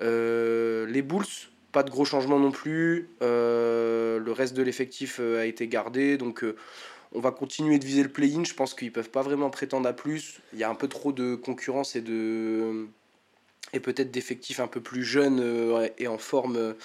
Euh, 0.02 0.88
les 0.88 1.04
Bulls, 1.04 1.26
pas 1.72 1.84
de 1.84 1.92
gros 1.92 2.06
changements 2.06 2.40
non 2.40 2.52
plus. 2.52 3.10
Le 3.22 4.32
reste 4.32 4.56
de 4.56 4.64
l'effectif 4.64 5.20
a 5.20 5.46
été 5.46 5.68
gardé, 5.68 6.18
donc 6.18 6.44
on 7.14 7.20
va 7.20 7.32
continuer 7.32 7.78
de 7.78 7.86
viser 7.86 8.02
le 8.02 8.10
play-in. 8.10 8.44
Je 8.44 8.56
pense 8.56 8.74
qu'ils 8.74 8.92
peuvent 8.92 9.12
pas 9.12 9.22
vraiment 9.22 9.52
prétendre 9.52 9.88
à 9.88 9.94
plus. 9.94 10.40
Il 10.54 10.60
y 10.60 10.64
a 10.64 10.70
un 10.70 10.76
peu 10.76 10.88
trop 10.88 11.12
de 11.12 11.36
concurrence 11.36 11.96
et 11.96 12.02
de 12.02 12.88
et 13.76 13.80
peut-être 13.80 14.12
d'effectifs 14.12 14.60
un 14.60 14.68
peu 14.68 14.82
plus 14.82 15.04
jeunes 15.04 15.44
et 15.98 16.08
en 16.08 16.20
forme 16.20 16.76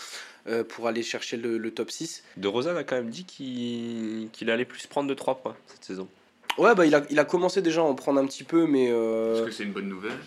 euh, 0.48 0.64
pour 0.64 0.86
aller 0.88 1.02
chercher 1.02 1.36
le, 1.36 1.58
le 1.58 1.70
top 1.70 1.90
6. 1.90 2.24
De 2.36 2.48
Rosanne 2.48 2.76
a 2.76 2.84
quand 2.84 2.96
même 2.96 3.10
dit 3.10 3.24
qu'il 3.24 4.50
allait 4.50 4.64
plus 4.64 4.86
prendre 4.86 5.08
de 5.08 5.14
3 5.14 5.36
points 5.36 5.56
cette 5.66 5.84
saison. 5.84 6.08
Ouais, 6.56 6.74
bah, 6.74 6.86
il, 6.86 6.94
a, 6.94 7.02
il 7.10 7.18
a 7.18 7.24
commencé 7.24 7.62
déjà 7.62 7.80
à 7.82 7.84
en 7.84 7.94
prendre 7.94 8.20
un 8.20 8.26
petit 8.26 8.42
peu, 8.44 8.66
mais 8.66 8.88
euh, 8.90 9.34
Est-ce 9.36 9.44
que 9.44 9.50
c'est 9.52 9.62
une 9.64 9.72
bonne 9.72 9.88
nouvelle? 9.88 10.18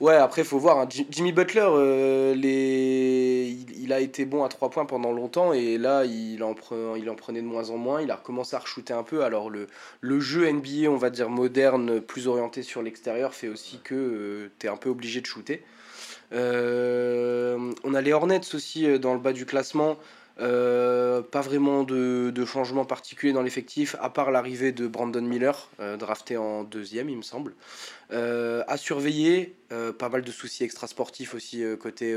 Ouais, 0.00 0.16
après, 0.16 0.42
il 0.42 0.44
faut 0.44 0.58
voir. 0.58 0.78
hein. 0.78 0.86
Ji- 0.90 1.06
Jimmy 1.08 1.32
Butler, 1.32 1.64
euh, 1.66 2.34
les... 2.34 3.48
il, 3.48 3.84
il 3.84 3.92
a 3.92 4.00
été 4.00 4.24
bon 4.26 4.44
à 4.44 4.48
3 4.48 4.68
points 4.70 4.84
pendant 4.84 5.12
longtemps, 5.12 5.52
et 5.54 5.78
là, 5.78 6.04
il 6.04 6.42
en, 6.42 6.52
pre- 6.52 6.98
il 6.98 7.08
en 7.08 7.14
prenait 7.14 7.40
de 7.40 7.46
moins 7.46 7.70
en 7.70 7.78
moins. 7.78 8.02
Il 8.02 8.10
a 8.10 8.16
recommencé 8.16 8.54
à 8.56 8.58
re-shooter 8.58 8.92
un 8.92 9.02
peu. 9.02 9.24
Alors, 9.24 9.48
le, 9.48 9.66
le 10.00 10.20
jeu 10.20 10.50
NBA, 10.52 10.90
on 10.90 10.96
va 10.96 11.08
dire 11.10 11.30
moderne, 11.30 12.00
plus 12.00 12.26
orienté 12.28 12.62
sur 12.62 12.82
l'extérieur, 12.82 13.32
fait 13.32 13.48
aussi 13.48 13.78
que 13.82 14.50
tu 14.58 14.66
es 14.66 14.68
un 14.70 14.76
peu 14.76 14.90
obligé 14.90 15.20
de 15.22 15.26
shooter. 15.26 15.62
Euh, 16.32 17.72
on 17.84 17.94
a 17.94 18.00
les 18.00 18.12
Hornets 18.12 18.54
aussi 18.54 18.86
euh, 18.86 18.98
dans 18.98 19.14
le 19.14 19.20
bas 19.20 19.32
du 19.32 19.46
classement. 19.46 19.98
Euh, 20.40 21.20
pas 21.20 21.42
vraiment 21.42 21.82
de, 21.84 22.30
de 22.34 22.44
changement 22.46 22.86
particulier 22.86 23.34
dans 23.34 23.42
l'effectif, 23.42 23.96
à 24.00 24.08
part 24.08 24.30
l'arrivée 24.30 24.72
de 24.72 24.86
Brandon 24.86 25.20
Miller, 25.20 25.68
euh, 25.78 25.98
drafté 25.98 26.38
en 26.38 26.64
deuxième, 26.64 27.10
il 27.10 27.18
me 27.18 27.22
semble. 27.22 27.52
Euh, 28.12 28.64
à 28.66 28.78
surveiller, 28.78 29.54
pas 29.98 30.08
mal 30.08 30.22
de 30.22 30.30
soucis 30.30 30.64
extrasportifs 30.64 31.34
aussi 31.34 31.62
côté, 31.78 32.16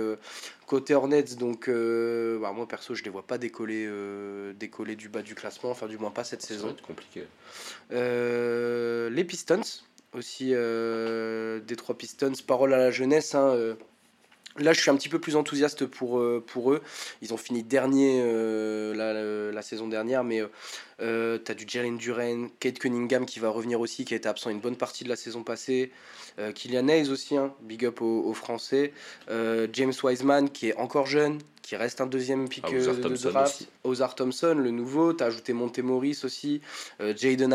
côté 0.65 0.93
Hornets, 0.95 1.35
donc 1.37 1.69
bah, 1.69 2.51
moi 2.53 2.67
perso 2.67 2.95
je 2.95 3.03
les 3.03 3.09
vois 3.09 3.27
pas 3.27 3.37
décoller, 3.37 3.89
décoller 4.57 4.95
du 4.95 5.09
bas 5.09 5.21
du 5.21 5.35
classement, 5.35 5.71
enfin 5.71 5.87
du 5.87 5.97
moins 5.97 6.11
pas 6.11 6.23
cette 6.23 6.41
Ça 6.41 6.53
va 6.53 6.59
saison. 6.59 6.69
être 6.71 6.81
compliqué. 6.81 7.23
Les 7.91 9.23
Pistons, 9.25 9.61
aussi 10.13 10.49
des 10.51 11.75
trois 11.77 11.97
Pistons, 11.97 12.33
parole 12.47 12.73
à 12.73 12.77
la 12.77 12.91
jeunesse. 12.91 13.35
hein, 13.35 13.75
Là, 14.57 14.71
je 14.71 14.79
suis 14.79 14.89
un 14.89 14.95
petit 14.95 15.09
peu 15.09 15.19
plus 15.19 15.35
enthousiaste 15.35 15.85
pour, 15.85 16.17
euh, 16.17 16.41
pour 16.45 16.71
eux. 16.71 16.81
Ils 17.21 17.33
ont 17.33 17.37
fini 17.37 17.61
dernier 17.61 18.21
euh, 18.23 18.95
la, 18.95 19.51
la- 19.51 19.61
saison 19.61 19.87
dernière, 19.87 20.23
mais 20.23 20.41
euh, 21.01 21.39
tu 21.43 21.51
as 21.51 21.55
du 21.55 21.65
Jalen 21.67 21.97
Duren, 21.97 22.49
Kate 22.61 22.79
Cunningham 22.79 23.25
qui 23.25 23.39
va 23.39 23.49
revenir 23.49 23.81
aussi, 23.81 24.05
qui 24.05 24.13
a 24.13 24.17
été 24.17 24.29
absent 24.29 24.49
une 24.49 24.61
bonne 24.61 24.77
partie 24.77 25.03
de 25.03 25.09
la 25.09 25.17
saison 25.17 25.43
passée. 25.43 25.91
Kylian 26.53 26.87
Hayes 26.89 27.09
aussi, 27.09 27.35
hein, 27.37 27.53
big 27.61 27.85
up 27.85 28.01
aux, 28.01 28.23
aux 28.25 28.33
Français. 28.33 28.93
James 29.29 29.93
Wiseman 30.03 30.49
qui 30.49 30.69
est 30.69 30.75
encore 30.75 31.05
jeune, 31.05 31.39
qui 31.65 31.75
reste 31.75 31.99
un 31.99 32.05
deuxième 32.05 32.47
pick 32.47 32.63
Ah, 32.67 32.73
euh, 32.73 32.93
de 32.95 33.01
Thompson 33.01 33.29
draft. 33.31 33.55
aussi. 33.55 33.67
Ozar 33.83 34.13
Thompson, 34.13 34.53
le 34.55 34.69
nouveau. 34.69 35.13
Tu 35.13 35.23
as 35.23 35.27
ajouté 35.27 35.51
Monte 35.53 35.79
Morris 35.79 36.19
aussi, 36.23 36.61
euh, 37.01 37.13
Jaden. 37.17 37.53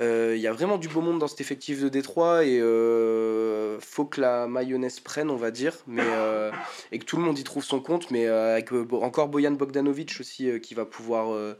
Euh, 0.00 0.34
Il 0.36 0.40
y 0.42 0.46
a 0.48 0.52
vraiment 0.52 0.76
du 0.76 0.88
beau 0.88 1.00
monde 1.00 1.20
dans 1.20 1.28
cet 1.28 1.40
effectif 1.40 1.80
de 1.80 1.88
Détroit 1.88 2.44
et 2.44 2.58
euh, 2.60 3.78
faut 3.80 4.06
que 4.06 4.20
la 4.20 4.48
mayonnaise 4.48 4.98
prenne, 5.00 5.30
on 5.30 5.36
va 5.36 5.50
dire, 5.52 5.74
mais, 5.86 6.02
euh, 6.04 6.50
et 6.90 6.98
que 6.98 7.04
tout 7.04 7.16
le 7.16 7.22
monde 7.22 7.38
y 7.38 7.44
trouve 7.44 7.62
son 7.64 7.80
compte. 7.80 8.10
Mais 8.10 8.26
euh, 8.26 8.52
avec 8.54 8.72
euh, 8.72 8.84
encore 9.02 9.28
Boyan 9.28 9.52
Bogdanovic 9.52 10.16
aussi 10.20 10.50
euh, 10.50 10.58
qui 10.58 10.74
va 10.74 10.84
pouvoir. 10.84 11.32
euh, 11.32 11.56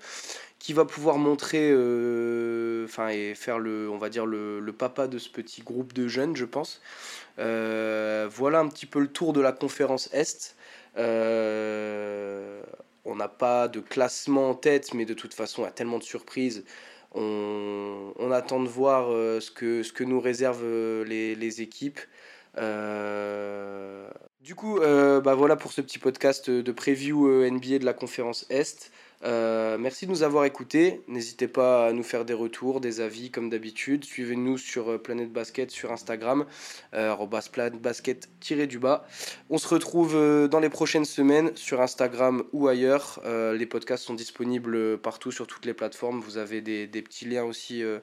qui 0.59 0.73
va 0.73 0.85
pouvoir 0.85 1.19
montrer, 1.19 1.71
euh, 1.71 2.87
et 3.13 3.35
faire 3.37 3.61
le, 3.61 3.89
on 3.89 3.97
va 3.97 4.09
dire 4.09 4.27
le, 4.27 4.59
le 4.59 4.73
papa 4.73 5.07
de 5.07 5.17
ce 5.17 5.29
petit 5.29 5.63
groupe 5.63 5.93
de 5.93 6.09
jeunes, 6.09 6.35
je 6.35 6.45
pense. 6.45 6.81
Euh, 7.39 8.29
voilà 8.29 8.59
un 8.59 8.69
petit 8.69 8.85
peu 8.87 8.99
le 8.99 9.07
tour 9.07 9.33
de 9.33 9.41
la 9.41 9.53
conférence 9.53 10.11
Est. 10.13 10.57
Euh, 10.99 12.63
on 13.05 13.17
n'a 13.17 13.29
pas 13.29 13.69
de 13.69 13.81
classement 13.81 14.51
en 14.51 14.55
tête, 14.55 14.95
mais 14.95 15.05
de 15.05 15.15
toute 15.15 15.35
façon, 15.35 15.63
il 15.63 15.65
y 15.65 15.69
a 15.69 15.73
tellement 15.73 15.99
de 15.99 16.05
surprises. 16.05 16.65
On, 17.15 18.31
attend 18.33 18.63
de 18.63 18.69
voir 18.69 19.11
euh, 19.11 19.41
ce, 19.41 19.51
que, 19.51 19.83
ce 19.83 19.93
que 19.93 20.05
nous 20.05 20.21
réservent 20.21 20.63
euh, 20.63 21.05
les, 21.05 21.63
équipes. 21.63 22.01
Du 24.41 24.55
coup, 24.55 24.79
bah 24.81 25.35
voilà 25.35 25.57
pour 25.57 25.73
ce 25.73 25.81
petit 25.81 25.99
podcast 25.99 26.51
de 26.51 26.73
preview 26.73 27.29
NBA 27.51 27.79
de 27.79 27.85
la 27.85 27.93
conférence 27.93 28.47
Est. 28.51 28.91
Euh, 29.25 29.79
merci 29.79 30.07
de 30.07 30.11
nous 30.11 30.23
avoir 30.23 30.45
écoutés. 30.45 31.03
N'hésitez 31.09 31.49
pas 31.49 31.87
à 31.87 31.93
nous 31.93 32.03
faire 32.03 32.25
des 32.25 32.35
retours, 32.35 32.81
des 32.81 33.01
avis 33.01 33.31
comme 33.31 33.51
d'habitude. 33.51 34.05
Suivez-nous 34.05 34.59
sur 34.59 34.93
euh, 34.93 34.99
Planète 34.99 35.33
Basket 35.33 35.71
sur 35.71 35.93
Instagram, 35.93 36.47
euh, 36.95 37.15
Basket 37.81 38.29
tiré 38.41 38.67
du 38.67 38.79
bas. 38.79 39.07
On 39.51 39.59
se 39.59 39.69
retrouve 39.69 40.15
euh, 40.15 40.49
dans 40.49 40.61
les 40.61 40.69
prochaines 40.69 41.05
semaines 41.05 41.51
sur 41.57 41.81
Instagram 41.81 42.45
ou 42.53 42.69
ailleurs. 42.69 43.21
Euh, 43.25 43.55
les 43.55 43.67
podcasts 43.67 44.05
sont 44.05 44.15
disponibles 44.15 44.99
partout 44.99 45.33
sur 45.33 45.47
toutes 45.47 45.65
les 45.65 45.75
plateformes. 45.75 46.21
Vous 46.21 46.39
avez 46.39 46.61
des, 46.61 46.87
des 46.87 47.03
petits 47.03 47.25
liens 47.25 47.45
aussi 47.45 47.83
euh, 47.83 47.99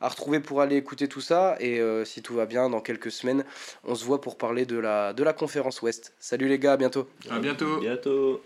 à 0.00 0.08
retrouver 0.08 0.40
pour 0.40 0.60
aller 0.60 0.76
écouter 0.76 1.08
tout 1.08 1.20
ça. 1.20 1.56
Et 1.60 1.80
euh, 1.80 2.04
si 2.04 2.22
tout 2.22 2.34
va 2.34 2.46
bien, 2.46 2.70
dans 2.70 2.80
quelques 2.80 3.10
semaines, 3.10 3.44
on 3.84 3.94
se 3.94 4.04
voit 4.04 4.20
pour 4.20 4.38
parler 4.38 4.66
de 4.66 4.78
la, 4.78 5.12
de 5.12 5.22
la 5.24 5.32
conférence 5.32 5.82
Ouest. 5.82 6.14
Salut 6.18 6.48
les 6.48 6.58
gars, 6.58 6.74
à 6.74 6.76
bientôt. 6.76 7.08
À 7.30 7.38
bientôt. 7.38 7.80
Bientôt. 7.80 8.40